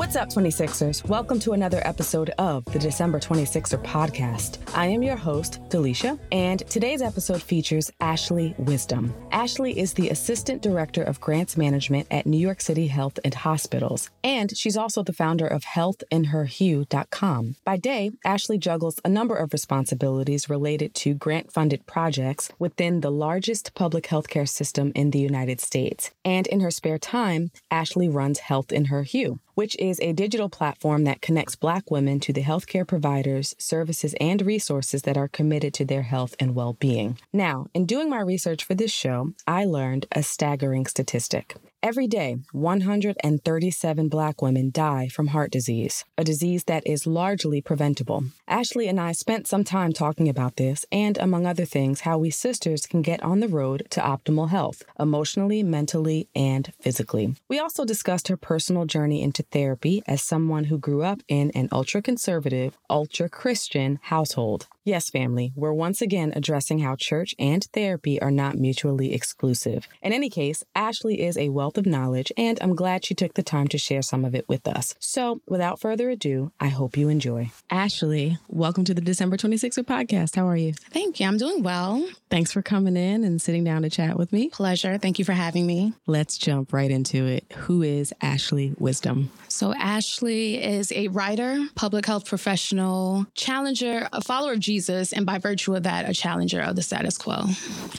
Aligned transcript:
What's 0.00 0.16
up, 0.16 0.30
26ers? 0.30 1.06
Welcome 1.10 1.38
to 1.40 1.52
another 1.52 1.82
episode 1.86 2.30
of 2.38 2.64
the 2.64 2.78
December 2.78 3.20
26er 3.20 3.84
podcast. 3.84 4.56
I 4.72 4.86
am 4.86 5.02
your 5.02 5.16
host, 5.16 5.60
Delisha, 5.68 6.16
and 6.30 6.60
today's 6.70 7.02
episode 7.02 7.42
features 7.42 7.90
Ashley 8.00 8.54
Wisdom. 8.56 9.12
Ashley 9.32 9.76
is 9.76 9.94
the 9.94 10.10
Assistant 10.10 10.62
Director 10.62 11.02
of 11.02 11.20
Grants 11.20 11.56
Management 11.56 12.06
at 12.08 12.24
New 12.24 12.38
York 12.38 12.60
City 12.60 12.86
Health 12.86 13.18
and 13.24 13.34
Hospitals, 13.34 14.10
and 14.22 14.56
she's 14.56 14.76
also 14.76 15.02
the 15.02 15.12
founder 15.12 15.46
of 15.46 15.64
healthinherhue.com. 15.64 17.56
By 17.64 17.76
day, 17.78 18.12
Ashley 18.24 18.58
juggles 18.58 19.00
a 19.04 19.08
number 19.08 19.34
of 19.34 19.52
responsibilities 19.52 20.48
related 20.48 20.94
to 20.96 21.14
grant 21.14 21.52
funded 21.52 21.84
projects 21.86 22.52
within 22.60 23.00
the 23.00 23.10
largest 23.10 23.74
public 23.74 24.06
healthcare 24.06 24.48
system 24.48 24.92
in 24.94 25.10
the 25.10 25.18
United 25.18 25.60
States. 25.60 26.12
And 26.24 26.46
in 26.46 26.60
her 26.60 26.70
spare 26.70 26.98
time, 26.98 27.50
Ashley 27.72 28.08
runs 28.08 28.38
Health 28.38 28.70
in 28.70 28.84
Her 28.84 29.02
Hue 29.02 29.40
which 29.56 29.76
is 29.78 30.00
a 30.00 30.14
digital 30.14 30.48
platform 30.48 31.04
that 31.04 31.20
connects 31.20 31.54
Black 31.54 31.90
women 31.90 32.18
to 32.18 32.32
the 32.32 32.40
healthcare 32.40 32.86
providers, 32.86 33.54
services, 33.58 34.14
and 34.18 34.40
resources 34.40 34.59
that 35.02 35.16
are 35.16 35.28
committed 35.28 35.74
to 35.74 35.84
their 35.84 36.02
health 36.02 36.34
and 36.38 36.54
well 36.54 36.74
being. 36.74 37.18
Now, 37.32 37.66
in 37.74 37.86
doing 37.86 38.08
my 38.08 38.20
research 38.20 38.64
for 38.64 38.74
this 38.74 38.92
show, 38.92 39.32
I 39.46 39.64
learned 39.64 40.06
a 40.12 40.22
staggering 40.22 40.86
statistic. 40.86 41.56
Every 41.82 42.06
day, 42.06 42.36
137 42.52 44.08
Black 44.10 44.42
women 44.42 44.70
die 44.70 45.08
from 45.08 45.28
heart 45.28 45.50
disease, 45.50 46.04
a 46.18 46.22
disease 46.22 46.64
that 46.64 46.86
is 46.86 47.06
largely 47.06 47.62
preventable. 47.62 48.24
Ashley 48.46 48.86
and 48.86 49.00
I 49.00 49.12
spent 49.12 49.46
some 49.46 49.64
time 49.64 49.94
talking 49.94 50.28
about 50.28 50.56
this 50.56 50.84
and, 50.92 51.16
among 51.16 51.46
other 51.46 51.64
things, 51.64 52.02
how 52.02 52.18
we 52.18 52.28
sisters 52.28 52.84
can 52.86 53.00
get 53.00 53.22
on 53.22 53.40
the 53.40 53.48
road 53.48 53.86
to 53.90 54.00
optimal 54.02 54.50
health, 54.50 54.82
emotionally, 54.98 55.62
mentally, 55.62 56.28
and 56.34 56.70
physically. 56.82 57.34
We 57.48 57.58
also 57.58 57.86
discussed 57.86 58.28
her 58.28 58.36
personal 58.36 58.84
journey 58.84 59.22
into 59.22 59.42
therapy 59.44 60.02
as 60.06 60.20
someone 60.20 60.64
who 60.64 60.76
grew 60.76 61.02
up 61.02 61.22
in 61.28 61.50
an 61.52 61.70
ultra 61.72 62.02
conservative, 62.02 62.76
ultra 62.90 63.30
Christian 63.30 64.00
household. 64.02 64.66
Yes, 64.84 65.08
family, 65.08 65.52
we're 65.54 65.72
once 65.72 66.02
again 66.02 66.32
addressing 66.34 66.80
how 66.80 66.96
church 66.96 67.34
and 67.38 67.62
therapy 67.72 68.20
are 68.20 68.30
not 68.30 68.56
mutually 68.56 69.14
exclusive. 69.14 69.86
In 70.02 70.12
any 70.12 70.28
case, 70.28 70.64
Ashley 70.74 71.20
is 71.20 71.36
a 71.36 71.50
wealth 71.70 71.78
of 71.78 71.86
knowledge, 71.86 72.32
and 72.36 72.58
I'm 72.60 72.74
glad 72.74 73.04
she 73.04 73.14
took 73.14 73.34
the 73.34 73.44
time 73.44 73.68
to 73.68 73.78
share 73.78 74.02
some 74.02 74.24
of 74.24 74.34
it 74.34 74.48
with 74.48 74.66
us. 74.66 74.96
So, 74.98 75.40
without 75.46 75.78
further 75.78 76.10
ado, 76.10 76.50
I 76.58 76.66
hope 76.66 76.96
you 76.96 77.08
enjoy. 77.08 77.52
Ashley, 77.70 78.38
welcome 78.48 78.84
to 78.86 78.92
the 78.92 79.00
December 79.00 79.36
26er 79.36 79.84
podcast. 79.84 80.34
How 80.34 80.48
are 80.48 80.56
you? 80.56 80.72
Thank 80.72 81.20
you. 81.20 81.28
I'm 81.28 81.36
doing 81.36 81.62
well. 81.62 82.04
Thanks 82.28 82.50
for 82.50 82.60
coming 82.60 82.96
in 82.96 83.22
and 83.22 83.40
sitting 83.40 83.62
down 83.62 83.82
to 83.82 83.90
chat 83.90 84.16
with 84.16 84.32
me. 84.32 84.48
Pleasure. 84.48 84.98
Thank 84.98 85.20
you 85.20 85.24
for 85.24 85.32
having 85.32 85.64
me. 85.64 85.92
Let's 86.06 86.38
jump 86.38 86.72
right 86.72 86.90
into 86.90 87.24
it. 87.26 87.44
Who 87.52 87.82
is 87.82 88.12
Ashley 88.20 88.74
Wisdom? 88.76 89.30
So, 89.46 89.72
Ashley 89.74 90.60
is 90.60 90.90
a 90.90 91.06
writer, 91.08 91.66
public 91.76 92.04
health 92.06 92.26
professional, 92.26 93.26
challenger, 93.34 94.08
a 94.12 94.22
follower 94.22 94.54
of 94.54 94.60
Jesus, 94.60 95.12
and 95.12 95.24
by 95.24 95.38
virtue 95.38 95.76
of 95.76 95.84
that, 95.84 96.08
a 96.08 96.14
challenger 96.14 96.60
of 96.60 96.74
the 96.74 96.82
status 96.82 97.16
quo. 97.16 97.44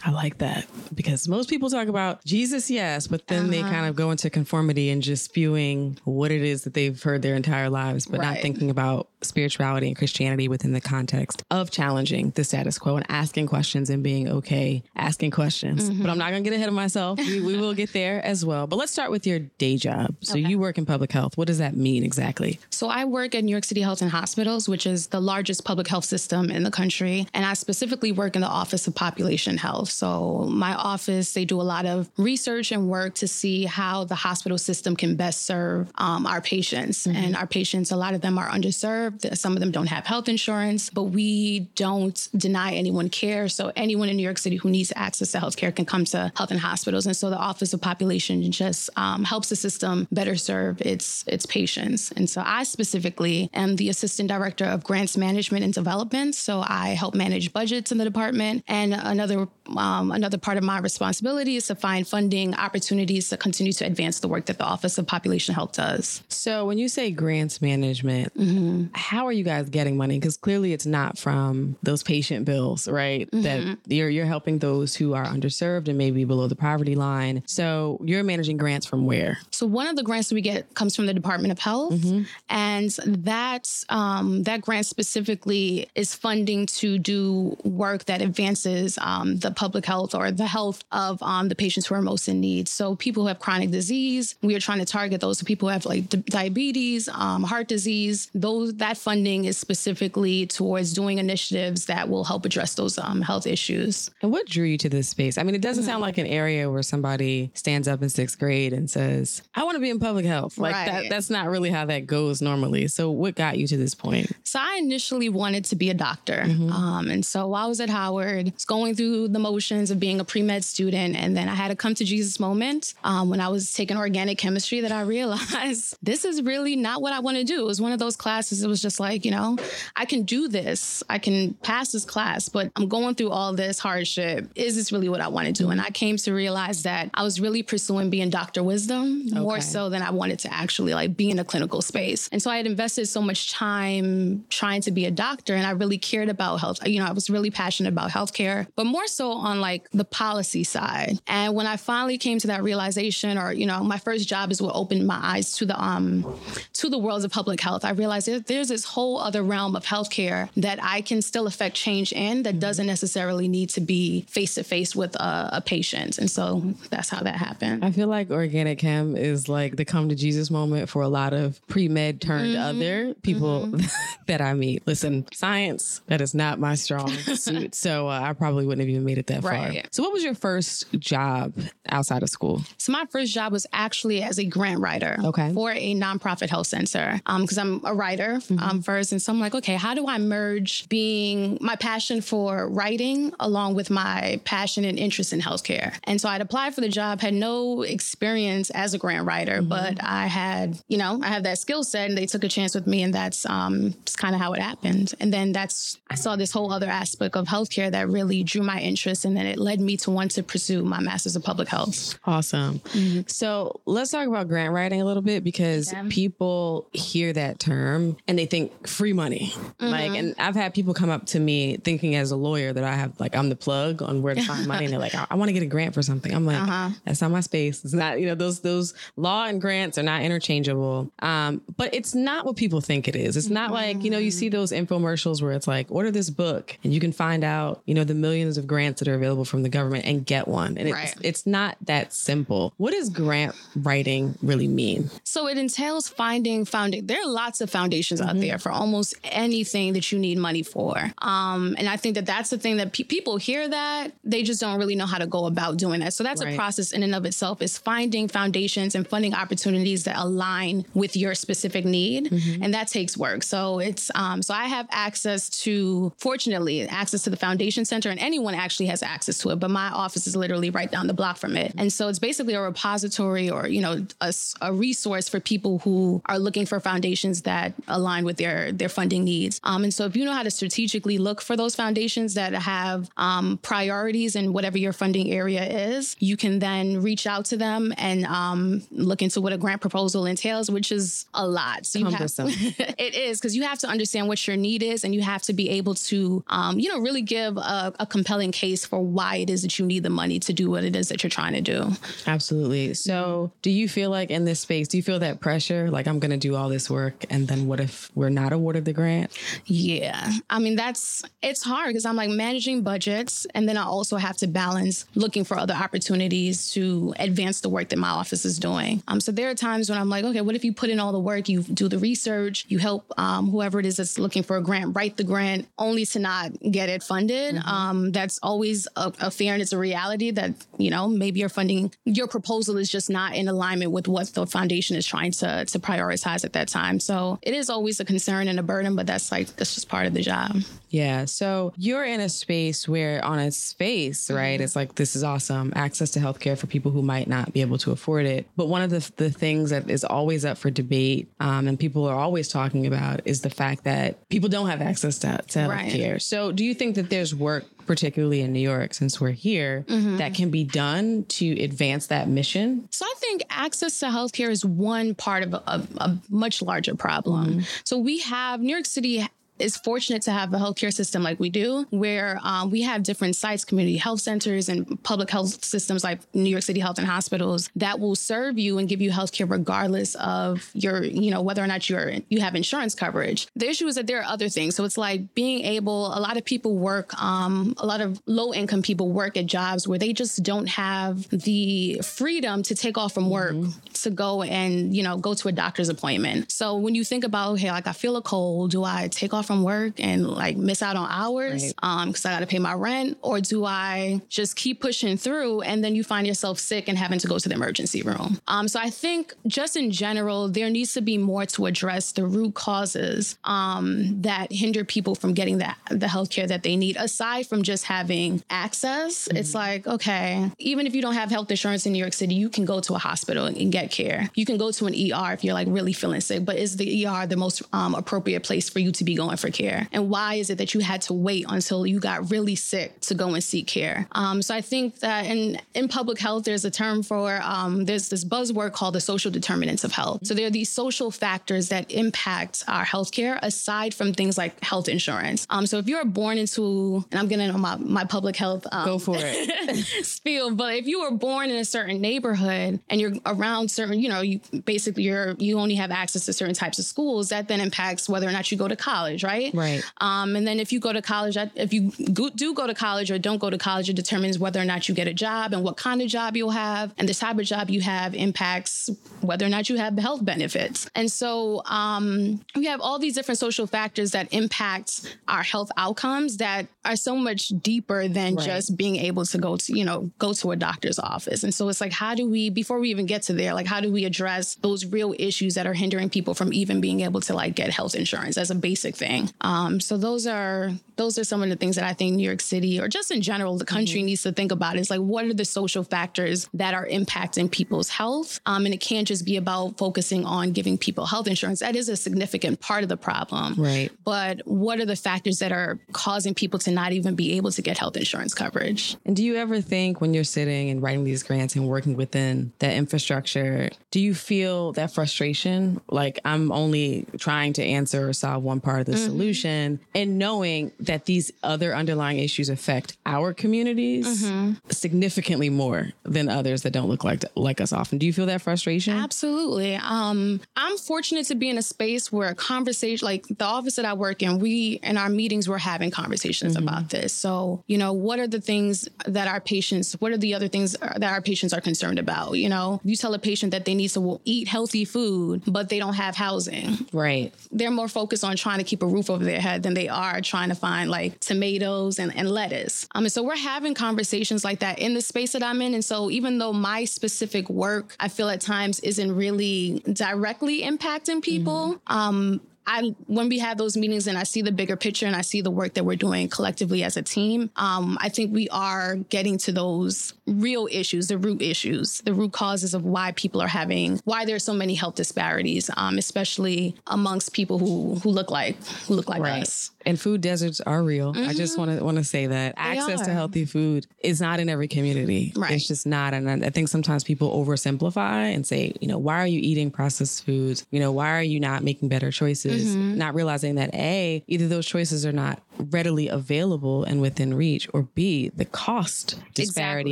I 0.04 0.12
like 0.12 0.40
that 0.40 0.68
because 0.94 1.30
most 1.30 1.50
people 1.50 1.70
talk 1.70 1.88
about 1.88 2.26
Jesus, 2.26 2.70
yes, 2.70 3.08
but 3.08 3.28
then 3.28 3.46
uh-huh. 3.46 3.52
They 3.64 3.70
kind 3.70 3.86
of 3.86 3.96
go 3.96 4.12
into 4.12 4.30
conformity 4.30 4.90
and 4.90 5.02
just 5.02 5.26
spewing 5.26 5.98
what 6.04 6.32
it 6.32 6.42
is 6.42 6.64
that 6.64 6.74
they've 6.74 7.02
heard 7.02 7.22
their 7.22 7.36
entire 7.36 7.70
lives, 7.70 8.06
but 8.06 8.20
right. 8.20 8.34
not 8.34 8.38
thinking 8.40 8.70
about 8.70 9.10
spirituality 9.24 9.88
and 9.88 9.96
Christianity 9.96 10.48
within 10.48 10.74
the 10.74 10.82
context 10.82 11.44
of 11.52 11.72
challenging 11.72 12.32
the 12.32 12.44
status 12.44 12.78
quo 12.78 12.98
and 12.98 13.06
asking 13.10 13.48
questions 13.48 13.90
and 13.90 14.04
being 14.04 14.28
okay 14.28 14.84
asking 14.96 15.32
questions. 15.32 15.90
Mm-hmm. 15.90 16.02
But 16.02 16.10
I'm 16.10 16.18
not 16.18 16.32
going 16.32 16.44
to 16.44 16.50
get 16.50 16.56
ahead 16.56 16.68
of 16.68 16.74
myself. 16.74 17.20
We, 17.20 17.42
we, 17.42 17.58
will 17.58 17.74
get 17.74 17.94
there 17.94 18.24
as 18.26 18.46
well. 18.46 18.68
But 18.68 18.78
let's 18.78 18.92
start 18.92 19.12
with 19.12 19.28
your 19.28 19.40
day 19.40 19.78
job. 19.78 20.16
So 20.22 20.34
okay. 20.34 20.48
you 20.48 20.58
work 20.58 20.78
in 20.78 20.86
public 20.86 21.12
health. 21.12 21.38
What 21.38 21.48
does 21.48 21.60
that 21.60 21.76
mean 21.76 22.04
exactly? 22.04 22.60
So 22.70 22.88
I 22.88 23.06
work 23.06 23.36
at 23.36 23.44
New 23.44 23.52
York 23.52 23.64
City 23.64 23.82
Health 23.82 24.02
and 24.02 24.10
Hospitals, 24.10 24.68
which 24.68 24.86
is 24.86 25.08
the 25.08 25.20
largest 25.20 25.64
public 25.64 25.88
health 25.88 26.06
system 26.06 26.50
in 26.50 26.64
the 26.64 26.72
country. 26.72 27.28
And 27.34 27.46
I 27.46 27.54
specifically 27.54 28.12
work 28.12 28.36
in 28.36 28.42
the 28.42 28.48
Office 28.48 28.88
of 28.88 28.96
Population 28.96 29.58
Health. 29.58 29.90
So 29.90 30.48
my 30.50 30.74
office, 30.74 31.34
they 31.34 31.46
do 31.46 31.60
a 31.60 31.64
lot 31.64 31.86
of 31.86 32.10
research 32.18 32.72
and 32.72 32.90
work 32.90 33.16
to 33.16 33.28
see 33.28 33.66
how 33.66 34.04
the 34.06 34.16
hospital 34.16 34.58
system 34.58 34.96
can 34.96 35.16
best 35.16 35.46
serve 35.46 35.92
um, 35.96 36.26
our 36.26 36.42
patients. 36.42 37.06
Mm-hmm. 37.06 37.18
And 37.18 37.36
our 37.36 37.48
patients, 37.48 37.92
a 37.92 37.96
lot 37.96 38.14
of 38.14 38.22
them 38.22 38.38
are 38.38 38.50
underserved 38.50 39.11
some 39.34 39.54
of 39.54 39.60
them 39.60 39.72
don't 39.72 39.88
have 39.88 40.06
health 40.06 40.28
insurance, 40.30 40.90
but 40.90 41.04
we 41.04 41.62
don't 41.76 42.28
deny 42.36 42.74
anyone 42.74 43.10
care. 43.10 43.48
So 43.48 43.72
anyone 43.76 44.10
in 44.10 44.18
New 44.18 44.24
York 44.24 44.38
City 44.38 44.56
who 44.56 44.70
needs 44.70 44.92
access 44.96 45.32
to 45.32 45.38
healthcare 45.38 45.76
can 45.76 45.86
come 45.86 46.06
to 46.06 46.32
health 46.36 46.52
and 46.52 46.60
hospitals. 46.60 47.06
And 47.06 47.16
so 47.16 47.30
the 47.30 47.38
Office 47.38 47.74
of 47.74 47.82
Population 47.82 48.52
just 48.52 48.90
um, 48.96 49.24
helps 49.24 49.50
the 49.50 49.56
system 49.56 50.08
better 50.12 50.36
serve 50.36 50.82
its 50.82 51.24
its 51.28 51.46
patients. 51.46 52.12
And 52.12 52.30
so 52.30 52.42
I 52.46 52.64
specifically 52.64 53.50
am 53.54 53.76
the 53.76 53.90
assistant 53.90 54.30
director 54.30 54.66
of 54.66 54.84
grants 54.84 55.18
management 55.18 55.64
and 55.64 55.74
development. 55.74 56.36
So 56.36 56.64
I 56.66 56.90
help 56.90 57.16
manage 57.16 57.54
budgets 57.54 57.92
in 57.92 57.98
the 57.98 58.06
department. 58.06 58.64
And 58.68 58.94
another 58.94 59.48
um, 59.76 60.12
another 60.12 60.38
part 60.38 60.58
of 60.58 60.64
my 60.64 60.80
responsibility 60.80 61.56
is 61.56 61.68
to 61.68 61.76
find 61.76 62.08
funding 62.08 62.56
opportunities 62.56 63.30
to 63.30 63.38
continue 63.38 63.74
to 63.74 63.86
advance 63.86 64.20
the 64.20 64.28
work 64.28 64.46
that 64.46 64.58
the 64.58 64.66
Office 64.66 64.98
of 64.98 65.08
Population 65.08 65.56
Health 65.56 65.74
does. 65.74 66.24
So 66.30 66.66
when 66.66 66.78
you 66.78 66.90
say 66.90 67.12
grants 67.12 67.62
management, 67.62 68.34
mm-hmm 68.36 69.01
how 69.02 69.26
are 69.26 69.32
you 69.32 69.44
guys 69.44 69.70
getting 69.70 69.98
money? 69.98 70.20
Because 70.20 70.38
clearly 70.38 70.74
it's 70.74 70.86
not 70.86 71.18
from 71.18 71.76
those 71.82 72.04
patient 72.04 72.46
bills, 72.46 72.88
right? 72.88 73.30
Mm-hmm. 73.32 73.42
That 73.42 73.78
you're 73.88 74.10
you're 74.10 74.26
helping 74.26 74.60
those 74.60 74.96
who 74.96 75.14
are 75.14 75.26
underserved 75.26 75.88
and 75.88 75.98
maybe 75.98 76.24
below 76.24 76.48
the 76.48 76.56
poverty 76.56 76.96
line. 76.96 77.44
So 77.48 78.00
you're 78.04 78.24
managing 78.24 78.58
grants 78.58 78.86
from 78.86 79.06
where? 79.06 79.40
So 79.50 79.66
one 79.66 79.88
of 79.88 79.96
the 79.96 80.04
grants 80.04 80.30
that 80.30 80.36
we 80.36 80.42
get 80.42 80.74
comes 80.76 80.96
from 80.96 81.08
the 81.08 81.14
Department 81.14 81.52
of 81.52 81.60
Health, 81.60 81.94
mm-hmm. 81.94 82.24
and 82.50 82.92
that 83.26 83.68
um, 83.90 84.44
that 84.44 84.62
grant 84.62 84.86
specifically 84.86 85.90
is 85.96 86.14
funding 86.14 86.68
to 86.68 87.00
do 87.00 87.58
work 87.64 88.06
that 88.06 88.22
advances 88.22 88.98
um, 89.02 89.38
the 89.38 89.52
public 89.52 89.86
health 89.86 90.14
or 90.14 90.32
the 90.32 90.48
health 90.48 90.84
of 90.92 91.22
um, 91.24 91.50
the 91.50 91.56
patients 91.56 91.88
who 91.88 91.96
are 91.96 92.02
most 92.02 92.28
in 92.28 92.40
need. 92.40 92.68
So 92.68 92.96
people 92.96 93.24
who 93.24 93.28
have 93.28 93.40
chronic 93.40 93.72
disease, 93.72 94.36
we 94.44 94.56
are 94.56 94.60
trying 94.60 94.80
to 94.80 94.86
target 94.86 95.22
those 95.22 95.40
So 95.40 95.46
people 95.46 95.70
who 95.70 95.74
have 95.74 95.86
like 95.86 96.08
diabetes, 96.26 97.10
um, 97.10 97.44
heart 97.44 97.68
disease, 97.68 98.30
those 98.36 98.76
that 98.76 98.91
that 98.92 98.98
funding 98.98 99.46
is 99.46 99.58
specifically 99.58 100.46
towards 100.46 100.92
doing 100.92 101.18
initiatives 101.18 101.86
that 101.86 102.10
will 102.10 102.26
help 102.26 102.44
address 102.46 102.76
those 102.76 102.98
um, 102.98 103.22
health 103.22 103.48
issues. 103.48 104.12
And 104.22 104.34
what 104.34 104.46
drew 104.48 104.66
you 104.66 104.78
to 104.80 104.90
this 104.90 105.08
space? 105.08 105.38
I 105.38 105.44
mean, 105.44 105.56
it 105.56 105.62
doesn't 105.62 105.86
sound 105.86 106.02
like 106.02 106.18
an 106.18 106.28
area 106.28 106.70
where 106.70 106.84
somebody 106.84 107.52
stands 107.54 107.88
up 107.88 108.02
in 108.02 108.10
sixth 108.10 108.38
grade 108.38 108.74
and 108.74 108.90
says, 108.90 109.44
I 109.56 109.64
want 109.64 109.76
to 109.76 109.80
be 109.80 109.90
in 109.90 109.98
public 109.98 110.26
health. 110.26 110.58
Like 110.58 110.76
right. 110.76 110.86
that, 110.88 111.10
that's 111.10 111.30
not 111.30 111.48
really 111.48 111.70
how 111.70 111.86
that 111.86 112.06
goes 112.06 112.42
normally. 112.42 112.90
So 112.90 113.12
what 113.12 113.36
got 113.36 113.58
you 113.58 113.66
to 113.68 113.78
this 113.78 113.96
point? 113.96 114.30
So 114.44 114.60
I 114.62 114.76
initially 114.76 115.30
wanted 115.30 115.64
to 115.66 115.78
be 115.78 115.90
a 115.90 115.94
doctor. 115.94 116.44
Mm-hmm. 116.46 116.72
Um, 116.74 117.10
and 117.10 117.26
so 117.26 117.48
while 117.48 117.68
I 117.68 117.70
was 117.70 117.80
at 117.80 117.90
Howard, 117.90 118.52
was 118.54 118.66
going 118.66 118.96
through 118.96 119.30
the 119.30 119.40
motions 119.40 119.90
of 119.90 120.02
being 120.02 120.20
a 120.20 120.26
pre-med 120.26 120.66
student. 120.66 121.16
And 121.16 121.38
then 121.38 121.48
I 121.48 121.56
had 121.56 121.72
a 121.72 121.78
come 121.78 121.96
to 121.96 122.04
Jesus 122.04 122.42
moment 122.42 122.94
um, 123.06 123.30
when 123.30 123.40
I 123.40 123.48
was 123.48 123.72
taking 123.72 123.96
organic 123.96 124.38
chemistry 124.38 124.82
that 124.82 124.92
I 124.92 125.02
realized 125.04 125.96
this 126.04 126.26
is 126.26 126.42
really 126.42 126.76
not 126.76 127.02
what 127.02 127.14
I 127.14 127.22
want 127.22 127.38
to 127.38 127.46
do. 127.46 127.62
It 127.62 127.66
was 127.66 127.80
one 127.80 127.94
of 127.94 128.00
those 128.00 128.18
classes. 128.18 128.62
It 128.64 128.68
was 128.68 128.81
just 128.82 129.00
like, 129.00 129.26
you 129.26 129.32
know, 129.32 129.58
I 129.96 130.06
can 130.06 130.24
do 130.24 130.48
this. 130.48 131.04
I 131.10 131.20
can 131.20 131.54
pass 131.56 131.92
this 131.92 132.06
class, 132.06 132.50
but 132.50 132.72
I'm 132.76 132.88
going 132.88 133.16
through 133.16 133.30
all 133.30 133.54
this 133.54 133.80
hardship. 133.80 134.50
Is 134.56 134.76
this 134.76 134.92
really 134.92 135.10
what 135.10 135.22
I 135.22 135.28
want 135.28 135.48
to 135.48 135.54
do? 135.54 135.70
And 135.70 135.82
I 135.82 135.90
came 135.90 136.18
to 136.18 136.34
realize 136.34 136.84
that 136.84 137.10
I 137.14 137.24
was 137.24 137.40
really 137.40 137.64
pursuing 137.64 138.10
being 138.10 138.30
Dr. 138.30 138.64
Wisdom 138.64 139.28
okay. 139.30 139.40
more 139.40 139.62
so 139.62 139.90
than 139.90 140.02
I 140.02 140.12
wanted 140.12 140.40
to 140.40 140.54
actually 140.54 140.94
like 140.94 141.16
be 141.16 141.30
in 141.30 141.40
a 141.40 141.46
clinical 141.46 141.82
space. 141.82 142.30
And 142.32 142.42
so 142.42 142.50
I 142.50 142.58
had 142.58 142.66
invested 142.66 143.08
so 143.08 143.22
much 143.22 143.52
time 143.52 144.46
trying 144.50 144.82
to 144.82 144.92
be 144.92 145.06
a 145.06 145.12
doctor 145.12 145.56
and 145.56 145.66
I 145.66 145.72
really 145.72 145.98
cared 145.98 146.30
about 146.30 146.58
health. 146.58 146.86
You 146.88 147.00
know, 147.00 147.06
I 147.06 147.12
was 147.12 147.30
really 147.30 147.52
passionate 147.52 147.90
about 147.90 148.12
healthcare, 148.12 148.68
but 148.76 148.86
more 148.86 149.08
so 149.08 149.32
on 149.32 149.62
like 149.62 149.90
the 149.92 150.06
policy 150.06 150.64
side. 150.64 151.20
And 151.28 151.56
when 151.56 151.68
I 151.68 151.78
finally 151.78 152.18
came 152.18 152.40
to 152.40 152.48
that 152.48 152.64
realization 152.64 153.38
or, 153.38 153.54
you 153.54 153.66
know, 153.66 153.84
my 153.84 153.98
first 153.98 154.28
job 154.28 154.52
is 154.52 154.62
what 154.62 154.76
opened 154.76 155.06
my 155.06 155.20
eyes 155.22 155.56
to 155.58 155.66
the 155.66 155.82
um 155.82 156.40
to 156.74 156.90
the 156.90 156.98
worlds 156.98 157.26
of 157.26 157.32
public 157.32 157.60
health. 157.60 157.86
I 157.86 157.92
realized 157.92 158.28
there's 158.48 158.71
this 158.72 158.86
whole 158.86 159.20
other 159.20 159.44
realm 159.44 159.76
of 159.76 159.86
healthcare 159.86 160.50
that 160.56 160.80
I 160.82 161.02
can 161.02 161.22
still 161.22 161.46
affect 161.46 161.76
change 161.76 162.14
in 162.14 162.44
that 162.44 162.60
doesn't 162.60 162.88
necessarily 162.88 163.48
need 163.48 163.70
to 163.72 163.82
be 163.82 164.26
face 164.30 164.56
to 164.56 164.64
face 164.64 164.96
with 164.96 165.16
a, 165.16 165.50
a, 165.54 165.62
patient. 165.62 166.18
And 166.18 166.32
so 166.32 166.74
that's 166.90 167.10
how 167.10 167.22
that 167.22 167.36
happened. 167.36 167.84
I 167.86 167.92
feel 167.92 168.08
like 168.08 168.32
organic 168.32 168.80
chem 168.80 169.16
is 169.16 169.48
like 169.50 169.76
the 169.76 169.86
come 169.86 170.10
to 170.10 170.16
Jesus 170.16 170.50
moment 170.50 170.90
for 170.90 171.02
a 171.02 171.08
lot 171.08 171.34
of 171.34 171.66
pre 171.68 171.88
med 171.88 172.22
turned 172.22 172.56
mm-hmm. 172.56 172.62
other 172.62 173.14
people 173.16 173.68
mm-hmm. 173.68 173.86
that 174.28 174.42
I 174.42 174.54
meet. 174.54 174.88
Listen, 174.88 175.28
science, 175.34 176.02
that 176.08 176.22
is 176.22 176.34
not 176.34 176.60
my 176.60 176.76
strong 176.76 177.10
suit. 177.36 177.76
So 177.76 178.08
uh, 178.08 178.22
I 178.22 178.34
probably 178.34 178.66
wouldn't 178.66 178.82
have 178.82 178.90
even 178.90 179.06
made 179.06 179.18
it 179.18 179.28
that 179.28 179.44
right. 179.44 179.74
far. 179.74 179.84
So, 179.92 180.04
what 180.04 180.14
was 180.14 180.24
your 180.24 180.36
first 180.36 180.92
job 181.00 181.54
outside 181.90 182.24
of 182.24 182.30
school? 182.30 182.62
So, 182.78 182.92
my 182.92 183.06
first 183.12 183.34
job 183.34 183.52
was 183.52 183.68
actually 183.74 184.24
as 184.24 184.40
a 184.40 184.46
grant 184.46 184.80
writer 184.80 185.18
okay. 185.26 185.54
for 185.54 185.72
a 185.72 185.94
nonprofit 185.96 186.50
health 186.50 186.68
center 186.68 187.20
because 187.26 187.58
um, 187.58 187.82
I'm 187.86 187.92
a 187.92 187.94
writer 187.94 188.40
mm-hmm. 188.58 188.70
um, 188.70 188.82
first. 188.82 189.12
And 189.12 189.22
so 189.22 189.32
I'm 189.32 189.40
like, 189.40 189.56
okay, 189.56 189.76
how 189.76 189.94
do 189.94 190.08
I 190.08 190.18
merge 190.18 190.88
being 190.90 191.58
my 191.62 191.76
passion 191.76 192.22
for 192.22 192.70
writing 192.70 193.34
along 193.40 193.76
with 193.76 193.90
my 193.90 194.40
passion 194.46 194.84
and 194.86 194.98
interest 194.98 195.34
in 195.34 195.42
healthcare? 195.42 195.98
And 196.04 196.20
so 196.20 196.30
I'd 196.30 196.42
applied 196.42 196.76
for 196.76 196.82
the 196.82 196.90
job, 196.90 197.22
had 197.22 197.34
no 197.34 197.82
experience 197.82 198.70
as 198.70 198.94
a 198.94 198.98
grant 198.98 199.26
writer, 199.26 199.58
mm-hmm. 199.58 199.70
but 199.70 200.04
I 200.04 200.28
had, 200.28 200.80
you 200.88 200.98
know, 200.98 201.20
I 201.24 201.28
have 201.28 201.44
that 201.44 201.58
skill 201.58 201.84
set 201.84 202.10
and 202.10 202.18
they 202.18 202.26
took 202.26 202.44
a 202.44 202.50
chance 202.50 202.76
with 202.76 202.88
me. 202.88 203.04
And 203.04 203.14
that's 203.14 203.46
um, 203.46 203.94
kind 204.18 204.36
of 204.36 204.42
how 204.42 204.54
it 204.54 204.62
happened. 204.62 205.14
And 205.20 205.34
then 205.34 205.52
that's, 205.52 205.98
I 206.10 206.16
saw 206.16 206.36
this 206.36 206.52
whole 206.52 206.72
other 206.72 206.90
aspect 206.90 207.36
of 207.36 207.48
healthcare 207.48 207.92
that 207.92 208.10
really 208.10 208.44
drew 208.44 208.62
my 208.62 208.80
interest. 208.80 209.26
And 209.26 209.36
then 209.36 209.46
it 209.46 209.58
led 209.58 209.80
me 209.80 209.98
to 209.98 210.12
want 210.12 210.32
to 210.32 210.44
pursue 210.44 210.84
my 210.84 211.00
master's 211.00 211.36
of 211.36 211.44
public 211.44 211.68
health. 211.68 212.18
Awesome. 212.26 212.80
Mm-hmm. 212.80 213.22
So 213.28 213.82
let's 213.86 214.12
talk 214.12 214.28
about 214.28 214.48
grant 214.48 214.74
writing 214.74 215.02
a 215.02 215.06
little 215.06 215.22
bit 215.22 215.44
because 215.44 215.92
yeah. 215.92 216.06
people 216.10 216.88
hear 216.94 217.34
that 217.34 217.60
term 217.60 218.18
and 218.28 218.38
they 218.38 218.41
think 218.46 218.88
free 218.88 219.14
money. 219.14 219.52
Mm-hmm. 219.54 219.86
Like, 219.86 220.12
and 220.12 220.36
I've 220.38 220.56
had 220.56 220.74
people 220.74 220.94
come 220.94 221.10
up 221.10 221.26
to 221.28 221.40
me 221.40 221.78
thinking 221.78 222.16
as 222.16 222.32
a 222.32 222.36
lawyer 222.36 222.74
that 222.74 222.84
I 222.84 222.96
have, 222.96 223.20
like, 223.20 223.36
I'm 223.36 223.50
the 223.50 223.56
plug 223.56 224.02
on 224.02 224.22
where 224.22 224.36
to 224.36 224.42
find 224.42 224.68
money. 224.68 224.86
And 224.86 224.94
they're 224.94 225.00
like, 225.00 225.16
I, 225.16 225.28
I 225.30 225.36
want 225.36 225.50
to 225.50 225.54
get 225.54 225.64
a 225.64 225.68
grant 225.68 225.94
for 225.94 226.02
something. 226.02 226.34
I'm 226.34 226.46
like, 226.46 226.58
uh-huh. 226.58 226.90
that's 227.06 227.22
not 227.22 227.32
my 227.32 227.42
space. 227.42 227.84
It's 227.84 227.94
not, 227.94 228.20
you 228.20 228.28
know, 228.28 228.36
those, 228.36 228.62
those 228.62 228.94
law 229.16 229.46
and 229.46 229.62
grants 229.62 229.98
are 229.98 230.04
not 230.04 230.22
interchangeable. 230.22 231.12
Um, 231.20 231.62
but 231.78 231.94
it's 231.94 232.16
not 232.16 232.46
what 232.46 232.56
people 232.56 232.82
think 232.82 233.08
it 233.08 233.16
is. 233.16 233.38
It's 233.38 233.50
not 233.50 233.66
mm-hmm. 233.66 233.74
like, 233.74 234.04
you 234.04 234.10
know, 234.10 234.18
you 234.18 234.32
see 234.32 234.50
those 234.50 234.72
infomercials 234.72 235.42
where 235.42 235.52
it's 235.54 235.68
like, 235.68 235.92
order 235.92 236.12
this 236.12 236.30
book 236.30 236.78
and 236.84 236.94
you 236.94 237.00
can 237.00 237.12
find 237.12 237.44
out, 237.44 237.82
you 237.86 237.94
know, 237.94 238.04
the 238.04 238.16
millions 238.16 238.58
of 238.58 238.68
grants 238.68 239.00
that 239.00 239.08
are 239.08 239.16
available 239.16 239.46
from 239.46 239.64
the 239.64 239.70
government 239.70 240.06
and 240.06 240.26
get 240.26 240.48
one. 240.48 240.78
And 240.78 240.92
right. 240.92 241.12
it's, 241.12 241.22
it's 241.22 241.48
not 241.48 241.78
that 241.82 242.14
simple. 242.14 242.74
What 242.78 242.92
does 242.92 243.10
grant 243.10 243.56
writing 243.76 244.38
really 244.42 244.68
mean? 244.68 245.10
So 245.24 245.48
it 245.48 245.58
entails 245.58 246.10
finding 246.10 246.66
founding. 246.66 247.06
There 247.06 247.22
are 247.22 247.28
lots 247.28 247.62
of 247.62 247.70
foundations 247.70 248.22
mm-hmm. 248.22 248.30
Out 248.32 248.42
there 248.42 248.58
for 248.58 248.72
almost 248.72 249.16
anything 249.24 249.94
that 249.94 250.12
you 250.12 250.20
need 250.20 250.38
money 250.38 250.64
for. 250.64 251.12
Um, 251.20 251.76
and 251.78 251.88
I 251.88 251.98
think 251.98 252.16
that 252.16 252.26
that's 252.26 252.50
the 252.50 252.58
thing 252.58 252.78
that 252.78 252.94
pe- 252.94 253.04
people 253.04 253.38
hear 253.38 253.68
that 253.68 254.12
they 254.24 254.44
just 254.44 254.62
don't 254.62 254.80
really 254.80 254.96
know 254.96 255.06
how 255.06 255.18
to 255.18 255.28
go 255.28 255.46
about 255.46 255.78
doing 255.78 256.00
that. 256.00 256.14
So 256.14 256.24
that's 256.24 256.44
right. 256.44 256.54
a 256.54 256.58
process 256.58 256.92
in 256.92 257.04
and 257.04 257.14
of 257.14 257.26
itself 257.26 257.62
is 257.62 257.78
finding 257.78 258.28
foundations 258.28 258.96
and 258.96 259.08
funding 259.08 259.34
opportunities 259.34 260.06
that 260.06 260.18
align 260.18 260.86
with 260.94 261.16
your 261.16 261.36
specific 261.36 261.86
need. 261.86 262.26
Mm-hmm. 262.26 262.64
And 262.64 262.74
that 262.74 262.88
takes 262.88 263.18
work. 263.18 263.44
So 263.44 263.80
it's, 263.80 264.10
um, 264.16 264.42
so 264.42 264.54
I 264.54 264.66
have 264.66 264.88
access 264.92 265.50
to, 265.64 266.14
fortunately, 266.18 266.88
access 266.88 267.24
to 267.24 267.30
the 267.30 267.38
foundation 267.38 267.86
center 267.86 268.10
and 268.10 268.20
anyone 268.20 268.56
actually 268.56 268.88
has 268.88 269.04
access 269.04 269.38
to 269.40 269.50
it. 269.50 269.60
But 269.60 269.72
my 269.72 269.90
office 269.90 270.28
is 270.28 270.36
literally 270.36 270.70
right 270.70 270.92
down 270.92 271.08
the 271.08 271.14
block 271.14 271.38
from 271.38 271.56
it. 271.56 271.74
And 271.78 271.92
so 271.92 272.08
it's 272.08 272.20
basically 272.20 272.54
a 272.54 272.62
repository 272.62 273.50
or, 273.50 273.68
you 273.68 273.82
know, 273.82 274.06
a, 274.22 274.34
a 274.62 274.74
resource 274.74 275.28
for 275.28 275.40
people 275.40 275.80
who 275.80 276.22
are 276.26 276.40
looking 276.40 276.66
for 276.66 276.80
foundations 276.80 277.42
that 277.44 277.74
align 277.88 278.21
with 278.24 278.38
their, 278.38 278.72
their 278.72 278.90
funding 278.90 279.24
needs. 279.24 279.60
Um, 279.64 279.84
and 279.84 279.94
so 279.94 280.06
if 280.06 280.16
you 280.16 280.26
know 280.26 280.34
how 280.34 280.44
to 280.44 280.52
strategically 280.52 281.18
look 281.18 281.42
for 281.42 281.56
those 281.56 281.76
foundations 281.76 282.34
that 282.36 282.54
have 282.54 283.10
um, 283.18 283.60
priorities 283.62 284.36
in 284.36 284.54
whatever 284.54 284.78
your 284.78 284.94
funding 284.94 285.32
area 285.32 285.64
is, 285.64 286.16
you 286.20 286.38
can 286.38 286.60
then 286.60 287.02
reach 287.02 287.28
out 287.28 287.46
to 287.46 287.58
them 287.58 287.94
and 287.98 288.26
um, 288.26 288.84
look 288.92 289.22
into 289.22 289.42
what 289.42 289.54
a 289.54 289.58
grant 289.58 289.82
proposal 289.82 290.26
entails, 290.26 290.70
which 290.70 290.92
is 290.92 291.26
a 291.34 291.48
lot. 291.48 291.86
So 291.86 292.00
Have, 292.48 292.76
it 292.98 293.16
is 293.16 293.40
because 293.40 293.56
you 293.56 293.64
have 293.64 293.80
to 293.80 293.88
understand 293.88 294.28
what 294.28 294.46
your 294.48 294.58
need 294.58 294.84
is 294.84 295.04
and 295.04 295.14
you 295.14 295.22
have 295.22 295.42
to 295.44 295.54
be 295.54 295.70
able 295.70 295.96
to, 295.96 296.44
um, 296.48 296.80
you 296.80 296.90
know, 296.90 297.00
really 297.00 297.22
give 297.22 297.58
a, 297.58 297.94
a 298.00 298.06
compelling 298.06 298.52
case 298.52 298.86
for 298.86 299.00
why 299.00 299.38
it 299.38 299.50
is 299.50 299.62
that 299.62 299.78
you 299.80 299.86
need 299.86 300.04
the 300.04 300.10
money 300.10 300.40
to 300.40 300.54
do 300.54 300.70
what 300.70 300.84
it 300.84 300.96
is 300.96 301.10
that 301.10 301.24
you're 301.24 301.30
trying 301.30 301.54
to 301.54 301.62
do. 301.62 301.92
Absolutely. 302.28 302.94
So, 302.94 303.52
do 303.62 303.70
you 303.70 303.88
feel 303.88 304.10
like 304.10 304.30
in 304.30 304.46
this 304.46 304.60
space, 304.60 304.88
do 304.88 304.98
you 304.98 305.04
feel 305.04 305.20
that 305.20 305.40
pressure? 305.40 305.90
Like, 305.90 306.08
I'm 306.08 306.20
going 306.20 306.32
to 306.32 306.38
do 306.38 306.56
all 306.56 306.70
this 306.70 306.90
work, 306.90 307.26
and 307.30 307.48
then 307.48 307.68
what 307.68 307.80
if 307.80 308.11
we're 308.16 308.30
not 308.30 308.54
awarded 308.54 308.86
the 308.86 308.94
grant? 308.94 309.38
Yeah. 309.66 310.32
I 310.50 310.60
mean, 310.60 310.76
that's, 310.76 311.24
it's 311.42 311.64
hard 311.64 311.90
because 311.90 312.06
I'm 312.06 312.16
like 312.16 312.30
managing 312.30 312.84
budgets, 312.84 313.48
and 313.54 313.68
then 313.68 313.78
I 313.78 313.84
also 313.84 314.18
have 314.18 314.38
to 314.38 314.48
balance 314.48 315.06
looking 315.16 315.44
for 315.44 315.58
other 315.58 315.74
opportunities 315.74 316.72
to 316.72 317.14
advance 317.20 317.62
the 317.62 317.70
work 317.70 317.90
that 317.90 317.98
my 317.98 318.10
office 318.10 318.46
is 318.46 318.60
doing. 318.60 319.02
Um, 319.08 319.22
so, 319.22 319.32
there 319.32 319.50
are 319.50 319.56
times 319.56 319.90
when 319.90 319.98
I'm 319.98 320.10
like, 320.10 320.26
okay, 320.26 320.42
what 320.42 320.56
if 320.56 320.66
you 320.66 320.74
put 320.74 320.90
in 320.90 321.00
all 321.00 321.12
the 321.12 321.20
work, 321.20 321.48
you 321.48 321.64
do 321.64 321.88
the 321.88 322.00
research, 322.00 322.66
you 322.68 322.80
help 322.80 323.12
um, 323.18 323.50
whoever 323.50 323.80
it 323.80 323.86
is 323.86 323.98
that's 323.98 324.20
looking 324.20 324.44
for 324.44 324.58
a 324.58 324.62
grant 324.62 324.96
write 324.96 325.16
the 325.16 325.24
grant, 325.24 325.68
only 325.78 326.06
to 326.08 326.20
not 326.20 326.52
get 326.72 326.90
it 326.90 327.04
funded? 327.04 327.56
Mm-hmm. 327.56 327.68
Um, 327.68 328.12
that's 328.12 328.40
always 328.44 328.88
a, 328.96 329.14
a 329.22 329.32
fear, 329.32 329.54
and 329.54 329.62
it's 329.62 329.72
a 329.72 329.78
reality 329.78 330.32
that, 330.32 330.54
you 330.78 330.90
know, 330.90 331.08
maybe 331.08 331.40
your 331.40 331.50
funding, 331.50 331.94
your 332.04 332.28
proposal 332.28 332.78
is 332.78 332.90
just 332.90 333.10
not 333.10 333.36
in 333.36 333.48
alignment 333.48 333.92
with 333.92 334.08
what 334.08 334.28
the 334.34 334.46
foundation 334.46 334.98
is 334.98 335.06
trying 335.06 335.32
to 335.32 335.64
to 335.66 335.80
prioritize 335.80 336.44
at 336.44 336.54
that 336.54 336.68
time. 336.68 337.00
So 337.00 337.40
it 337.42 337.54
is 337.54 337.70
always 337.70 338.01
a 338.02 338.06
concern 338.06 338.48
and 338.48 338.60
a 338.60 338.64
burden, 338.64 338.96
but 338.96 339.08
that's 339.08 339.32
like 339.32 339.56
that's 339.56 339.76
just 339.76 339.88
part 339.88 340.08
of 340.08 340.14
the 340.14 340.22
job. 340.22 340.58
Yeah. 340.92 341.26
So 341.26 341.74
you're 341.78 342.04
in 342.04 342.20
a 342.20 342.30
space 342.30 342.88
where 342.88 343.24
on 343.24 343.40
its 343.40 343.74
face, 343.74 344.30
right? 344.30 344.56
Mm-hmm. 344.56 344.64
It's 344.64 344.76
like 344.76 344.96
this 344.96 345.16
is 345.16 345.24
awesome. 345.24 345.74
Access 345.76 346.12
to 346.12 346.20
healthcare 346.20 346.58
for 346.58 346.68
people 346.68 346.92
who 346.92 347.02
might 347.02 347.28
not 347.28 347.54
be 347.54 347.62
able 347.62 347.78
to 347.80 347.92
afford 347.92 348.26
it. 348.26 348.48
But 348.56 348.68
one 348.68 348.82
of 348.82 348.90
the 348.90 349.12
the 349.16 349.32
things 349.32 349.72
that 349.72 349.90
is 349.90 350.04
always 350.04 350.46
up 350.46 350.58
for 350.58 350.70
debate, 350.70 351.32
um, 351.40 351.68
and 351.68 351.80
people 351.80 352.06
are 352.06 352.16
always 352.16 352.50
talking 352.50 352.86
about 352.86 353.22
is 353.26 353.42
the 353.42 353.50
fact 353.50 353.86
that 353.86 354.28
people 354.30 354.50
don't 354.50 354.68
have 354.68 354.82
access 354.82 355.18
to, 355.20 355.42
to 355.50 355.60
healthcare. 355.60 356.12
Right. 356.12 356.22
So 356.22 356.52
do 356.52 356.64
you 356.64 356.74
think 356.74 356.96
that 356.96 357.10
there's 357.10 357.34
work 357.34 357.66
particularly 357.86 358.42
in 358.42 358.54
New 358.54 358.60
York, 358.60 358.94
since 358.94 359.20
we're 359.20 359.32
here, 359.32 359.84
mm-hmm. 359.88 360.18
that 360.18 360.34
can 360.34 360.50
be 360.50 360.64
done 360.64 361.26
to 361.26 361.60
advance 361.62 362.08
that 362.08 362.28
mission? 362.28 362.88
So 362.92 363.06
I 363.06 363.14
think 363.18 363.44
access 363.50 364.00
to 364.00 364.06
healthcare 364.06 364.50
is 364.50 364.64
one 364.64 365.16
part 365.16 365.44
of 365.44 365.54
a, 365.54 365.64
a, 365.68 365.88
a 365.98 366.18
much 366.30 366.62
larger 366.62 366.96
problem. 366.96 367.48
Mm-hmm. 367.48 367.60
So 367.84 367.98
we 367.98 368.20
have 368.20 368.62
New 368.62 368.72
York 368.72 368.86
City 368.86 369.28
is 369.60 369.78
fortunate 369.78 370.22
to 370.24 370.32
have 370.32 370.54
a 370.54 370.58
healthcare 370.58 370.94
system 370.94 371.24
like 371.24 371.40
we 371.40 371.50
do, 371.50 371.86
where 371.92 372.40
um, 372.44 372.72
we 372.72 372.82
have 372.82 373.04
different 373.04 373.36
sites, 373.36 373.64
community 373.64 373.98
health 373.98 374.22
centers, 374.22 374.70
and 374.70 375.02
public 375.04 375.30
health 375.30 375.64
systems 375.64 376.04
like 376.04 376.20
New 376.34 376.50
York 376.50 376.64
City 376.64 376.80
Health 376.80 376.98
and 376.98 377.08
Hospitals 377.08 377.70
that 377.76 378.00
will 378.00 378.16
serve 378.16 378.58
you 378.58 378.78
and 378.78 378.90
give 378.90 379.02
you 379.02 379.12
healthcare 379.12 379.50
regardless 379.50 380.16
of 380.16 380.70
your, 380.74 381.04
you 381.04 381.32
know, 381.32 381.42
whether 381.42 381.64
or 381.64 381.68
not 381.68 381.90
you're 381.90 382.12
you 382.30 382.42
have 382.42 382.56
insurance 382.56 382.96
coverage. 382.96 383.48
The 383.56 383.70
issue 383.70 383.88
is 383.88 383.96
that 383.96 384.08
there 384.08 384.20
are 384.20 384.26
other 384.26 384.50
things. 384.50 384.76
So 384.76 384.84
it's 384.84 384.98
like 384.98 385.34
being 385.36 385.64
able. 385.66 386.08
A 386.08 386.20
lot 386.20 386.38
of 386.38 386.46
people 386.46 386.76
work. 386.78 387.14
Um, 387.22 387.76
a 387.78 387.86
lot 387.86 388.02
of 388.02 388.22
low 388.26 388.54
income 388.54 388.82
people 388.82 389.12
work 389.12 389.38
at 389.38 389.46
jobs 389.46 389.88
where 389.88 390.00
they 390.00 390.14
just 390.14 390.42
don't 390.44 390.68
have 390.68 391.30
the 391.30 392.02
freedom 392.04 392.64
to 392.64 392.76
take 392.76 392.98
off 392.98 393.14
from 393.14 393.30
work 393.30 393.54
mm-hmm. 393.54 393.94
to 393.94 394.10
go 394.10 394.42
and 394.44 394.96
you 394.96 395.04
know 395.04 395.18
go 395.18 395.34
to 395.34 395.48
a 395.48 395.52
doctor's 395.52 395.90
appointment. 395.90 396.52
So 396.52 396.76
when 396.76 396.96
you 396.96 397.04
think 397.04 397.24
about, 397.24 397.54
okay, 397.54 397.72
like 397.72 397.88
I 397.88 397.94
feel 397.94 398.16
a 398.16 398.22
cold, 398.22 398.72
do 398.72 398.84
I 398.84 399.08
take 399.10 399.34
off 399.34 399.51
from 399.52 399.64
work 399.64 400.00
and 400.00 400.26
like 400.26 400.56
miss 400.56 400.82
out 400.82 400.96
on 400.96 401.10
hours 401.12 401.64
right. 401.64 401.74
um 401.84 402.08
because 402.08 402.26
I 402.26 402.32
got 402.32 402.40
to 402.40 402.48
pay 402.48 402.58
my 402.58 402.74
rent 402.74 403.18
or 403.22 403.42
do 403.42 403.66
I 403.66 404.22
just 404.30 404.56
keep 404.56 404.80
pushing 404.80 405.18
through 405.18 405.60
and 405.64 405.84
then 405.84 405.94
you 405.94 406.06
find 406.06 406.26
yourself 406.26 406.58
sick 406.58 406.88
and 406.88 406.98
having 406.98 407.20
to 407.20 407.28
go 407.28 407.38
to 407.38 407.50
the 407.50 407.56
emergency 407.56 408.02
room. 408.02 408.40
Um 408.48 408.70
so 408.70 408.80
I 408.80 408.90
think 408.90 409.34
just 409.48 409.76
in 409.76 409.92
general 409.92 410.48
there 410.48 410.70
needs 410.70 410.94
to 410.94 411.02
be 411.02 411.18
more 411.18 411.46
to 411.48 411.66
address 411.66 412.14
the 412.14 412.26
root 412.26 412.54
causes 412.54 413.38
um 413.44 414.22
that 414.22 414.54
hinder 414.54 414.86
people 414.86 415.16
from 415.16 415.34
getting 415.34 415.58
that 415.58 415.78
the 415.90 416.06
healthcare 416.06 416.48
that 416.48 416.64
they 416.64 416.78
need 416.78 416.96
aside 416.96 417.46
from 417.46 417.62
just 417.62 417.84
having 417.84 418.42
access. 418.50 419.28
Mm-hmm. 419.28 419.36
It's 419.36 419.54
like 419.54 419.86
okay, 419.86 420.50
even 420.60 420.88
if 420.88 420.96
you 420.96 421.02
don't 421.02 421.16
have 421.16 421.30
health 421.30 421.52
insurance 421.52 421.86
in 421.86 421.92
New 421.92 422.00
York 422.00 422.14
City, 422.14 422.36
you 422.36 422.48
can 422.48 422.64
go 422.64 422.80
to 422.80 422.94
a 422.94 423.00
hospital 423.00 423.48
and 423.48 423.70
get 423.70 423.92
care. 423.92 424.30
You 424.34 424.46
can 424.46 424.58
go 424.58 424.72
to 424.72 424.86
an 424.86 424.94
ER 424.94 425.34
if 425.34 425.44
you're 425.44 425.54
like 425.54 425.68
really 425.70 425.92
feeling 425.92 426.22
sick, 426.22 426.46
but 426.46 426.56
is 426.56 426.78
the 426.78 427.06
ER 427.06 427.28
the 427.28 427.36
most 427.36 427.64
um, 427.74 427.96
appropriate 427.96 428.44
place 428.44 428.70
for 428.70 428.80
you 428.80 428.94
to 428.94 429.04
be 429.04 429.16
going 429.16 429.31
for 429.40 429.50
care? 429.50 429.88
And 429.92 430.10
why 430.10 430.36
is 430.36 430.50
it 430.50 430.58
that 430.58 430.74
you 430.74 430.82
had 430.82 431.02
to 431.04 431.14
wait 431.14 431.46
until 431.50 431.86
you 431.86 432.00
got 432.00 432.32
really 432.32 432.56
sick 432.56 433.00
to 433.02 433.16
go 433.16 433.34
and 433.34 433.44
seek 433.44 433.68
care? 433.68 434.08
Um, 434.12 434.42
so 434.42 434.56
I 434.56 434.62
think 434.62 435.00
that 435.00 435.26
in, 435.26 435.60
in 435.74 435.88
public 435.88 436.20
health, 436.20 436.44
there's 436.44 436.66
a 436.66 436.72
term 436.72 437.04
for, 437.04 437.40
um, 437.44 437.86
there's 437.86 438.10
this 438.10 438.24
buzzword 438.24 438.74
called 438.74 438.96
the 438.96 439.02
social 439.02 439.32
determinants 439.32 439.84
of 439.84 439.92
health. 439.92 440.26
So 440.26 440.34
there 440.34 440.48
are 440.48 440.52
these 440.52 440.70
social 440.70 441.12
factors 441.12 441.70
that 441.70 441.92
impact 441.92 442.64
our 442.68 442.86
healthcare 442.86 443.40
aside 443.42 443.94
from 443.94 444.14
things 444.14 444.38
like 444.38 444.62
health 444.64 444.88
insurance. 444.88 445.46
Um, 445.50 445.66
so 445.66 445.78
if 445.78 445.88
you're 445.88 446.06
born 446.06 446.38
into, 446.38 447.06
and 447.12 447.20
I'm 447.20 447.28
getting 447.28 447.50
on 447.50 447.62
my, 447.62 447.76
my 447.78 448.04
public 448.06 448.36
health 448.36 448.66
um, 448.72 448.86
go 448.86 449.00
for 449.00 449.16
it 449.18 449.86
spiel, 450.06 450.54
but 450.56 450.76
if 450.76 450.88
you 450.88 451.02
were 451.02 451.12
born 451.12 451.50
in 451.50 451.58
a 451.58 451.66
certain 451.66 452.02
neighborhood 452.02 452.80
and 452.90 453.02
you're 453.02 453.14
around 453.26 453.72
certain, 453.72 454.00
you 454.00 454.10
know, 454.10 454.22
you 454.22 454.40
basically 454.66 455.04
you're 455.04 455.34
you 455.38 455.60
only 455.60 455.76
have 455.76 455.92
access 455.92 456.26
to 456.26 456.34
certain 456.34 456.56
types 456.56 456.80
of 456.80 456.86
schools, 456.86 457.30
that 457.30 457.48
then 457.48 457.60
impacts 457.60 458.10
whether 458.10 458.28
or 458.28 458.32
not 458.32 458.52
you 458.52 458.58
go 458.58 458.68
to 458.68 458.76
college 458.76 459.21
college, 459.22 459.54
right? 459.54 459.54
Right. 459.54 459.84
Um, 459.98 460.36
and 460.36 460.46
then 460.48 460.60
if 460.60 460.72
you 460.72 460.80
go 460.80 460.94
to 460.94 461.02
college, 461.02 461.38
if 461.56 461.74
you 461.74 461.92
do 461.92 462.54
go 462.54 462.68
to 462.68 462.74
college 462.74 463.12
or 463.12 463.18
don't 463.18 463.40
go 463.40 463.50
to 463.50 463.58
college, 463.58 463.90
it 463.90 463.96
determines 463.96 464.40
whether 464.40 464.60
or 464.60 464.66
not 464.66 464.88
you 464.90 464.96
get 464.96 465.08
a 465.08 465.14
job 465.14 465.54
and 465.54 465.64
what 465.64 465.78
kind 465.78 466.02
of 466.02 466.08
job 466.08 466.36
you'll 466.36 466.52
have. 466.52 466.94
And 466.98 467.08
the 467.08 467.14
type 467.14 467.38
of 467.38 467.46
job 467.46 467.70
you 467.70 467.82
have 467.82 468.14
impacts 468.14 468.90
whether 469.22 469.46
or 469.46 469.50
not 469.50 469.70
you 469.70 469.78
have 469.78 469.98
health 469.98 470.24
benefits. 470.24 470.90
And 470.96 471.12
so 471.12 471.64
um, 471.66 472.44
we 472.56 472.66
have 472.66 472.82
all 472.82 473.00
these 473.00 473.16
different 473.16 473.40
social 473.40 473.68
factors 473.68 474.12
that 474.12 474.34
impact 474.34 475.18
our 475.28 475.44
health 475.44 475.72
outcomes 475.78 476.38
that 476.38 476.68
are 476.84 476.96
so 476.96 477.16
much 477.16 477.50
deeper 477.50 478.08
than 478.08 478.36
right. 478.36 478.46
just 478.46 478.76
being 478.76 478.96
able 478.96 479.26
to 479.26 479.38
go 479.38 479.58
to, 479.58 479.78
you 479.78 479.86
know, 479.86 480.12
go 480.18 480.34
to 480.34 480.52
a 480.52 480.56
doctor's 480.56 480.98
office. 481.00 481.44
And 481.44 481.54
so 481.54 481.70
it's 481.70 481.82
like, 481.82 481.92
how 481.92 482.16
do 482.16 482.30
we, 482.30 482.50
before 482.50 482.80
we 482.80 482.90
even 482.90 483.06
get 483.06 483.24
to 483.24 483.34
there, 483.34 483.54
like, 483.54 483.68
how 483.68 483.80
do 483.80 483.92
we 483.92 484.06
address 484.06 484.56
those 484.56 484.86
real 484.86 485.14
issues 485.20 485.54
that 485.56 485.68
are 485.68 485.74
hindering 485.74 486.10
people 486.10 486.34
from 486.34 486.52
even 486.54 486.82
being 486.82 487.02
able 487.02 487.22
to 487.22 487.34
like 487.34 487.56
get 487.56 487.70
health 487.70 487.96
insurance 487.96 488.38
as 488.38 488.50
a 488.50 488.56
basic 488.56 488.96
thing? 488.96 489.11
Um, 489.42 489.80
so 489.80 489.98
those 489.98 490.28
are, 490.28 490.72
those 490.96 491.18
are 491.18 491.24
some 491.24 491.42
of 491.42 491.50
the 491.50 491.56
things 491.56 491.76
that 491.76 491.86
I 491.86 491.94
think 491.94 492.16
New 492.16 492.24
York 492.24 492.42
City 492.42 492.80
or 492.80 492.88
just 492.88 493.12
in 493.12 493.22
general, 493.22 493.58
the 493.58 493.66
country 493.66 494.00
mm-hmm. 494.00 494.08
needs 494.08 494.24
to 494.24 494.32
think 494.32 494.52
about 494.52 494.78
is 494.78 494.90
like, 494.90 495.00
what 495.00 495.26
are 495.26 495.34
the 495.34 495.46
social 495.46 495.84
factors 495.84 496.50
that 496.54 496.74
are 496.74 496.88
impacting 496.88 497.50
people's 497.50 497.90
health? 497.90 498.40
Um, 498.46 498.66
and 498.66 498.74
it 498.74 498.82
can't 498.82 499.08
just 499.08 499.26
be 499.26 499.38
about 499.38 499.78
focusing 499.78 500.26
on 500.26 500.52
giving 500.52 500.78
people 500.78 501.06
health 501.06 501.28
insurance. 501.28 501.60
That 501.60 501.76
is 501.76 501.90
a 501.90 501.96
significant 501.96 502.60
part 502.60 502.84
of 502.84 502.90
the 502.90 502.98
problem. 502.98 503.56
Right. 503.56 503.90
But 504.04 504.42
what 504.46 504.80
are 504.80 504.86
the 504.86 504.96
factors 504.96 505.40
that 505.40 505.52
are 505.52 505.80
causing 505.92 506.34
people 506.34 506.60
to 506.60 506.72
not 506.72 506.92
even 506.92 507.16
be 507.16 507.38
able 507.38 507.52
to 507.52 507.62
get 507.62 507.78
health 507.78 507.98
insurance 507.98 508.34
coverage? 508.34 508.98
And 509.06 509.16
do 509.16 509.24
you 509.24 509.36
ever 509.36 509.62
think 509.62 510.02
when 510.02 510.14
you're 510.14 510.24
sitting 510.24 510.70
and 510.70 510.82
writing 510.82 511.04
these 511.04 511.24
grants 511.24 511.56
and 511.56 511.68
working 511.68 511.96
within 511.96 512.54
that 512.60 512.76
infrastructure, 512.76 513.70
do 513.92 514.00
you 514.00 514.14
feel 514.14 514.74
that 514.74 514.94
frustration? 514.94 515.82
Like 515.90 516.20
I'm 516.26 516.52
only 516.52 517.06
trying 517.18 517.54
to 517.54 517.64
answer 517.64 518.10
or 518.10 518.14
solve 518.14 518.44
one 518.44 518.60
part 518.60 518.82
of 518.82 518.86
the 518.86 518.94
mm-hmm. 518.94 519.01
Solution 519.06 519.80
and 519.96 520.18
knowing 520.18 520.72
that 520.80 521.02
that 521.02 521.06
these 521.06 521.32
other 521.42 521.74
underlying 521.74 522.20
issues 522.20 522.50
affect 522.50 522.98
our 523.06 523.34
communities 523.34 524.24
mm-hmm. 524.24 524.54
significantly 524.70 525.50
more 525.50 525.90
than 526.04 526.30
others 526.30 526.64
that 526.64 526.72
don't 526.72 526.90
look 526.90 527.04
like 527.04 527.24
like 527.36 527.62
us 527.62 527.74
often. 527.74 527.98
Do 527.98 528.06
you 528.06 528.14
feel 528.14 528.26
that 528.26 528.42
frustration? 528.42 528.94
Absolutely. 528.98 529.76
Um, 529.76 530.42
I'm 530.56 530.78
fortunate 530.78 531.26
to 531.28 531.36
be 531.36 531.50
in 531.50 531.58
a 531.58 531.62
space 531.62 532.12
where 532.12 532.30
a 532.30 532.36
conversation, 532.36 533.06
like 533.06 533.26
the 533.28 533.46
office 533.46 533.78
that 533.78 533.86
I 533.86 533.94
work 533.94 534.22
in, 534.22 534.40
we 534.40 534.80
in 534.84 534.98
our 534.98 535.10
meetings 535.10 535.50
we're 535.50 535.58
having 535.58 535.92
conversations 535.92 536.56
mm-hmm. 536.56 536.68
about 536.68 536.90
this. 536.90 537.14
So 537.14 537.64
you 537.68 537.78
know, 537.78 537.94
what 537.94 538.20
are 538.20 538.28
the 538.28 538.42
things 538.42 538.88
that 539.06 539.28
our 539.28 539.42
patients? 539.42 539.94
What 539.94 540.12
are 540.12 540.18
the 540.18 540.34
other 540.34 540.48
things 540.48 540.74
that 540.74 541.04
our 541.04 541.22
patients 541.22 541.54
are 541.54 541.62
concerned 541.62 542.00
about? 542.00 542.34
You 542.34 542.50
know, 542.50 542.82
you 542.84 542.96
tell 542.96 543.14
a 543.14 543.20
patient 543.20 543.52
that 543.52 543.66
they 543.66 543.76
need 543.76 543.90
to 543.90 544.20
eat 544.26 544.48
healthy 544.48 544.86
food, 544.86 545.44
but 545.48 545.70
they 545.70 545.80
don't 545.80 545.96
have 545.96 546.16
housing. 546.16 546.78
Right. 546.94 547.34
They're 547.52 547.72
more 547.72 547.88
focused 547.88 548.24
on 548.24 548.36
trying 548.36 548.58
to 548.58 548.64
keep 548.66 548.84
a 548.84 548.88
roof 548.92 549.10
over 549.10 549.24
their 549.24 549.40
head 549.40 549.64
than 549.64 549.74
they 549.74 549.88
are 549.88 550.22
trying 550.22 550.50
to 550.50 550.56
find 550.56 550.90
like 550.90 551.20
tomatoes 551.20 552.00
and, 552.00 552.16
and 552.16 552.30
lettuce. 552.30 552.88
Um, 552.94 553.06
and 553.06 553.12
so 553.12 553.24
we're 553.24 553.38
having 553.38 553.74
conversations 553.74 554.44
like 554.44 554.60
that 554.60 554.80
in 554.80 554.94
the 554.94 555.02
space 555.02 555.32
that 555.34 555.44
I'm 555.44 555.62
in. 555.62 555.74
And 555.74 555.84
so 555.84 556.10
even 556.12 556.38
though 556.38 556.54
my 556.54 556.86
specific 556.86 557.50
work, 557.50 557.96
I 558.00 558.08
feel 558.08 558.30
at 558.30 558.42
times 558.42 558.80
isn't 558.82 559.16
really 559.16 559.82
directly 559.92 560.62
impacting 560.62 561.22
people, 561.22 561.76
mm-hmm. 561.76 561.98
um, 561.98 562.42
I 562.68 562.96
when 563.08 563.28
we 563.28 563.40
have 563.40 563.58
those 563.58 563.76
meetings 563.76 564.08
and 564.08 564.18
I 564.18 564.24
see 564.24 564.42
the 564.42 564.52
bigger 564.52 564.76
picture 564.76 565.08
and 565.08 565.16
I 565.16 565.22
see 565.22 565.42
the 565.42 565.52
work 565.52 565.74
that 565.74 565.84
we're 565.84 565.96
doing 565.96 566.30
collectively 566.30 566.84
as 566.84 566.96
a 566.96 567.02
team, 567.02 567.50
um, 567.56 567.98
I 568.00 568.10
think 568.10 568.34
we 568.34 568.50
are 568.50 568.96
getting 568.96 569.38
to 569.40 569.52
those 569.52 570.14
real 570.32 570.68
issues, 570.72 571.08
the 571.08 571.18
root 571.18 571.42
issues, 571.42 572.00
the 572.02 572.14
root 572.14 572.34
causes 572.34 572.74
of 572.74 572.84
why 572.84 573.12
people 573.14 573.42
are 573.42 573.48
having 573.48 574.00
why 574.06 574.26
there's 574.26 574.44
so 574.44 574.54
many 574.54 574.76
health 574.76 574.96
disparities, 574.96 575.70
um, 575.78 575.98
especially 575.98 576.76
amongst 576.88 577.34
people 577.34 577.60
who 577.60 577.96
who 577.96 578.10
look 578.10 578.32
like 578.32 578.56
who 578.88 578.96
look 578.96 579.10
like 579.10 579.22
right. 579.22 579.42
us. 579.42 579.72
And 579.86 580.00
food 580.00 580.22
deserts 580.22 580.62
are 580.62 580.84
real. 580.84 581.14
Mm-hmm. 581.14 581.30
I 581.30 581.34
just 581.34 581.58
want 581.58 581.78
to 581.78 581.84
want 581.84 581.98
to 581.98 582.04
say 582.04 582.28
that 582.28 582.56
they 582.56 582.62
access 582.62 583.02
are. 583.02 583.06
to 583.06 583.14
healthy 583.14 583.46
food 583.46 583.88
is 584.00 584.22
not 584.22 584.40
in 584.40 584.50
every 584.50 584.68
community. 584.68 585.34
Right. 585.36 585.52
It's 585.52 585.68
just 585.68 585.88
not. 585.88 586.14
And 586.14 586.46
I 586.46 586.50
think 586.50 586.68
sometimes 586.68 587.04
people 587.04 587.32
oversimplify 587.44 588.34
and 588.34 588.46
say, 588.46 588.74
you 588.80 588.88
know, 588.88 589.00
why 589.00 589.20
are 589.20 589.28
you 589.28 589.40
eating 589.40 589.72
processed 589.72 590.26
foods? 590.26 590.66
You 590.72 590.80
know, 590.80 590.92
why 590.92 591.18
are 591.18 591.24
you 591.24 591.40
not 591.40 591.64
making 591.64 591.90
better 591.90 592.12
choices? 592.12 592.76
Mm-hmm. 592.76 592.98
Not 592.98 593.16
realizing 593.16 593.56
that 593.56 593.74
a 593.74 594.24
either 594.28 594.48
those 594.48 594.68
choices 594.68 595.06
are 595.06 595.12
not 595.12 595.42
readily 595.70 596.08
available 596.08 596.84
and 596.84 597.02
within 597.02 597.34
reach, 597.34 597.70
or 597.74 597.84
b 597.84 598.30
the 598.36 598.46
cost 598.46 599.20
disparity 599.34 599.92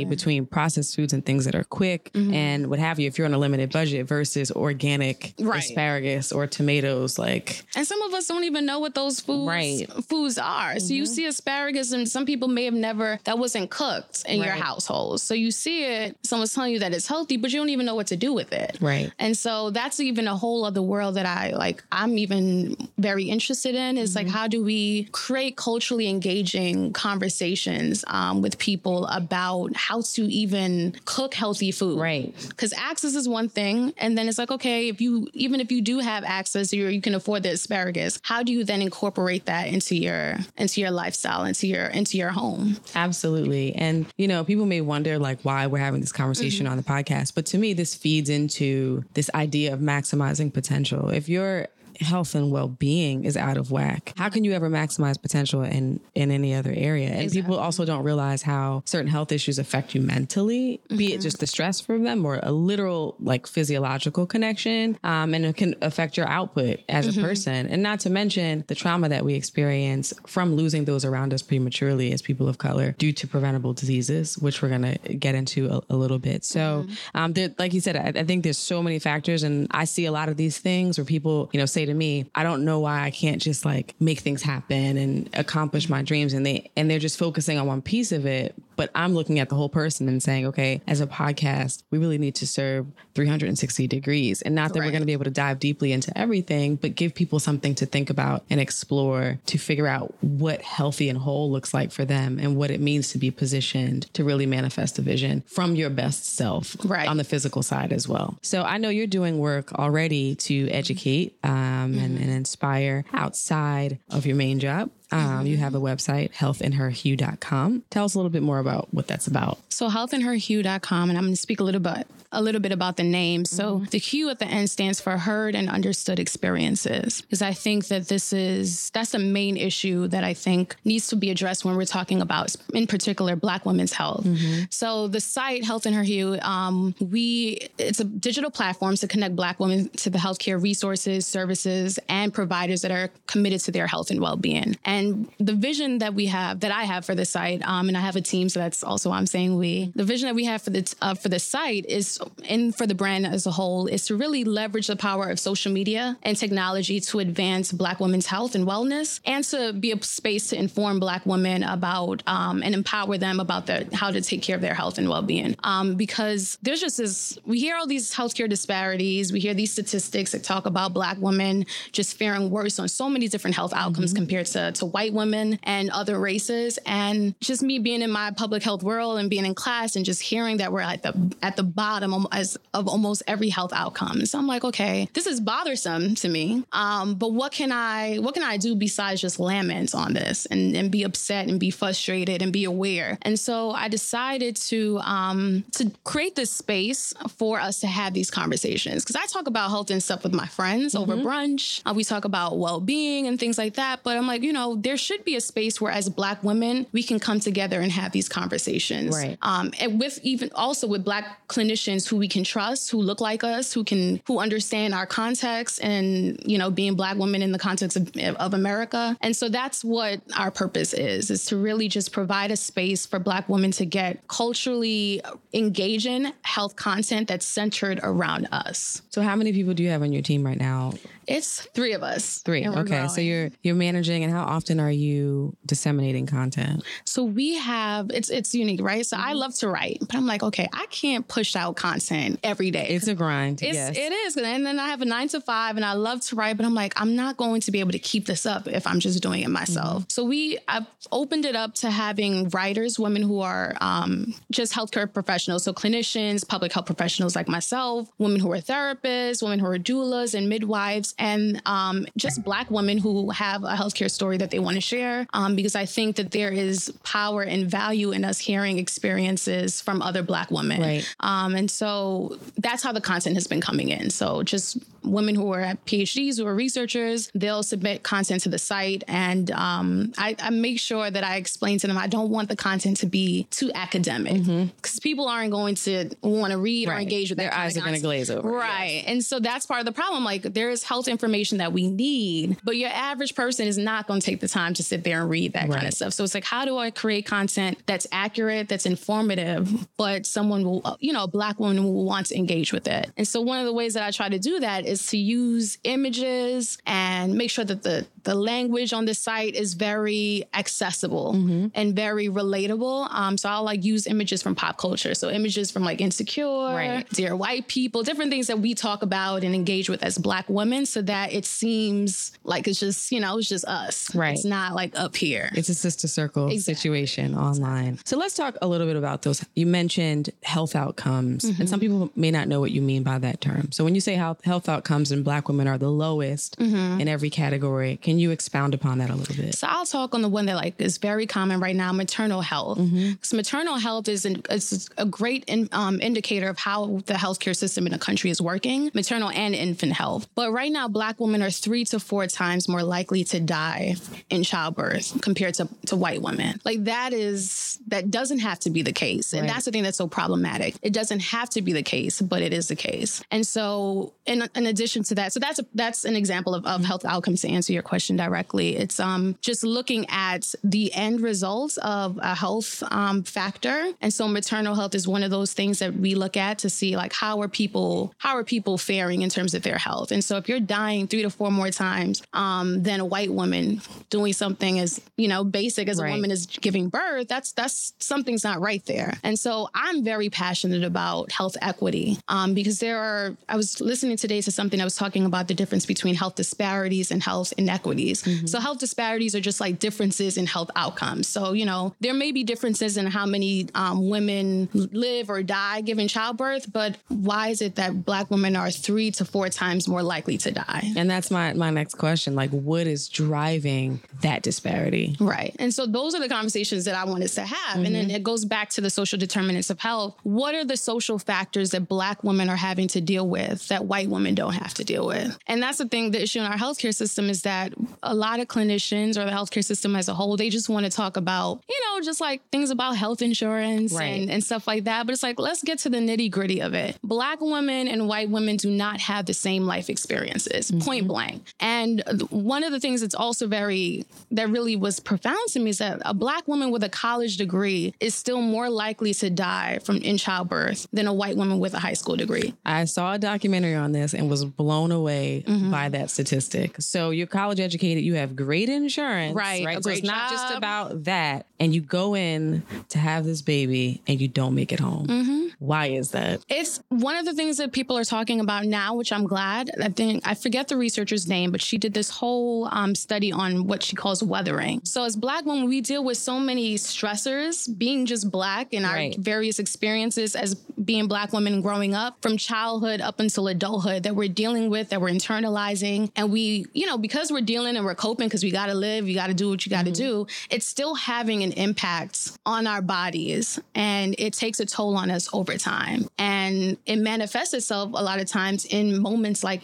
exactly. 0.00 0.16
between 0.16 0.46
processed 0.46 0.96
foods 0.96 1.12
and 1.12 1.24
things 1.24 1.44
that 1.44 1.54
are 1.54 1.64
quick 1.64 2.10
mm-hmm. 2.12 2.34
and 2.34 2.68
what 2.68 2.78
have 2.78 2.98
you. 2.98 3.06
If 3.06 3.18
you're 3.18 3.26
on 3.26 3.34
a 3.34 3.38
limited 3.38 3.72
budget 3.72 4.06
versus 4.06 4.50
organic 4.50 5.34
right. 5.38 5.62
asparagus 5.62 6.32
or 6.32 6.46
tomatoes, 6.46 7.18
like 7.18 7.64
and 7.76 7.86
some 7.86 8.02
of 8.02 8.14
us 8.14 8.26
don't 8.26 8.44
even 8.44 8.66
know 8.66 8.78
what 8.78 8.94
those 8.94 9.20
foods 9.20 9.48
right 9.48 9.86
foods 10.08 10.38
are. 10.38 10.70
Mm-hmm. 10.70 10.78
So 10.78 10.94
you 10.94 11.04
mm-hmm. 11.04 11.12
see 11.12 11.26
asparagus, 11.26 11.92
and 11.92 12.08
some 12.08 12.26
people 12.26 12.48
may 12.48 12.64
have 12.64 12.74
never, 12.74 13.18
that 13.24 13.38
wasn't 13.38 13.70
cooked 13.70 14.24
in 14.26 14.40
right. 14.40 14.46
your 14.46 14.54
household. 14.54 15.20
So 15.20 15.34
you 15.34 15.50
see 15.50 15.84
it, 15.84 16.16
someone's 16.22 16.54
telling 16.54 16.72
you 16.72 16.78
that 16.80 16.92
it's 16.92 17.06
healthy, 17.06 17.36
but 17.36 17.52
you 17.52 17.60
don't 17.60 17.68
even 17.70 17.86
know 17.86 17.94
what 17.94 18.08
to 18.08 18.16
do 18.16 18.32
with 18.32 18.52
it. 18.52 18.78
Right. 18.80 19.12
And 19.18 19.36
so 19.36 19.70
that's 19.70 20.00
even 20.00 20.26
a 20.28 20.36
whole 20.36 20.64
other 20.64 20.82
world 20.82 21.14
that 21.16 21.26
I 21.26 21.50
like, 21.50 21.82
I'm 21.92 22.18
even 22.18 22.76
very 22.98 23.24
interested 23.24 23.74
in 23.74 23.98
is 23.98 24.10
mm-hmm. 24.10 24.26
like, 24.26 24.34
how 24.34 24.48
do 24.48 24.64
we 24.64 25.04
create 25.12 25.56
culturally 25.60 26.08
engaging 26.08 26.90
conversations 26.94 28.02
um, 28.06 28.40
with 28.40 28.56
people 28.56 29.06
about 29.08 29.76
how 29.76 30.00
to 30.00 30.22
even 30.22 30.96
cook 31.04 31.34
healthy 31.34 31.70
food? 31.70 32.00
Right. 32.00 32.34
Because 32.48 32.72
access 32.72 33.14
is 33.14 33.28
one 33.28 33.50
thing. 33.50 33.92
And 33.98 34.16
then 34.16 34.26
it's 34.26 34.38
like, 34.38 34.50
okay, 34.50 34.88
if 34.88 35.02
you, 35.02 35.28
even 35.34 35.60
if 35.60 35.70
you 35.70 35.82
do 35.82 35.98
have 35.98 36.24
access 36.24 36.72
or 36.72 36.88
you 36.88 37.02
can 37.02 37.14
afford 37.14 37.42
the 37.42 37.50
asparagus, 37.50 38.18
how 38.22 38.42
do 38.42 38.52
you 38.52 38.64
then 38.64 38.80
incorporate 38.80 39.44
that 39.44 39.68
into 39.68 39.96
your 39.96 40.38
into 40.56 40.80
your 40.80 40.90
lifestyle, 40.90 41.44
into 41.44 41.66
your 41.66 41.86
into 41.86 42.16
your 42.16 42.30
home. 42.30 42.78
Absolutely. 42.94 43.74
And 43.74 44.06
you 44.16 44.28
know, 44.28 44.44
people 44.44 44.64
may 44.64 44.80
wonder 44.80 45.18
like 45.18 45.42
why 45.42 45.66
we're 45.66 45.78
having 45.78 46.00
this 46.00 46.12
conversation 46.12 46.64
mm-hmm. 46.64 46.72
on 46.72 46.76
the 46.78 46.82
podcast, 46.82 47.34
but 47.34 47.44
to 47.46 47.58
me 47.58 47.74
this 47.74 47.94
feeds 47.94 48.30
into 48.30 49.04
this 49.12 49.30
idea 49.34 49.74
of 49.74 49.80
maximizing 49.80 50.52
potential. 50.52 51.10
If 51.10 51.28
you're 51.28 51.68
health 52.00 52.34
and 52.34 52.50
well-being 52.50 53.24
is 53.24 53.36
out 53.36 53.56
of 53.56 53.70
whack 53.70 54.12
how 54.16 54.28
can 54.28 54.44
you 54.44 54.52
ever 54.52 54.70
maximize 54.70 55.20
potential 55.20 55.62
in 55.62 56.00
in 56.14 56.30
any 56.30 56.54
other 56.54 56.72
area 56.74 57.08
and 57.08 57.22
exactly. 57.22 57.42
people 57.42 57.58
also 57.58 57.84
don't 57.84 58.04
realize 58.04 58.42
how 58.42 58.82
certain 58.86 59.10
health 59.10 59.30
issues 59.32 59.58
affect 59.58 59.94
you 59.94 60.00
mentally 60.00 60.80
mm-hmm. 60.84 60.96
be 60.96 61.06
it 61.06 61.16
mm-hmm. 61.16 61.22
just 61.22 61.40
the 61.40 61.46
stress 61.46 61.80
from 61.80 62.02
them 62.02 62.24
or 62.24 62.40
a 62.42 62.52
literal 62.52 63.16
like 63.20 63.46
physiological 63.46 64.26
connection 64.26 64.98
um, 65.04 65.34
and 65.34 65.44
it 65.44 65.56
can 65.56 65.74
affect 65.82 66.16
your 66.16 66.26
output 66.26 66.80
as 66.88 67.06
mm-hmm. 67.06 67.20
a 67.20 67.22
person 67.22 67.66
and 67.66 67.82
not 67.82 68.00
to 68.00 68.08
mention 68.08 68.64
the 68.68 68.74
trauma 68.74 69.08
that 69.08 69.24
we 69.24 69.34
experience 69.34 70.14
from 70.26 70.54
losing 70.54 70.84
those 70.86 71.04
around 71.04 71.34
us 71.34 71.42
prematurely 71.42 72.12
as 72.12 72.22
people 72.22 72.48
of 72.48 72.58
color 72.58 72.92
due 72.98 73.12
to 73.12 73.26
preventable 73.26 73.74
diseases 73.74 74.38
which 74.38 74.62
we're 74.62 74.68
going 74.68 74.82
to 74.82 75.14
get 75.14 75.34
into 75.34 75.68
a, 75.68 75.94
a, 75.94 75.96
little 75.96 76.18
bit 76.18 76.44
so 76.44 76.86
mm-hmm. 76.86 76.94
um, 77.14 77.32
there, 77.34 77.54
like 77.58 77.74
you 77.74 77.80
said 77.80 77.96
I, 77.96 78.20
I 78.20 78.24
think 78.24 78.42
there's 78.42 78.58
so 78.58 78.82
many 78.82 78.98
factors 78.98 79.42
and 79.42 79.66
i 79.70 79.84
see 79.84 80.06
a 80.06 80.12
lot 80.12 80.30
of 80.30 80.36
these 80.38 80.58
things 80.58 80.96
where 80.96 81.04
people 81.04 81.50
you 81.52 81.58
know 81.58 81.66
say 81.66 81.89
to 81.90 81.94
me, 81.94 82.30
I 82.34 82.42
don't 82.42 82.64
know 82.64 82.80
why 82.80 83.02
I 83.02 83.10
can't 83.10 83.40
just 83.40 83.64
like 83.64 83.94
make 84.00 84.20
things 84.20 84.42
happen 84.42 84.96
and 84.96 85.28
accomplish 85.34 85.88
my 85.88 86.02
dreams. 86.02 86.32
And 86.32 86.46
they 86.46 86.70
and 86.76 86.90
they're 86.90 86.98
just 86.98 87.18
focusing 87.18 87.58
on 87.58 87.66
one 87.66 87.82
piece 87.82 88.12
of 88.12 88.26
it. 88.26 88.54
But 88.76 88.90
I'm 88.94 89.12
looking 89.12 89.38
at 89.38 89.50
the 89.50 89.56
whole 89.56 89.68
person 89.68 90.08
and 90.08 90.22
saying, 90.22 90.46
okay, 90.46 90.80
as 90.86 91.02
a 91.02 91.06
podcast, 91.06 91.82
we 91.90 91.98
really 91.98 92.16
need 92.16 92.34
to 92.36 92.46
serve 92.46 92.86
360 93.14 93.86
degrees. 93.86 94.40
And 94.40 94.54
not 94.54 94.72
that 94.72 94.80
right. 94.80 94.86
we're 94.86 94.92
going 94.92 95.02
to 95.02 95.06
be 95.06 95.12
able 95.12 95.24
to 95.24 95.30
dive 95.30 95.58
deeply 95.58 95.92
into 95.92 96.16
everything, 96.16 96.76
but 96.76 96.94
give 96.94 97.14
people 97.14 97.38
something 97.38 97.74
to 97.74 97.84
think 97.84 98.08
about 98.08 98.42
and 98.48 98.58
explore 98.58 99.38
to 99.44 99.58
figure 99.58 99.86
out 99.86 100.14
what 100.22 100.62
healthy 100.62 101.10
and 101.10 101.18
whole 101.18 101.50
looks 101.50 101.74
like 101.74 101.92
for 101.92 102.06
them 102.06 102.38
and 102.38 102.56
what 102.56 102.70
it 102.70 102.80
means 102.80 103.10
to 103.12 103.18
be 103.18 103.30
positioned 103.30 104.12
to 104.14 104.24
really 104.24 104.46
manifest 104.46 104.98
a 104.98 105.02
vision 105.02 105.42
from 105.46 105.74
your 105.74 105.90
best 105.90 106.34
self 106.34 106.74
right. 106.82 107.06
on 107.06 107.18
the 107.18 107.24
physical 107.24 107.62
side 107.62 107.92
as 107.92 108.08
well. 108.08 108.38
So 108.40 108.62
I 108.62 108.78
know 108.78 108.88
you're 108.88 109.06
doing 109.06 109.38
work 109.38 109.74
already 109.74 110.36
to 110.36 110.70
educate. 110.70 111.36
Um, 111.44 111.79
mm-hmm. 111.88 112.04
and, 112.04 112.18
and 112.18 112.30
inspire 112.30 113.04
outside 113.12 113.98
of 114.10 114.26
your 114.26 114.36
main 114.36 114.58
job. 114.60 114.90
Um, 115.12 115.46
you 115.46 115.56
have 115.56 115.74
a 115.74 115.80
website, 115.80 116.32
healthinherhue.com. 116.32 117.84
Tell 117.90 118.04
us 118.04 118.14
a 118.14 118.18
little 118.18 118.30
bit 118.30 118.42
more 118.42 118.58
about 118.58 118.92
what 118.92 119.06
that's 119.06 119.26
about. 119.26 119.58
So 119.68 119.88
healthinherhue.com, 119.88 121.10
and 121.10 121.18
I'm 121.18 121.24
going 121.24 121.34
to 121.34 121.40
speak 121.40 121.60
a 121.60 121.64
little 121.64 121.80
bit 121.80 122.06
a 122.32 122.42
little 122.42 122.60
bit 122.60 122.72
about 122.72 122.96
the 122.96 123.02
name. 123.02 123.44
So 123.44 123.76
mm-hmm. 123.76 123.84
the 123.86 123.98
Hue 123.98 124.30
at 124.30 124.38
the 124.38 124.46
end 124.46 124.70
stands 124.70 125.00
for 125.00 125.16
heard 125.16 125.54
and 125.54 125.68
understood 125.68 126.18
experiences. 126.18 127.20
Because 127.20 127.42
I 127.42 127.52
think 127.52 127.88
that 127.88 128.08
this 128.08 128.32
is 128.32 128.90
that's 128.90 129.10
the 129.12 129.18
main 129.18 129.56
issue 129.56 130.06
that 130.08 130.22
I 130.22 130.34
think 130.34 130.76
needs 130.84 131.08
to 131.08 131.16
be 131.16 131.30
addressed 131.30 131.64
when 131.64 131.76
we're 131.76 131.86
talking 131.86 132.20
about, 132.20 132.54
in 132.72 132.86
particular, 132.86 133.34
Black 133.36 133.66
women's 133.66 133.92
health. 133.92 134.24
Mm-hmm. 134.24 134.64
So 134.70 135.08
the 135.08 135.20
site 135.20 135.64
Health 135.64 135.86
in 135.86 135.92
Her 135.92 136.02
Hue, 136.02 136.38
um, 136.40 136.94
we 137.00 137.68
it's 137.78 138.00
a 138.00 138.04
digital 138.04 138.50
platform 138.50 138.96
to 138.96 139.08
connect 139.08 139.34
Black 139.34 139.58
women 139.58 139.88
to 139.88 140.10
the 140.10 140.18
healthcare 140.18 140.62
resources, 140.62 141.26
services, 141.26 141.98
and 142.08 142.32
providers 142.32 142.82
that 142.82 142.90
are 142.90 143.10
committed 143.26 143.60
to 143.62 143.72
their 143.72 143.86
health 143.86 144.10
and 144.10 144.20
well-being. 144.20 144.76
And 144.84 144.99
and 145.00 145.28
the 145.38 145.54
vision 145.54 145.98
that 145.98 146.14
we 146.14 146.26
have, 146.26 146.60
that 146.60 146.70
I 146.70 146.84
have 146.84 147.04
for 147.04 147.14
the 147.14 147.24
site, 147.24 147.66
um, 147.66 147.88
and 147.88 147.96
I 147.96 148.00
have 148.00 148.16
a 148.16 148.20
team, 148.20 148.48
so 148.48 148.60
that's 148.60 148.84
also 148.84 149.10
why 149.10 149.16
I'm 149.18 149.26
saying 149.26 149.56
we. 149.56 149.92
The 149.94 150.04
vision 150.04 150.28
that 150.28 150.34
we 150.34 150.44
have 150.44 150.62
for 150.62 150.70
the 150.70 150.94
uh, 151.00 151.14
for 151.14 151.28
the 151.28 151.38
site 151.38 151.86
is, 151.86 152.20
and 152.48 152.74
for 152.74 152.86
the 152.86 152.94
brand 152.94 153.26
as 153.26 153.46
a 153.46 153.50
whole, 153.50 153.86
is 153.86 154.06
to 154.06 154.16
really 154.16 154.44
leverage 154.44 154.88
the 154.88 154.96
power 154.96 155.28
of 155.30 155.40
social 155.40 155.72
media 155.72 156.18
and 156.22 156.36
technology 156.36 157.00
to 157.00 157.18
advance 157.18 157.72
Black 157.72 157.98
women's 158.00 158.26
health 158.26 158.54
and 158.54 158.66
wellness, 158.66 159.20
and 159.24 159.42
to 159.44 159.72
be 159.72 159.92
a 159.92 160.02
space 160.02 160.48
to 160.48 160.58
inform 160.58 161.00
Black 161.00 161.24
women 161.24 161.62
about 161.62 162.22
um, 162.26 162.62
and 162.62 162.74
empower 162.74 163.16
them 163.16 163.40
about 163.40 163.66
the, 163.66 163.88
how 163.94 164.10
to 164.10 164.20
take 164.20 164.42
care 164.42 164.56
of 164.56 164.62
their 164.62 164.74
health 164.74 164.98
and 164.98 165.08
well 165.08 165.22
being. 165.22 165.56
Um, 165.64 165.94
because 165.94 166.58
there's 166.62 166.80
just 166.80 166.98
this, 166.98 167.38
we 167.46 167.58
hear 167.58 167.76
all 167.76 167.86
these 167.86 168.14
healthcare 168.14 168.48
disparities, 168.48 169.32
we 169.32 169.40
hear 169.40 169.54
these 169.54 169.72
statistics 169.72 170.32
that 170.32 170.44
talk 170.44 170.66
about 170.66 170.92
Black 170.92 171.16
women 171.18 171.64
just 171.92 172.16
faring 172.16 172.50
worse 172.50 172.78
on 172.78 172.88
so 172.88 173.08
many 173.08 173.28
different 173.28 173.56
health 173.56 173.72
outcomes 173.72 174.12
mm-hmm. 174.12 174.22
compared 174.22 174.46
to, 174.46 174.72
to 174.72 174.84
white 174.92 175.12
women 175.12 175.58
and 175.62 175.90
other 175.90 176.18
races. 176.18 176.78
And 176.86 177.38
just 177.40 177.62
me 177.62 177.78
being 177.78 178.02
in 178.02 178.10
my 178.10 178.30
public 178.30 178.62
health 178.62 178.82
world 178.82 179.18
and 179.18 179.30
being 179.30 179.44
in 179.44 179.54
class 179.54 179.96
and 179.96 180.04
just 180.04 180.22
hearing 180.22 180.58
that 180.58 180.72
we're 180.72 180.80
at 180.80 181.02
the 181.02 181.34
at 181.42 181.56
the 181.56 181.62
bottom 181.62 182.26
as 182.32 182.56
of 182.74 182.88
almost 182.88 183.22
every 183.26 183.48
health 183.48 183.72
outcome. 183.72 184.26
So 184.26 184.38
I'm 184.38 184.46
like, 184.46 184.64
okay, 184.64 185.08
this 185.14 185.26
is 185.26 185.40
bothersome 185.40 186.14
to 186.16 186.28
me. 186.28 186.64
Um, 186.72 187.14
but 187.14 187.32
what 187.32 187.52
can 187.52 187.72
I 187.72 188.16
what 188.16 188.34
can 188.34 188.42
I 188.42 188.56
do 188.56 188.74
besides 188.74 189.20
just 189.20 189.38
lament 189.38 189.94
on 189.94 190.12
this 190.12 190.46
and, 190.46 190.74
and 190.76 190.90
be 190.90 191.02
upset 191.04 191.48
and 191.48 191.58
be 191.58 191.70
frustrated 191.70 192.42
and 192.42 192.52
be 192.52 192.64
aware? 192.64 193.18
And 193.22 193.38
so 193.38 193.70
I 193.70 193.88
decided 193.88 194.56
to 194.56 194.98
um, 194.98 195.64
to 195.72 195.90
create 196.04 196.36
this 196.36 196.50
space 196.50 197.12
for 197.36 197.60
us 197.60 197.80
to 197.80 197.86
have 197.86 198.14
these 198.14 198.30
conversations 198.30 199.04
because 199.04 199.16
I 199.16 199.26
talk 199.26 199.46
about 199.46 199.70
health 199.70 199.90
and 199.90 200.02
stuff 200.02 200.22
with 200.22 200.34
my 200.34 200.46
friends 200.46 200.94
mm-hmm. 200.94 201.10
over 201.10 201.22
brunch. 201.22 201.82
Uh, 201.86 201.94
we 201.94 202.04
talk 202.04 202.24
about 202.24 202.58
well 202.58 202.80
being 202.80 203.26
and 203.26 203.38
things 203.38 203.58
like 203.58 203.74
that. 203.74 204.02
But 204.02 204.16
I'm 204.16 204.26
like, 204.26 204.42
you 204.42 204.52
know, 204.52 204.76
there 204.82 204.96
should 204.96 205.24
be 205.24 205.36
a 205.36 205.40
space 205.40 205.80
where 205.80 205.92
as 205.92 206.08
Black 206.08 206.42
women 206.42 206.86
we 206.92 207.02
can 207.02 207.18
come 207.18 207.40
together 207.40 207.80
and 207.80 207.92
have 207.92 208.12
these 208.12 208.28
conversations. 208.28 209.14
Right. 209.16 209.38
Um, 209.42 209.72
and 209.80 210.00
with 210.00 210.18
even 210.22 210.50
also 210.54 210.86
with 210.86 211.04
Black 211.04 211.48
clinicians 211.48 212.08
who 212.08 212.16
we 212.16 212.28
can 212.28 212.44
trust, 212.44 212.90
who 212.90 212.98
look 212.98 213.20
like 213.20 213.44
us, 213.44 213.72
who 213.72 213.84
can 213.84 214.20
who 214.26 214.38
understand 214.38 214.94
our 214.94 215.06
context 215.06 215.82
and 215.82 216.40
you 216.44 216.58
know 216.58 216.70
being 216.70 216.94
Black 216.94 217.16
women 217.16 217.42
in 217.42 217.52
the 217.52 217.58
context 217.58 217.96
of, 217.96 218.10
of 218.16 218.54
America. 218.54 219.16
And 219.20 219.36
so 219.36 219.48
that's 219.48 219.84
what 219.84 220.20
our 220.36 220.50
purpose 220.50 220.92
is: 220.92 221.30
is 221.30 221.44
to 221.46 221.56
really 221.56 221.88
just 221.88 222.12
provide 222.12 222.50
a 222.50 222.56
space 222.56 223.06
for 223.06 223.18
Black 223.18 223.48
women 223.48 223.70
to 223.72 223.86
get 223.86 224.26
culturally 224.28 225.22
engaging 225.52 226.32
health 226.42 226.76
content 226.76 227.28
that's 227.28 227.46
centered 227.46 228.00
around 228.02 228.48
us. 228.52 229.02
So, 229.10 229.22
how 229.22 229.36
many 229.36 229.52
people 229.52 229.74
do 229.74 229.82
you 229.82 229.90
have 229.90 230.02
on 230.02 230.12
your 230.12 230.22
team 230.22 230.44
right 230.44 230.58
now? 230.58 230.92
It's 231.26 231.62
three 231.74 231.92
of 231.92 232.02
us. 232.02 232.38
Three. 232.38 232.66
Okay. 232.66 232.82
Growing. 232.82 233.08
So 233.08 233.20
you're 233.20 233.50
you're 233.62 233.76
managing, 233.76 234.24
and 234.24 234.32
how 234.32 234.42
often 234.42 234.69
are 234.78 234.90
you 234.90 235.56
disseminating 235.66 236.26
content? 236.26 236.84
So 237.04 237.24
we 237.24 237.54
have 237.56 238.10
it's 238.10 238.30
it's 238.30 238.54
unique, 238.54 238.82
right? 238.82 239.04
So 239.04 239.16
I 239.16 239.30
mm-hmm. 239.30 239.38
love 239.38 239.54
to 239.56 239.68
write, 239.68 239.98
but 240.00 240.14
I'm 240.14 240.26
like, 240.26 240.42
okay, 240.42 240.68
I 240.72 240.86
can't 240.86 241.26
push 241.26 241.56
out 241.56 241.76
content 241.76 242.38
every 242.44 242.70
day. 242.70 242.88
It's 242.90 243.08
a 243.08 243.14
grind. 243.14 243.62
It's, 243.62 243.74
yes. 243.74 243.96
It 243.96 244.12
is, 244.12 244.36
and 244.36 244.66
then 244.66 244.78
I 244.78 244.88
have 244.88 245.00
a 245.00 245.06
nine 245.06 245.28
to 245.28 245.40
five, 245.40 245.76
and 245.76 245.84
I 245.84 245.94
love 245.94 246.20
to 246.26 246.36
write, 246.36 246.56
but 246.56 246.66
I'm 246.66 246.74
like, 246.74 246.92
I'm 247.00 247.16
not 247.16 247.36
going 247.36 247.62
to 247.62 247.70
be 247.70 247.80
able 247.80 247.92
to 247.92 247.98
keep 247.98 248.26
this 248.26 248.44
up 248.46 248.68
if 248.68 248.86
I'm 248.86 249.00
just 249.00 249.22
doing 249.22 249.42
it 249.42 249.48
myself. 249.48 250.02
Mm-hmm. 250.02 250.10
So 250.10 250.24
we 250.24 250.58
I've 250.68 250.86
opened 251.10 251.46
it 251.46 251.56
up 251.56 251.74
to 251.76 251.90
having 251.90 252.50
writers, 252.50 252.98
women 252.98 253.22
who 253.22 253.40
are 253.40 253.74
um, 253.80 254.34
just 254.50 254.74
healthcare 254.74 255.10
professionals, 255.12 255.64
so 255.64 255.72
clinicians, 255.72 256.46
public 256.46 256.72
health 256.72 256.86
professionals 256.86 257.34
like 257.34 257.48
myself, 257.48 258.10
women 258.18 258.40
who 258.40 258.52
are 258.52 258.58
therapists, 258.58 259.42
women 259.42 259.58
who 259.58 259.66
are 259.66 259.78
doulas 259.78 260.34
and 260.34 260.48
midwives 260.48 261.14
and 261.18 261.62
um, 261.66 262.06
just 262.16 262.42
Black 262.42 262.70
women 262.70 262.98
who 262.98 263.30
have 263.30 263.64
a 263.64 263.74
healthcare 263.74 264.10
story 264.10 264.36
that 264.38 264.49
they 264.50 264.58
want 264.58 264.76
to 264.76 264.80
share. 264.80 265.26
Um, 265.32 265.56
because 265.56 265.74
I 265.74 265.86
think 265.86 266.16
that 266.16 266.30
there 266.30 266.50
is 266.50 266.92
power 267.02 267.42
and 267.42 267.70
value 267.70 268.12
in 268.12 268.24
us 268.24 268.38
hearing 268.38 268.78
experiences 268.78 269.80
from 269.80 270.02
other 270.02 270.22
Black 270.22 270.50
women. 270.50 270.80
Right. 270.80 271.14
Um, 271.20 271.54
and 271.54 271.70
so 271.70 272.38
that's 272.58 272.82
how 272.82 272.92
the 272.92 273.00
content 273.00 273.36
has 273.36 273.46
been 273.46 273.60
coming 273.60 273.88
in. 273.88 274.10
So 274.10 274.42
just 274.42 274.78
women 275.04 275.34
who 275.34 275.52
are 275.52 275.60
at 275.60 275.84
PhDs 275.86 276.38
who 276.38 276.46
are 276.46 276.54
researchers, 276.54 277.30
they'll 277.34 277.62
submit 277.62 278.02
content 278.02 278.42
to 278.42 278.48
the 278.48 278.58
site. 278.58 279.04
And 279.08 279.50
um, 279.50 280.12
I, 280.18 280.36
I, 280.38 280.50
make 280.50 280.78
sure 280.78 281.10
that 281.10 281.24
I 281.24 281.36
explain 281.36 281.78
to 281.78 281.86
them 281.86 281.96
I 281.96 282.06
don't 282.06 282.30
want 282.30 282.48
the 282.48 282.56
content 282.56 282.98
to 282.98 283.06
be 283.06 283.46
too 283.50 283.70
academic 283.74 284.34
because 284.34 284.46
mm-hmm. 284.46 285.02
people 285.02 285.28
aren't 285.28 285.52
going 285.52 285.74
to 285.76 286.10
want 286.22 286.52
to 286.52 286.58
read 286.58 286.88
right. 286.88 286.96
or 286.96 287.00
engage 287.00 287.30
with 287.30 287.38
their 287.38 287.52
eyes 287.52 287.76
are 287.76 287.80
going 287.80 287.94
to 287.94 288.00
glaze 288.00 288.30
over. 288.30 288.50
Right. 288.50 288.96
Yes. 288.96 289.04
And 289.06 289.24
so 289.24 289.40
that's 289.40 289.66
part 289.66 289.80
of 289.80 289.86
the 289.86 289.92
problem. 289.92 290.24
Like 290.24 290.42
there 290.42 290.70
is 290.70 290.82
health 290.82 291.08
information 291.08 291.58
that 291.58 291.72
we 291.72 291.88
need, 291.88 292.58
but 292.62 292.76
your 292.76 292.90
average 292.90 293.34
person 293.34 293.66
is 293.66 293.78
not 293.78 294.06
going 294.06 294.20
to 294.20 294.26
take 294.26 294.39
the 294.40 294.48
time 294.48 294.74
to 294.74 294.82
sit 294.82 295.04
there 295.04 295.22
and 295.22 295.30
read 295.30 295.52
that 295.52 295.68
right. 295.68 295.76
kind 295.76 295.86
of 295.86 295.94
stuff. 295.94 296.12
So 296.12 296.24
it's 296.24 296.34
like, 296.34 296.44
how 296.44 296.64
do 296.64 296.76
I 296.78 296.90
create 296.90 297.26
content 297.26 297.78
that's 297.86 298.06
accurate, 298.12 298.68
that's 298.68 298.86
informative, 298.86 299.88
but 299.96 300.26
someone 300.26 300.64
will, 300.64 300.82
uh, 300.84 300.96
you 301.00 301.12
know, 301.12 301.24
a 301.24 301.28
black 301.28 301.60
woman 301.60 301.82
will 301.84 302.04
want 302.04 302.26
to 302.26 302.36
engage 302.36 302.72
with 302.72 302.88
it. 302.88 303.10
And 303.16 303.26
so 303.26 303.40
one 303.40 303.60
of 303.60 303.66
the 303.66 303.72
ways 303.72 303.94
that 303.94 304.02
I 304.02 304.10
try 304.10 304.28
to 304.28 304.38
do 304.38 304.60
that 304.60 304.86
is 304.86 305.06
to 305.08 305.16
use 305.16 305.78
images 305.84 306.78
and 306.86 307.34
make 307.34 307.50
sure 307.50 307.64
that 307.64 307.82
the 307.82 308.06
the 308.24 308.34
language 308.34 308.92
on 308.92 309.04
the 309.04 309.14
site 309.14 309.54
is 309.54 309.74
very 309.74 310.44
accessible 310.54 311.34
mm-hmm. 311.34 311.68
and 311.74 311.94
very 311.94 312.28
relatable. 312.28 313.12
Um, 313.12 313.36
so 313.38 313.48
I'll 313.48 313.62
like 313.62 313.84
use 313.84 314.06
images 314.06 314.42
from 314.42 314.54
pop 314.54 314.76
culture. 314.76 315.14
So 315.14 315.30
images 315.30 315.70
from 315.70 315.84
like 315.84 316.00
Insecure, 316.00 316.44
right. 316.44 317.08
Dear 317.10 317.36
White 317.36 317.68
People, 317.68 318.02
different 318.02 318.30
things 318.30 318.46
that 318.48 318.58
we 318.58 318.74
talk 318.74 319.02
about 319.02 319.44
and 319.44 319.54
engage 319.54 319.88
with 319.88 320.02
as 320.02 320.18
Black 320.18 320.48
women 320.48 320.86
so 320.86 321.02
that 321.02 321.32
it 321.32 321.44
seems 321.44 322.32
like 322.44 322.66
it's 322.68 322.80
just, 322.80 323.12
you 323.12 323.20
know, 323.20 323.38
it's 323.38 323.48
just 323.48 323.64
us. 323.64 324.14
Right. 324.14 324.34
It's 324.34 324.44
not 324.44 324.74
like 324.74 324.98
up 324.98 325.16
here. 325.16 325.50
It's 325.54 325.68
a 325.68 325.74
sister 325.74 326.08
circle 326.08 326.48
exactly. 326.48 326.74
situation 326.74 327.34
online. 327.34 327.98
So 328.04 328.16
let's 328.16 328.34
talk 328.34 328.56
a 328.62 328.68
little 328.68 328.86
bit 328.86 328.96
about 328.96 329.22
those. 329.22 329.44
You 329.54 329.66
mentioned 329.66 330.30
health 330.42 330.74
outcomes, 330.74 331.44
mm-hmm. 331.44 331.60
and 331.60 331.68
some 331.68 331.80
people 331.80 332.10
may 332.16 332.30
not 332.30 332.48
know 332.48 332.60
what 332.60 332.70
you 332.70 332.82
mean 332.82 333.02
by 333.02 333.18
that 333.18 333.40
term. 333.40 333.72
So 333.72 333.84
when 333.84 333.94
you 333.94 334.00
say 334.00 334.14
health, 334.14 334.44
health 334.44 334.68
outcomes 334.68 335.12
and 335.12 335.24
Black 335.24 335.48
women 335.48 335.68
are 335.68 335.78
the 335.78 335.90
lowest 335.90 336.58
mm-hmm. 336.58 337.00
in 337.00 337.08
every 337.08 337.30
category, 337.30 337.96
can 337.96 338.09
you 338.18 338.30
expound 338.30 338.74
upon 338.74 338.98
that 338.98 339.10
a 339.10 339.14
little 339.14 339.34
bit? 339.34 339.54
So 339.54 339.66
I'll 339.68 339.86
talk 339.86 340.14
on 340.14 340.22
the 340.22 340.28
one 340.28 340.46
that 340.46 340.56
like 340.56 340.80
is 340.80 340.98
very 340.98 341.26
common 341.26 341.60
right 341.60 341.76
now, 341.76 341.92
maternal 341.92 342.40
health. 342.40 342.78
Because 342.78 342.90
mm-hmm. 342.90 343.36
maternal 343.36 343.76
health 343.76 344.08
is, 344.08 344.24
an, 344.24 344.42
is 344.50 344.88
a 344.96 345.04
great 345.04 345.44
in, 345.46 345.68
um, 345.72 346.00
indicator 346.00 346.48
of 346.48 346.58
how 346.58 347.02
the 347.06 347.14
healthcare 347.14 347.56
system 347.56 347.86
in 347.86 347.94
a 347.94 347.98
country 347.98 348.30
is 348.30 348.40
working, 348.40 348.90
maternal 348.94 349.30
and 349.30 349.54
infant 349.54 349.92
health. 349.92 350.28
But 350.34 350.52
right 350.52 350.72
now, 350.72 350.88
Black 350.88 351.20
women 351.20 351.42
are 351.42 351.50
three 351.50 351.84
to 351.86 352.00
four 352.00 352.26
times 352.26 352.68
more 352.68 352.82
likely 352.82 353.24
to 353.24 353.40
die 353.40 353.96
in 354.30 354.42
childbirth 354.42 355.20
compared 355.20 355.54
to, 355.54 355.68
to 355.86 355.96
white 355.96 356.22
women. 356.22 356.60
Like 356.64 356.84
that 356.84 357.12
is, 357.12 357.78
that 357.88 358.10
doesn't 358.10 358.40
have 358.40 358.58
to 358.60 358.70
be 358.70 358.82
the 358.82 358.92
case. 358.92 359.32
And 359.32 359.42
right. 359.42 359.50
that's 359.50 359.66
the 359.66 359.70
thing 359.70 359.82
that's 359.82 359.98
so 359.98 360.08
problematic. 360.08 360.76
It 360.82 360.92
doesn't 360.92 361.20
have 361.20 361.50
to 361.50 361.62
be 361.62 361.72
the 361.72 361.82
case, 361.82 362.20
but 362.20 362.42
it 362.42 362.52
is 362.52 362.68
the 362.68 362.76
case. 362.76 363.22
And 363.30 363.46
so 363.46 364.12
in, 364.26 364.48
in 364.54 364.66
addition 364.66 365.02
to 365.04 365.14
that, 365.16 365.32
so 365.32 365.40
that's 365.40 365.58
a, 365.58 365.66
that's 365.74 366.04
an 366.04 366.16
example 366.16 366.54
of, 366.54 366.64
of 366.66 366.84
health 366.84 367.04
outcomes 367.04 367.42
to 367.42 367.48
answer 367.48 367.72
your 367.72 367.82
question 367.82 367.99
directly. 368.08 368.76
It's 368.76 369.00
um, 369.00 369.36
just 369.40 369.64
looking 369.64 370.06
at 370.08 370.54
the 370.62 370.92
end 370.94 371.20
results 371.20 371.76
of 371.78 372.18
a 372.22 372.34
health 372.34 372.82
um, 372.90 373.22
factor. 373.22 373.92
And 374.00 374.12
so 374.12 374.28
maternal 374.28 374.74
health 374.74 374.94
is 374.94 375.06
one 375.06 375.22
of 375.22 375.30
those 375.30 375.52
things 375.52 375.78
that 375.78 375.94
we 375.94 376.14
look 376.14 376.36
at 376.36 376.58
to 376.58 376.70
see 376.70 376.96
like 376.96 377.12
how 377.12 377.40
are 377.42 377.48
people 377.48 378.14
how 378.18 378.36
are 378.36 378.44
people 378.44 378.78
faring 378.78 379.22
in 379.22 379.30
terms 379.30 379.54
of 379.54 379.62
their 379.62 379.78
health. 379.78 380.12
And 380.12 380.22
so 380.24 380.36
if 380.36 380.48
you're 380.48 380.60
dying 380.60 381.06
three 381.06 381.22
to 381.22 381.30
four 381.30 381.50
more 381.50 381.70
times 381.70 382.22
um, 382.32 382.82
than 382.82 383.00
a 383.00 383.04
white 383.04 383.32
woman 383.32 383.80
doing 384.08 384.32
something 384.32 384.78
as 384.78 385.00
you 385.16 385.28
know 385.28 385.44
basic 385.44 385.88
as 385.88 386.00
right. 386.00 386.08
a 386.08 386.12
woman 386.12 386.30
is 386.30 386.46
giving 386.46 386.88
birth, 386.88 387.28
that's 387.28 387.52
that's 387.52 387.92
something's 387.98 388.44
not 388.44 388.60
right 388.60 388.84
there. 388.86 389.14
And 389.22 389.38
so 389.38 389.68
I'm 389.74 390.04
very 390.04 390.30
passionate 390.30 390.84
about 390.84 391.32
health 391.32 391.56
equity 391.60 392.18
um, 392.28 392.54
because 392.54 392.78
there 392.80 392.98
are. 392.98 393.36
I 393.48 393.56
was 393.56 393.80
listening 393.80 394.16
today 394.16 394.40
to 394.40 394.50
something 394.50 394.80
I 394.80 394.84
was 394.84 394.96
talking 394.96 395.24
about 395.24 395.48
the 395.48 395.54
difference 395.54 395.86
between 395.86 396.14
health 396.14 396.36
disparities 396.36 397.10
and 397.10 397.22
health 397.22 397.52
inequities. 397.90 398.22
Mm-hmm. 398.22 398.46
So 398.46 398.60
health 398.60 398.78
disparities 398.78 399.34
are 399.34 399.40
just 399.40 399.60
like 399.60 399.78
differences 399.78 400.36
in 400.36 400.46
health 400.46 400.70
outcomes. 400.76 401.28
So 401.28 401.52
you 401.52 401.66
know 401.66 401.94
there 402.00 402.14
may 402.14 402.32
be 402.32 402.44
differences 402.44 402.96
in 402.96 403.06
how 403.06 403.26
many 403.26 403.68
um, 403.74 404.08
women 404.08 404.68
live 404.72 405.30
or 405.30 405.42
die 405.42 405.80
given 405.80 406.08
childbirth, 406.08 406.72
but 406.72 406.96
why 407.08 407.48
is 407.48 407.62
it 407.62 407.76
that 407.76 408.04
Black 408.04 408.30
women 408.30 408.56
are 408.56 408.70
three 408.70 409.10
to 409.12 409.24
four 409.24 409.48
times 409.48 409.88
more 409.88 410.02
likely 410.02 410.38
to 410.38 410.50
die? 410.50 410.92
And 410.96 411.10
that's 411.10 411.30
my 411.30 411.52
my 411.54 411.70
next 411.70 411.94
question. 411.94 412.34
Like, 412.34 412.50
what 412.50 412.86
is 412.86 413.08
driving 413.08 414.00
that 414.22 414.42
disparity? 414.42 415.16
Right. 415.20 415.54
And 415.58 415.72
so 415.74 415.86
those 415.86 416.14
are 416.14 416.20
the 416.20 416.28
conversations 416.28 416.84
that 416.84 416.94
I 416.94 417.04
want 417.04 417.22
us 417.24 417.34
to 417.34 417.42
have. 417.42 417.76
Mm-hmm. 417.76 417.84
And 417.86 417.94
then 417.94 418.06
mm-hmm. 418.06 418.16
it 418.16 418.22
goes 418.22 418.44
back 418.44 418.70
to 418.70 418.80
the 418.80 418.90
social 418.90 419.18
determinants 419.18 419.70
of 419.70 419.80
health. 419.80 420.16
What 420.22 420.54
are 420.54 420.64
the 420.64 420.76
social 420.76 421.18
factors 421.18 421.70
that 421.70 421.88
Black 421.88 422.22
women 422.24 422.48
are 422.48 422.56
having 422.56 422.88
to 422.88 423.00
deal 423.00 423.28
with 423.28 423.68
that 423.68 423.84
white 423.86 424.08
women 424.08 424.34
don't 424.34 424.54
have 424.54 424.74
to 424.74 424.84
deal 424.84 425.06
with? 425.06 425.38
And 425.46 425.62
that's 425.62 425.78
the 425.78 425.88
thing. 425.88 426.10
The 426.10 426.22
issue 426.22 426.40
in 426.40 426.46
our 426.46 426.56
healthcare 426.56 426.94
system 426.94 427.28
is 427.30 427.42
that 427.42 427.72
a 428.02 428.14
lot 428.14 428.40
of 428.40 428.48
clinicians 428.48 429.10
or 429.16 429.24
the 429.24 429.30
healthcare 429.30 429.64
system 429.64 429.96
as 429.96 430.08
a 430.08 430.14
whole, 430.14 430.36
they 430.36 430.50
just 430.50 430.68
want 430.68 430.84
to 430.86 430.90
talk 430.90 431.16
about, 431.16 431.60
you 431.68 431.80
know, 431.86 432.00
just 432.02 432.20
like 432.20 432.42
things 432.50 432.70
about 432.70 432.96
health 432.96 433.22
insurance 433.22 433.92
Right. 433.92 434.20
and, 434.22 434.30
and 434.30 434.44
stuff 434.44 434.66
like 434.66 434.84
that. 434.84 435.06
But 435.06 435.12
it's 435.12 435.22
like, 435.22 435.38
let's 435.38 435.62
get 435.62 435.78
to 435.80 435.88
the 435.90 435.98
nitty 435.98 436.30
gritty 436.30 436.60
of 436.60 436.74
it. 436.74 436.98
Black 437.02 437.40
women 437.40 437.88
and 437.88 438.08
white 438.08 438.30
women 438.30 438.56
do 438.56 438.70
not 438.70 439.00
have 439.00 439.26
the 439.26 439.34
same 439.34 439.64
life 439.64 439.88
experiences, 439.90 440.70
point 440.80 441.06
blank. 441.08 441.42
And 441.60 442.02
one 442.30 442.64
of 442.64 442.72
the 442.72 442.80
things 442.80 443.00
that's 443.00 443.14
also 443.14 443.46
very, 443.46 444.04
that 444.32 444.48
really 444.48 444.76
was 444.76 445.00
profound 445.00 445.38
to 445.50 445.60
me 445.60 445.70
is 445.70 445.78
that 445.78 446.00
a 446.04 446.14
black 446.14 446.46
woman 446.48 446.70
with 446.70 446.82
a 446.84 446.88
college 446.88 447.36
degree 447.36 447.94
is 448.00 448.14
still 448.14 448.40
more 448.42 448.68
likely 448.70 449.14
to 449.14 449.30
die 449.30 449.78
from 449.84 449.96
in 449.98 450.16
childbirth 450.18 450.86
than 450.92 451.06
a 451.06 451.12
white 451.12 451.36
woman 451.36 451.58
with 451.58 451.74
a 451.74 451.78
high 451.78 451.92
school 451.94 452.16
degree. 452.16 452.54
I 452.64 452.84
saw 452.84 453.14
a 453.14 453.18
documentary 453.18 453.74
on 453.74 453.92
this 453.92 454.14
and 454.14 454.28
was 454.30 454.44
blown 454.44 454.92
away 454.92 455.44
Mm-hmm. 455.46 455.70
by 455.70 455.88
that 455.90 456.10
statistic. 456.10 456.76
So 456.80 457.10
you're 457.10 457.26
college 457.26 457.60
educated, 457.70 458.02
you 458.04 458.14
have 458.14 458.34
great 458.34 458.68
insurance, 458.68 459.34
Right, 459.34 459.64
Right. 459.64 459.82
So 459.82 459.90
it's 459.90 460.02
not 460.02 460.30
just 460.30 460.54
about 460.54 461.04
that, 461.04 461.46
and 461.60 461.72
you 461.74 461.80
go 461.80 462.16
in 462.16 462.62
to 462.88 462.98
have 462.98 463.24
this 463.24 463.42
baby 463.42 464.02
and 464.08 464.20
you 464.20 464.26
don't 464.28 464.54
make 464.54 464.72
it 464.72 464.80
home. 464.80 465.06
Mm-hmm. 465.06 465.46
Why 465.58 465.86
is 465.86 466.10
that? 466.12 466.40
It's 466.48 466.80
one 466.88 467.16
of 467.16 467.26
the 467.26 467.34
things 467.34 467.58
that 467.58 467.72
people 467.72 467.96
are 467.96 468.04
talking 468.04 468.40
about 468.40 468.64
now, 468.64 468.94
which 468.94 469.12
I'm 469.12 469.24
glad. 469.26 469.70
I 469.80 469.88
think 469.90 470.26
I 470.26 470.34
forget 470.34 470.68
the 470.68 470.76
researcher's 470.76 471.28
name, 471.28 471.52
but 471.52 471.60
she 471.60 471.78
did 471.78 471.94
this 471.94 472.10
whole 472.10 472.66
um, 472.72 472.94
study 472.94 473.30
on 473.30 473.66
what 473.66 473.82
she 473.82 473.94
calls 473.94 474.22
weathering. 474.22 474.80
So, 474.84 475.04
as 475.04 475.14
Black 475.16 475.44
women, 475.44 475.68
we 475.68 475.80
deal 475.80 476.02
with 476.02 476.16
so 476.16 476.40
many 476.40 476.74
stressors, 476.76 477.68
being 477.78 478.06
just 478.06 478.30
Black 478.30 478.72
and 478.72 478.84
our 478.86 478.94
Right. 478.94 479.16
various 479.18 479.58
experiences 479.58 480.34
as 480.34 480.54
being 480.54 481.06
Black 481.08 481.32
women 481.32 481.60
growing 481.60 481.94
up 481.94 482.16
from 482.22 482.36
childhood 482.36 483.00
up 483.00 483.20
until 483.20 483.46
adulthood 483.48 484.02
that 484.04 484.16
we're 484.16 484.28
dealing 484.28 484.70
with, 484.70 484.88
that 484.90 485.00
we're 485.00 485.10
internalizing. 485.10 486.10
And 486.16 486.32
we, 486.32 486.66
you 486.72 486.86
know, 486.86 486.96
because 486.98 487.30
we're 487.30 487.40
dealing 487.42 487.59
and 487.66 487.84
we're 487.84 487.94
coping 487.94 488.26
because 488.28 488.42
we 488.42 488.50
got 488.50 488.66
to 488.66 488.74
live, 488.74 489.08
you 489.08 489.14
got 489.14 489.28
to 489.28 489.34
do 489.34 489.48
what 489.50 489.64
you 489.66 489.70
got 489.70 489.84
to 489.86 489.92
do, 489.92 490.26
it's 490.50 490.66
still 490.66 490.94
having 490.94 491.42
an 491.42 491.52
impact 491.52 492.32
on 492.46 492.66
our 492.66 492.82
bodies. 492.82 493.58
And 493.74 494.14
it 494.18 494.32
takes 494.32 494.60
a 494.60 494.66
toll 494.66 494.96
on 494.96 495.10
us 495.10 495.28
over 495.32 495.56
time. 495.56 496.08
And 496.18 496.76
it 496.86 496.96
manifests 496.96 497.54
itself 497.54 497.90
a 497.94 498.02
lot 498.02 498.20
of 498.20 498.26
times 498.26 498.64
in 498.66 499.00
moments 499.00 499.42
like 499.44 499.62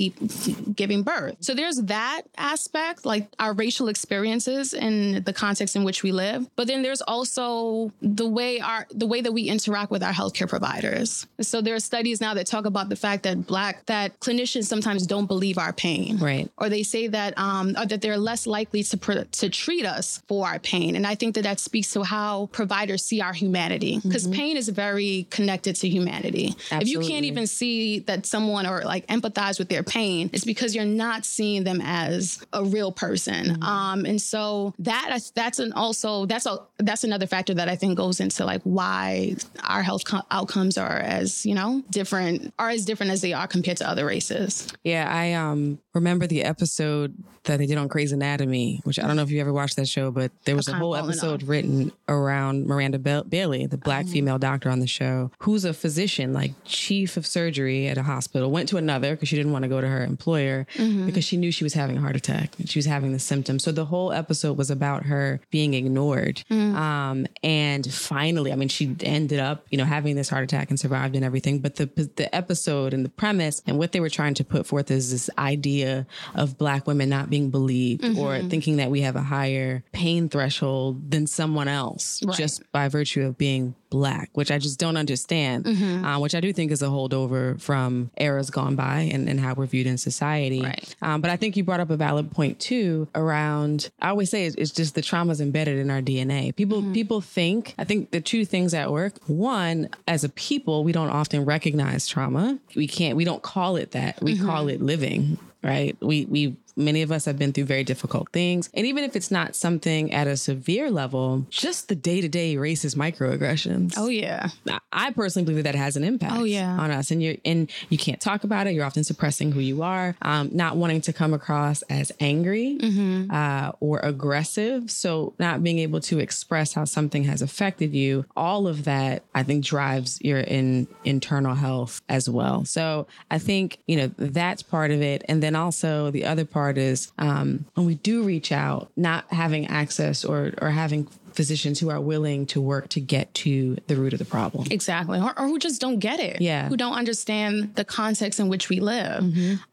giving 0.74 1.02
birth. 1.02 1.36
So 1.40 1.54
there's 1.54 1.76
that 1.82 2.22
aspect, 2.36 3.04
like 3.04 3.28
our 3.38 3.52
racial 3.52 3.88
experiences 3.88 4.74
and 4.74 5.24
the 5.24 5.32
context 5.32 5.76
in 5.76 5.84
which 5.84 6.02
we 6.02 6.12
live. 6.12 6.48
But 6.56 6.66
then 6.66 6.82
there's 6.82 7.02
also 7.02 7.92
the 8.02 8.28
way 8.28 8.60
our 8.60 8.86
the 8.90 9.06
way 9.06 9.20
that 9.20 9.32
we 9.32 9.44
interact 9.44 9.90
with 9.90 10.02
our 10.02 10.12
healthcare 10.12 10.48
providers. 10.48 11.26
So 11.40 11.60
there 11.60 11.74
are 11.74 11.80
studies 11.80 12.20
now 12.20 12.34
that 12.34 12.46
talk 12.46 12.66
about 12.66 12.88
the 12.88 12.96
fact 12.96 13.22
that 13.24 13.46
black 13.46 13.84
that 13.86 14.18
clinicians 14.20 14.64
sometimes 14.64 15.06
don't 15.06 15.26
believe 15.26 15.58
our 15.58 15.72
pain 15.72 16.18
Right. 16.18 16.50
or 16.58 16.68
they 16.68 16.82
say 16.82 17.06
that 17.08 17.36
um, 17.38 17.74
or 17.86 17.88
that 17.88 18.02
they're 18.02 18.18
less 18.18 18.46
likely 18.46 18.82
to 18.82 18.96
pr- 18.96 19.24
to 19.30 19.48
treat 19.48 19.86
us 19.86 20.22
for 20.28 20.46
our 20.46 20.58
pain. 20.58 20.96
And 20.96 21.06
I 21.06 21.14
think 21.14 21.34
that 21.36 21.42
that 21.42 21.60
speaks 21.60 21.92
to 21.92 22.02
how 22.02 22.46
providers 22.52 23.04
see 23.04 23.20
our 23.20 23.32
humanity 23.32 24.00
because 24.02 24.26
pain 24.28 24.56
is 24.56 24.68
very 24.68 25.26
connected 25.30 25.76
to 25.76 25.88
humanity. 25.88 26.54
If 26.70 26.88
you 26.88 27.00
can't 27.00 27.24
even 27.24 27.46
see 27.46 28.00
that 28.00 28.26
someone 28.26 28.66
or 28.66 28.82
like 28.82 29.06
empathize 29.06 29.58
with 29.58 29.68
their 29.68 29.82
pain, 29.82 30.30
it's 30.32 30.44
because 30.44 30.74
you're 30.74 30.84
not 30.84 31.24
seeing 31.24 31.64
them 31.64 31.80
as 31.82 32.44
a 32.52 32.64
real 32.64 32.92
person. 32.92 33.62
Um, 33.62 34.04
and 34.04 34.20
so 34.20 34.74
that 34.80 35.18
that's 35.34 35.58
an 35.58 35.72
also 35.72 36.26
that's 36.26 36.46
a 36.46 36.58
that's 36.78 37.04
another 37.04 37.26
factor 37.26 37.54
that 37.54 37.68
I 37.68 37.76
think 37.76 37.96
goes 37.96 38.20
into 38.20 38.44
like 38.44 38.62
why 38.62 39.36
our 39.64 39.82
health 39.82 40.04
co- 40.04 40.22
outcomes 40.30 40.78
are 40.78 40.98
as 40.98 41.46
you 41.46 41.54
know 41.54 41.82
different 41.90 42.52
are 42.58 42.70
as 42.70 42.84
different 42.84 43.12
as 43.12 43.20
they 43.20 43.32
are 43.32 43.46
compared 43.46 43.78
to 43.78 43.88
other 43.88 44.06
races. 44.06 44.68
Yeah, 44.84 45.08
I 45.10 45.34
um 45.34 45.78
remember 45.94 46.26
the 46.26 46.42
episode 46.42 47.14
that 47.46 47.58
they 47.58 47.66
did 47.66 47.78
on 47.78 47.88
Grey's 47.88 48.12
Anatomy, 48.12 48.80
which 48.84 48.98
I 48.98 49.06
don't 49.06 49.16
know 49.16 49.22
if 49.22 49.30
you 49.30 49.40
ever 49.40 49.52
watched 49.52 49.76
that 49.76 49.88
show, 49.88 50.10
but 50.10 50.30
there 50.44 50.54
was 50.56 50.68
a 50.68 50.74
whole 50.74 50.94
episode 50.94 51.42
written 51.42 51.90
around 52.08 52.66
Miranda 52.66 52.98
ba- 52.98 53.24
Bailey, 53.28 53.66
the 53.66 53.76
black 53.78 54.04
Mm-hmm. 54.04 54.12
female 54.12 54.38
doctor 54.38 54.68
on 54.70 54.80
the 54.80 54.86
show, 54.86 55.30
who's 55.40 55.64
a 55.64 55.72
physician, 55.72 56.32
like 56.32 56.52
chief 56.64 57.16
of 57.16 57.26
surgery 57.26 57.88
at 57.88 57.96
a 57.98 58.02
hospital, 58.02 58.50
went 58.50 58.68
to 58.68 58.76
another 58.76 59.14
because 59.16 59.28
she 59.28 59.36
didn't 59.36 59.52
want 59.52 59.62
to 59.62 59.68
go 59.68 59.80
to 59.80 59.88
her 59.88 60.04
employer 60.04 60.66
Mm-hmm. 60.74 61.06
because 61.06 61.24
she 61.24 61.36
knew 61.36 61.50
she 61.50 61.64
was 61.64 61.74
having 61.74 61.96
a 61.96 62.00
heart 62.00 62.16
attack 62.16 62.52
and 62.58 62.68
she 62.68 62.78
was 62.78 62.86
having 62.86 63.12
the 63.12 63.18
symptoms. 63.18 63.64
So 63.64 63.72
the 63.72 63.84
whole 63.86 64.12
episode 64.12 64.56
was 64.56 64.70
about 64.70 65.04
her 65.06 65.40
being 65.50 65.74
ignored. 65.74 66.42
Mm. 66.50 66.74
Um, 66.74 67.26
and 67.42 67.90
finally, 67.92 68.52
I 68.52 68.56
mean, 68.56 68.68
she 68.68 68.94
ended 69.00 69.38
up, 69.40 69.66
you 69.70 69.78
know, 69.78 69.84
having 69.84 70.16
this 70.16 70.28
heart 70.28 70.44
attack 70.44 70.70
and 70.70 70.78
survived 70.80 71.14
and 71.16 71.24
everything. 71.24 71.58
But 71.60 71.76
the 71.76 71.86
the 72.16 72.34
episode 72.34 72.94
and 72.94 73.04
the 73.04 73.08
premise 73.10 73.62
and 73.66 73.78
what 73.78 73.92
they 73.92 74.00
were 74.00 74.08
trying 74.10 74.34
to 74.34 74.44
put 74.44 74.66
forth 74.66 74.90
is 74.90 75.10
this 75.10 75.28
idea 75.38 76.06
of 76.34 76.56
black 76.58 76.86
women 76.86 77.08
not 77.08 77.28
being 77.28 77.35
believed 77.50 78.04
or 78.04 78.32
Mm-hmm. 78.36 78.48
thinking 78.48 78.76
that 78.76 78.90
we 78.90 79.00
have 79.02 79.16
a 79.16 79.22
higher 79.22 79.82
pain 79.92 80.28
threshold 80.28 81.10
than 81.10 81.26
someone 81.26 81.68
else 81.68 82.20
Right. 82.24 82.36
just 82.36 82.62
by 82.72 82.88
virtue 82.88 83.22
of 83.26 83.36
being 83.38 83.74
black, 83.90 84.30
which 84.34 84.50
I 84.50 84.58
just 84.58 84.78
don't 84.78 84.96
understand, 84.96 85.64
Mm-hmm. 85.64 86.04
uh, 86.04 86.18
which 86.18 86.34
I 86.34 86.40
do 86.40 86.52
think 86.52 86.72
is 86.72 86.82
a 86.82 86.86
holdover 86.86 87.60
from 87.60 88.10
eras 88.16 88.50
gone 88.50 88.74
by 88.76 89.00
and, 89.12 89.28
and 89.28 89.38
how 89.38 89.54
we're 89.54 89.66
viewed 89.66 89.86
in 89.86 89.96
society. 89.96 90.60
Right. 90.62 90.94
Um, 91.02 91.20
but 91.20 91.30
I 91.30 91.36
think 91.36 91.56
you 91.56 91.62
brought 91.64 91.80
up 91.80 91.90
a 91.90 91.96
valid 91.96 92.30
point 92.32 92.58
too 92.58 93.06
around. 93.14 93.90
I 94.00 94.08
always 94.10 94.30
say 94.30 94.46
it's, 94.46 94.56
it's 94.56 94.70
just 94.72 94.94
the 94.94 95.02
traumas 95.02 95.40
embedded 95.40 95.78
in 95.78 95.90
our 95.90 96.00
DNA. 96.02 96.54
People 96.56 96.82
Mm-hmm. 96.82 96.92
people 96.92 97.20
think. 97.20 97.74
I 97.78 97.84
think 97.84 98.10
the 98.10 98.20
two 98.20 98.44
things 98.44 98.74
at 98.74 98.90
work. 98.90 99.14
One, 99.28 99.88
as 100.08 100.24
a 100.24 100.28
people, 100.30 100.84
we 100.84 100.92
don't 100.92 101.08
often 101.10 101.44
recognize 101.44 102.06
trauma. 102.08 102.58
We 102.74 102.86
can't. 102.88 103.16
We 103.16 103.24
don't 103.24 103.42
call 103.42 103.76
it 103.76 103.92
that. 103.92 104.20
We 104.20 104.34
Mm-hmm. 104.34 104.46
call 104.46 104.68
it 104.68 104.80
living. 104.82 105.38
Right. 105.62 105.96
We 106.00 106.26
we 106.26 106.56
many 106.76 107.02
of 107.02 107.10
us 107.10 107.24
have 107.24 107.38
been 107.38 107.52
through 107.52 107.64
very 107.64 107.84
difficult 107.84 108.30
things, 108.32 108.68
and 108.74 108.86
even 108.86 109.04
if 109.04 109.16
it's 109.16 109.30
not 109.30 109.54
something 109.56 110.12
at 110.12 110.26
a 110.26 110.36
severe 110.36 110.90
level, 110.90 111.46
just 111.50 111.88
the 111.88 111.94
day 111.94 112.20
to 112.20 112.28
day 112.28 112.56
racist 112.56 112.96
microaggressions. 112.96 113.94
Oh 113.96 114.08
yeah. 114.08 114.48
I- 114.92 115.10
personally 115.16 115.46
believe 115.46 115.64
that 115.64 115.74
has 115.74 115.96
an 115.96 116.04
impact 116.04 116.34
Oh, 116.36 116.44
yeah. 116.44 116.76
on 116.78 116.90
us. 116.90 117.10
And 117.10 117.22
you're 117.22 117.36
and 117.44 117.70
you 117.88 117.96
can't 117.96 118.20
talk 118.20 118.44
about 118.44 118.66
it. 118.66 118.74
You're 118.74 118.84
often 118.84 119.02
suppressing 119.04 119.50
who 119.52 119.60
you 119.60 119.82
are, 119.82 120.14
um, 120.20 120.50
not 120.52 120.76
wanting 120.76 121.00
to 121.02 121.12
come 121.12 121.32
across 121.32 121.80
as 121.82 122.12
angry 122.20 122.76
Mm-hmm. 122.80 123.30
uh, 123.30 123.72
or 123.80 124.00
aggressive. 124.00 124.90
So 124.90 125.32
not 125.38 125.62
being 125.62 125.78
able 125.78 126.00
to 126.00 126.18
express 126.18 126.72
how 126.74 126.84
something 126.84 127.24
has 127.24 127.40
affected 127.40 127.94
you. 127.94 128.26
All 128.36 128.66
of 128.66 128.84
that, 128.84 129.22
I 129.34 129.42
think, 129.42 129.64
drives 129.64 130.20
your 130.20 130.40
in 130.40 130.86
internal 131.04 131.54
health 131.54 132.02
as 132.08 132.28
well. 132.28 132.64
So 132.66 133.06
I 133.30 133.38
think 133.38 133.78
you 133.86 133.96
know 133.96 134.10
that's 134.18 134.62
part 134.62 134.90
of 134.90 135.00
it. 135.00 135.24
And 135.28 135.42
then 135.42 135.54
also 135.54 136.10
the 136.10 136.24
other 136.26 136.44
part 136.44 136.65
is 136.70 137.12
um, 137.18 137.64
when 137.74 137.86
we 137.86 137.94
do 137.94 138.22
reach 138.22 138.52
out, 138.52 138.90
not 138.96 139.32
having 139.32 139.66
access 139.66 140.24
or 140.24 140.52
or 140.60 140.70
having 140.70 141.08
physicians 141.32 141.78
who 141.78 141.90
are 141.90 142.00
willing 142.00 142.46
to 142.46 142.60
work 142.60 142.88
to 142.88 143.00
get 143.00 143.32
to 143.34 143.76
the 143.86 143.94
root 143.96 144.12
of 144.14 144.18
the 144.18 144.24
problem. 144.24 144.66
Exactly. 144.70 145.20
Or, 145.20 145.38
or 145.38 145.46
who 145.46 145.58
just 145.58 145.80
don't 145.80 145.98
get 145.98 146.18
it. 146.18 146.40
Yeah. 146.40 146.68
Who 146.68 146.78
don't 146.78 146.94
understand 146.94 147.74
the 147.74 147.84
context 147.84 148.40
in 148.40 148.48
which 148.48 148.70
we 148.70 148.80
live. 148.80 149.22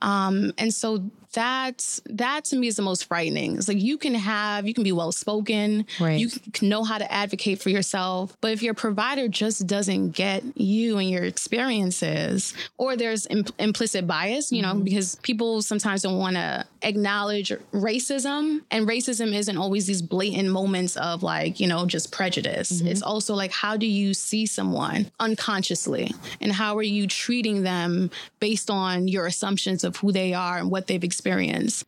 Um, 0.02 0.52
and 0.58 0.74
so 0.74 1.10
that 1.34 2.00
that 2.06 2.46
to 2.46 2.56
me 2.56 2.68
is 2.68 2.76
the 2.76 2.82
most 2.82 3.06
frightening. 3.06 3.58
It's 3.58 3.68
like 3.68 3.82
you 3.82 3.98
can 3.98 4.14
have, 4.14 4.68
you 4.68 4.74
can 4.74 4.84
be 4.84 4.92
well 4.92 5.12
spoken, 5.12 5.86
Right. 6.00 6.20
you 6.20 6.30
can 6.54 6.70
know 6.70 6.84
how 6.84 6.98
to 6.98 7.12
advocate 7.12 7.62
for 7.62 7.70
yourself, 7.70 8.38
but 8.42 8.52
if 8.52 8.62
your 8.62 8.74
provider 8.74 9.28
just 9.28 9.68
doesn't 9.68 10.12
get 10.12 10.44
you 10.56 10.98
and 10.98 11.10
your 11.10 11.24
experiences, 11.24 12.54
or 12.78 12.96
there's 12.96 13.26
im- 13.28 13.46
implicit 13.60 14.06
bias, 14.08 14.52
you 14.52 14.62
know, 14.62 14.74
mm-hmm. 14.74 14.84
because 14.84 15.16
people 15.24 15.62
sometimes 15.62 16.02
don't 16.02 16.18
want 16.20 16.36
to 16.36 16.66
acknowledge 16.82 17.52
racism, 17.74 18.62
and 18.72 18.88
racism 18.88 19.34
isn't 19.34 19.58
always 19.58 19.88
these 19.88 20.02
blatant 20.02 20.50
moments 20.50 20.96
of 20.98 21.24
like, 21.24 21.60
you 21.60 21.68
know, 21.68 21.86
just 21.86 22.12
prejudice. 22.12 22.72
Mm-hmm. 22.72 22.88
It's 22.88 23.02
also 23.02 23.34
like, 23.36 23.52
how 23.52 23.78
do 23.78 23.88
you 23.88 24.14
see 24.14 24.46
someone 24.46 25.12
unconsciously, 25.20 26.14
and 26.40 26.52
how 26.52 26.78
are 26.78 26.84
you 26.84 27.08
treating 27.08 27.64
them 27.64 28.12
based 28.40 28.70
on 28.70 29.08
your 29.08 29.26
assumptions 29.26 29.84
of 29.84 29.98
who 29.98 30.12
they 30.12 30.34
are 30.34 30.58
and 30.58 30.70
what 30.70 30.88
they've 30.88 31.04
experienced? 31.04 31.23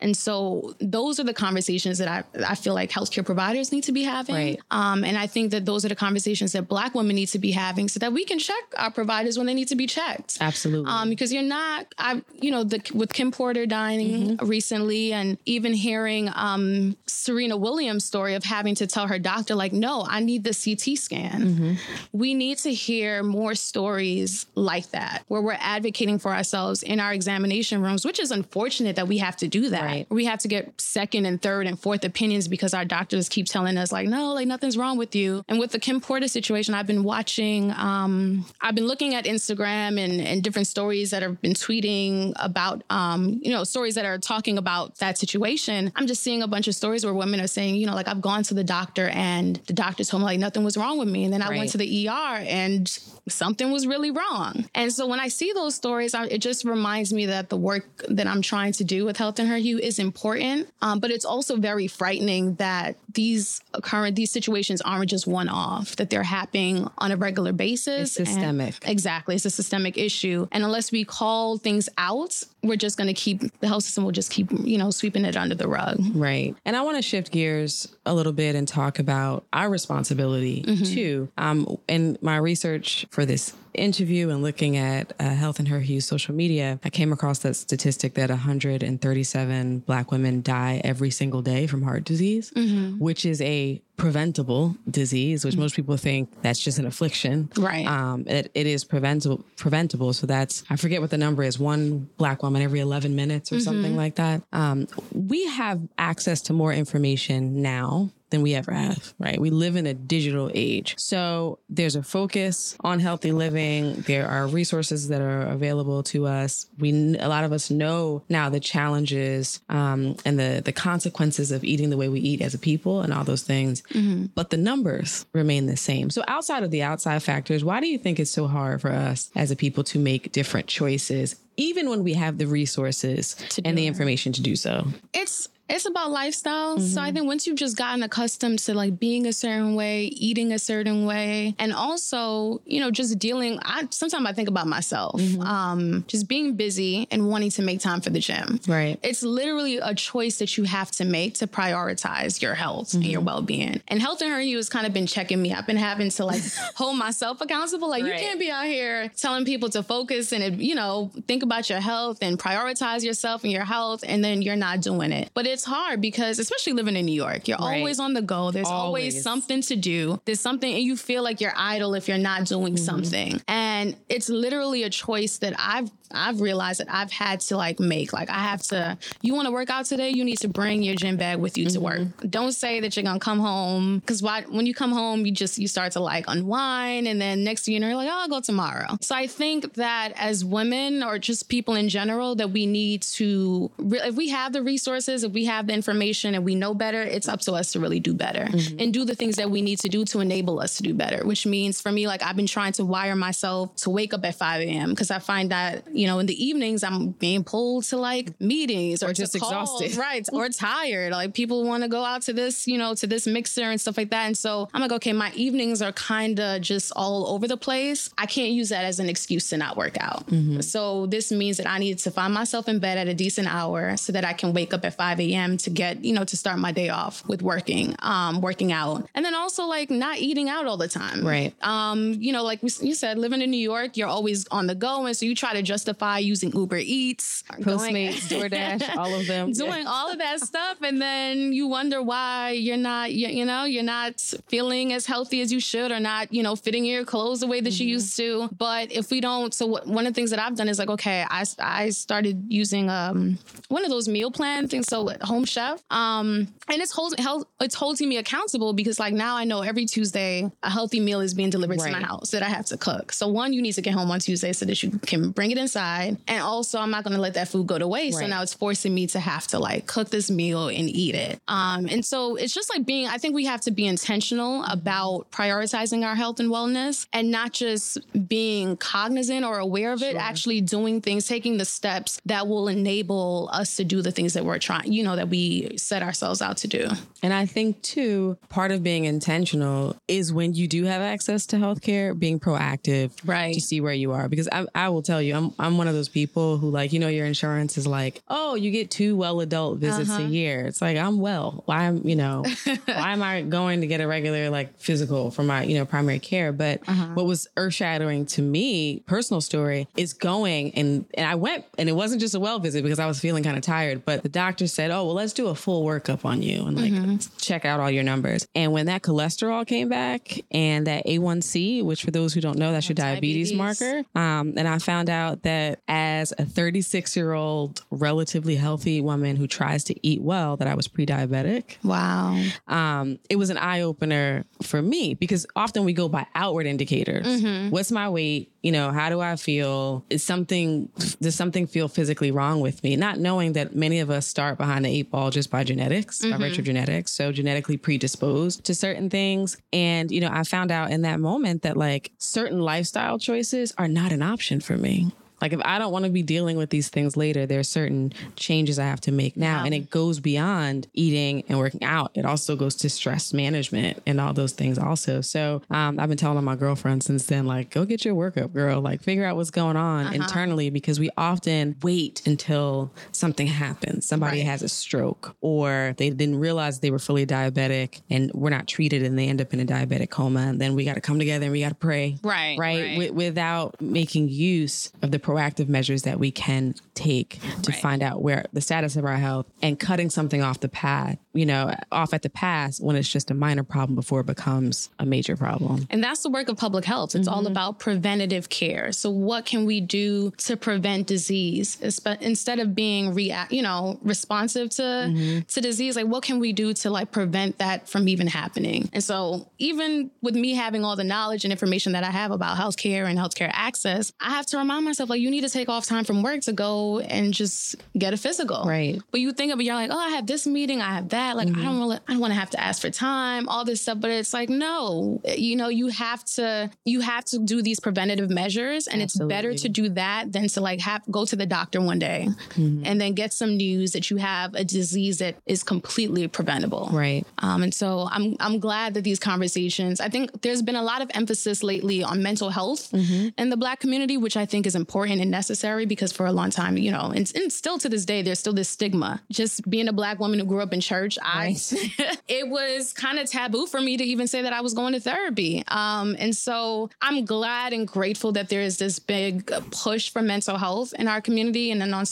And 0.02 0.16
so, 0.16 0.76
those 0.80 1.20
are 1.20 1.24
the 1.24 1.34
conversations 1.34 1.98
that 1.98 2.08
I 2.08 2.24
I 2.48 2.56
feel 2.56 2.74
like 2.74 2.90
healthcare 2.90 3.26
providers 3.26 3.72
need 3.72 3.84
to 3.86 3.92
be 3.92 4.04
having. 4.04 4.36
Right. 4.36 4.62
Um, 4.72 5.04
and 5.04 5.18
I 5.18 5.28
think 5.28 5.52
that 5.52 5.66
those 5.66 5.86
are 5.86 5.90
the 5.90 5.96
conversations 5.96 6.54
that 6.54 6.68
Black 6.68 6.96
women 6.96 7.16
need 7.16 7.28
to 7.28 7.40
be 7.40 7.52
having, 7.52 7.88
so 7.88 8.00
that 8.00 8.14
we 8.14 8.26
can 8.26 8.40
check 8.40 8.64
our 8.78 8.92
providers 8.92 9.38
when 9.38 9.48
they 9.48 9.54
need 9.54 9.68
to 9.70 9.76
be 9.76 9.88
checked. 9.88 10.38
Absolutely. 10.42 10.92
Um, 10.92 11.10
because 11.10 11.34
you're 11.34 11.44
not, 11.44 11.88
I, 11.98 12.22
you 12.40 12.52
know, 12.52 12.64
the, 12.64 12.82
with 12.94 13.14
Kim 13.14 13.32
Porter 13.32 13.66
dying 13.66 14.38
recently, 14.38 15.14
and 15.14 15.38
even 15.46 15.74
hearing 15.74 16.30
um, 16.34 16.96
Serena 17.06 17.58
Williams' 17.58 18.06
story 18.06 18.36
of 18.36 18.44
having 18.44 18.76
to 18.76 18.88
tell 18.88 19.08
her 19.08 19.20
doctor, 19.20 19.56
like, 19.56 19.74
no, 19.74 20.06
I 20.08 20.20
need 20.20 20.44
the 20.44 20.54
CT 20.54 20.98
scan. 20.98 21.78
We 22.12 22.34
need 22.34 22.58
to 22.60 22.74
hear 22.74 23.24
more 23.24 23.56
stories 23.56 24.46
like 24.56 24.92
that, 24.92 25.24
where 25.28 25.42
we're 25.42 25.58
advocating 25.60 26.20
for 26.20 26.34
ourselves 26.34 26.84
in 26.84 27.00
our 27.00 27.14
examination 27.14 27.82
rooms, 27.82 28.06
which 28.06 28.20
is 28.20 28.32
unfortunate 28.32 28.96
that 28.96 29.08
we 29.08 29.18
have 29.26 29.38
to 29.38 29.48
do 29.48 29.70
that. 29.70 29.84
Right. 29.84 30.08
We 30.10 30.26
have 30.26 30.40
to 30.40 30.48
get 30.48 30.80
second 30.80 31.26
and 31.26 31.42
third 31.42 31.68
and 31.68 31.80
fourth 31.80 32.04
opinions 32.04 32.48
because 32.48 32.74
our 32.74 32.86
doctors 32.86 33.28
keep 33.30 33.48
telling 33.48 33.78
us 33.78 33.92
like, 33.92 34.08
no, 34.08 34.34
like 34.34 34.48
nothing's 34.48 34.78
wrong 34.78 34.98
with 34.98 35.16
you. 35.16 35.44
And 35.48 35.60
with 35.60 35.72
the 35.72 35.80
Kim 35.80 36.00
Porter 36.00 36.28
situation, 36.28 36.74
I've 36.74 36.88
been 36.88 37.04
watching, 37.04 37.72
um, 37.72 38.46
I've 38.62 38.76
been 38.76 38.88
looking 38.88 39.16
at 39.16 39.26
Instagram 39.26 40.00
and, 40.00 40.22
and 40.22 40.44
different 40.44 40.68
stories 40.68 41.12
that 41.12 41.22
have 41.22 41.42
been 41.42 41.54
tweeting 41.54 42.34
about, 42.38 42.84
um, 42.90 43.40
you 43.42 43.52
know, 43.52 43.64
stories 43.64 43.96
that 43.96 44.06
are 44.06 44.18
talking 44.18 44.58
about 44.58 44.98
that 45.00 45.18
situation. 45.18 45.92
I'm 45.96 46.08
just 46.08 46.24
seeing 46.24 46.42
a 46.42 46.48
bunch 46.48 46.68
of 46.68 46.76
stories 46.76 47.04
where 47.04 47.14
women 47.14 47.42
are 47.42 47.48
saying, 47.48 47.76
you 47.76 47.88
know, 47.88 47.96
like 47.96 48.08
I've 48.08 48.22
gone 48.22 48.44
to 48.44 48.54
the 48.54 48.64
doctor 48.64 49.08
and 49.10 49.58
the 49.68 49.74
doctor 49.74 50.04
told 50.04 50.22
me 50.22 50.26
like 50.26 50.40
nothing 50.40 50.64
was 50.64 50.78
wrong 50.78 50.98
with 50.98 51.10
me. 51.10 51.24
And 51.24 51.34
then 51.34 51.42
I 51.42 51.50
right. 51.50 51.58
went 51.58 51.72
to 51.72 51.78
the 51.78 52.08
ER 52.08 52.12
and 52.12 52.88
something 53.28 53.72
was 53.72 53.88
really 53.88 54.12
wrong. 54.12 54.70
And 54.76 54.94
so 54.94 55.08
when 55.08 55.20
I 55.20 55.30
see 55.30 55.52
those 55.54 55.76
stories, 55.76 56.14
I, 56.14 56.26
it 56.26 56.40
just 56.40 56.64
reminds 56.64 57.12
me 57.12 57.26
that 57.28 57.50
the 57.50 57.58
work 57.58 57.86
that 58.10 58.28
I'm 58.28 58.42
trying 58.42 58.74
to 58.74 58.84
do 58.84 59.06
with 59.16 59.20
Health 59.20 59.40
in 59.40 59.48
Her 59.48 59.58
Hue 59.58 59.80
is 59.80 59.98
important. 59.98 60.70
Um, 60.82 61.00
but 61.00 61.10
it's 61.10 61.26
also 61.26 61.56
very 61.56 61.88
frightening 61.88 62.56
that 62.56 62.98
these 63.14 63.62
current 63.82 64.16
these 64.16 64.32
situations 64.32 64.82
aren't 64.82 65.10
just 65.10 65.26
one 65.26 65.48
off; 65.48 65.96
that 65.96 66.10
they're 66.10 66.24
happening 66.24 66.90
on 66.98 67.12
a 67.12 67.18
regular 67.18 67.54
basis. 67.54 68.18
It's 68.18 68.30
systemic. 68.30 68.76
And 68.82 68.92
exactly, 68.92 69.36
it's 69.36 69.46
a 69.46 69.50
systemic 69.50 69.98
issue. 69.98 70.48
And 70.52 70.64
unless 70.64 70.92
we 70.92 71.06
call 71.06 71.58
things 71.58 71.88
out, 71.98 72.44
we're 72.68 72.76
just 72.76 72.98
going 72.98 73.08
to 73.08 73.14
keep 73.14 73.42
the 73.60 73.68
health 73.68 73.84
system 73.84 74.04
will 74.04 74.12
just 74.12 74.32
keep 74.32 74.52
you 74.52 74.78
know 74.78 74.92
sweeping 74.92 75.26
it 75.26 75.38
under 75.38 75.56
the 75.56 75.68
rug. 75.68 75.98
Right. 76.14 76.56
And 76.66 76.76
I 76.76 76.82
want 76.82 76.98
to 76.98 77.02
shift 77.02 77.32
gears 77.32 77.94
a 78.06 78.14
little 78.14 78.34
bit 78.34 78.56
and 78.56 78.68
talk 78.68 79.00
about 79.00 79.46
our 79.54 79.70
responsibility 79.70 80.64
mm-hmm. 80.64 80.84
too. 80.84 81.30
Um, 81.38 81.78
in 81.88 82.18
my 82.22 82.38
research 82.38 83.06
for 83.10 83.26
this 83.26 83.54
interview 83.74 84.30
and 84.30 84.42
looking 84.42 84.78
at 84.78 85.14
uh, 85.20 85.30
Health 85.30 85.60
in 85.60 85.66
Her 85.68 85.80
Hue 85.80 86.02
social 86.02 86.34
media, 86.34 86.80
I 86.84 86.90
came 86.90 87.12
across 87.12 87.40
that 87.40 87.56
statistic 87.56 88.14
that 88.16 88.30
137 88.30 89.80
Black 89.80 90.12
women 90.12 90.42
die 90.42 90.82
every 90.84 91.12
single 91.12 91.42
day 91.42 91.68
from 91.68 91.82
heart 91.82 92.04
disease, 92.04 92.52
mm-hmm. 92.52 93.00
which 93.00 93.26
is 93.26 93.42
a 93.42 93.82
preventable 93.98 94.76
disease, 94.90 95.46
which 95.46 95.54
mm-hmm. 95.54 95.62
most 95.62 95.76
people 95.76 95.98
think 95.98 96.30
that's 96.42 96.60
just 96.60 96.80
an 96.80 96.86
affliction. 96.86 97.50
Right. 97.58 97.86
Um, 97.86 98.28
it, 98.28 98.52
it 98.54 98.68
is 98.68 98.84
preventable. 98.84 99.44
Preventable. 99.58 100.14
So 100.14 100.28
that's 100.28 100.64
I 100.70 100.76
forget 100.76 101.02
what 101.02 101.10
the 101.10 101.18
number 101.18 101.44
is. 101.44 101.58
One 101.60 102.10
black 102.18 102.44
woman 102.44 102.62
every 102.62 102.80
11 102.80 103.16
minutes 103.16 103.52
or 103.52 103.56
mm-hmm. 103.56 103.64
something 103.64 103.96
like 103.96 104.16
that. 104.16 104.42
Um, 104.52 104.88
we 105.14 105.46
have 105.48 105.82
access 105.98 106.42
to 106.44 106.54
more 106.54 106.74
information 106.74 107.62
now 107.62 108.12
than 108.36 108.42
we 108.42 108.54
ever 108.54 108.74
have, 108.74 109.14
right? 109.18 109.40
We 109.40 109.50
live 109.50 109.78
in 109.78 109.88
a 109.88 109.94
digital 109.94 110.52
age. 110.54 110.96
So 110.98 111.60
there's 111.70 111.96
a 111.96 112.04
focus 112.04 112.76
on 112.82 113.00
healthy 113.00 113.32
living. 113.32 114.02
There 114.02 114.28
are 114.28 114.46
resources 114.46 115.08
that 115.08 115.22
are 115.22 115.44
available 115.44 116.04
to 116.04 116.28
us. 116.28 116.68
We, 116.78 117.16
a 117.18 117.30
lot 117.30 117.46
of 117.46 117.54
us 117.54 117.72
know 117.72 118.24
now 118.28 118.50
the 118.50 118.60
challenges 118.60 119.62
um, 119.70 120.18
and 120.26 120.38
the, 120.38 120.62
the 120.64 120.74
consequences 120.74 121.54
of 121.54 121.64
eating 121.64 121.90
the 121.90 121.98
way 121.98 122.10
we 122.10 122.20
eat 122.20 122.42
as 122.42 122.54
a 122.54 122.60
people 122.60 123.02
and 123.02 123.14
all 123.14 123.24
those 123.24 123.44
things. 123.44 123.82
Mm-hmm. 123.94 124.26
But 124.36 124.50
the 124.50 124.58
numbers 124.58 125.26
remain 125.32 125.68
the 125.68 125.78
same. 125.78 126.10
So 126.10 126.22
outside 126.28 126.64
of 126.64 126.72
the 126.72 126.84
outside 126.84 127.24
factors, 127.24 127.64
why 127.64 127.80
do 127.80 127.88
you 127.88 127.98
think 127.98 128.20
it's 128.20 128.32
so 128.32 128.48
hard 128.48 128.82
for 128.82 128.92
us 128.92 129.32
as 129.36 129.50
a 129.50 129.56
people 129.56 129.86
to 129.86 130.00
make 130.00 130.34
different 130.34 130.68
choices 130.68 131.38
even 131.58 131.90
when 131.90 132.04
we 132.04 132.14
have 132.14 132.38
the 132.38 132.48
resources 132.48 133.38
and 133.64 133.78
the 133.78 133.88
information 133.88 134.34
to 134.34 134.42
do 134.42 134.58
so. 134.58 134.88
It's 135.14 135.48
it's 135.68 135.86
about 135.86 136.12
lifestyle. 136.12 136.78
Mm-hmm. 136.78 136.88
So 136.88 137.02
I 137.02 137.06
mm-hmm. 137.06 137.16
think 137.16 137.28
once 137.28 137.48
you've 137.48 137.58
just 137.58 137.78
gotten 137.78 138.04
accustomed 138.04 138.60
to 138.60 138.74
like 138.74 139.00
being 139.00 139.26
a 139.26 139.34
certain 139.34 139.76
way, 139.76 140.06
eating 140.06 140.52
a 140.52 140.60
certain 140.60 141.06
way, 141.06 141.56
and 141.58 141.74
also, 141.74 142.62
you 142.66 142.80
know, 142.80 142.92
just 142.92 143.18
dealing, 143.18 143.60
I 143.64 143.88
sometimes 143.90 144.28
I 144.28 144.34
think 144.34 144.48
about 144.48 144.68
myself. 144.68 145.20
Mm-hmm. 145.20 145.42
Um, 145.42 146.06
just 146.08 146.28
being 146.28 146.56
busy 146.56 147.08
and 147.10 147.30
wanting 147.30 147.50
to 147.52 147.62
make 147.62 147.80
time 147.80 148.02
for 148.02 148.12
the 148.12 148.20
gym. 148.20 148.60
Right. 148.68 149.00
It's 149.02 149.24
literally 149.24 149.78
a 149.78 149.96
choice 149.96 150.38
that 150.38 150.58
you 150.58 150.66
have 150.66 150.92
to 150.92 151.06
make 151.06 151.36
to 151.36 151.48
prioritize 151.48 152.42
your 152.42 152.54
health 152.54 152.90
mm-hmm. 152.90 152.98
and 152.98 153.06
your 153.06 153.20
mm-hmm. 153.20 153.28
well-being. 153.28 153.82
And 153.88 154.02
Health 154.02 154.22
in 154.22 154.30
Her 154.30 154.40
Hue 154.40 154.58
has 154.58 154.70
kind 154.70 154.86
of 154.86 154.94
been 154.94 155.08
checking 155.08 155.42
me. 155.42 155.54
I've 155.54 155.68
been 155.68 155.78
having 155.78 156.10
to 156.12 156.26
like 156.26 156.44
hold 156.76 156.98
myself 156.98 157.42
accountable. 157.42 157.90
Like 157.90 158.04
right. 158.04 158.14
you 158.14 158.20
can't 158.20 158.40
be 158.40 158.52
out 158.52 158.66
here 158.66 159.10
telling 159.18 159.46
people 159.46 159.70
to 159.70 159.82
focus 159.82 160.32
and 160.32 160.62
you 160.62 160.76
know, 160.76 161.12
think 161.28 161.42
about 161.44 161.70
your 161.70 161.80
health 161.80 162.20
and 162.22 162.38
prioritize 162.38 163.04
yourself 163.04 163.44
and 163.44 163.52
your 163.52 163.66
health, 163.66 164.04
and 164.08 164.24
then 164.24 164.42
you're 164.42 164.56
not 164.56 164.82
doing 164.82 165.12
it. 165.12 165.32
But 165.34 165.48
it 165.48 165.55
it's 165.56 165.64
hard 165.64 166.02
because 166.02 166.38
especially 166.38 166.74
living 166.74 166.98
in 166.98 167.06
New 167.06 167.16
York, 167.16 167.48
you're 167.48 167.58
right. 167.58 167.78
always 167.78 167.98
on 167.98 168.14
the 168.14 168.22
go. 168.22 168.52
There's 168.52 168.68
always. 168.68 169.14
always. 169.14 169.24
something 169.24 169.62
to 169.62 169.76
do. 169.78 170.20
There's 170.26 170.42
something 170.42 170.72
and 170.74 170.84
you 170.84 170.98
feel 170.98 171.24
like 171.24 171.40
you're 171.40 171.54
idle 171.56 171.96
if 171.96 172.10
you're 172.10 172.18
not 172.18 172.44
doing 172.44 172.76
mm-hmm. 172.76 172.84
something. 172.84 173.42
And 173.48 173.96
it's 174.10 174.30
literally 174.30 174.84
a 174.84 174.90
choice 174.90 175.38
that 175.38 175.56
I've 175.58 175.90
I've 176.12 176.42
realized 176.42 176.80
that 176.80 176.88
I've 176.90 177.12
had 177.12 177.40
to 177.42 177.58
like 177.58 177.80
make. 177.80 178.14
Like 178.14 178.30
I 178.30 178.40
have 178.40 178.62
to 178.64 178.98
you 179.22 179.34
want 179.34 179.48
to 179.48 179.52
work 179.52 179.70
out 179.70 179.86
today, 179.86 180.10
you 180.10 180.24
need 180.24 180.40
to 180.40 180.48
bring 180.48 180.84
your 180.84 180.96
gym 180.96 181.18
bag 181.18 181.40
with 181.40 181.58
you 181.58 181.66
mm-hmm. 181.66 181.74
to 181.74 181.80
work. 181.80 182.00
Mm-hmm. 182.00 182.28
Don't 182.30 182.52
say 182.52 182.80
that 182.80 182.96
you're 182.96 183.04
going 183.04 183.20
to 183.20 183.24
come 183.24 183.40
home 183.40 184.02
cuz 184.06 184.22
when 184.22 184.66
you 184.66 184.74
come 184.74 184.92
home, 184.92 185.26
you 185.26 185.32
just 185.32 185.58
you 185.58 185.68
start 185.68 185.92
to 185.94 186.00
like 186.00 186.26
unwind 186.28 187.08
and 187.08 187.22
then 187.22 187.44
next 187.44 187.66
thing 187.66 187.74
you 187.74 187.80
know 187.80 187.88
you're 187.88 187.96
like, 187.96 188.10
"Oh, 188.10 188.22
I'll 188.22 188.28
go 188.28 188.40
tomorrow." 188.40 188.98
So 189.02 189.16
I 189.16 189.28
think 189.28 189.76
that 189.76 190.14
as 190.16 190.44
women 190.44 191.04
or 191.04 191.20
just 191.20 191.50
people 191.50 191.76
in 191.76 191.90
general 191.90 192.36
that 192.36 192.52
we 192.52 192.66
need 192.66 193.02
to 193.04 193.72
if 193.80 194.16
we 194.16 194.30
have 194.30 194.54
the 194.54 194.64
resources, 194.64 195.24
if 195.24 195.32
we 195.32 195.46
have 195.46 195.68
the 195.68 195.74
information 195.74 196.36
and 196.36 196.44
we 196.44 196.56
know 196.56 196.74
better, 196.74 197.02
it's 197.02 197.28
up 197.28 197.42
to 197.42 197.54
us 197.54 197.72
to 197.74 197.80
really 197.80 198.00
do 198.00 198.14
better 198.14 198.46
mm-hmm. 198.46 198.80
and 198.80 198.94
do 198.94 199.06
the 199.06 199.16
things 199.16 199.36
that 199.36 199.50
we 199.50 199.62
need 199.62 199.80
to 199.80 199.90
do 199.90 200.06
to 200.06 200.20
enable 200.20 200.60
us 200.60 200.78
to 200.78 200.84
do 200.84 200.94
better, 200.94 201.26
which 201.26 201.46
means 201.46 201.82
for 201.82 201.92
me, 201.92 202.08
like 202.08 202.24
I've 202.24 202.36
been 202.36 202.48
trying 202.48 202.74
to 202.74 202.86
wire 202.86 203.16
myself 203.16 203.76
to 203.78 203.90
wake 203.90 204.14
up 204.14 204.26
at 204.26 204.36
5 204.36 204.62
a.m. 204.62 204.90
because 204.90 205.12
I 205.12 205.20
find 205.20 205.52
that, 205.52 205.84
you 205.96 206.08
know, 206.08 206.20
in 206.20 206.26
the 206.26 206.46
evenings 206.46 206.84
I'm 206.84 207.10
being 207.12 207.44
pulled 207.44 207.86
to 207.86 207.98
like 207.98 208.40
meetings 208.40 209.02
or, 209.02 209.10
or 209.10 209.14
just 209.14 209.36
exhausted. 209.36 209.96
Right. 210.06 210.28
or 210.32 210.50
tired. 210.50 211.12
Like 211.14 211.34
people 211.34 211.64
want 211.64 211.84
to 211.84 211.90
go 211.90 212.04
out 212.04 212.24
to 212.24 212.34
this, 212.34 212.68
you 212.68 212.78
know, 212.78 212.94
to 212.96 213.08
this 213.08 213.26
mixer 213.26 213.64
and 213.64 213.80
stuff 213.80 213.98
like 213.98 214.10
that. 214.10 214.26
And 214.26 214.38
so 214.38 214.68
I'm 214.74 214.82
like, 214.82 214.92
okay, 214.92 215.14
my 215.14 215.32
evenings 215.34 215.82
are 215.82 215.92
kind 215.94 216.40
of 216.40 216.62
just 216.62 216.92
all 216.96 217.28
over 217.28 217.48
the 217.48 217.58
place. 217.58 218.10
I 218.18 218.26
can't 218.26 218.52
use 218.52 218.70
that 218.70 218.84
as 218.84 219.00
an 219.00 219.10
excuse 219.10 219.50
to 219.50 219.58
not 219.58 219.78
work 219.78 219.98
out. 220.00 220.28
Mm-hmm. 220.28 220.62
So 220.62 221.06
this 221.08 221.32
means 221.32 221.58
that 221.58 221.68
I 221.68 221.80
need 221.80 221.98
to 222.00 222.12
find 222.12 222.34
myself 222.34 222.68
in 222.68 222.80
bed 222.80 222.98
at 222.98 223.08
a 223.08 223.14
decent 223.14 223.48
hour 223.48 223.96
so 223.98 224.12
that 224.12 224.26
I 224.26 224.34
can 224.34 224.54
wake 224.54 224.74
up 224.74 224.84
at 224.86 224.96
5 224.96 225.20
a.m. 225.22 225.58
to 225.58 225.70
get, 225.70 226.04
you 226.04 226.14
know, 226.14 226.26
to 226.26 226.38
start 226.38 226.60
my 226.60 226.72
day 226.72 226.90
off 226.90 227.26
with 227.28 227.42
working, 227.42 227.96
um, 228.00 228.42
working 228.42 228.72
out. 228.72 229.08
And 229.16 229.24
then 229.24 229.34
also 229.34 229.66
like 229.66 229.90
not 229.90 230.18
eating 230.20 230.50
out 230.50 230.66
all 230.66 230.78
the 230.78 230.88
time. 230.88 231.26
Right. 231.26 231.54
Um, 231.62 232.14
you 232.14 232.34
know, 232.34 232.44
like 232.44 232.62
we, 232.62 232.70
you 232.82 232.94
said, 232.94 233.18
living 233.18 233.42
in 233.42 233.50
New 233.50 233.58
York, 233.58 233.98
you're 233.98 234.08
always 234.08 234.48
on 234.50 234.68
the 234.68 234.76
go. 234.76 235.06
And 235.06 235.16
so 235.16 235.26
you 235.26 235.36
try 235.36 235.54
to 235.54 235.62
justify 235.86 236.18
using 236.18 236.52
Uber 236.52 236.78
Eats, 236.78 237.44
Postmates, 237.62 238.28
DoorDash, 238.30 238.96
all 238.98 239.14
of 239.14 239.28
them. 239.28 239.52
Doing 239.66 239.86
all 239.86 240.10
of 240.10 240.18
that 240.18 240.40
stuff. 240.42 240.82
And 240.82 241.02
then 241.02 241.54
you 241.54 241.68
wonder 241.68 242.02
why 242.02 242.52
you're 242.52 242.78
not, 242.78 243.14
you, 243.14 243.28
you, 243.28 243.46
know, 243.46 243.66
you're 243.66 243.84
not 243.84 244.20
feeling 244.48 244.94
as 244.94 245.06
healthy 245.06 245.42
as 245.42 245.52
you 245.52 245.60
should 245.60 245.92
or 245.92 246.00
not, 246.00 246.34
you 246.34 246.42
know, 246.42 246.56
fitting 246.56 246.86
your 246.86 247.06
clothes 247.06 247.42
the 247.42 247.48
way 247.48 247.62
that 247.62 247.74
mm-hmm. 247.74 247.84
you 247.84 247.90
used 247.90 248.18
to. 248.18 248.50
But 248.58 248.92
if 248.92 249.12
we 249.12 249.22
don't, 249.22 249.54
so 249.54 249.68
what, 249.68 249.88
one 249.88 250.08
of 250.08 250.14
the 250.14 250.16
things 250.16 250.32
that 250.32 250.40
I've 250.40 250.56
done 250.56 250.70
is 250.70 250.80
like, 250.80 250.90
okay, 250.90 251.26
I, 251.30 251.46
I 251.60 251.90
started 251.90 252.46
using 252.50 252.90
um, 252.90 253.38
one 253.68 253.84
of 253.84 253.92
those 253.92 254.08
meal 254.08 254.32
plan 254.32 254.68
things. 254.68 254.88
So 254.88 255.10
Home 255.22 255.46
Chef. 255.46 255.84
Um, 255.92 256.48
and 256.68 256.82
it's 256.82 256.92
holding 256.92 257.24
it's 257.62 257.76
holding 257.76 258.10
me 258.10 258.18
accountable 258.18 258.74
because 258.74 259.00
like 259.00 259.14
now 259.14 259.36
I 259.36 259.44
know 259.44 259.62
every 259.62 259.86
Tuesday 259.86 260.50
a 260.64 260.70
healthy 260.70 261.00
meal 261.00 261.20
is 261.20 261.34
being 261.34 261.50
delivered 261.50 261.80
right. 261.80 261.94
to 261.94 262.00
my 262.00 262.06
house 262.06 262.32
that 262.32 262.42
I 262.42 262.50
have 262.50 262.66
to 262.68 262.78
cook. 262.78 263.12
So 263.12 263.28
one, 263.28 263.54
you 263.54 263.62
need 263.62 263.74
to 263.74 263.82
get 263.82 263.94
home 263.94 264.10
on 264.10 264.20
Tuesday 264.20 264.52
so 264.52 264.66
that 264.66 264.82
you 264.82 264.92
can 265.00 265.30
bring 265.30 265.52
it 265.52 265.58
and 265.76 266.42
also 266.42 266.80
I'm 266.80 266.92
not 266.92 267.04
going 267.04 267.16
to 267.16 267.22
let 267.22 267.36
that 267.36 267.48
food 267.48 267.68
go 267.68 267.78
to 267.78 267.88
waste. 267.88 268.18
Right. 268.18 268.24
So 268.24 268.28
now 268.28 268.42
it's 268.42 268.54
forcing 268.54 268.94
me 268.94 269.08
to 269.08 269.20
have 269.20 269.48
to 269.48 269.60
like 269.60 269.88
cook 269.88 270.10
this 270.10 270.30
meal 270.32 270.68
and 270.68 270.90
eat 270.90 271.16
it. 271.16 271.40
Um, 271.48 271.88
and 271.90 272.06
so 272.06 272.36
it's 272.36 272.54
just 272.54 272.70
like 272.70 272.86
being. 272.86 273.08
I 273.08 273.18
think 273.18 273.36
we 273.36 273.46
have 273.46 273.62
to 273.62 273.72
be 273.72 273.86
intentional 273.86 274.64
about 274.66 275.32
prioritizing 275.32 276.06
our 276.06 276.16
health 276.16 276.40
and 276.40 276.50
wellness, 276.50 277.08
and 277.14 277.32
not 277.32 277.54
just 277.54 277.98
being 278.28 278.78
cognizant 278.78 279.46
or 279.46 279.60
aware 279.60 279.94
of 279.94 280.02
it. 280.02 280.12
Sure. 280.12 280.20
Actually 280.20 280.62
doing 280.62 281.02
things, 281.02 281.28
taking 281.28 281.58
the 281.58 281.66
steps 281.66 282.20
that 282.26 282.48
will 282.48 282.68
enable 282.68 283.50
us 283.52 283.76
to 283.78 283.84
do 283.84 284.02
the 284.02 284.12
things 284.12 284.34
that 284.34 284.46
we're 284.46 284.60
trying. 284.60 284.92
You 284.92 285.04
know 285.04 285.16
that 285.16 285.30
we 285.30 285.78
set 285.78 286.04
ourselves 286.04 286.42
out 286.42 286.58
to 286.58 286.68
do. 286.68 286.90
And 287.26 287.34
I 287.34 287.48
think 287.48 287.82
too, 287.82 288.38
part 288.50 288.70
of 288.70 288.84
being 288.84 289.06
intentional 289.06 289.96
is 290.08 290.32
when 290.32 290.54
you 290.54 290.68
do 290.68 290.84
have 290.84 291.02
access 291.02 291.48
to 291.48 291.56
healthcare, 291.56 292.18
being 292.18 292.40
proactive, 292.40 293.14
right, 293.26 293.56
to 293.56 293.60
see 293.60 293.82
where 293.82 293.96
you 293.96 294.12
are. 294.12 294.30
Because 294.30 294.48
I, 294.52 294.68
I 294.76 294.90
will 294.90 295.02
tell 295.02 295.20
you, 295.20 295.36
I'm 295.36 295.52
I'm 295.58 295.80
one 295.80 295.88
of 295.88 295.96
those 295.96 296.08
people 296.08 296.60
who 296.60 296.70
like, 296.70 296.94
you 296.94 297.00
know, 297.00 297.08
your 297.08 297.26
insurance 297.26 297.80
is 297.80 297.88
like, 297.88 298.22
oh, 298.28 298.54
you 298.54 298.70
get 298.70 298.92
two 298.92 299.16
well 299.16 299.40
adult 299.40 299.80
visits 299.80 300.12
uh-huh. 300.12 300.22
a 300.22 300.28
year. 300.28 300.68
It's 300.68 300.84
like 300.84 300.98
I'm 300.98 301.20
well. 301.20 301.64
Why 301.66 301.86
am 301.86 302.08
you 302.08 302.16
know, 302.16 302.44
why 302.86 303.14
am 303.14 303.24
I 303.24 303.42
going 303.42 303.82
to 303.82 303.88
get 303.88 304.02
a 304.02 304.08
regular 304.08 304.52
like 304.52 304.80
physical 304.80 305.32
for 305.32 305.42
my 305.42 305.64
you 305.64 305.80
know 305.80 305.86
primary 305.88 306.20
care? 306.20 306.52
But 306.52 306.88
uh-huh. 306.88 307.16
what 307.16 307.26
was 307.26 307.48
earth 307.58 307.74
shattering 307.74 308.28
to 308.28 308.44
me, 308.44 309.00
personal 309.08 309.42
story, 309.42 309.88
is 309.98 310.14
going 310.14 310.76
and 310.76 311.06
and 311.16 311.26
I 311.26 311.34
went 311.34 311.66
and 311.80 311.90
it 311.90 311.94
wasn't 311.94 312.22
just 312.22 312.36
a 312.36 312.40
well 312.40 312.60
visit 312.60 312.84
because 312.84 313.00
I 313.00 313.08
was 313.08 313.20
feeling 313.20 313.44
kind 313.44 313.58
of 313.58 313.64
tired, 313.64 314.06
but 314.06 314.22
the 314.22 314.30
doctor 314.30 314.68
said, 314.68 314.92
oh 314.92 315.06
well, 315.06 315.16
let's 315.16 315.34
do 315.34 315.48
a 315.48 315.56
full 315.56 315.84
workup 315.84 316.24
on 316.24 316.44
you 316.44 316.68
and 316.68 316.78
like 316.78 316.94
mm-hmm. 316.94 317.15
Check 317.38 317.66
out 317.66 317.80
all 317.80 317.90
your 317.90 318.04
numbers. 318.04 318.48
And 318.56 318.72
when 318.72 318.88
that 318.88 319.02
cholesterol 319.02 319.66
came 319.66 319.90
back 319.90 320.40
and 320.52 320.88
that 320.88 321.06
A1C, 321.06 321.84
which 321.84 322.04
for 322.04 322.12
those 322.12 322.34
who 322.34 322.42
don't 322.42 322.58
know, 322.58 322.72
that's 322.72 322.88
your 322.88 322.96
diabetes, 322.96 323.52
diabetes 323.52 323.82
marker, 323.82 324.04
um, 324.16 324.54
and 324.58 324.68
I 324.68 324.80
found 324.80 325.10
out 325.10 325.44
that 325.44 325.82
as 325.88 326.34
a 326.38 326.46
36 326.46 327.16
year 327.16 327.34
old, 327.34 327.84
relatively 327.92 328.56
healthy 328.56 329.02
woman 329.02 329.36
who 329.36 329.48
tries 329.48 329.84
to 329.86 330.08
eat 330.08 330.22
well, 330.22 330.58
that 330.58 330.68
I 330.68 330.76
was 330.76 330.88
pre 330.88 331.06
diabetic. 331.06 331.78
Wow. 331.84 332.42
Um, 332.68 333.20
it 333.30 333.36
was 333.38 333.50
an 333.50 333.58
eye 333.58 333.82
opener 333.82 334.46
for 334.62 334.82
me 334.82 335.14
because 335.14 335.46
often 335.56 335.86
we 335.86 335.94
go 335.94 336.10
by 336.10 336.28
outward 336.36 336.66
indicators. 336.66 337.26
Mm-hmm. 337.26 337.70
What's 337.70 337.92
my 337.92 338.10
weight? 338.10 338.52
You 338.62 338.72
know, 338.72 338.92
how 338.92 339.10
do 339.10 339.22
I 339.22 339.36
feel? 339.36 340.04
Is 340.10 340.24
something, 340.24 340.90
does 341.22 341.36
something 341.36 341.68
feel 341.68 341.88
physically 341.88 342.32
wrong 342.32 342.62
with 342.62 342.84
me? 342.84 342.96
Not 342.96 343.20
knowing 343.20 343.54
that 343.54 343.76
many 343.76 344.00
of 344.00 344.10
us 344.10 344.26
start 344.26 344.58
behind 344.58 344.86
the 344.86 344.90
eight 344.90 345.12
ball 345.12 345.30
just 345.30 345.52
by 345.52 345.64
genetics, 345.64 346.20
mm-hmm. 346.20 346.32
by 346.32 346.38
virtue 346.38 346.62
of 346.62 346.66
genetics. 346.66 347.05
So 347.08 347.32
genetically 347.32 347.78
predisposed 347.78 348.64
to 348.66 348.76
certain 348.76 349.10
things. 349.10 349.58
And, 349.74 350.12
you 350.12 350.22
know, 350.22 350.30
I 350.32 350.44
found 350.44 350.72
out 350.72 350.92
in 350.92 351.02
that 351.04 351.20
moment 351.20 351.62
that 351.64 351.78
like 351.78 352.12
certain 352.18 352.60
lifestyle 352.60 353.20
choices 353.20 353.74
are 353.78 353.88
not 353.88 354.12
an 354.12 354.22
option 354.22 354.60
for 354.60 354.78
me. 354.78 355.12
Like 355.46 355.54
if 355.54 355.62
I 355.64 355.78
don't 355.78 355.92
want 355.92 356.06
to 356.06 356.12
be 356.12 356.24
dealing 356.24 356.58
with 356.58 356.72
these 356.72 356.90
things 356.90 357.16
later, 357.16 357.46
there 357.46 357.60
are 357.60 357.64
certain 357.64 358.12
changes 358.36 358.80
I 358.80 358.86
have 358.86 359.00
to 359.02 359.12
make 359.12 359.38
now. 359.38 359.60
Yeah. 359.60 359.66
And 359.66 359.76
it 359.76 359.92
goes 359.92 360.20
beyond 360.20 360.88
eating 360.96 361.44
and 361.48 361.60
working 361.60 361.84
out. 361.84 362.10
It 362.16 362.26
also 362.26 362.56
goes 362.56 362.74
to 362.78 362.90
stress 362.90 363.32
management 363.32 364.02
and 364.08 364.20
all 364.20 364.34
those 364.34 364.54
things 364.54 364.80
also. 364.80 365.22
So 365.22 365.62
um, 365.70 366.00
I've 366.00 366.10
been 366.10 366.18
telling 366.18 366.44
my 366.44 366.56
girlfriend 366.56 367.04
since 367.04 367.28
then, 367.28 367.46
like, 367.46 367.70
go 367.70 367.86
get 367.86 368.04
your 368.04 368.16
workup, 368.16 368.54
girl. 368.54 368.82
Like 368.82 369.04
figure 369.04 369.24
out 369.24 369.36
what's 369.36 369.52
going 369.52 369.78
on 369.78 370.08
uh-huh. 370.08 370.16
internally 370.16 370.72
because 370.72 371.00
we 371.00 371.12
often 371.16 371.76
wait 371.84 372.26
until 372.26 372.92
something 373.12 373.46
happens. 373.46 374.08
Somebody 374.08 374.40
right. 374.40 374.48
has 374.48 374.64
a 374.64 374.68
stroke 374.68 375.36
or 375.42 375.94
they 376.00 376.10
didn't 376.10 376.40
realize 376.40 376.80
they 376.80 376.90
were 376.90 376.98
fully 376.98 377.28
diabetic 377.28 378.02
and 378.10 378.32
we're 378.34 378.50
not 378.50 378.68
treated 378.68 379.04
and 379.04 379.16
they 379.16 379.28
end 379.28 379.42
up 379.42 379.54
in 379.54 379.60
a 379.60 379.66
diabetic 379.66 380.10
coma. 380.10 380.40
And 380.40 380.60
then 380.60 380.74
we 380.74 380.86
got 380.86 380.96
to 380.96 381.02
come 381.02 381.20
together 381.20 381.46
and 381.46 381.52
we 381.52 381.62
got 381.62 381.70
to 381.70 381.76
pray. 381.76 382.18
Right. 382.24 382.58
Right. 382.58 382.98
right. 382.98 383.14
without 383.14 383.80
making 383.80 384.30
use 384.30 384.92
of 385.04 385.12
the 385.12 385.20
proactive 385.36 385.68
measures 385.68 386.04
that 386.04 386.20
we 386.20 386.32
can 386.32 386.76
take 386.96 387.40
to 387.62 387.72
right. 387.72 387.82
find 387.82 388.02
out 388.02 388.22
where 388.22 388.46
the 388.54 388.62
status 388.62 388.96
of 388.96 389.06
our 389.06 389.18
health 389.18 389.46
and 389.62 389.80
cutting 389.80 390.10
something 390.10 390.42
off 390.42 390.62
the 390.62 390.70
path, 390.70 391.18
you 391.34 391.46
know, 391.46 391.74
off 391.92 392.14
at 392.14 392.22
the 392.22 392.30
pass 392.30 392.80
when 392.80 392.96
it's 392.96 393.10
just 393.10 393.30
a 393.30 393.34
minor 393.34 393.64
problem 393.64 393.96
before 393.96 394.22
it 394.22 394.26
becomes 394.26 394.90
a 394.98 395.06
major 395.06 395.36
problem. 395.36 395.86
And 395.90 396.04
that's 396.04 396.24
the 396.24 396.30
work 396.30 396.50
of 396.50 396.58
public 396.58 396.86
health. 396.86 397.16
It's 397.16 397.28
mm-hmm. 397.28 397.38
all 397.38 397.48
about 397.48 397.80
preventative 397.80 398.50
care. 398.50 398.92
So 398.92 399.10
what 399.10 399.46
can 399.46 399.66
we 399.66 399.82
do 399.82 400.32
to 400.38 400.58
prevent 400.58 401.08
disease 401.08 401.78
instead 402.22 402.60
of 402.60 402.74
being 402.74 403.14
react, 403.14 403.52
you 403.52 403.62
know, 403.62 404.00
responsive 404.02 404.70
to 404.72 404.82
mm-hmm. 404.82 405.40
to 405.42 405.62
disease? 405.62 405.96
Like 405.96 406.08
what 406.08 406.24
can 406.24 406.40
we 406.40 406.54
do 406.54 406.74
to 406.74 406.90
like 406.90 407.12
prevent 407.12 407.58
that 407.58 407.90
from 407.90 408.08
even 408.08 408.28
happening? 408.28 408.90
And 408.94 409.04
so 409.04 409.50
even 409.58 410.12
with 410.22 410.36
me 410.36 410.54
having 410.54 410.86
all 410.86 410.96
the 410.96 411.04
knowledge 411.04 411.44
and 411.44 411.52
information 411.52 411.92
that 411.92 412.04
I 412.04 412.12
have 412.12 412.32
about 412.32 412.58
healthcare 412.58 413.06
and 413.06 413.20
healthcare 413.20 413.52
access, 413.52 414.14
I 414.20 414.30
have 414.32 414.46
to 414.48 414.58
remind 414.58 414.86
myself 414.86 415.10
like 415.10 415.20
you 415.20 415.30
need 415.30 415.42
to 415.42 415.50
take 415.50 415.68
off 415.68 415.86
time 415.86 416.06
from 416.06 416.24
work 416.24 416.42
to 416.42 416.54
go 416.54 416.85
and 417.00 417.34
just 417.34 417.76
get 417.98 418.14
a 418.14 418.18
physical. 418.18 418.66
Right. 418.66 419.02
But 419.12 419.22
you 419.22 419.32
think 419.32 419.54
of 419.54 419.60
it, 419.60 419.64
you're 419.64 419.76
like, 419.76 419.92
oh, 419.92 419.98
I 419.98 420.10
have 420.10 420.28
this 420.28 420.46
meeting, 420.46 420.82
I 420.82 420.96
have 420.96 421.10
that. 421.10 421.36
Like, 421.36 421.48
mm-hmm. 421.48 421.62
I 421.62 421.64
don't 421.64 421.80
really, 421.80 421.98
I 422.08 422.12
don't 422.14 422.22
want 422.22 422.32
to 422.32 422.40
have 422.40 422.50
to 422.52 422.60
ask 422.60 422.82
for 422.82 422.90
time, 422.90 423.48
all 423.48 423.66
this 423.66 423.82
stuff. 423.82 424.00
But 424.00 424.12
it's 424.12 424.34
like, 424.34 424.50
no, 424.50 425.22
you 425.26 425.56
know, 425.56 425.70
you 425.70 425.88
have 425.88 426.24
to, 426.36 426.70
you 426.86 427.02
have 427.02 427.26
to 427.26 427.40
do 427.40 427.62
these 427.62 427.80
preventative 427.80 428.30
measures, 428.30 428.88
and 428.88 429.02
Absolutely. 429.02 429.34
it's 429.34 429.42
better 429.42 429.54
to 429.58 429.70
do 429.70 429.90
that 429.90 430.32
than 430.32 430.48
to 430.50 430.62
like 430.62 430.80
have 430.82 431.04
go 431.10 431.26
to 431.26 431.36
the 431.36 431.46
doctor 431.46 431.82
one 431.82 432.00
day 432.00 432.28
mm-hmm. 432.50 432.84
and 432.86 433.00
then 433.00 433.14
get 433.14 433.34
some 433.34 433.58
news 433.58 433.92
that 433.92 434.10
you 434.10 434.18
have 434.18 434.54
a 434.56 434.64
disease 434.64 435.20
that 435.20 435.36
is 435.46 435.64
completely 435.64 436.28
preventable. 436.28 436.90
Right. 436.92 437.26
Um, 437.40 437.64
and 437.64 437.74
so 437.74 438.08
I'm 438.12 438.36
I'm 438.40 438.60
glad 438.60 438.94
that 438.96 439.04
these 439.04 439.20
conversations. 439.20 440.00
I 440.02 440.10
think 440.10 440.42
there's 440.42 440.62
been 440.62 440.76
a 440.76 440.84
lot 440.84 441.02
of 441.02 441.10
emphasis 441.14 441.64
lately 441.64 442.04
on 442.04 442.22
mental 442.22 442.50
health 442.50 442.92
mm-hmm. 442.92 443.30
in 443.38 443.50
the 443.50 443.58
Black 443.58 443.80
community, 443.80 444.18
which 444.18 444.36
I 444.36 444.46
think 444.46 444.66
is 444.66 444.76
important 444.76 445.22
and 445.22 445.32
necessary 445.32 445.86
because 445.86 446.12
for 446.12 446.26
a 446.26 446.32
long 446.32 446.50
time, 446.50 446.75
you 446.78 446.92
know, 446.92 447.12
and, 447.16 447.32
and 447.36 447.52
still 447.52 447.78
to 447.80 447.90
this 447.90 448.06
day, 448.06 448.22
there's 448.22 448.40
still 448.40 448.54
this 448.54 448.70
stigma. 448.70 449.22
Just 449.32 449.68
being 449.70 449.88
a 449.88 449.94
black 449.94 450.20
woman 450.20 450.40
who 450.40 450.46
grew 450.46 450.62
up 450.62 450.74
in 450.74 450.82
church, 450.82 451.18
right. 451.22 451.56
I 451.74 452.18
it 452.28 452.50
was 452.50 452.94
kind 452.94 453.20
of 453.20 453.30
taboo 453.30 453.66
for 453.68 453.82
me 453.82 453.98
to 453.98 454.04
even 454.04 454.28
say 454.28 454.42
that 454.42 454.54
I 454.54 454.62
was 454.62 454.74
going 454.74 454.94
to 454.94 455.00
therapy. 455.00 455.64
Um, 455.68 456.16
and 456.20 456.36
so 456.36 456.90
I'm 457.02 457.26
glad 457.26 457.74
and 457.74 457.88
grateful 457.88 458.32
that 458.34 458.50
there 458.50 458.62
is 458.62 458.78
this 458.78 459.00
big 459.00 459.52
push 459.72 460.10
for 460.10 460.22
mental 460.22 460.58
health 460.58 460.94
in 460.98 461.08
our 461.08 461.22
community 461.22 461.72
and 461.72 461.82
then 461.82 461.94
on 461.94 462.06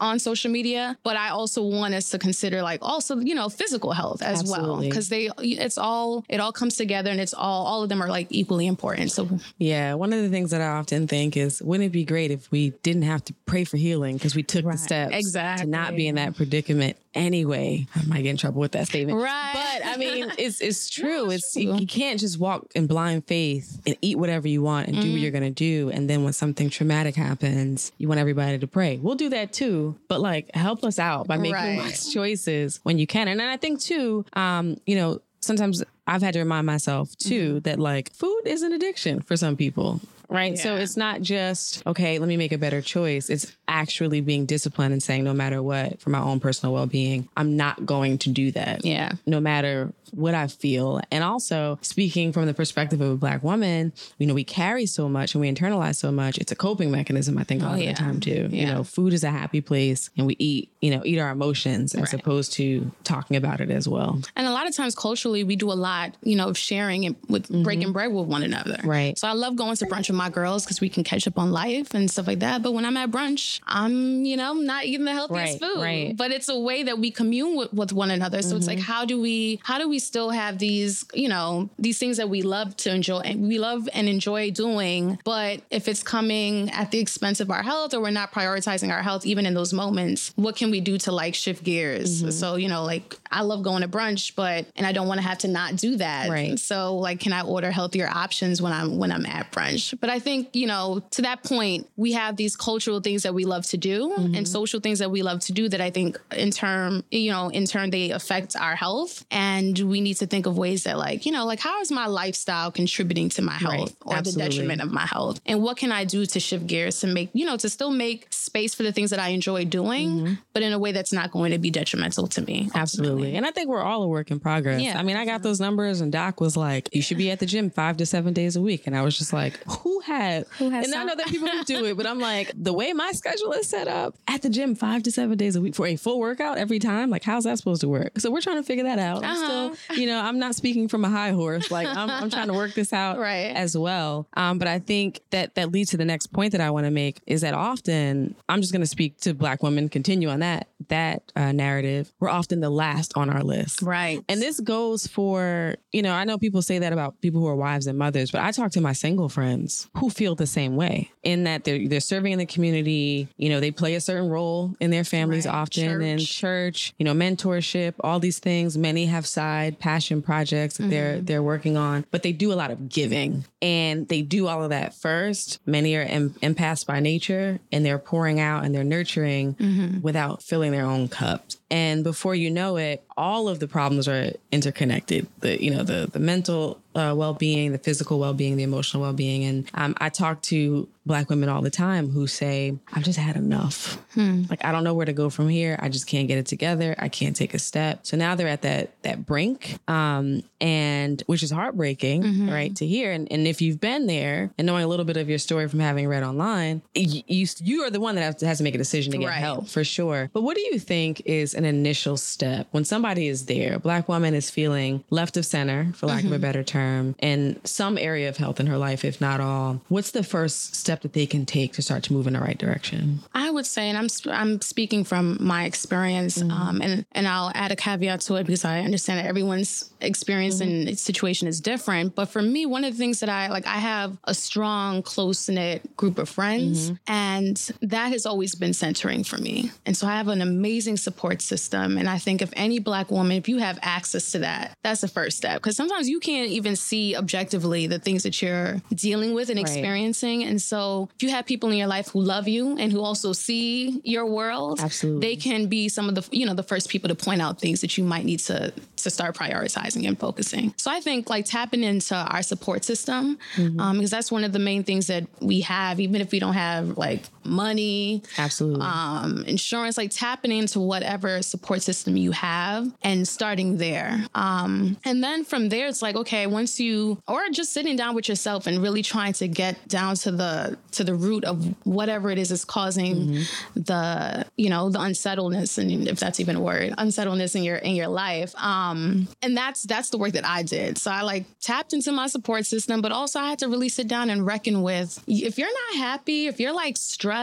on 0.00 0.18
social 0.18 0.50
media. 0.50 0.96
But 1.02 1.16
I 1.16 1.30
also 1.30 1.62
want 1.62 1.94
us 1.94 2.10
to 2.10 2.18
consider 2.18 2.62
like 2.62 2.80
also 2.82 3.18
you 3.18 3.34
know 3.34 3.48
physical 3.48 3.92
health 3.92 4.22
as 4.22 4.40
Absolutely. 4.40 4.68
well 4.68 4.80
because 4.80 5.08
they 5.08 5.30
it's 5.38 5.78
all 5.78 6.24
it 6.28 6.40
all 6.40 6.52
comes 6.52 6.76
together 6.76 7.10
and 7.10 7.20
it's 7.20 7.34
all 7.34 7.66
all 7.66 7.82
of 7.82 7.88
them 7.88 8.02
are 8.02 8.08
like 8.08 8.28
equally 8.30 8.66
important. 8.66 9.10
So 9.10 9.28
yeah, 9.58 9.94
one 9.94 10.12
of 10.12 10.22
the 10.22 10.28
things 10.28 10.50
that 10.50 10.60
I 10.60 10.68
often 10.68 11.06
think 11.06 11.36
is 11.36 11.62
wouldn't 11.62 11.86
it 11.86 11.92
be 11.92 12.04
great 12.04 12.30
if 12.30 12.50
we 12.50 12.70
didn't 12.82 13.02
have 13.02 13.24
to 13.26 13.34
pray 13.46 13.64
for 13.64 13.76
healing 13.76 14.05
because 14.14 14.34
we 14.34 14.42
took 14.42 14.64
right. 14.64 14.72
the 14.72 14.78
steps 14.78 15.14
exactly. 15.14 15.64
to 15.64 15.70
not 15.70 15.96
be 15.96 16.06
in 16.06 16.16
that 16.16 16.36
predicament 16.36 16.96
anyway. 17.14 17.86
I 17.94 18.02
might 18.04 18.22
get 18.22 18.30
in 18.30 18.36
trouble 18.36 18.60
with 18.60 18.72
that 18.72 18.86
statement. 18.86 19.20
Right. 19.20 19.52
But 19.52 19.86
I 19.86 19.96
mean, 19.96 20.32
it's 20.38 20.60
it's 20.60 20.88
true. 20.88 21.30
it's 21.30 21.52
true. 21.52 21.62
You, 21.62 21.76
you, 21.76 21.86
can't 21.86 22.20
just 22.20 22.38
walk 22.38 22.66
in 22.74 22.86
blind 22.86 23.26
faith 23.26 23.80
and 23.86 23.96
eat 24.02 24.18
whatever 24.18 24.46
you 24.48 24.62
want 24.62 24.88
and 24.88 24.96
mm 24.96 25.00
do 25.00 25.08
what 25.08 25.16
mm-hmm. 25.16 25.22
you're 25.22 25.30
gonna 25.30 25.50
do. 25.50 25.90
And 25.90 26.08
then 26.08 26.24
when 26.24 26.32
something 26.32 26.70
traumatic 26.70 27.14
happens, 27.14 27.92
you 27.98 28.08
want 28.08 28.18
everybody 28.18 28.58
to 28.58 28.66
pray. 28.66 28.96
We'll 28.96 29.14
do 29.14 29.28
that 29.28 29.52
too. 29.52 29.94
But 30.08 30.20
like 30.20 30.54
help 30.54 30.84
us 30.84 30.98
out 30.98 31.26
by 31.26 31.36
making 31.36 31.54
right. 31.54 31.78
wise 31.78 32.12
choices 32.12 32.80
when 32.82 32.98
you 32.98 33.06
can. 33.06 33.28
And 33.28 33.38
then 33.38 33.48
I 33.48 33.56
think 33.56 33.80
too, 33.80 34.24
um, 34.32 34.80
you 34.86 34.96
know, 34.96 35.20
sometimes 35.40 35.82
I've 36.06 36.22
had 36.22 36.34
to 36.34 36.40
remind 36.40 36.66
myself 36.66 37.16
too 37.16 37.48
mm-hmm. 37.48 37.58
that 37.60 37.78
like 37.78 38.12
food 38.12 38.42
is 38.46 38.62
an 38.62 38.72
addiction 38.72 39.20
for 39.20 39.36
some 39.36 39.56
people 39.56 40.00
right? 40.28 40.54
Yeah. 40.56 40.62
So 40.62 40.76
it's 40.76 40.96
not 40.96 41.22
just, 41.22 41.86
okay, 41.86 42.18
let 42.18 42.28
me 42.28 42.36
make 42.36 42.52
a 42.52 42.58
better 42.58 42.80
choice. 42.80 43.30
It's 43.30 43.52
actually 43.68 44.20
being 44.20 44.46
disciplined 44.46 44.92
and 44.92 45.02
saying, 45.02 45.24
no 45.24 45.32
matter 45.32 45.62
what, 45.62 46.00
for 46.00 46.10
my 46.10 46.20
own 46.20 46.40
personal 46.40 46.72
well 46.72 46.86
being, 46.86 47.28
I'm 47.36 47.56
not 47.56 47.86
going 47.86 48.18
to 48.18 48.30
do 48.30 48.52
that. 48.52 48.84
Yeah. 48.84 49.12
No 49.26 49.40
matter 49.40 49.92
what 50.12 50.34
I 50.34 50.46
feel. 50.46 51.00
And 51.10 51.24
also 51.24 51.78
speaking 51.82 52.32
from 52.32 52.46
the 52.46 52.54
perspective 52.54 53.00
of 53.00 53.10
a 53.10 53.16
black 53.16 53.42
woman, 53.42 53.92
you 54.18 54.26
know, 54.26 54.34
we 54.34 54.44
carry 54.44 54.86
so 54.86 55.08
much 55.08 55.34
and 55.34 55.40
we 55.40 55.52
internalize 55.52 55.96
so 55.96 56.12
much. 56.12 56.38
It's 56.38 56.52
a 56.52 56.56
coping 56.56 56.90
mechanism, 56.90 57.38
I 57.38 57.44
think, 57.44 57.62
a 57.62 57.66
lot 57.66 57.74
oh, 57.74 57.76
yeah. 57.76 57.90
of 57.90 57.96
the 57.96 58.02
time 58.02 58.20
too. 58.20 58.48
Yeah. 58.50 58.60
You 58.60 58.72
know, 58.72 58.84
food 58.84 59.12
is 59.12 59.24
a 59.24 59.30
happy 59.30 59.60
place 59.60 60.10
and 60.16 60.26
we 60.26 60.36
eat, 60.38 60.70
you 60.80 60.90
know, 60.90 61.02
eat 61.04 61.18
our 61.18 61.30
emotions 61.30 61.94
as 61.94 62.12
right. 62.12 62.14
opposed 62.14 62.52
to 62.54 62.90
talking 63.04 63.36
about 63.36 63.60
it 63.60 63.70
as 63.70 63.88
well. 63.88 64.20
And 64.36 64.46
a 64.46 64.52
lot 64.52 64.68
of 64.68 64.76
times 64.76 64.94
culturally, 64.94 65.44
we 65.44 65.56
do 65.56 65.70
a 65.70 65.74
lot, 65.74 66.16
you 66.22 66.36
know, 66.36 66.48
of 66.48 66.56
sharing 66.56 67.04
and 67.04 67.16
with 67.28 67.48
mm-hmm. 67.48 67.62
breaking 67.62 67.92
bread 67.92 68.12
with 68.12 68.26
one 68.26 68.42
another. 68.42 68.78
Right. 68.84 69.18
So 69.18 69.28
I 69.28 69.32
love 69.32 69.56
going 69.56 69.76
to 69.76 69.86
brunch 69.86 70.08
with 70.08 70.15
my 70.16 70.30
girls 70.30 70.64
because 70.64 70.80
we 70.80 70.88
can 70.88 71.04
catch 71.04 71.26
up 71.26 71.38
on 71.38 71.52
life 71.52 71.94
and 71.94 72.10
stuff 72.10 72.26
like 72.26 72.40
that. 72.40 72.62
But 72.62 72.72
when 72.72 72.84
I'm 72.84 72.96
at 72.96 73.10
brunch, 73.10 73.60
I'm, 73.66 74.24
you 74.24 74.36
know, 74.36 74.54
not 74.54 74.84
eating 74.84 75.04
the 75.04 75.12
healthiest 75.12 75.60
right, 75.60 75.60
food. 75.60 75.82
Right. 75.82 76.16
But 76.16 76.30
it's 76.30 76.48
a 76.48 76.58
way 76.58 76.82
that 76.84 76.98
we 76.98 77.10
commune 77.10 77.56
with, 77.56 77.72
with 77.72 77.92
one 77.92 78.10
another. 78.10 78.42
So 78.42 78.48
mm-hmm. 78.48 78.56
it's 78.56 78.66
like, 78.66 78.78
mm-hmm. 78.78 78.92
how 78.92 79.04
do 79.04 79.20
we, 79.20 79.60
how 79.62 79.78
do 79.78 79.88
we 79.88 79.98
still 79.98 80.30
have 80.30 80.58
these, 80.58 81.04
you 81.14 81.28
know, 81.28 81.68
these 81.78 81.98
things 81.98 82.16
that 82.16 82.28
we 82.28 82.42
love 82.42 82.76
to 82.78 82.94
enjoy 82.94 83.20
and 83.20 83.48
we 83.48 83.58
love 83.58 83.88
and 83.92 84.08
enjoy 84.08 84.50
doing. 84.50 85.18
But 85.24 85.62
if 85.70 85.88
it's 85.88 86.02
coming 86.02 86.70
at 86.70 86.90
the 86.90 86.98
expense 86.98 87.40
of 87.40 87.50
our 87.50 87.62
health 87.62 87.94
or 87.94 88.00
we're 88.00 88.10
not 88.10 88.32
prioritizing 88.32 88.92
our 88.92 89.02
health, 89.02 89.26
even 89.26 89.46
in 89.46 89.54
those 89.54 89.72
moments, 89.72 90.32
what 90.36 90.56
can 90.56 90.70
we 90.70 90.80
do 90.80 90.98
to 90.98 91.12
like 91.12 91.34
shift 91.34 91.64
gears? 91.64 92.22
Mm-hmm. 92.22 92.30
So, 92.30 92.56
you 92.56 92.68
know, 92.68 92.84
like 92.84 93.16
I 93.30 93.42
love 93.42 93.62
going 93.62 93.82
to 93.82 93.88
brunch, 93.88 94.34
but, 94.34 94.66
and 94.76 94.86
I 94.86 94.92
don't 94.92 95.08
want 95.08 95.20
to 95.20 95.26
have 95.26 95.38
to 95.38 95.48
not 95.48 95.76
do 95.76 95.96
that. 95.96 96.30
Right. 96.30 96.58
So 96.58 96.96
like, 96.96 97.20
can 97.20 97.32
I 97.32 97.42
order 97.42 97.70
healthier 97.70 98.08
options 98.08 98.62
when 98.62 98.72
I'm, 98.72 98.98
when 98.98 99.12
I'm 99.12 99.26
at 99.26 99.52
brunch? 99.52 99.98
But 100.00 100.05
I 100.10 100.18
think, 100.18 100.54
you 100.54 100.66
know, 100.66 101.02
to 101.12 101.22
that 101.22 101.42
point, 101.42 101.88
we 101.96 102.12
have 102.12 102.36
these 102.36 102.56
cultural 102.56 103.00
things 103.00 103.22
that 103.22 103.34
we 103.34 103.44
love 103.44 103.66
to 103.66 103.76
do 103.76 104.14
mm-hmm. 104.16 104.34
and 104.34 104.46
social 104.46 104.80
things 104.80 104.98
that 104.98 105.10
we 105.10 105.22
love 105.22 105.40
to 105.40 105.52
do 105.52 105.68
that 105.68 105.80
I 105.80 105.90
think 105.90 106.20
in 106.36 106.50
turn, 106.50 107.02
you 107.10 107.30
know, 107.30 107.48
in 107.48 107.66
turn, 107.66 107.90
they 107.90 108.10
affect 108.10 108.56
our 108.56 108.76
health. 108.76 109.24
And 109.30 109.78
we 109.78 110.00
need 110.00 110.14
to 110.14 110.26
think 110.26 110.46
of 110.46 110.58
ways 110.58 110.84
that 110.84 110.98
like, 110.98 111.26
you 111.26 111.32
know, 111.32 111.44
like 111.44 111.60
how 111.60 111.80
is 111.80 111.90
my 111.90 112.06
lifestyle 112.06 112.70
contributing 112.70 113.28
to 113.30 113.42
my 113.42 113.54
health 113.54 113.72
right. 113.72 113.96
or 114.04 114.14
Absolutely. 114.14 114.44
the 114.44 114.50
detriment 114.50 114.82
of 114.82 114.92
my 114.92 115.06
health? 115.06 115.40
And 115.46 115.62
what 115.62 115.76
can 115.76 115.92
I 115.92 116.04
do 116.04 116.26
to 116.26 116.40
shift 116.40 116.66
gears 116.66 117.00
to 117.00 117.06
make, 117.06 117.30
you 117.32 117.46
know, 117.46 117.56
to 117.56 117.68
still 117.68 117.90
make 117.90 118.26
space 118.56 118.74
for 118.74 118.84
the 118.84 118.92
things 118.92 119.10
that 119.10 119.18
I 119.18 119.28
enjoy 119.28 119.66
doing, 119.66 120.08
mm-hmm. 120.08 120.34
but 120.54 120.62
in 120.62 120.72
a 120.72 120.78
way 120.78 120.90
that's 120.90 121.12
not 121.12 121.30
going 121.30 121.52
to 121.52 121.58
be 121.58 121.70
detrimental 121.70 122.26
to 122.28 122.40
me. 122.40 122.70
Ultimately. 122.74 122.80
Absolutely. 122.80 123.36
And 123.36 123.44
I 123.44 123.50
think 123.50 123.68
we're 123.68 123.82
all 123.82 124.02
a 124.02 124.08
work 124.08 124.30
in 124.30 124.40
progress. 124.40 124.80
Yeah. 124.80 124.98
I 124.98 125.02
mean, 125.02 125.16
I 125.16 125.26
got 125.26 125.42
those 125.42 125.60
numbers 125.60 126.00
and 126.00 126.10
Doc 126.10 126.40
was 126.40 126.56
like, 126.56 126.88
you 126.92 127.02
should 127.02 127.18
be 127.18 127.30
at 127.30 127.38
the 127.38 127.44
gym 127.44 127.68
five 127.68 127.98
to 127.98 128.06
seven 128.06 128.32
days 128.32 128.56
a 128.56 128.62
week. 128.62 128.86
And 128.86 128.96
I 128.96 129.02
was 129.02 129.18
just 129.18 129.34
like, 129.34 129.62
who 129.64 130.00
had, 130.00 130.46
who 130.58 130.70
has 130.70 130.86
and 130.86 130.94
some? 130.94 131.02
I 131.02 131.04
know 131.04 131.16
that 131.16 131.26
people 131.26 131.48
who 131.48 131.64
do 131.64 131.84
it, 131.84 131.98
but 131.98 132.06
I'm 132.06 132.18
like, 132.32 132.52
the 132.54 132.72
way 132.72 132.94
my 132.94 133.12
schedule 133.12 133.52
is 133.52 133.68
set 133.68 133.88
up 133.88 134.14
at 134.26 134.40
the 134.40 134.48
gym 134.48 134.74
five 134.74 135.02
to 135.02 135.10
seven 135.10 135.36
days 135.36 135.54
a 135.54 135.60
week 135.60 135.74
for 135.74 135.86
a 135.86 135.96
full 135.96 136.18
workout 136.18 136.56
every 136.56 136.78
time, 136.78 137.10
like 137.10 137.24
how's 137.24 137.44
that 137.44 137.58
supposed 137.58 137.82
to 137.82 137.88
work? 137.88 138.18
So 138.18 138.30
we're 138.30 138.40
trying 138.40 138.56
to 138.56 138.62
figure 138.62 138.84
that 138.84 138.98
out. 138.98 139.22
Uh-huh. 139.22 139.74
Still, 139.74 139.98
you 139.98 140.06
know, 140.06 140.18
I'm 140.18 140.38
not 140.38 140.54
speaking 140.54 140.88
from 140.88 141.04
a 141.04 141.10
high 141.10 141.32
horse. 141.32 141.70
Like 141.70 141.88
I'm, 141.88 142.08
I'm 142.08 142.30
trying 142.30 142.48
to 142.48 142.54
work 142.54 142.72
this 142.72 142.92
out 142.94 143.18
right. 143.18 143.54
as 143.54 143.76
well. 143.76 144.26
Um, 144.34 144.58
but 144.58 144.66
I 144.66 144.78
think 144.78 145.20
that 145.30 145.56
that 145.56 145.72
leads 145.72 145.90
to 145.90 145.98
the 145.98 146.06
next 146.06 146.28
point 146.28 146.52
that 146.52 146.62
I 146.62 146.70
want 146.70 146.86
to 146.86 146.90
make 146.90 147.20
is 147.26 147.42
that 147.42 147.52
often 147.52 148.34
I'm 148.48 148.60
just 148.60 148.72
going 148.72 148.82
to 148.82 148.86
speak 148.86 149.18
to 149.22 149.34
black 149.34 149.62
women, 149.62 149.88
continue 149.88 150.28
on 150.28 150.40
that 150.40 150.68
that 150.88 151.32
uh, 151.34 151.52
narrative. 151.52 152.12
We're 152.20 152.28
often 152.28 152.60
the 152.60 152.70
last 152.70 153.12
on 153.16 153.30
our 153.30 153.42
list. 153.42 153.82
Right. 153.82 154.22
And 154.28 154.40
this 154.40 154.60
goes 154.60 155.06
for, 155.06 155.76
you 155.92 156.02
know, 156.02 156.12
I 156.12 156.24
know 156.24 156.38
people 156.38 156.62
say 156.62 156.78
that 156.78 156.92
about 156.92 157.20
people 157.20 157.40
who 157.40 157.48
are 157.48 157.56
wives 157.56 157.86
and 157.86 157.98
mothers, 157.98 158.30
but 158.30 158.42
I 158.42 158.52
talk 158.52 158.72
to 158.72 158.80
my 158.80 158.92
single 158.92 159.28
friends 159.28 159.88
who 159.96 160.10
feel 160.10 160.34
the 160.34 160.46
same 160.46 160.76
way 160.76 161.10
in 161.22 161.44
that 161.44 161.64
they're 161.64 161.88
they're 161.88 162.00
serving 162.00 162.32
in 162.32 162.38
the 162.38 162.46
community, 162.46 163.28
you 163.36 163.48
know, 163.48 163.60
they 163.60 163.70
play 163.70 163.94
a 163.94 164.00
certain 164.00 164.28
role 164.28 164.74
in 164.80 164.90
their 164.90 165.04
families 165.04 165.46
right. 165.46 165.54
often 165.54 165.84
church. 165.84 166.02
in 166.02 166.18
church, 166.18 166.94
you 166.98 167.04
know, 167.04 167.14
mentorship, 167.14 167.94
all 168.00 168.20
these 168.20 168.38
things. 168.38 168.76
Many 168.76 169.06
have 169.06 169.26
side 169.26 169.78
passion 169.78 170.22
projects 170.22 170.76
that 170.76 170.84
mm-hmm. 170.84 170.90
they're 170.90 171.20
they're 171.20 171.42
working 171.42 171.76
on, 171.76 172.04
but 172.10 172.22
they 172.22 172.32
do 172.32 172.52
a 172.52 172.54
lot 172.54 172.70
of 172.70 172.88
giving 172.88 173.44
and 173.62 174.06
they 174.08 174.22
do 174.22 174.46
all 174.46 174.62
of 174.62 174.70
that 174.70 174.94
first. 174.94 175.58
Many 175.66 175.96
are 175.96 176.02
em- 176.02 176.30
empaths 176.42 176.86
by 176.86 177.00
nature 177.00 177.58
and 177.72 177.84
they're 177.84 177.98
pouring 177.98 178.35
out 178.40 178.64
and 178.64 178.74
they're 178.74 178.84
nurturing 178.84 179.54
mm-hmm. 179.54 180.00
without 180.00 180.42
filling 180.42 180.72
their 180.72 180.86
own 180.86 181.08
cups. 181.08 181.58
And 181.70 182.04
before 182.04 182.34
you 182.34 182.50
know 182.50 182.76
it, 182.76 183.04
all 183.16 183.48
of 183.48 183.58
the 183.60 183.66
problems 183.66 184.06
are 184.06 184.32
interconnected. 184.52 185.26
The 185.40 185.62
you 185.62 185.70
know 185.70 185.82
the 185.82 186.08
the 186.12 186.18
mental 186.18 186.80
uh, 186.94 187.14
well 187.16 187.34
being, 187.34 187.72
the 187.72 187.78
physical 187.78 188.18
well 188.18 188.34
being, 188.34 188.56
the 188.56 188.62
emotional 188.62 189.02
well 189.02 189.12
being, 189.12 189.44
and 189.44 189.70
um, 189.74 189.94
I 189.98 190.08
talk 190.08 190.42
to 190.42 190.88
black 191.04 191.30
women 191.30 191.48
all 191.48 191.62
the 191.62 191.70
time 191.70 192.10
who 192.10 192.26
say, 192.26 192.76
"I've 192.92 193.04
just 193.04 193.18
had 193.18 193.36
enough. 193.36 193.94
Hmm. 194.14 194.42
Like 194.50 194.64
I 194.64 194.72
don't 194.72 194.84
know 194.84 194.94
where 194.94 195.06
to 195.06 195.12
go 195.12 195.30
from 195.30 195.48
here. 195.48 195.78
I 195.80 195.88
just 195.88 196.06
can't 196.06 196.28
get 196.28 196.38
it 196.38 196.46
together. 196.46 196.94
I 196.98 197.08
can't 197.08 197.34
take 197.34 197.54
a 197.54 197.58
step." 197.58 198.06
So 198.06 198.16
now 198.16 198.34
they're 198.34 198.48
at 198.48 198.62
that 198.62 199.02
that 199.02 199.26
brink, 199.26 199.78
um, 199.88 200.42
and 200.60 201.22
which 201.26 201.42
is 201.42 201.50
heartbreaking, 201.50 202.22
mm-hmm. 202.22 202.50
right, 202.50 202.76
to 202.76 202.86
hear. 202.86 203.12
And, 203.12 203.30
and 203.30 203.46
if 203.46 203.60
you've 203.60 203.80
been 203.80 204.06
there 204.06 204.50
and 204.58 204.66
knowing 204.66 204.84
a 204.84 204.88
little 204.88 205.04
bit 205.04 205.16
of 205.16 205.28
your 205.28 205.38
story 205.38 205.68
from 205.68 205.80
having 205.80 206.06
read 206.06 206.22
online, 206.22 206.82
you 206.94 207.46
you, 207.60 207.82
are 207.82 207.90
the 207.90 208.00
one 208.00 208.14
that 208.14 208.22
has 208.22 208.36
to, 208.36 208.46
has 208.46 208.58
to 208.58 208.64
make 208.64 208.74
a 208.74 208.78
decision 208.78 209.12
to 209.12 209.18
get 209.18 209.28
right. 209.28 209.38
help 209.38 209.68
for 209.68 209.84
sure. 209.84 210.30
But 210.32 210.42
what 210.42 210.56
do 210.56 210.62
you 210.62 210.78
think 210.78 211.22
is 211.24 211.54
an 211.56 211.64
initial 211.64 212.16
step 212.16 212.68
when 212.70 212.84
somebody 212.84 213.28
is 213.28 213.46
there? 213.46 213.74
A 213.74 213.78
black 213.78 214.08
woman 214.08 214.34
is 214.34 214.50
feeling 214.50 215.04
left 215.10 215.36
of 215.36 215.46
center, 215.46 215.92
for 215.94 216.06
lack 216.06 216.18
mm-hmm. 216.18 216.26
of 216.28 216.32
a 216.32 216.34
mm-hmm. 216.36 216.42
better 216.42 216.62
term, 216.62 217.14
in 217.18 217.60
some 217.64 217.98
area 217.98 218.28
of 218.28 218.36
health 218.36 218.60
in 218.60 218.66
her 218.66 218.78
life, 218.78 219.04
if 219.04 219.20
not 219.20 219.40
all. 219.40 219.80
What's 219.88 220.10
the 220.10 220.22
first 220.22 220.74
step 220.76 221.02
that 221.02 221.12
they 221.12 221.26
can 221.26 221.46
take 221.46 221.72
to 221.74 221.82
start 221.82 222.02
to 222.04 222.12
move 222.12 222.26
in 222.26 222.34
the 222.34 222.40
right 222.40 222.58
direction? 222.58 223.20
I 223.34 223.50
would 223.50 223.66
say, 223.66 223.88
and 223.88 223.98
I'm 223.98 224.08
I'm 224.30 224.60
speaking 224.60 225.04
from 225.04 225.38
my 225.40 225.64
experience, 225.64 226.38
mm-hmm. 226.38 226.50
um, 226.50 226.80
and 226.82 227.04
and 227.12 227.26
I'll 227.26 227.52
add 227.54 227.72
a 227.72 227.76
caveat 227.76 228.20
to 228.22 228.36
it 228.36 228.44
because 228.44 228.64
I 228.64 228.80
understand 228.80 229.20
that 229.20 229.26
everyone's 229.26 229.90
experience 230.00 230.60
mm-hmm. 230.60 230.88
and 230.88 230.98
situation 230.98 231.48
is 231.48 231.60
different. 231.60 232.14
But 232.14 232.26
for 232.26 232.42
me, 232.42 232.66
one 232.66 232.84
of 232.84 232.92
the 232.92 232.98
things 232.98 233.20
that 233.20 233.28
I 233.28 233.48
like, 233.48 233.66
I 233.66 233.78
have 233.78 234.16
a 234.24 234.34
strong, 234.34 235.02
close 235.02 235.48
knit 235.48 235.96
group 235.96 236.18
of 236.18 236.28
friends, 236.28 236.90
mm-hmm. 236.90 237.12
and 237.12 237.56
that 237.82 238.12
has 238.12 238.26
always 238.26 238.54
been 238.54 238.72
centering 238.72 239.24
for 239.24 239.38
me. 239.38 239.70
And 239.84 239.96
so 239.96 240.06
I 240.06 240.16
have 240.16 240.28
an 240.28 240.42
amazing 240.42 240.96
support 240.96 241.42
system, 241.46 241.98
and 241.98 242.08
I 242.08 242.18
think 242.18 242.42
if 242.42 242.50
any 242.54 242.78
Black 242.78 243.10
woman, 243.10 243.36
if 243.36 243.48
you 243.48 243.58
have 243.58 243.78
access 243.82 244.32
to 244.32 244.40
that, 244.40 244.76
that's 244.82 245.00
the 245.00 245.08
first 245.08 245.36
step. 245.36 245.56
Because 245.56 245.76
sometimes 245.76 246.08
you 246.08 246.20
can't 246.20 246.50
even 246.50 246.76
see 246.76 247.16
objectively 247.16 247.86
the 247.86 247.98
things 247.98 248.22
that 248.24 248.40
you're 248.42 248.82
dealing 248.94 249.34
with 249.34 249.48
and 249.48 249.58
right. 249.58 249.66
experiencing. 249.66 250.44
And 250.44 250.60
so 250.60 251.08
if 251.14 251.22
you 251.22 251.30
have 251.30 251.46
people 251.46 251.70
in 251.70 251.76
your 251.76 251.86
life 251.86 252.08
who 252.08 252.20
love 252.20 252.48
you 252.48 252.76
and 252.78 252.92
who 252.92 253.00
also 253.00 253.32
see 253.32 254.00
your 254.04 254.26
world, 254.26 254.80
Absolutely. 254.80 255.20
they 255.20 255.36
can 255.36 255.66
be 255.66 255.88
some 255.88 256.08
of 256.08 256.14
the, 256.14 256.28
you 256.30 256.46
know, 256.46 256.54
the 256.54 256.62
first 256.62 256.88
people 256.88 257.08
to 257.08 257.14
point 257.14 257.40
out 257.40 257.60
things 257.60 257.80
that 257.80 257.96
you 257.96 258.04
might 258.04 258.24
need 258.24 258.40
to 258.40 258.72
to 258.96 259.10
start 259.10 259.36
prioritizing 259.36 260.06
and 260.06 260.18
focusing. 260.18 260.74
So 260.76 260.90
I 260.90 261.00
think 261.00 261.30
like 261.30 261.44
tapping 261.44 261.84
into 261.84 262.16
our 262.16 262.42
support 262.42 262.84
system, 262.84 263.38
mm-hmm. 263.54 263.78
um, 263.80 263.96
because 263.96 264.10
that's 264.10 264.32
one 264.32 264.44
of 264.44 264.52
the 264.52 264.58
main 264.58 264.82
things 264.82 265.06
that 265.06 265.26
we 265.40 265.60
have, 265.60 266.00
even 266.00 266.20
if 266.20 266.32
we 266.32 266.38
don't 266.38 266.54
have 266.54 266.98
like 266.98 267.22
money, 267.46 268.22
absolutely, 268.38 268.82
um, 268.82 269.44
insurance, 269.46 269.96
like 269.96 270.10
tapping 270.10 270.52
into 270.52 270.80
whatever 270.80 271.42
support 271.42 271.82
system 271.82 272.16
you 272.16 272.32
have 272.32 272.90
and 273.02 273.26
starting 273.26 273.78
there. 273.78 274.24
Um, 274.34 274.96
and 275.04 275.22
then 275.22 275.44
from 275.44 275.68
there, 275.68 275.88
it's 275.88 276.02
like 276.02 276.16
okay, 276.16 276.46
once 276.46 276.80
you 276.80 277.18
or 277.26 277.48
just 277.50 277.72
sitting 277.72 277.96
down 277.96 278.14
with 278.14 278.28
yourself 278.28 278.66
and 278.66 278.82
really 278.82 279.02
trying 279.02 279.32
to 279.34 279.48
get 279.48 279.88
down 279.88 280.16
to 280.16 280.30
the 280.30 280.78
to 280.92 281.04
the 281.04 281.14
root 281.14 281.44
of 281.44 281.74
whatever 281.86 282.30
it 282.30 282.38
is 282.38 282.48
that's 282.48 282.64
causing 282.64 283.16
mm-hmm. 283.16 283.80
the 283.80 284.46
you 284.56 284.70
know 284.70 284.90
the 284.90 285.00
unsettledness 285.00 285.78
and 285.78 286.08
if 286.08 286.18
that's 286.18 286.40
even 286.40 286.56
a 286.56 286.60
word 286.60 286.94
unsettledness 286.98 287.54
in 287.54 287.62
your 287.62 287.76
in 287.76 287.94
your 287.94 288.08
life. 288.08 288.54
Um, 288.56 289.28
and 289.42 289.56
that's 289.56 289.82
that's 289.82 290.10
the 290.10 290.18
work 290.18 290.32
that 290.32 290.46
I 290.46 290.62
did. 290.62 290.98
So 290.98 291.10
I 291.10 291.22
like 291.22 291.44
tapped 291.60 291.92
into 291.92 292.12
my 292.12 292.26
support 292.26 292.66
system, 292.66 293.00
but 293.02 293.12
also 293.12 293.38
I 293.38 293.48
had 293.48 293.58
to 293.60 293.68
really 293.68 293.88
sit 293.88 294.08
down 294.08 294.30
and 294.30 294.46
reckon 294.46 294.82
with 294.82 295.22
if 295.26 295.58
you're 295.58 295.68
not 295.68 295.98
happy, 295.98 296.46
if 296.46 296.60
you're 296.60 296.74
like 296.74 296.96
stressed 296.96 297.35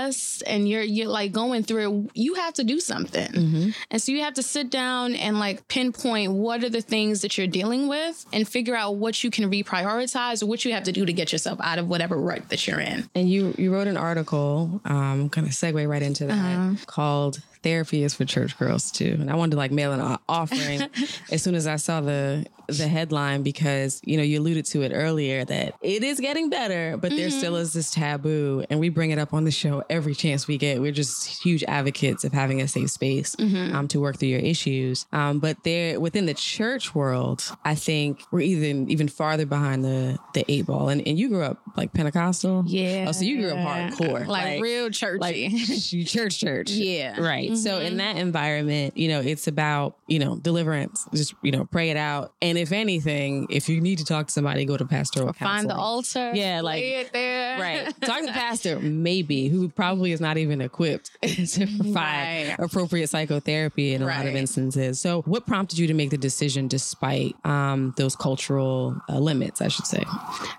and 0.47 0.67
you're 0.67 0.81
you're 0.81 1.07
like 1.07 1.31
going 1.31 1.63
through 1.63 2.05
it, 2.05 2.11
you 2.13 2.35
have 2.35 2.53
to 2.55 2.63
do 2.63 2.79
something. 2.79 3.31
Mm-hmm. 3.31 3.69
And 3.91 4.01
so 4.01 4.11
you 4.11 4.21
have 4.21 4.33
to 4.35 4.43
sit 4.43 4.69
down 4.69 5.15
and 5.15 5.39
like 5.39 5.67
pinpoint 5.67 6.33
what 6.33 6.63
are 6.63 6.69
the 6.69 6.81
things 6.81 7.21
that 7.21 7.37
you're 7.37 7.47
dealing 7.47 7.87
with 7.87 8.25
and 8.33 8.47
figure 8.47 8.75
out 8.75 8.95
what 8.95 9.23
you 9.23 9.29
can 9.29 9.49
reprioritize 9.49 10.43
or 10.43 10.47
what 10.47 10.65
you 10.65 10.73
have 10.73 10.83
to 10.83 10.91
do 10.91 11.05
to 11.05 11.13
get 11.13 11.31
yourself 11.31 11.59
out 11.61 11.79
of 11.79 11.87
whatever 11.87 12.17
rut 12.17 12.49
that 12.49 12.67
you're 12.67 12.79
in. 12.79 13.09
And 13.15 13.29
you 13.29 13.53
you 13.57 13.73
wrote 13.73 13.87
an 13.87 13.97
article, 13.97 14.81
um, 14.85 15.29
kind 15.29 15.47
of 15.47 15.53
segue 15.53 15.87
right 15.87 16.01
into 16.01 16.25
that, 16.25 16.33
uh-huh. 16.33 16.75
called 16.85 17.41
therapy 17.63 18.03
is 18.03 18.13
for 18.13 18.25
church 18.25 18.57
girls 18.59 18.91
too. 18.91 19.17
And 19.19 19.31
I 19.31 19.35
wanted 19.35 19.51
to 19.51 19.57
like 19.57 19.71
mail 19.71 19.93
an 19.93 20.17
offering 20.27 20.81
as 21.31 21.41
soon 21.41 21.55
as 21.55 21.65
I 21.65 21.77
saw 21.77 22.01
the 22.01 22.45
the 22.78 22.88
headline 22.88 23.43
because 23.43 24.01
you 24.03 24.17
know 24.17 24.24
you 24.24 24.39
alluded 24.39 24.65
to 24.65 24.82
it 24.82 24.91
earlier 24.93 25.45
that 25.45 25.76
it 25.82 26.03
is 26.03 26.19
getting 26.19 26.49
better, 26.49 26.97
but 26.97 27.11
mm-hmm. 27.11 27.17
there 27.17 27.30
still 27.30 27.55
is 27.55 27.74
this 27.74 27.91
taboo, 27.91 28.65
and 28.69 28.80
we 28.80 28.89
bring 28.89 29.11
it 29.11 29.19
up 29.19 29.34
on 29.34 29.43
the 29.43 29.51
show 29.51 29.84
every 29.89 30.15
chance 30.15 30.47
we 30.47 30.57
get. 30.57 30.82
We're 30.82 30.91
just 30.91 31.43
huge 31.43 31.63
advocates 31.67 32.24
of 32.24 32.34
having 32.34 32.61
a 32.61 32.67
safe 32.67 32.91
space 32.91 33.36
mm-hmm. 33.36 33.76
um, 33.76 33.88
to 33.89 33.99
work 33.99 34.17
through 34.17 34.30
your 34.30 34.39
issues. 34.39 35.05
Um, 35.11 35.39
but 35.39 35.63
there 35.63 35.99
within 35.99 36.26
the 36.26 36.34
church 36.34 36.95
world, 36.95 37.43
I 37.63 37.76
think 37.76 38.21
we're 38.32 38.41
even 38.41 38.89
even 38.89 39.07
farther 39.07 39.45
behind 39.45 39.84
the 39.84 40.17
the 40.34 40.45
eight 40.51 40.65
ball. 40.65 40.89
And, 40.89 41.05
and 41.07 41.17
you 41.17 41.30
grew 41.30 41.43
up 41.43 41.61
like 41.76 41.93
Pentecostal, 41.93 42.63
yeah. 42.67 43.05
Oh, 43.07 43.11
so 43.11 43.24
you 43.24 43.41
grew 43.41 43.51
up 43.51 43.57
hardcore, 43.57 44.26
like, 44.28 44.45
like 44.45 44.61
real 44.61 44.89
churchy, 44.89 45.19
like 45.19 46.07
church, 46.07 46.39
church, 46.39 46.71
yeah, 46.71 47.19
right. 47.19 47.49
Mm-hmm. 47.49 47.55
So 47.55 47.80
in 47.80 47.89
mm-hmm. 47.89 47.97
that 47.97 48.17
environment, 48.17 48.97
you 48.97 49.07
know, 49.09 49.21
it's 49.21 49.47
about, 49.47 49.97
you 50.07 50.19
know, 50.19 50.36
deliverance. 50.38 51.07
Just, 51.13 51.34
you 51.41 51.51
know, 51.51 51.65
pray 51.65 51.89
it 51.89 51.97
out. 51.97 52.34
And 52.41 52.57
if 52.64 52.72
anything, 52.72 53.45
if 53.49 53.68
you 53.68 53.82
need 53.82 53.97
to 53.97 54.05
talk 54.05 54.28
to 54.28 54.34
somebody, 54.34 54.64
go 54.64 54.78
to 54.78 54.86
pastoral 54.86 55.30
or 55.30 55.34
Find 55.34 55.70
the 55.70 55.76
altar. 55.76 56.32
Yeah, 56.34 56.61
like. 56.61 57.11
Right. 57.14 57.93
Talk 58.01 58.26
to 58.26 58.32
pastor, 58.32 58.80
maybe, 58.80 59.49
who 59.49 59.68
probably 59.68 60.14
is 60.14 60.22
not 60.22 60.38
even 60.38 60.61
equipped 60.61 61.11
to 61.22 61.68
provide 61.68 62.47
right. 62.47 62.55
appropriate 62.57 63.09
psychotherapy 63.09 63.93
in 63.93 64.01
a 64.01 64.05
right. 64.05 64.18
lot 64.18 64.28
of 64.28 64.36
instances. 64.36 65.01
So 65.01 65.24
what 65.24 65.45
prompted 65.45 65.78
you 65.78 65.88
to 65.88 65.93
make 65.93 66.09
the 66.09 66.18
decision 66.18 66.70
despite 66.70 67.36
um, 67.45 67.93
those 67.97 68.16
cultural 68.16 68.95
uh, 69.09 69.20
limits, 69.20 69.61
I 69.61 69.68
should 69.68 69.86
say? 69.86 70.03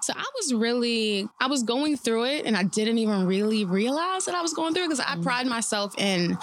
So 0.02 0.12
I 0.14 0.26
was 0.36 0.52
really, 0.52 1.26
I 1.40 1.46
was 1.46 1.62
going 1.62 1.96
through 1.96 2.26
it 2.26 2.44
and 2.44 2.54
I 2.54 2.64
didn't 2.64 2.98
even 2.98 3.24
really 3.24 3.64
realize 3.64 4.26
that 4.26 4.34
I 4.34 4.42
was 4.42 4.52
going 4.52 4.74
through 4.74 4.84
it 4.84 4.88
because 4.88 5.00
I 5.00 5.16
mm. 5.16 5.22
pride 5.22 5.46
myself 5.46 5.98
in 5.98 6.36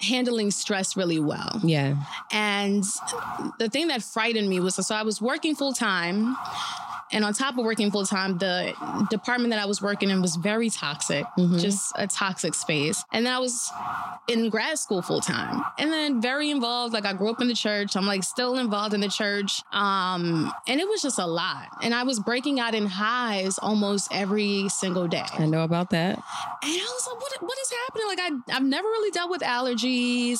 handling 0.00 0.50
stress 0.50 0.96
really 0.96 1.18
well. 1.18 1.60
Yeah. 1.62 1.96
And 2.30 2.84
the 3.58 3.68
thing 3.68 3.88
that 3.88 4.02
frightened 4.02 4.48
me 4.48 4.60
was 4.60 4.74
so 4.74 4.94
I 4.94 5.02
was 5.02 5.20
working 5.20 5.54
full 5.54 5.72
time 5.72 6.36
and 7.12 7.24
on 7.24 7.32
top 7.32 7.58
of 7.58 7.64
working 7.64 7.90
full 7.90 8.06
time, 8.06 8.38
the 8.38 8.72
department 9.10 9.50
that 9.50 9.58
I 9.60 9.66
was 9.66 9.82
working 9.82 10.10
in 10.10 10.22
was 10.22 10.36
very 10.36 10.70
toxic, 10.70 11.24
mm-hmm. 11.38 11.58
just 11.58 11.92
a 11.96 12.06
toxic 12.06 12.54
space. 12.54 13.04
And 13.12 13.26
then 13.26 13.32
I 13.32 13.38
was 13.38 13.70
in 14.28 14.48
grad 14.48 14.78
school 14.78 15.02
full 15.02 15.20
time 15.20 15.64
and 15.78 15.92
then 15.92 16.20
very 16.20 16.50
involved. 16.50 16.94
Like 16.94 17.04
I 17.04 17.12
grew 17.12 17.30
up 17.30 17.40
in 17.40 17.48
the 17.48 17.54
church. 17.54 17.96
I'm 17.96 18.06
like 18.06 18.22
still 18.22 18.58
involved 18.58 18.94
in 18.94 19.00
the 19.00 19.08
church. 19.08 19.62
Um, 19.72 20.52
and 20.68 20.80
it 20.80 20.88
was 20.88 21.02
just 21.02 21.18
a 21.18 21.26
lot. 21.26 21.66
And 21.82 21.94
I 21.94 22.04
was 22.04 22.20
breaking 22.20 22.60
out 22.60 22.74
in 22.74 22.86
hives 22.86 23.58
almost 23.58 24.08
every 24.12 24.68
single 24.68 25.08
day. 25.08 25.24
I 25.32 25.46
know 25.46 25.64
about 25.64 25.90
that. 25.90 26.14
And 26.14 26.72
I 26.72 26.92
was 26.94 27.08
like, 27.10 27.20
what, 27.20 27.42
what 27.42 27.58
is 27.58 27.72
happening? 27.72 28.06
Like 28.06 28.20
I, 28.20 28.56
I've 28.56 28.64
never 28.64 28.86
really 28.86 29.10
dealt 29.10 29.30
with 29.30 29.42
allergies. 29.42 29.89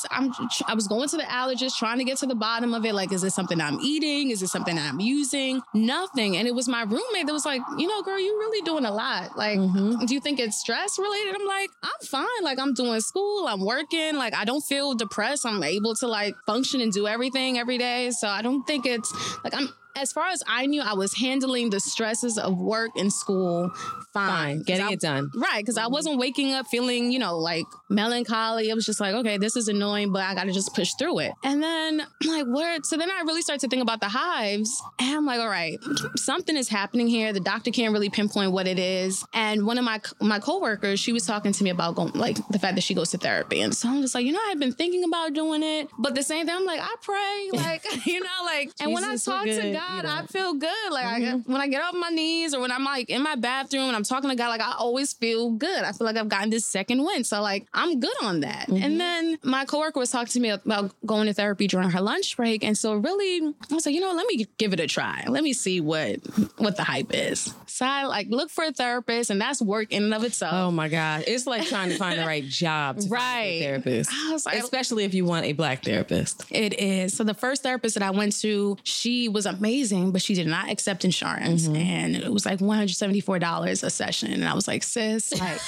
I'm, 0.09 0.31
I 0.67 0.73
was 0.73 0.87
going 0.87 1.09
to 1.09 1.17
the 1.17 1.23
allergist 1.23 1.77
trying 1.77 1.97
to 1.97 2.05
get 2.05 2.17
to 2.19 2.25
the 2.25 2.35
bottom 2.35 2.73
of 2.73 2.85
it. 2.85 2.93
Like, 2.93 3.11
is 3.11 3.21
this 3.21 3.35
something 3.35 3.59
I'm 3.59 3.79
eating? 3.81 4.31
Is 4.31 4.39
this 4.39 4.51
something 4.51 4.77
I'm 4.77 5.01
using? 5.01 5.61
Nothing. 5.73 6.37
And 6.37 6.47
it 6.47 6.55
was 6.55 6.61
was 6.61 6.69
my 6.69 6.83
roommate 6.83 7.25
that 7.25 7.33
was 7.33 7.43
like, 7.43 7.59
you 7.79 7.87
know, 7.87 8.03
girl, 8.03 8.19
you're 8.19 8.37
really 8.37 8.61
doing 8.61 8.85
a 8.85 8.91
lot. 8.91 9.35
Like, 9.35 9.57
mm-hmm. 9.57 10.05
do 10.05 10.13
you 10.13 10.19
think 10.19 10.39
it's 10.39 10.59
stress 10.59 10.99
related? 10.99 11.33
I'm 11.33 11.47
like, 11.47 11.71
I'm 11.81 12.05
fine. 12.07 12.43
Like, 12.43 12.59
I'm 12.59 12.75
doing 12.75 13.01
school, 13.01 13.47
I'm 13.47 13.65
working. 13.65 14.15
Like, 14.15 14.35
I 14.35 14.45
don't 14.45 14.61
feel 14.61 14.93
depressed. 14.93 15.43
I'm 15.43 15.63
able 15.63 15.95
to 15.95 16.07
like 16.07 16.35
function 16.45 16.81
and 16.81 16.93
do 16.93 17.07
everything 17.07 17.57
every 17.57 17.79
day. 17.79 18.11
So 18.11 18.27
I 18.27 18.43
don't 18.43 18.61
think 18.67 18.85
it's 18.85 19.11
like 19.43 19.55
I'm 19.55 19.69
as 19.95 20.11
far 20.11 20.27
as 20.27 20.43
I 20.47 20.65
knew, 20.65 20.81
I 20.81 20.93
was 20.93 21.17
handling 21.17 21.69
the 21.69 21.79
stresses 21.79 22.37
of 22.37 22.57
work 22.57 22.91
and 22.95 23.11
school 23.11 23.71
fine. 24.13 24.29
Fine, 24.29 24.63
getting 24.63 24.85
I- 24.85 24.91
it 24.91 24.99
done. 24.99 25.29
Right, 25.35 25.59
because 25.59 25.77
I 25.77 25.83
mm-hmm. 25.83 25.93
wasn't 25.93 26.19
waking 26.19 26.53
up 26.53 26.67
feeling, 26.67 27.11
you 27.11 27.19
know, 27.19 27.37
like 27.37 27.65
melancholy. 27.89 28.69
It 28.69 28.75
was 28.75 28.85
just 28.85 28.99
like, 28.99 29.15
okay, 29.15 29.37
this 29.37 29.55
is 29.55 29.67
annoying, 29.67 30.11
but 30.11 30.23
I 30.23 30.35
got 30.35 30.45
to 30.45 30.51
just 30.51 30.73
push 30.73 30.91
through 30.97 31.19
it. 31.19 31.33
And 31.43 31.61
then 31.61 32.01
I'm 32.01 32.07
like, 32.27 32.45
what? 32.45 32.85
So 32.85 32.97
then 32.97 33.09
I 33.09 33.21
really 33.21 33.41
started 33.41 33.61
to 33.61 33.67
think 33.67 33.81
about 33.81 33.99
the 33.99 34.09
hives, 34.09 34.81
and 34.99 35.17
I'm 35.17 35.25
like, 35.25 35.39
all 35.39 35.47
right, 35.47 35.77
something 36.15 36.55
is 36.55 36.69
happening 36.69 37.07
here. 37.07 37.33
The 37.33 37.39
doctor 37.39 37.71
can't 37.71 37.93
really 37.93 38.09
pinpoint 38.09 38.51
what 38.51 38.67
it 38.67 38.79
is. 38.79 39.23
And 39.33 39.65
one 39.65 39.77
of 39.77 39.83
my 39.83 40.01
my 40.19 40.39
coworkers, 40.39 40.99
she 40.99 41.13
was 41.13 41.25
talking 41.25 41.51
to 41.51 41.63
me 41.63 41.69
about 41.69 41.95
going, 41.95 42.13
like 42.13 42.37
the 42.49 42.59
fact 42.59 42.75
that 42.75 42.81
she 42.81 42.93
goes 42.93 43.11
to 43.11 43.17
therapy, 43.17 43.61
and 43.61 43.75
so 43.75 43.89
I'm 43.89 44.01
just 44.01 44.15
like, 44.15 44.25
you 44.25 44.31
know, 44.31 44.39
I've 44.47 44.59
been 44.59 44.73
thinking 44.73 45.03
about 45.03 45.33
doing 45.33 45.63
it, 45.63 45.89
but 45.97 46.15
the 46.15 46.23
same 46.23 46.45
thing, 46.45 46.55
I'm 46.55 46.65
like, 46.65 46.81
I 46.81 46.95
pray, 47.01 47.49
like, 47.53 48.05
you 48.05 48.19
know, 48.19 48.29
like, 48.45 48.71
and 48.79 48.93
when 48.93 49.03
I 49.03 49.11
Jesus, 49.11 49.23
so 49.23 49.31
talk 49.31 49.45
to 49.45 49.51
good, 49.51 49.73
God, 49.81 49.97
you 49.97 50.03
know. 50.03 50.15
I 50.15 50.25
feel 50.27 50.53
good. 50.53 50.91
Like, 50.91 51.05
I, 51.05 51.21
mm-hmm. 51.21 51.51
when 51.51 51.61
I 51.61 51.67
get 51.67 51.81
off 51.81 51.93
my 51.93 52.09
knees 52.09 52.53
or 52.53 52.61
when 52.61 52.71
I'm 52.71 52.83
like 52.83 53.09
in 53.09 53.21
my 53.21 53.35
bathroom 53.35 53.87
and 53.87 53.95
I'm 53.95 54.03
talking 54.03 54.29
to 54.29 54.35
God, 54.35 54.49
like 54.49 54.61
I 54.61 54.73
always 54.77 55.13
feel 55.13 55.51
good. 55.51 55.83
I 55.83 55.91
feel 55.91 56.05
like 56.05 56.17
I've 56.17 56.29
gotten 56.29 56.49
this 56.49 56.65
second 56.65 57.03
win. 57.03 57.23
So 57.23 57.41
like 57.41 57.67
I'm 57.73 57.99
good 57.99 58.15
on 58.21 58.41
that. 58.41 58.67
And 58.67 58.77
mm-hmm. 58.77 58.97
then 58.97 59.37
my 59.43 59.65
coworker 59.65 59.99
was 59.99 60.11
talking 60.11 60.31
to 60.31 60.39
me 60.39 60.49
about 60.49 60.93
going 61.05 61.27
to 61.27 61.33
therapy 61.33 61.67
during 61.67 61.89
her 61.89 62.01
lunch 62.01 62.35
break. 62.37 62.63
And 62.63 62.77
so 62.77 62.95
really 62.95 63.53
I 63.69 63.73
was 63.73 63.85
like, 63.85 63.95
you 63.95 64.01
know, 64.01 64.13
let 64.13 64.27
me 64.27 64.45
give 64.57 64.73
it 64.73 64.79
a 64.79 64.87
try. 64.87 65.25
Let 65.27 65.43
me 65.43 65.53
see 65.53 65.81
what 65.81 66.17
what 66.57 66.77
the 66.77 66.83
hype 66.83 67.13
is. 67.13 67.53
So 67.67 67.85
I 67.85 68.05
like 68.05 68.27
look 68.29 68.49
for 68.49 68.63
a 68.63 68.71
therapist 68.71 69.29
and 69.29 69.39
that's 69.39 69.61
work 69.61 69.91
in 69.91 70.03
and 70.03 70.13
of 70.13 70.23
itself. 70.23 70.53
Oh 70.53 70.71
my 70.71 70.89
God. 70.89 71.23
It's 71.27 71.47
like 71.47 71.67
trying 71.67 71.89
to 71.89 71.95
find 71.95 72.19
the 72.19 72.25
right 72.25 72.45
job 72.45 72.97
to 72.97 73.01
find 73.03 73.11
a 73.11 73.15
Right. 73.15 73.59
therapist. 73.61 74.11
I 74.13 74.31
was 74.31 74.45
like, 74.45 74.59
Especially 74.59 75.03
if 75.03 75.13
you 75.13 75.25
want 75.25 75.45
a 75.45 75.53
black 75.53 75.83
therapist. 75.83 76.45
It 76.49 76.79
is. 76.79 77.13
So 77.13 77.23
the 77.23 77.33
first 77.33 77.63
therapist 77.63 77.95
that 77.95 78.03
I 78.03 78.11
went 78.11 78.39
to, 78.41 78.77
she 78.83 79.29
was 79.29 79.45
amazing, 79.45 79.70
but 80.11 80.21
she 80.21 80.33
did 80.33 80.47
not 80.47 80.69
accept 80.69 81.05
insurance. 81.05 81.67
And 81.67 82.15
it 82.15 82.31
was 82.31 82.45
like 82.45 82.59
$174 82.59 83.83
a 83.83 83.89
session. 83.89 84.33
And 84.33 84.45
I 84.45 84.53
was 84.53 84.67
like, 84.67 84.83
sis, 84.83 85.31
like 85.39 85.61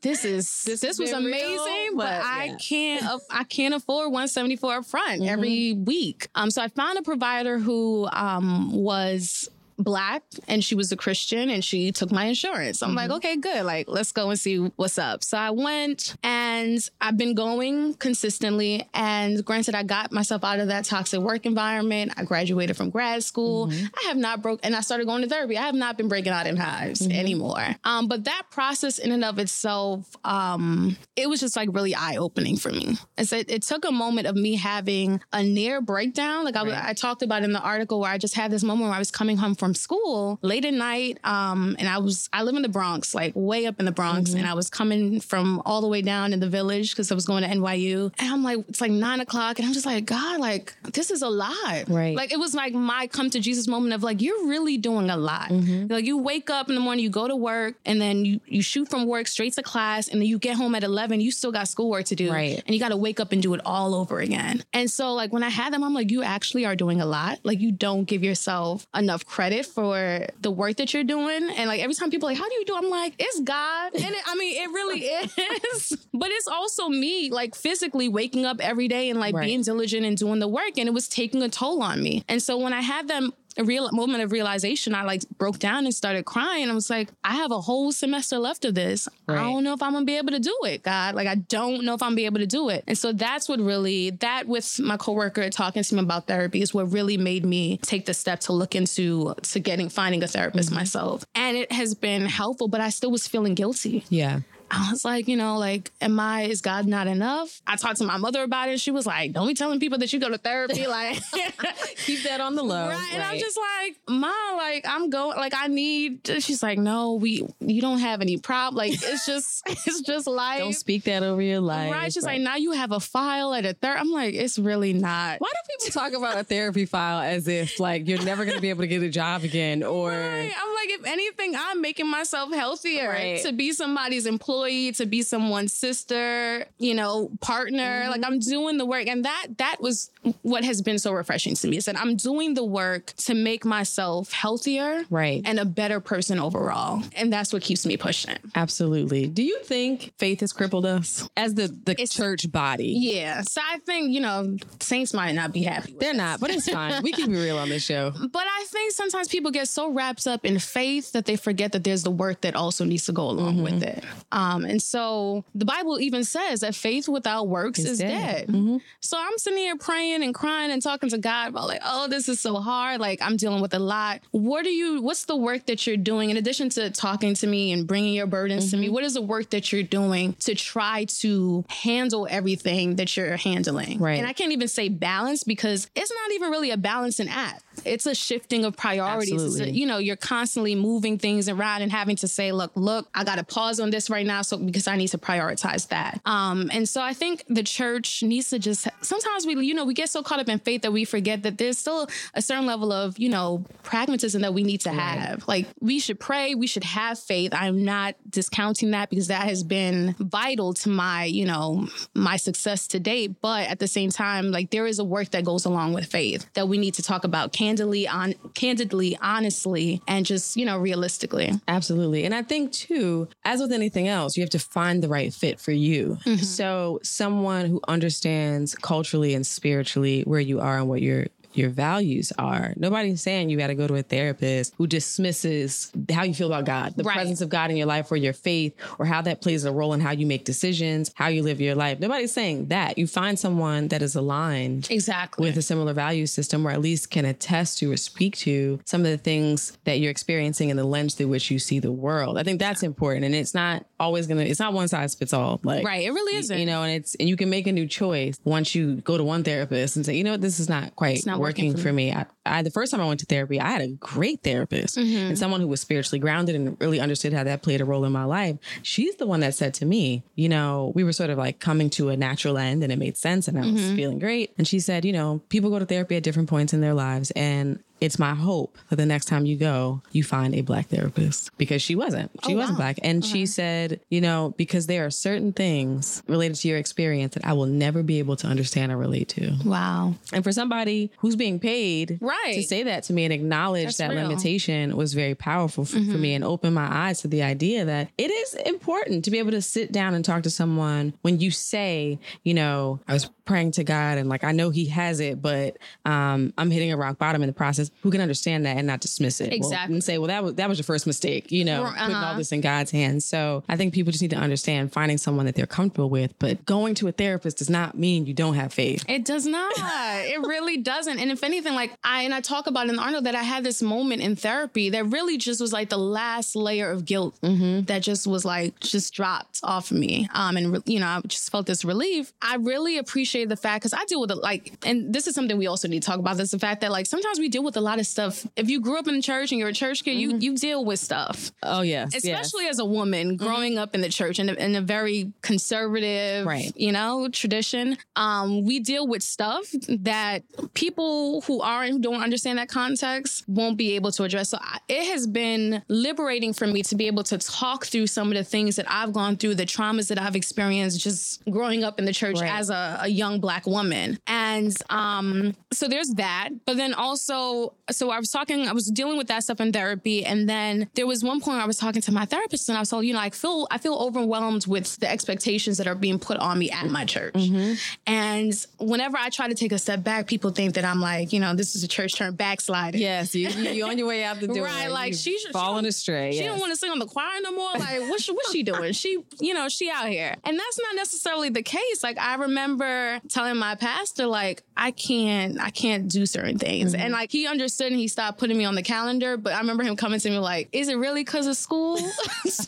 this 0.00 0.24
is 0.24 0.64
this, 0.64 0.82
was 0.98 1.10
been 1.10 1.24
real, 1.24 1.34
amazing, 1.34 1.96
but, 1.96 2.04
but 2.04 2.22
I 2.24 2.44
yeah. 2.44 2.56
can't 2.56 3.22
I 3.30 3.44
can't 3.44 3.74
afford 3.74 4.06
174 4.06 4.74
up 4.74 4.86
front 4.86 5.22
every 5.22 5.72
week. 5.74 6.28
Um 6.34 6.50
so 6.50 6.62
I 6.62 6.68
found 6.68 6.98
a 6.98 7.02
provider 7.02 7.58
who 7.58 8.08
um 8.12 8.72
was 8.72 9.48
black 9.82 10.22
and 10.48 10.62
she 10.64 10.74
was 10.74 10.92
a 10.92 10.96
Christian 10.96 11.50
and 11.50 11.64
she 11.64 11.92
took 11.92 12.10
my 12.10 12.24
insurance. 12.26 12.82
I'm 12.82 12.94
like, 12.94 13.10
okay, 13.10 13.36
good. 13.36 13.64
Like, 13.64 13.88
let's 13.88 14.12
go 14.12 14.30
and 14.30 14.38
see 14.38 14.56
what's 14.76 14.98
up. 14.98 15.24
So 15.24 15.36
I 15.36 15.50
went 15.50 16.14
and 16.22 16.78
I've 17.00 17.16
been 17.16 17.34
going 17.34 17.94
consistently. 17.94 18.88
And 18.94 19.44
granted, 19.44 19.74
I 19.74 19.82
got 19.82 20.12
myself 20.12 20.44
out 20.44 20.60
of 20.60 20.68
that 20.68 20.84
toxic 20.84 21.20
work 21.20 21.46
environment. 21.46 22.12
I 22.16 22.24
graduated 22.24 22.76
from 22.76 22.90
grad 22.90 23.24
school. 23.24 23.70
I 23.72 24.08
have 24.08 24.16
not 24.16 24.42
broke 24.42 24.60
and 24.62 24.74
I 24.76 24.80
started 24.80 25.06
going 25.06 25.22
to 25.22 25.28
therapy. 25.28 25.56
I 25.58 25.62
have 25.62 25.74
not 25.74 25.96
been 25.96 26.08
breaking 26.08 26.32
out 26.32 26.46
in 26.46 26.56
hives 26.56 27.06
anymore. 27.06 27.76
Um, 27.84 28.08
but 28.08 28.24
that 28.24 28.42
process 28.50 28.98
in 28.98 29.12
and 29.12 29.24
of 29.24 29.38
itself, 29.38 30.16
um, 30.24 30.96
it 31.16 31.28
was 31.28 31.40
just 31.40 31.56
like 31.56 31.68
really 31.72 31.94
eye 31.94 32.16
opening 32.16 32.56
for 32.56 32.70
me. 32.70 32.96
And 33.16 33.28
so 33.28 33.36
it, 33.36 33.50
it 33.50 33.62
took 33.62 33.84
a 33.84 33.92
moment 33.92 34.26
of 34.26 34.36
me 34.36 34.56
having 34.56 35.20
a 35.32 35.42
near 35.42 35.80
breakdown. 35.80 36.44
Like 36.44 36.56
I, 36.56 36.62
Right. 36.62 36.84
I 36.90 36.92
talked 36.92 37.22
about 37.22 37.42
in 37.42 37.52
the 37.52 37.60
article 37.60 37.98
where 38.00 38.10
I 38.10 38.18
just 38.18 38.34
had 38.34 38.50
this 38.52 38.62
moment 38.62 38.86
where 38.88 38.94
I 38.94 38.98
was 39.00 39.10
coming 39.10 39.36
home 39.36 39.54
from 39.56 39.71
school 39.74 40.38
late 40.42 40.64
at 40.64 40.74
night. 40.74 41.18
Um, 41.24 41.76
and 41.78 41.88
I 41.88 41.98
was, 41.98 42.28
I 42.32 42.42
live 42.42 42.56
in 42.56 42.62
the 42.62 42.68
Bronx, 42.68 43.14
like 43.14 43.32
way 43.34 43.66
up 43.66 43.78
in 43.78 43.86
the 43.86 43.92
Bronx. 43.92 44.32
And 44.34 44.46
I 44.46 44.54
was 44.54 44.70
coming 44.70 45.20
from 45.20 45.62
all 45.64 45.80
the 45.80 45.88
way 45.88 46.02
down 46.02 46.32
in 46.32 46.40
the 46.40 46.48
village 46.48 46.90
because 46.90 47.10
I 47.10 47.14
was 47.14 47.26
going 47.26 47.42
to 47.42 47.48
NYU. 47.48 48.12
And 48.18 48.32
I'm 48.32 48.42
like, 48.42 48.58
it's 48.68 48.80
like 48.80 48.90
nine 48.90 49.20
o'clock. 49.20 49.58
And 49.58 49.66
I'm 49.66 49.74
just 49.74 49.86
like, 49.86 50.04
God, 50.06 50.40
like, 50.40 50.74
this 50.92 51.10
is 51.10 51.22
a 51.22 51.28
lot. 51.28 51.88
Right. 51.88 52.14
Like, 52.16 52.32
it 52.32 52.38
was 52.38 52.54
like 52.54 52.72
my 52.74 53.06
come 53.06 53.30
to 53.30 53.40
Jesus 53.40 53.68
moment 53.68 53.94
of 53.94 54.02
like, 54.02 54.20
you're 54.20 54.46
really 54.46 54.76
doing 54.78 55.10
a 55.10 55.16
lot. 55.16 55.50
Like, 55.50 56.04
you 56.04 56.18
wake 56.18 56.50
up 56.50 56.68
in 56.68 56.74
the 56.74 56.80
morning, 56.80 57.02
you 57.04 57.10
go 57.10 57.28
to 57.28 57.36
work, 57.36 57.74
and 57.84 58.00
then 58.00 58.24
you, 58.24 58.40
you 58.46 58.62
shoot 58.62 58.88
from 58.88 59.06
work 59.06 59.26
straight 59.28 59.54
to 59.54 59.62
class. 59.62 60.08
And 60.08 60.20
then 60.20 60.28
you 60.28 60.38
get 60.38 60.56
home 60.56 60.74
at 60.74 60.84
11, 60.84 61.20
you 61.20 61.30
still 61.30 61.52
got 61.52 61.68
schoolwork 61.68 62.06
to 62.06 62.16
do. 62.16 62.30
Right. 62.30 62.62
And 62.66 62.74
you 62.74 62.80
got 62.80 62.90
to 62.90 62.96
wake 62.96 63.20
up 63.20 63.32
and 63.32 63.42
do 63.42 63.54
it 63.54 63.60
all 63.64 63.94
over 63.94 64.20
again. 64.20 64.64
And 64.72 64.90
so, 64.90 65.12
like, 65.12 65.32
when 65.32 65.42
I 65.42 65.48
had 65.48 65.72
them, 65.72 65.84
I'm 65.84 65.94
like, 65.94 66.10
you 66.10 66.22
actually 66.22 66.64
are 66.66 66.76
doing 66.76 67.00
a 67.00 67.06
lot. 67.06 67.40
Like, 67.42 67.60
you 67.60 67.72
don't 67.72 68.04
give 68.04 68.22
yourself 68.22 68.86
enough 68.94 69.26
credit 69.26 69.61
for 69.62 70.26
the 70.40 70.50
work 70.50 70.76
that 70.76 70.92
you're 70.94 71.04
doing. 71.04 71.50
And 71.50 71.68
like, 71.68 71.80
every 71.80 71.94
time 71.94 72.10
people 72.10 72.28
are 72.28 72.32
like, 72.32 72.38
how 72.38 72.48
do 72.48 72.54
you 72.54 72.64
do? 72.64 72.76
I'm 72.76 72.88
like, 72.90 73.14
it's 73.18 73.40
God. 73.40 73.94
And 73.94 74.04
it, 74.04 74.22
I 74.26 74.34
mean, 74.34 74.62
it 74.62 74.68
really 74.70 75.00
is. 75.74 75.96
but 76.12 76.30
it's 76.30 76.48
also 76.48 76.88
me, 76.88 77.30
like, 77.30 77.54
physically 77.54 78.08
waking 78.08 78.44
up 78.44 78.60
every 78.60 78.88
day 78.88 79.10
and 79.10 79.18
like 79.20 79.34
Right. 79.34 79.46
being 79.46 79.62
diligent 79.62 80.04
and 80.06 80.16
doing 80.16 80.38
the 80.38 80.48
work. 80.48 80.76
And 80.78 80.86
it 80.88 80.92
was 80.92 81.08
taking 81.08 81.42
a 81.42 81.48
toll 81.48 81.82
on 81.82 82.02
me. 82.02 82.24
And 82.28 82.42
so, 82.42 82.58
when 82.58 82.72
I 82.72 82.80
had 82.80 83.08
them, 83.08 83.32
a 83.58 83.64
real 83.64 83.90
moment 83.92 84.22
of 84.22 84.32
realization, 84.32 84.94
I 84.94 85.02
like 85.02 85.22
broke 85.38 85.58
down 85.58 85.84
and 85.84 85.94
started 85.94 86.24
crying. 86.24 86.70
I 86.70 86.74
was 86.74 86.88
like, 86.88 87.08
I 87.22 87.36
have 87.36 87.50
a 87.50 87.60
whole 87.60 87.92
semester 87.92 88.38
left 88.38 88.64
of 88.64 88.74
this. 88.74 89.08
I 89.28 89.34
don't 89.36 89.64
know 89.64 89.72
if 89.74 89.82
I'm 89.82 89.92
gonna 89.92 90.04
be 90.04 90.16
able 90.16 90.32
to 90.32 90.38
do 90.40 90.56
it, 90.64 90.82
God. 90.82 91.14
Like 91.14 91.26
I 91.28 91.34
don't 91.36 91.84
know 91.84 91.94
if 91.94 92.02
I'm 92.02 92.08
gonna 92.10 92.16
be 92.16 92.26
able 92.26 92.40
to 92.40 92.46
do 92.46 92.68
it. 92.68 92.84
And 92.86 92.96
so 92.96 93.12
that's 93.12 93.48
what 93.48 93.60
really 93.60 94.10
that 94.10 94.46
with 94.46 94.78
my 94.80 94.96
coworker 94.96 95.48
talking 95.50 95.82
to 95.82 95.94
me 95.94 96.00
about 96.02 96.26
therapy 96.26 96.62
is 96.62 96.72
what 96.74 96.92
really 96.92 97.16
made 97.16 97.44
me 97.44 97.78
take 97.78 98.06
the 98.06 98.14
step 98.14 98.40
to 98.40 98.52
look 98.52 98.74
into 98.74 99.34
to 99.42 99.60
getting 99.60 99.88
finding 99.88 100.22
a 100.22 100.28
therapist 100.28 100.70
Mm-hmm. 100.70 100.78
myself. 100.78 101.24
And 101.34 101.56
it 101.56 101.72
has 101.72 101.94
been 101.94 102.26
helpful, 102.26 102.68
but 102.68 102.80
I 102.80 102.88
still 102.90 103.10
was 103.10 103.26
feeling 103.26 103.54
guilty. 103.54 104.04
Yeah. 104.10 104.40
I 104.74 104.90
was 104.90 105.04
like, 105.04 105.28
you 105.28 105.36
know, 105.36 105.58
like, 105.58 105.90
am 106.00 106.18
I, 106.18 106.42
is 106.44 106.62
God 106.62 106.86
not 106.86 107.06
enough? 107.06 107.60
I 107.66 107.76
talked 107.76 107.98
to 107.98 108.04
my 108.04 108.16
mother 108.16 108.42
about 108.42 108.70
it. 108.70 108.80
She 108.80 108.90
was 108.90 109.04
like, 109.04 109.32
don't 109.32 109.46
be 109.46 109.52
telling 109.54 109.78
people 109.80 109.98
that 109.98 110.12
you 110.12 110.18
go 110.18 110.28
to 110.30 110.38
therapy. 110.38 110.86
Like, 110.92 111.20
Keep 112.04 112.24
that 112.24 112.40
on 112.40 112.54
the 112.54 112.62
low. 112.62 112.88
Right. 112.88 113.10
And 113.12 113.22
I'm 113.22 113.38
just 113.38 113.56
like, 113.58 113.96
Mom, 114.08 114.56
like, 114.56 114.84
I'm 114.86 115.10
going, 115.10 115.36
like, 115.38 115.52
I 115.54 115.66
need, 115.68 116.20
she's 116.40 116.62
like, 116.62 116.78
no, 116.78 117.14
we, 117.14 117.46
you 117.60 117.80
don't 117.80 117.98
have 117.98 118.20
any 118.20 118.36
problem. 118.38 118.78
Like, 118.78 118.92
it's 118.92 119.26
just, 119.26 119.62
it's 119.66 120.00
just 120.02 120.26
life. 120.26 120.60
Don't 120.60 120.72
speak 120.72 121.04
that 121.04 121.22
over 121.22 121.40
your 121.42 121.60
life. 121.60 121.92
Right. 121.92 122.12
She's 122.12 122.24
like, 122.24 122.40
now 122.40 122.56
you 122.56 122.72
have 122.72 122.92
a 122.92 123.00
file 123.00 123.54
at 123.54 123.64
a 123.66 123.74
third. 123.74 123.96
I'm 123.98 124.10
like, 124.10 124.34
it's 124.34 124.58
really 124.58 124.92
not. 124.92 125.40
Why 125.40 125.48
do 125.48 125.78
people 125.78 126.00
talk 126.00 126.12
about 126.14 126.38
a 126.38 126.44
therapy 126.44 126.86
file 126.86 127.20
as 127.20 127.46
if 127.48 127.78
like 127.78 128.08
you're 128.08 128.22
never 128.22 128.44
going 128.44 128.56
to 128.56 128.62
be 128.62 128.70
able 128.70 128.82
to 128.82 128.88
get 128.88 129.02
a 129.02 129.08
job 129.10 129.44
again 129.44 129.82
or 129.82 130.08
Right. 130.10 130.52
I'm 130.56 130.74
like, 130.74 130.90
if 131.00 131.06
anything, 131.06 131.54
I'm 131.56 131.80
making 131.80 132.08
myself 132.08 132.52
healthier 132.52 133.08
Right. 133.10 133.42
to 133.42 133.52
be 133.52 133.72
somebody's 133.72 134.26
employee, 134.26 134.61
to 134.68 135.06
be 135.06 135.22
someone's 135.22 135.72
sister, 135.72 136.66
you 136.78 136.94
know, 136.94 137.30
partner. 137.40 138.02
Mm-hmm. 138.02 138.10
Like 138.10 138.22
I'm 138.24 138.38
doing 138.38 138.78
the 138.78 138.86
work. 138.86 139.06
And 139.06 139.24
that 139.24 139.46
that 139.58 139.76
was 139.80 140.10
what 140.42 140.64
has 140.64 140.82
been 140.82 140.98
so 140.98 141.12
refreshing 141.12 141.54
to 141.56 141.68
me 141.68 141.76
is 141.78 141.84
that 141.86 141.98
I'm 141.98 142.16
doing 142.16 142.54
the 142.54 142.64
work 142.64 143.06
to 143.26 143.34
make 143.34 143.64
myself 143.64 144.32
healthier 144.32 145.04
Right. 145.10 145.42
and 145.44 145.58
a 145.58 145.64
better 145.64 146.00
person 146.00 146.38
overall. 146.38 147.02
And 147.16 147.32
that's 147.32 147.52
what 147.52 147.62
keeps 147.62 147.84
me 147.86 147.96
pushing. 147.96 148.36
Absolutely. 148.54 149.26
Do 149.26 149.42
you 149.42 149.58
think 149.64 150.12
faith 150.18 150.40
has 150.40 150.52
crippled 150.52 150.86
us 150.86 151.28
as 151.36 151.54
the 151.54 151.66
the 151.84 151.94
church 152.06 152.50
body? 152.52 152.94
Yeah. 152.96 153.42
So 153.42 153.60
I 153.64 153.78
think, 153.80 154.12
you 154.12 154.20
know, 154.20 154.56
saints 154.80 155.12
might 155.14 155.32
not 155.32 155.52
be 155.52 155.62
happy 155.62 155.92
with 155.92 156.00
They're 156.00 156.14
not, 156.14 156.40
but 156.40 156.50
it's 156.50 156.68
fine. 156.68 157.02
We 157.02 157.12
can 157.12 157.30
be 157.30 157.36
real 157.36 157.58
on 157.58 157.68
this 157.68 157.82
show. 157.84 158.12
But 158.32 158.44
I 158.60 158.64
think 158.68 158.92
sometimes 158.92 159.28
people 159.28 159.50
get 159.50 159.68
so 159.68 159.90
wrapped 159.90 160.26
up 160.26 160.44
in 160.44 160.58
faith 160.58 161.12
that 161.12 161.26
they 161.26 161.36
forget 161.36 161.72
that 161.72 161.84
there's 161.84 162.02
the 162.02 162.10
work 162.10 162.40
that 162.42 162.54
also 162.54 162.84
needs 162.84 163.04
to 163.06 163.12
go 163.12 163.28
along 163.28 163.42
Mm-hmm. 163.56 163.62
with 163.64 163.82
it. 163.82 164.04
Um, 164.30 164.51
and 164.58 164.80
so 164.80 165.44
the 165.54 165.64
Bible 165.64 166.00
even 166.00 166.24
says 166.24 166.60
that 166.60 166.74
faith 166.74 167.08
without 167.08 167.48
works 167.48 167.78
It's 167.78 167.90
is 167.90 167.98
dead. 167.98 168.46
dead. 168.46 168.48
Mm-hmm. 168.48 168.76
So 169.00 169.16
I'm 169.18 169.38
sitting 169.38 169.58
here 169.58 169.76
praying 169.76 170.22
and 170.22 170.34
crying 170.34 170.70
and 170.70 170.82
talking 170.82 171.08
to 171.10 171.18
God 171.18 171.48
about 171.48 171.68
like, 171.68 171.80
oh, 171.84 172.08
this 172.08 172.28
is 172.28 172.40
so 172.40 172.56
hard. 172.56 173.00
Like 173.00 173.20
I'm 173.22 173.36
dealing 173.36 173.62
with 173.62 173.74
a 173.74 173.78
lot. 173.78 174.20
What 174.30 174.66
are 174.66 174.70
you? 174.70 175.00
What's 175.02 175.24
the 175.24 175.36
work 175.36 175.66
that 175.66 175.86
you're 175.86 175.96
doing 175.96 176.30
in 176.30 176.36
addition 176.36 176.68
to 176.70 176.90
talking 176.90 177.34
to 177.34 177.46
me 177.46 177.72
and 177.72 177.86
bringing 177.86 178.14
your 178.14 178.26
burdens 178.26 178.70
to 178.70 178.76
me? 178.76 178.86
Mm-hmm. 178.86 178.94
What 178.94 179.04
is 179.04 179.14
the 179.14 179.22
work 179.22 179.50
that 179.50 179.72
you're 179.72 179.82
doing 179.82 180.34
to 180.40 180.54
try 180.54 181.04
to 181.20 181.64
handle 181.68 182.26
everything 182.30 182.96
that 182.96 183.16
you're 183.16 183.36
handling? 183.36 183.98
Right. 183.98 184.18
And 184.18 184.26
I 184.26 184.32
can't 184.32 184.52
even 184.52 184.68
say 184.68 184.88
balance 184.88 185.44
because 185.44 185.88
it's 185.94 186.12
not 186.12 186.32
even 186.32 186.50
really 186.50 186.70
a 186.70 186.76
balancing 186.76 187.28
act. 187.28 187.62
It's 187.84 188.06
a 188.06 188.14
shifting 188.14 188.64
of 188.64 188.76
priorities. 188.76 189.60
A- 189.60 189.70
you 189.70 189.86
know, 189.86 189.98
you're 189.98 190.16
constantly 190.16 190.74
moving 190.74 191.18
things 191.18 191.48
around 191.48 191.82
and 191.82 191.90
having 191.90 192.16
to 192.16 192.28
say, 192.28 192.52
look, 192.52 192.72
look, 192.74 193.08
I 193.14 193.24
got 193.24 193.36
to 193.36 193.44
pause 193.44 193.80
on 193.80 193.90
this 193.90 194.10
right 194.10 194.26
now, 194.26 194.42
so 194.42 194.58
because 194.58 194.86
I 194.86 194.96
need 194.96 195.08
to 195.08 195.18
prioritize 195.18 195.88
that. 195.88 196.20
Um, 196.24 196.70
and 196.72 196.88
so 196.88 197.00
I 197.00 197.12
think 197.12 197.44
the 197.48 197.62
church 197.62 198.22
needs 198.22 198.50
to 198.50 198.58
just 198.58 198.88
sometimes 199.00 199.46
we, 199.46 199.64
you 199.64 199.74
know, 199.74 199.84
we 199.84 199.94
get 199.94 200.10
so 200.10 200.22
caught 200.22 200.40
up 200.40 200.48
in 200.48 200.58
faith 200.58 200.82
that 200.82 200.92
we 200.92 201.04
forget 201.04 201.42
that 201.42 201.58
there's 201.58 201.78
still 201.78 202.08
a 202.34 202.42
certain 202.42 202.66
level 202.66 202.92
of, 202.92 203.18
you 203.18 203.28
know, 203.28 203.64
pragmatism 203.82 204.42
that 204.42 204.54
we 204.54 204.62
need 204.62 204.80
to 204.82 204.90
have. 204.90 205.46
Like 205.48 205.66
we 205.80 205.98
should 205.98 206.20
pray, 206.20 206.54
we 206.54 206.66
should 206.66 206.84
have 206.84 207.18
faith. 207.18 207.52
I'm 207.54 207.84
not 207.84 208.14
discounting 208.28 208.92
that 208.92 209.10
because 209.10 209.28
that 209.28 209.42
has 209.42 209.62
been 209.62 210.14
vital 210.18 210.74
to 210.74 210.88
my, 210.88 211.24
you 211.24 211.44
know, 211.46 211.88
my 212.14 212.36
success 212.36 212.86
to 212.88 213.00
date. 213.00 213.40
But 213.40 213.68
at 213.68 213.78
the 213.78 213.88
same 213.88 214.10
time, 214.10 214.50
like 214.50 214.70
there 214.70 214.86
is 214.86 214.98
a 214.98 215.04
work 215.04 215.30
that 215.30 215.44
goes 215.44 215.64
along 215.64 215.92
with 215.92 216.06
faith 216.06 216.46
that 216.54 216.68
we 216.68 216.78
need 216.78 216.94
to 216.94 217.02
talk 217.02 217.24
about 217.24 217.52
candidly, 217.62 218.08
on 218.08 218.34
candidly, 218.54 219.16
honestly, 219.22 220.02
and 220.08 220.26
just, 220.26 220.56
you 220.56 220.66
know, 220.66 220.78
realistically. 220.78 221.52
Absolutely. 221.68 222.24
And 222.24 222.34
I 222.34 222.42
think 222.42 222.72
too, 222.72 223.28
as 223.44 223.60
with 223.60 223.72
anything 223.72 224.08
else, 224.08 224.36
you 224.36 224.42
have 224.42 224.50
to 224.50 224.58
find 224.58 225.00
the 225.02 225.08
right 225.08 225.32
fit 225.32 225.60
for 225.60 225.70
you. 225.70 226.18
Mm-hmm. 226.24 226.42
So 226.42 226.98
someone 227.04 227.66
who 227.66 227.80
understands 227.86 228.74
culturally 228.74 229.34
and 229.34 229.46
spiritually 229.46 230.22
where 230.22 230.40
you 230.40 230.60
are 230.60 230.78
and 230.78 230.88
what 230.88 231.02
you're 231.02 231.26
your 231.54 231.70
values 231.70 232.32
are. 232.38 232.72
Nobody's 232.76 233.22
saying 233.22 233.50
you 233.50 233.58
got 233.58 233.68
to 233.68 233.74
go 233.74 233.86
to 233.86 233.94
a 233.96 234.02
therapist 234.02 234.74
who 234.78 234.86
dismisses 234.86 235.92
how 236.12 236.22
you 236.24 236.34
feel 236.34 236.46
about 236.48 236.64
God, 236.64 236.94
the 236.96 237.04
Right. 237.04 237.14
presence 237.14 237.40
of 237.40 237.48
God 237.48 237.70
in 237.70 237.76
your 237.76 237.86
life 237.86 238.10
or 238.10 238.16
your 238.16 238.32
faith 238.32 238.74
or 238.98 239.06
how 239.06 239.22
that 239.22 239.40
plays 239.40 239.64
a 239.64 239.72
role 239.72 239.92
in 239.92 240.00
how 240.00 240.10
you 240.12 240.26
make 240.26 240.44
decisions, 240.44 241.10
how 241.14 241.28
you 241.28 241.42
live 241.42 241.60
your 241.60 241.74
life. 241.74 242.00
Nobody's 242.00 242.32
saying 242.32 242.66
that. 242.68 242.98
You 242.98 243.06
find 243.06 243.38
someone 243.38 243.88
that 243.88 244.02
is 244.02 244.14
aligned 244.14 244.88
Exactly. 244.90 245.46
with 245.48 245.56
a 245.56 245.62
similar 245.62 245.92
value 245.92 246.26
system 246.26 246.66
or 246.66 246.70
at 246.70 246.80
least 246.80 247.10
can 247.10 247.24
attest 247.24 247.78
to 247.78 247.90
or 247.92 247.96
speak 247.96 248.36
to 248.38 248.80
some 248.84 249.02
of 249.02 249.10
the 249.10 249.18
things 249.18 249.76
that 249.84 250.00
you're 250.00 250.10
experiencing 250.10 250.68
in 250.70 250.76
the 250.76 250.84
lens 250.84 251.14
through 251.14 251.28
which 251.28 251.50
you 251.50 251.58
see 251.58 251.78
the 251.78 251.92
world. 251.92 252.38
I 252.38 252.42
think 252.42 252.58
that's 252.58 252.82
important. 252.82 253.24
And 253.24 253.34
it's 253.34 253.54
not 253.54 253.86
always 254.00 254.26
gonna 254.26 254.42
it's 254.42 254.58
not 254.60 254.72
one 254.72 254.88
size 254.88 255.14
fits 255.14 255.32
all. 255.32 255.60
Like 255.62 255.84
right. 255.84 256.04
It 256.04 256.10
really 256.10 256.36
isn't. 256.38 256.58
you 256.58 256.66
know, 256.66 256.82
and 256.82 256.92
it's 256.92 257.14
and 257.16 257.28
you 257.28 257.36
can 257.36 257.50
make 257.50 257.66
a 257.66 257.72
new 257.72 257.86
choice 257.86 258.36
once 258.44 258.74
you 258.74 258.96
go 258.96 259.16
to 259.16 259.24
one 259.24 259.44
therapist 259.44 259.96
and 259.96 260.04
say, 260.04 260.16
you 260.16 260.24
know 260.24 260.32
what, 260.32 260.40
this 260.40 260.58
is 260.60 260.68
not 260.68 260.94
quite 260.96 261.24
not 261.26 261.40
working, 261.42 261.66
working 261.70 261.76
for 261.82 261.88
for 261.88 261.92
me. 261.92 262.12
I, 262.12 262.26
I 262.46 262.62
the 262.62 262.70
first 262.70 262.90
time 262.90 263.00
I 263.00 263.06
went 263.06 263.20
to 263.20 263.26
therapy, 263.26 263.60
I 263.60 263.68
had 263.70 263.82
a 263.82 263.88
great 263.88 264.42
therapist 264.42 264.96
Mm-hmm. 264.96 265.16
and 265.28 265.38
someone 265.38 265.60
who 265.60 265.68
was 265.68 265.80
spiritually 265.80 266.18
grounded 266.18 266.54
and 266.56 266.76
really 266.80 267.00
understood 267.00 267.32
how 267.32 267.44
that 267.44 267.62
played 267.62 267.80
a 267.80 267.84
role 267.84 268.04
in 268.04 268.12
my 268.12 268.24
life. 268.24 268.56
She's 268.82 269.16
the 269.16 269.26
one 269.26 269.40
that 269.40 269.54
said 269.54 269.74
to 269.74 269.84
me, 269.86 270.22
you 270.34 270.48
know, 270.48 270.92
we 270.94 271.04
were 271.04 271.12
sort 271.12 271.30
of 271.30 271.38
like 271.38 271.58
coming 271.60 271.90
to 271.90 272.08
a 272.08 272.16
natural 272.16 272.56
end 272.58 272.82
and 272.82 272.92
it 272.92 272.98
made 272.98 273.16
sense 273.16 273.48
and 273.48 273.58
I 273.58 273.62
was 273.62 273.80
Mm-hmm. 273.80 273.96
feeling 273.96 274.18
great. 274.18 274.52
And 274.58 274.66
she 274.66 274.80
said, 274.80 275.04
you 275.04 275.12
know, 275.12 275.42
people 275.48 275.70
go 275.70 275.78
to 275.78 275.86
therapy 275.86 276.16
at 276.16 276.22
different 276.22 276.48
points 276.48 276.72
in 276.72 276.80
their 276.80 276.94
lives 276.94 277.30
and 277.32 277.82
it's 278.02 278.18
my 278.18 278.34
hope 278.34 278.76
that 278.90 278.96
the 278.96 279.06
next 279.06 279.26
time 279.26 279.46
you 279.46 279.56
go, 279.56 280.02
you 280.12 280.24
find 280.24 280.54
a 280.54 280.60
black 280.62 280.88
therapist 280.88 281.56
because 281.56 281.80
she 281.80 281.94
wasn't. 281.94 282.30
She 282.46 282.54
Oh, 282.54 282.56
wasn't 282.56 282.78
wow. 282.78 282.84
black. 282.84 282.98
And 283.02 283.24
she 283.24 283.46
said, 283.46 284.00
you 284.10 284.20
know, 284.20 284.54
because 284.56 284.86
there 284.88 285.06
are 285.06 285.10
certain 285.10 285.52
things 285.52 286.22
related 286.26 286.56
to 286.56 286.68
your 286.68 286.78
experience 286.78 287.34
that 287.34 287.44
I 287.46 287.52
will 287.52 287.66
never 287.66 288.02
be 288.02 288.18
able 288.18 288.36
to 288.36 288.46
understand 288.48 288.90
or 288.92 288.96
relate 288.96 289.28
to. 289.30 289.56
wow. 289.64 290.14
And 290.32 290.42
for 290.42 290.50
somebody 290.52 291.10
who's 291.18 291.36
being 291.36 291.58
paid 291.60 292.18
Right. 292.20 292.54
to 292.54 292.62
say 292.64 292.82
that 292.82 293.04
to 293.04 293.12
me 293.12 293.24
and 293.24 293.32
acknowledge 293.32 293.84
That's 293.84 293.98
that 293.98 294.10
real. 294.10 294.18
Mm-hmm. 294.20 294.28
limitation 294.30 294.96
was 294.96 295.14
very 295.14 295.34
powerful 295.36 295.84
for, 295.84 295.96
for 295.98 296.18
me 296.18 296.34
and 296.34 296.42
opened 296.44 296.74
my 296.74 296.88
eyes 297.08 297.20
to 297.22 297.28
the 297.28 297.42
idea 297.42 297.84
that 297.84 298.10
it 298.18 298.30
is 298.30 298.54
important 298.54 299.24
to 299.26 299.30
be 299.30 299.38
able 299.38 299.52
to 299.52 299.62
sit 299.62 299.92
down 299.92 300.14
and 300.14 300.24
talk 300.24 300.42
to 300.42 300.50
someone 300.50 301.12
when 301.22 301.38
you 301.38 301.50
say, 301.52 302.18
you 302.42 302.54
know, 302.54 302.98
I 303.06 303.12
was 303.12 303.30
praying 303.44 303.72
to 303.72 303.84
God 303.84 304.18
and 304.18 304.28
like 304.28 304.42
I 304.42 304.50
know 304.52 304.70
he 304.70 304.86
has 304.86 305.20
it, 305.20 305.40
but 305.40 305.76
um, 306.04 306.52
I'm 306.58 306.70
hitting 306.70 306.92
a 306.92 306.96
rock 306.96 307.18
bottom 307.18 307.42
in 307.42 307.46
the 307.46 307.52
process. 307.52 307.90
Who 308.02 308.10
can 308.10 308.20
understand 308.20 308.66
that 308.66 308.76
and 308.76 308.86
not 308.86 309.00
dismiss 309.00 309.40
it? 309.40 309.48
Well, 309.50 309.56
Exactly. 309.56 309.94
and 309.94 310.04
say, 310.04 310.18
well, 310.18 310.28
that 310.28 310.42
was 310.42 310.54
that 310.54 310.68
was 310.68 310.78
your 310.78 310.84
first 310.84 311.06
mistake, 311.06 311.52
you 311.52 311.64
know, 311.64 311.84
Right, 311.84 311.96
putting 311.96 312.14
all 312.14 312.24
uh-huh. 312.24 312.38
this 312.38 312.52
in 312.52 312.60
God's 312.60 312.90
hands. 312.90 313.24
So 313.24 313.62
I 313.68 313.76
think 313.76 313.94
people 313.94 314.10
just 314.12 314.22
need 314.22 314.30
to 314.32 314.36
understand 314.36 314.92
finding 314.92 315.18
someone 315.18 315.46
that 315.46 315.54
they're 315.54 315.66
comfortable 315.66 316.10
with. 316.10 316.38
But 316.38 316.64
going 316.66 316.94
to 316.96 317.08
a 317.08 317.12
therapist 317.12 317.58
does 317.58 317.70
not 317.70 317.96
mean 317.96 318.26
you 318.26 318.34
don't 318.34 318.54
have 318.54 318.72
faith. 318.72 319.04
It 319.08 319.24
does 319.24 319.46
not. 319.46 319.72
it 319.78 320.40
really 320.40 320.78
doesn't. 320.78 321.18
And 321.18 321.30
if 321.30 321.42
anything, 321.44 321.74
like 321.74 321.92
I 322.02 322.22
and 322.22 322.34
I 322.34 322.40
talk 322.40 322.66
about 322.66 322.88
in 322.88 322.98
Arnold 322.98 323.24
that 323.24 323.34
I 323.34 323.42
had 323.42 323.64
this 323.64 323.82
moment 323.82 324.22
in 324.22 324.36
therapy 324.36 324.90
that 324.90 325.06
really 325.06 325.38
just 325.38 325.60
was 325.60 325.72
like 325.72 325.88
the 325.88 325.98
last 325.98 326.56
layer 326.56 326.90
of 326.90 327.04
guilt 327.04 327.36
that 327.42 328.00
just 328.02 328.26
was 328.26 328.44
like 328.44 328.78
just 328.80 329.14
dropped 329.14 329.60
off 329.62 329.90
of 329.90 329.96
me. 329.96 330.28
Um, 330.34 330.56
and 330.56 330.72
re- 330.72 330.82
you 330.86 331.00
know, 331.00 331.06
I 331.06 331.20
just 331.26 331.50
felt 331.50 331.66
this 331.66 331.84
relief. 331.84 332.32
I 332.40 332.56
really 332.56 332.98
appreciate 332.98 333.48
the 333.48 333.56
fact 333.56 333.82
because 333.82 333.92
I 333.94 334.04
deal 334.06 334.20
with 334.20 334.30
it 334.30 334.36
like, 334.36 334.72
and 334.84 335.12
this 335.14 335.26
is 335.26 335.34
something 335.34 335.56
we 335.56 335.66
also 335.66 335.88
need 335.88 336.02
to 336.02 336.06
talk 336.06 336.18
about. 336.18 336.36
This 336.36 336.50
the 336.52 336.58
fact 336.58 336.80
that 336.82 336.90
like 336.90 337.06
sometimes 337.06 337.38
we 337.38 337.48
deal 337.48 337.62
with 337.62 337.71
a 337.76 337.80
lot 337.80 337.98
of 337.98 338.06
stuff. 338.06 338.46
If 338.56 338.68
you 338.70 338.80
grew 338.80 338.98
up 338.98 339.08
in 339.08 339.14
the 339.16 339.22
church 339.22 339.50
and 339.52 339.58
you're 339.58 339.68
a 339.68 339.72
church 339.72 340.04
kid, 340.04 340.12
you 340.14 340.36
you 340.38 340.56
deal 340.56 340.84
with 340.84 340.98
stuff 341.00 341.50
Oh 341.62 341.82
yes, 341.82 342.10
yes. 342.12 342.24
especially 342.24 342.66
as 342.68 342.78
a 342.78 342.84
woman 342.84 343.36
growing 343.36 343.78
up 343.78 343.94
in 343.94 344.00
the 344.00 344.08
church 344.08 344.38
in 344.38 344.48
a, 344.48 344.52
in 344.54 344.74
a 344.76 344.80
very 344.80 345.32
conservative 345.42 346.44
Right. 346.46 346.72
you 346.76 346.92
know 346.92 347.28
tradition 347.28 347.96
um 348.16 348.64
we 348.64 348.80
deal 348.80 349.06
with 349.06 349.22
stuff 349.22 349.64
that 349.88 350.42
people 350.74 351.40
who 351.42 351.60
aren't 351.60 351.92
who 351.92 351.98
don't 351.98 352.22
understand 352.22 352.58
that 352.58 352.68
context 352.68 353.44
won't 353.48 353.76
be 353.76 353.94
able 353.94 354.10
to 354.12 354.24
address 354.24 354.50
so 354.50 354.58
I, 354.60 354.78
it 354.88 355.04
has 355.12 355.26
been 355.26 355.82
liberating 355.88 356.52
for 356.52 356.66
me 356.66 356.82
to 356.84 356.96
be 356.96 357.06
able 357.06 357.22
to 357.24 357.38
talk 357.38 357.86
through 357.86 358.06
some 358.08 358.28
of 358.28 358.34
the 358.34 358.44
things 358.44 358.76
that 358.76 358.86
i've 358.90 359.12
gone 359.12 359.36
through 359.36 359.54
the 359.54 359.64
traumas 359.66 360.08
that 360.08 360.20
i've 360.20 360.36
experienced 360.36 361.00
just 361.00 361.42
growing 361.50 361.84
up 361.84 361.98
in 361.98 362.04
the 362.04 362.12
church 362.12 362.40
Right. 362.40 362.50
as 362.52 362.70
a, 362.70 362.98
a 363.02 363.08
young 363.08 363.40
black 363.40 363.66
woman 363.66 364.18
and 364.26 364.74
um 364.90 365.54
so 365.72 365.88
there's 365.88 366.10
that 366.14 366.50
but 366.66 366.76
then 366.76 366.92
also 366.94 367.61
so 367.90 368.10
i 368.10 368.18
was 368.18 368.30
talking 368.30 368.68
i 368.68 368.72
was 368.72 368.86
dealing 368.86 369.16
with 369.18 369.28
that 369.28 369.42
stuff 369.42 369.60
in 369.60 369.72
therapy 369.72 370.24
and 370.24 370.48
then 370.48 370.88
there 370.94 371.06
was 371.06 371.22
one 371.22 371.40
point 371.40 371.60
i 371.60 371.66
was 371.66 371.78
talking 371.78 372.02
to 372.02 372.12
my 372.12 372.24
therapist 372.24 372.68
and 372.68 372.76
i 372.76 372.80
was 372.80 372.90
told 372.90 373.04
you 373.04 373.12
know 373.12 373.20
i 373.20 373.30
feel 373.30 373.66
i 373.70 373.78
feel 373.78 373.94
overwhelmed 373.94 374.66
with 374.66 374.96
the 374.96 375.10
expectations 375.10 375.78
that 375.78 375.86
are 375.86 375.94
being 375.94 376.18
put 376.18 376.36
on 376.38 376.58
me 376.58 376.70
at 376.70 376.86
my 376.86 377.04
church 377.04 377.34
mm-hmm. 377.34 377.74
and 378.06 378.66
whenever 378.78 379.16
i 379.16 379.28
try 379.28 379.48
to 379.48 379.54
take 379.54 379.72
a 379.72 379.78
step 379.78 380.02
back 380.02 380.26
people 380.26 380.50
think 380.50 380.74
that 380.74 380.84
i'm 380.84 381.00
like 381.00 381.32
you 381.32 381.40
know 381.40 381.54
this 381.54 381.74
is 381.74 381.82
a 381.82 381.88
church 381.88 382.14
turned 382.14 382.36
backsliding 382.36 383.02
Yes, 383.02 383.34
you, 383.34 383.48
you- 383.48 383.70
you're 383.70 383.88
on 383.88 383.98
your 383.98 384.06
way 384.06 384.24
out 384.24 384.40
the 384.40 384.46
door. 384.54 384.64
Right, 384.64 384.88
like, 384.88 385.12
You've 385.12 385.18
she 385.18 385.38
should- 385.38 385.52
she 385.54 385.86
astray. 385.86 386.32
she 386.32 386.38
yes. 386.38 386.46
don't 386.46 386.60
want 386.60 386.72
to 386.72 386.76
sing 386.76 386.90
on 386.90 386.98
the 386.98 387.06
choir 387.06 387.40
no 387.42 387.52
more. 387.52 387.72
Like, 387.72 388.00
what's 388.02 388.24
she, 388.24 388.32
what's 388.32 388.52
she 388.52 388.62
doing? 388.72 388.92
She, 388.92 389.18
you 389.40 389.54
know, 389.54 389.68
she 389.68 389.90
out 389.90 390.08
here, 390.08 390.36
and 390.44 390.58
that's 390.58 390.78
not 390.78 390.94
necessarily 390.96 391.48
the 391.48 391.62
case. 391.62 392.02
Like, 392.02 392.18
I 392.18 392.36
remember 392.36 393.20
telling 393.28 393.56
my 393.56 393.74
pastor, 393.74 394.26
like, 394.26 394.62
I 394.76 394.90
can't, 394.92 395.60
I 395.60 395.70
can't 395.70 396.08
do 396.08 396.26
certain 396.26 396.58
things, 396.58 396.92
mm-hmm. 396.92 397.02
and 397.02 397.12
like 397.12 397.30
he 397.30 397.46
understood 397.52 397.92
and 397.92 398.00
he 398.00 398.08
stopped 398.08 398.38
putting 398.38 398.58
me 398.58 398.64
on 398.64 398.74
the 398.74 398.82
calendar. 398.82 399.36
But 399.36 399.52
I 399.52 399.58
remember 399.58 399.84
him 399.84 399.94
coming 399.94 400.18
to 400.18 400.30
me 400.30 400.38
like, 400.38 400.68
"Is 400.72 400.88
it 400.88 400.96
really 400.96 401.22
because 401.22 401.46
of 401.46 401.56
school, 401.56 401.98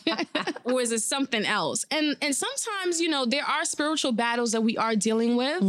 or 0.63 0.79
is 0.79 0.91
it 0.93 1.01
something 1.01 1.45
else?" 1.45 1.85
And 1.91 2.15
and 2.21 2.33
sometimes, 2.33 3.01
you 3.01 3.09
know, 3.09 3.25
there 3.25 3.43
are 3.43 3.65
spiritual 3.65 4.13
battles 4.13 4.53
that 4.53 4.61
we 4.61 4.77
are 4.77 4.95
dealing 4.95 5.35
with. 5.35 5.61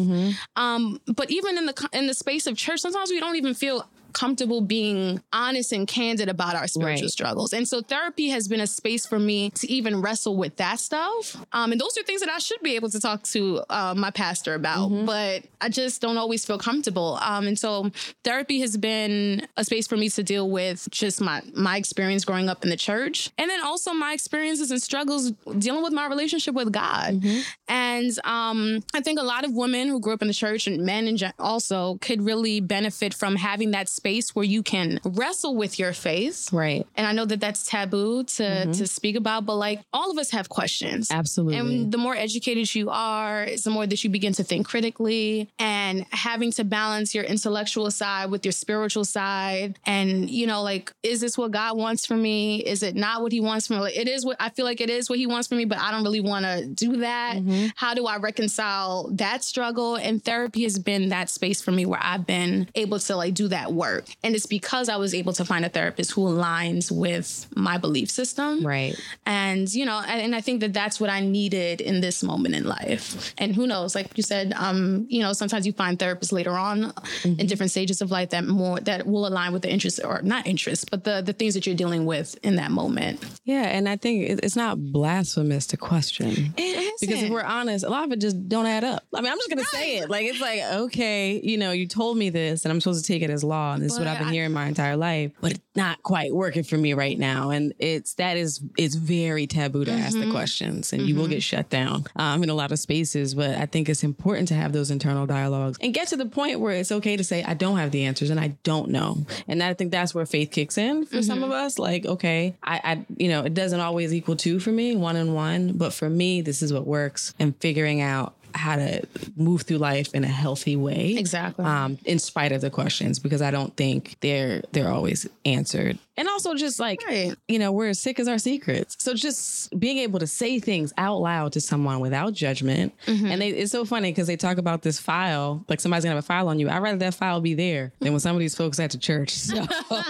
Um, 0.54 1.00
but 1.16 1.30
even 1.32 1.58
in 1.58 1.66
the 1.66 1.88
in 1.92 2.06
the 2.06 2.14
space 2.14 2.46
of 2.46 2.56
church, 2.56 2.80
sometimes 2.80 3.10
we 3.10 3.18
don't 3.18 3.36
even 3.36 3.54
feel 3.54 3.88
comfortable 4.16 4.62
being 4.62 5.20
honest 5.32 5.72
and 5.72 5.86
candid 5.86 6.28
about 6.28 6.54
our 6.56 6.66
spiritual 6.66 7.04
Right. 7.06 7.10
struggles. 7.10 7.52
And 7.52 7.68
so 7.68 7.82
therapy 7.82 8.28
has 8.30 8.48
been 8.48 8.60
a 8.60 8.66
space 8.66 9.04
for 9.04 9.18
me 9.18 9.50
to 9.50 9.70
even 9.70 10.00
wrestle 10.00 10.36
with 10.36 10.56
that 10.56 10.80
stuff. 10.80 11.36
Um, 11.52 11.70
and 11.72 11.78
those 11.80 11.98
are 11.98 12.02
things 12.02 12.20
that 12.22 12.30
I 12.30 12.38
should 12.38 12.62
be 12.62 12.76
able 12.76 12.88
to 12.90 13.00
talk 13.00 13.22
to 13.34 13.62
uh, 13.68 13.94
my 13.94 14.10
pastor 14.10 14.54
about, 14.54 14.88
but 15.04 15.44
I 15.60 15.68
just 15.68 16.00
don't 16.00 16.16
always 16.16 16.44
feel 16.46 16.58
comfortable. 16.58 17.18
Um, 17.20 17.46
and 17.46 17.58
so 17.58 17.90
therapy 18.24 18.60
has 18.60 18.76
been 18.78 19.46
a 19.58 19.64
space 19.64 19.86
for 19.86 19.98
me 19.98 20.08
to 20.08 20.22
deal 20.22 20.48
with 20.50 20.88
just 20.90 21.20
my 21.20 21.42
my 21.54 21.76
experience 21.76 22.24
growing 22.24 22.48
up 22.48 22.64
in 22.64 22.70
the 22.70 22.76
church, 22.88 23.30
and 23.36 23.50
then 23.50 23.60
also 23.62 23.92
my 23.92 24.12
experiences 24.14 24.70
and 24.70 24.80
struggles 24.90 25.32
dealing 25.58 25.82
with 25.82 25.92
my 25.92 26.06
relationship 26.14 26.54
with 26.54 26.72
God. 26.72 27.22
And 27.68 28.10
um, 28.24 28.60
I 28.94 29.00
think 29.02 29.18
a 29.18 29.22
lot 29.34 29.44
of 29.44 29.52
women 29.52 29.88
who 29.88 30.00
grew 30.00 30.14
up 30.14 30.22
in 30.22 30.28
the 30.28 30.34
church 30.34 30.66
and 30.66 30.84
men 30.84 31.06
in 31.10 31.16
gen- 31.16 31.34
also 31.38 31.98
could 32.00 32.22
really 32.22 32.60
benefit 32.60 33.12
from 33.12 33.36
having 33.36 33.72
that 33.72 33.88
space 33.88 34.05
where 34.34 34.44
you 34.44 34.62
can 34.62 35.00
wrestle 35.04 35.54
with 35.56 35.78
your 35.78 35.92
faith. 35.92 36.52
right. 36.52 36.86
And 36.96 37.06
I 37.06 37.12
know 37.12 37.24
that 37.24 37.40
that's 37.40 37.66
taboo 37.66 38.24
to 38.24 38.46
Mm-hmm. 38.46 38.72
to 38.72 38.86
speak 38.86 39.16
about, 39.16 39.44
but 39.44 39.56
like 39.56 39.80
all 39.92 40.10
of 40.10 40.18
us 40.18 40.30
have 40.30 40.48
questions. 40.48 41.10
Absolutely. 41.10 41.58
And 41.58 41.92
the 41.92 41.98
more 41.98 42.14
educated 42.14 42.74
you 42.74 42.90
are, 42.90 43.46
the 43.64 43.70
more 43.70 43.86
that 43.86 44.02
you 44.04 44.10
begin 44.10 44.32
to 44.34 44.44
think 44.44 44.66
critically 44.66 45.48
and 45.58 46.06
having 46.10 46.52
to 46.52 46.64
balance 46.64 47.14
your 47.14 47.24
intellectual 47.24 47.90
side 47.90 48.30
with 48.30 48.44
your 48.44 48.52
spiritual 48.52 49.04
side. 49.04 49.78
And, 49.84 50.30
you 50.30 50.46
know, 50.46 50.62
like, 50.62 50.92
is 51.02 51.20
this 51.20 51.36
what 51.36 51.50
God 51.50 51.76
wants 51.76 52.06
for 52.06 52.16
me? 52.16 52.58
Is 52.62 52.82
it 52.82 52.94
not 52.94 53.20
what 53.22 53.32
he 53.32 53.40
wants 53.40 53.66
for 53.66 53.74
me? 53.74 53.80
Like, 53.80 53.96
it 53.96 54.08
is 54.08 54.24
what 54.24 54.36
I 54.40 54.50
feel 54.50 54.64
like 54.64 54.80
it 54.80 54.90
is 54.90 55.10
what 55.10 55.18
he 55.18 55.26
wants 55.26 55.48
for 55.48 55.54
me, 55.54 55.64
but 55.64 55.78
I 55.78 55.90
don't 55.90 56.04
really 56.04 56.20
want 56.20 56.44
to 56.44 56.66
do 56.66 56.98
that. 56.98 57.36
Mm-hmm. 57.36 57.68
How 57.76 57.94
do 57.94 58.06
I 58.06 58.16
reconcile 58.18 59.08
that 59.12 59.42
struggle? 59.44 59.96
And 59.96 60.24
therapy 60.24 60.62
has 60.62 60.78
been 60.78 61.08
that 61.10 61.28
space 61.30 61.60
for 61.60 61.72
me 61.72 61.84
where 61.84 62.00
I've 62.02 62.26
been 62.26 62.68
able 62.74 62.98
to 63.00 63.16
like 63.16 63.34
do 63.34 63.48
that 63.48 63.72
work. 63.72 63.85
And 64.22 64.34
it's 64.34 64.46
because 64.46 64.88
I 64.88 64.96
was 64.96 65.14
able 65.14 65.32
to 65.34 65.44
find 65.44 65.64
a 65.64 65.68
therapist 65.68 66.12
who 66.12 66.22
aligns 66.22 66.90
with 66.90 67.46
my 67.54 67.78
belief 67.78 68.10
system 68.10 68.64
right. 68.64 68.94
and 69.24 69.72
you 69.72 69.84
know 69.84 70.02
and, 70.06 70.20
and 70.20 70.34
i 70.34 70.40
think 70.40 70.60
that 70.60 70.72
that's 70.72 71.00
what 71.00 71.10
i 71.10 71.20
needed 71.20 71.80
in 71.80 72.00
this 72.00 72.22
moment 72.22 72.54
in 72.54 72.64
life 72.64 73.34
and 73.38 73.54
who 73.54 73.66
knows 73.66 73.94
like 73.94 74.16
you 74.16 74.22
said 74.22 74.52
um 74.54 75.06
you 75.08 75.20
know 75.20 75.32
sometimes 75.32 75.66
you 75.66 75.72
find 75.72 75.98
therapists 75.98 76.32
later 76.32 76.52
on 76.52 76.92
in 77.24 77.46
different 77.46 77.70
stages 77.70 78.00
of 78.00 78.10
life 78.10 78.30
that 78.30 78.44
more 78.44 78.80
that 78.80 79.06
will 79.06 79.26
align 79.26 79.52
with 79.52 79.62
the 79.62 79.70
interests 79.70 80.00
or 80.00 80.20
not 80.22 80.46
interests 80.46 80.84
but 80.84 81.04
the 81.04 81.22
the 81.22 81.32
things 81.32 81.54
that 81.54 81.66
you're 81.66 81.76
dealing 81.76 82.06
with 82.06 82.36
in 82.42 82.56
that 82.56 82.70
moment 82.70 83.24
Yeah, 83.46 83.62
and 83.62 83.88
I 83.88 83.94
think 83.94 84.28
it's 84.42 84.56
not 84.56 84.76
blasphemous 84.92 85.68
to 85.68 85.76
question. 85.76 86.52
Because 87.00 87.22
if 87.22 87.30
we're 87.30 87.44
honest, 87.44 87.84
a 87.84 87.88
lot 87.88 88.04
of 88.04 88.10
it 88.10 88.20
just 88.20 88.48
don't 88.48 88.66
add 88.66 88.82
up. 88.82 89.04
I 89.14 89.20
mean, 89.20 89.30
I'm 89.30 89.38
just 89.38 89.48
gonna 89.48 89.64
say 89.64 89.98
it. 89.98 90.10
Like 90.10 90.26
it's 90.26 90.40
like, 90.40 90.60
okay, 90.62 91.40
you 91.40 91.56
know, 91.56 91.70
you 91.70 91.86
told 91.86 92.16
me 92.16 92.28
this, 92.28 92.64
and 92.64 92.72
I'm 92.72 92.80
supposed 92.80 93.04
to 93.04 93.12
take 93.12 93.22
it 93.22 93.30
as 93.30 93.44
law, 93.44 93.75
and 93.76 93.84
this 93.84 93.92
is 93.92 93.98
what 93.98 94.08
I've 94.08 94.18
been 94.18 94.28
I- 94.28 94.32
hearing 94.32 94.52
my 94.52 94.66
entire 94.66 94.96
life, 94.96 95.32
but 95.40 95.52
it's 95.52 95.60
not 95.74 96.02
quite 96.02 96.34
working 96.34 96.62
for 96.64 96.76
me 96.76 96.94
right 96.94 97.18
now. 97.18 97.50
And 97.50 97.72
it's 97.78 98.14
that 98.14 98.36
is 98.36 98.60
it's 98.76 98.94
very 98.94 99.46
taboo 99.46 99.84
to 99.84 99.92
ask 99.92 100.16
Mm-hmm. 100.16 100.26
the 100.28 100.32
questions, 100.32 100.92
and 100.92 101.02
you 101.02 101.14
will 101.16 101.28
get 101.28 101.42
shut 101.42 101.68
down 101.70 102.04
um, 102.16 102.42
in 102.42 102.48
a 102.50 102.54
lot 102.54 102.72
of 102.72 102.78
spaces. 102.78 103.34
But 103.34 103.50
I 103.56 103.66
think 103.66 103.88
it's 103.88 104.02
important 104.02 104.48
to 104.48 104.54
have 104.54 104.72
those 104.72 104.90
internal 104.90 105.26
dialogues 105.26 105.78
and 105.80 105.92
get 105.92 106.08
to 106.08 106.16
the 106.16 106.26
point 106.26 106.60
where 106.60 106.72
it's 106.72 106.90
okay 106.92 107.16
to 107.16 107.24
say, 107.24 107.42
I 107.44 107.54
don't 107.54 107.76
have 107.78 107.90
the 107.90 108.04
answers 108.04 108.30
and 108.30 108.40
I 108.40 108.56
don't 108.62 108.90
know. 108.90 109.26
And 109.48 109.62
I 109.62 109.74
think 109.74 109.90
that's 109.90 110.14
where 110.14 110.24
faith 110.26 110.50
kicks 110.50 110.78
in 110.78 111.04
for 111.06 111.22
some 111.22 111.36
Mm-hmm. 111.40 111.44
of 111.44 111.50
us. 111.52 111.78
Like, 111.78 112.06
okay, 112.06 112.56
I, 112.62 112.80
I, 112.84 113.06
you 113.18 113.28
know, 113.28 113.42
it 113.44 113.52
doesn't 113.52 113.80
always 113.80 114.14
equal 114.14 114.36
two 114.36 114.58
for 114.60 114.70
me, 114.70 114.96
one 114.96 115.16
and 115.16 115.34
one, 115.34 115.72
but 115.76 115.92
for 115.92 116.08
me, 116.08 116.40
this 116.40 116.62
is 116.62 116.72
what 116.72 116.86
works. 116.86 117.34
And 117.38 117.54
figuring 117.60 118.00
out 118.00 118.34
how 118.54 118.76
to 118.76 119.02
move 119.36 119.62
through 119.62 119.78
life 119.78 120.14
in 120.14 120.24
a 120.24 120.28
healthy 120.28 120.76
way. 120.76 121.14
Exactly. 121.16 121.64
Um, 121.64 121.98
in 122.04 122.18
spite 122.18 122.52
of 122.52 122.60
the 122.60 122.70
questions, 122.70 123.18
because 123.18 123.42
I 123.42 123.50
don't 123.50 123.76
think 123.76 124.16
they're 124.20 124.62
they're 124.72 124.90
always 124.90 125.28
answered. 125.44 125.98
And 126.16 126.28
also 126.28 126.54
just 126.54 126.80
like 126.80 127.02
Right. 127.06 127.34
you 127.48 127.58
know, 127.58 127.72
we're 127.72 127.88
as 127.90 128.00
sick 128.00 128.18
as 128.20 128.28
our 128.28 128.38
secrets. 128.38 128.96
So 128.98 129.14
just 129.14 129.78
being 129.78 129.98
able 129.98 130.18
to 130.20 130.26
say 130.26 130.58
things 130.60 130.92
out 130.96 131.18
loud 131.20 131.52
to 131.52 131.60
someone 131.60 132.00
without 132.00 132.32
judgment. 132.32 132.94
Mm-hmm. 133.06 133.26
And 133.26 133.42
they, 133.42 133.48
it's 133.50 133.72
so 133.72 133.84
funny 133.84 134.10
because 134.12 134.26
they 134.26 134.36
talk 134.36 134.58
about 134.58 134.82
this 134.82 134.98
file, 134.98 135.64
like 135.68 135.80
somebody's 135.80 136.04
gonna 136.04 136.14
have 136.16 136.24
a 136.24 136.26
file 136.26 136.48
on 136.48 136.58
you. 136.58 136.68
I'd 136.70 136.78
rather 136.82 136.98
that 136.98 137.14
file 137.14 137.40
be 137.40 137.54
there 137.54 137.92
than 138.00 138.12
when 138.12 138.20
some 138.20 138.34
of 138.34 138.40
these 138.40 138.54
folks 138.54 138.80
at 138.80 138.90
the 138.92 138.98
church. 138.98 139.34
So 139.46 139.64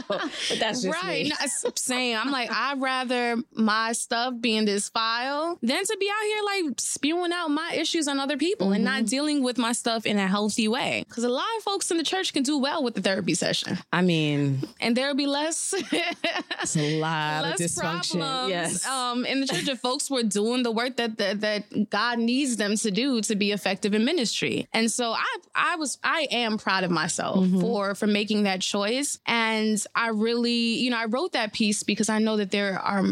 but 0.08 0.30
that's 0.58 0.82
just 0.82 1.02
right. 1.02 1.26
No, 1.28 1.70
same. 1.76 2.16
I'm 2.18 2.30
like, 2.30 2.50
I'd 2.50 2.80
rather 2.80 3.36
my 3.52 3.92
stuff 3.92 4.34
be 4.40 4.56
in 4.56 4.64
this 4.64 4.88
file 4.88 5.58
than 5.62 5.84
to 5.84 5.96
be 6.00 6.08
out 6.08 6.24
here 6.24 6.64
like 6.66 6.80
spewing 6.80 7.32
out 7.32 7.48
my 7.48 7.72
issues 7.76 8.08
on 8.08 8.18
other 8.20 8.36
people 8.36 8.72
and 8.72 8.76
Mm-hmm. 8.86 8.94
not 9.02 9.06
dealing 9.06 9.42
with 9.42 9.58
my 9.58 9.72
stuff 9.72 10.06
in 10.06 10.18
a 10.18 10.26
healthy 10.28 10.68
way. 10.68 11.04
Because 11.08 11.24
a 11.24 11.28
lot 11.28 11.44
of 11.58 11.62
folks 11.64 11.90
in 11.90 11.96
the 11.96 12.02
church 12.04 12.32
can 12.32 12.42
do 12.42 12.58
well 12.58 12.82
with 12.84 12.94
the 12.94 13.00
therapy 13.02 13.34
session, 13.34 13.78
I 13.92 14.02
mean, 14.02 14.62
and 14.80 14.96
there'll 14.96 15.14
be 15.14 15.26
less. 15.26 15.74
it's 16.62 16.76
a 16.76 16.98
lot 17.00 17.44
of 17.44 17.54
dysfunction. 17.56 18.18
problems 18.20 18.50
Yes. 18.50 18.86
um, 18.86 19.24
in 19.26 19.40
the 19.40 19.46
church 19.46 19.68
if 19.68 19.78
folks 19.80 20.10
were 20.10 20.22
doing 20.22 20.62
the 20.62 20.70
work 20.72 20.96
that, 20.96 21.18
that 21.18 21.40
that 21.40 21.90
God 21.90 22.18
needs 22.18 22.56
them 22.56 22.76
to 22.76 22.90
do 22.90 23.20
to 23.22 23.36
be 23.36 23.52
effective 23.52 23.94
in 23.94 24.04
ministry. 24.04 24.66
And 24.72 24.90
so 24.90 25.12
I 25.12 25.36
I 25.54 25.76
was 25.76 25.98
I 26.04 26.26
am 26.30 26.58
proud 26.58 26.84
of 26.84 26.90
myself 26.90 27.36
Mm-hmm. 27.36 27.60
for 27.60 27.94
for 27.94 28.06
making 28.06 28.44
that 28.44 28.60
choice. 28.60 29.18
And 29.26 29.82
I 29.94 30.08
really, 30.08 30.74
you 30.82 30.90
know, 30.90 30.96
I 30.98 31.06
wrote 31.06 31.32
that 31.32 31.52
piece 31.52 31.82
because 31.82 32.08
I 32.08 32.18
know 32.18 32.36
that 32.36 32.50
there 32.50 32.78
are 32.78 33.02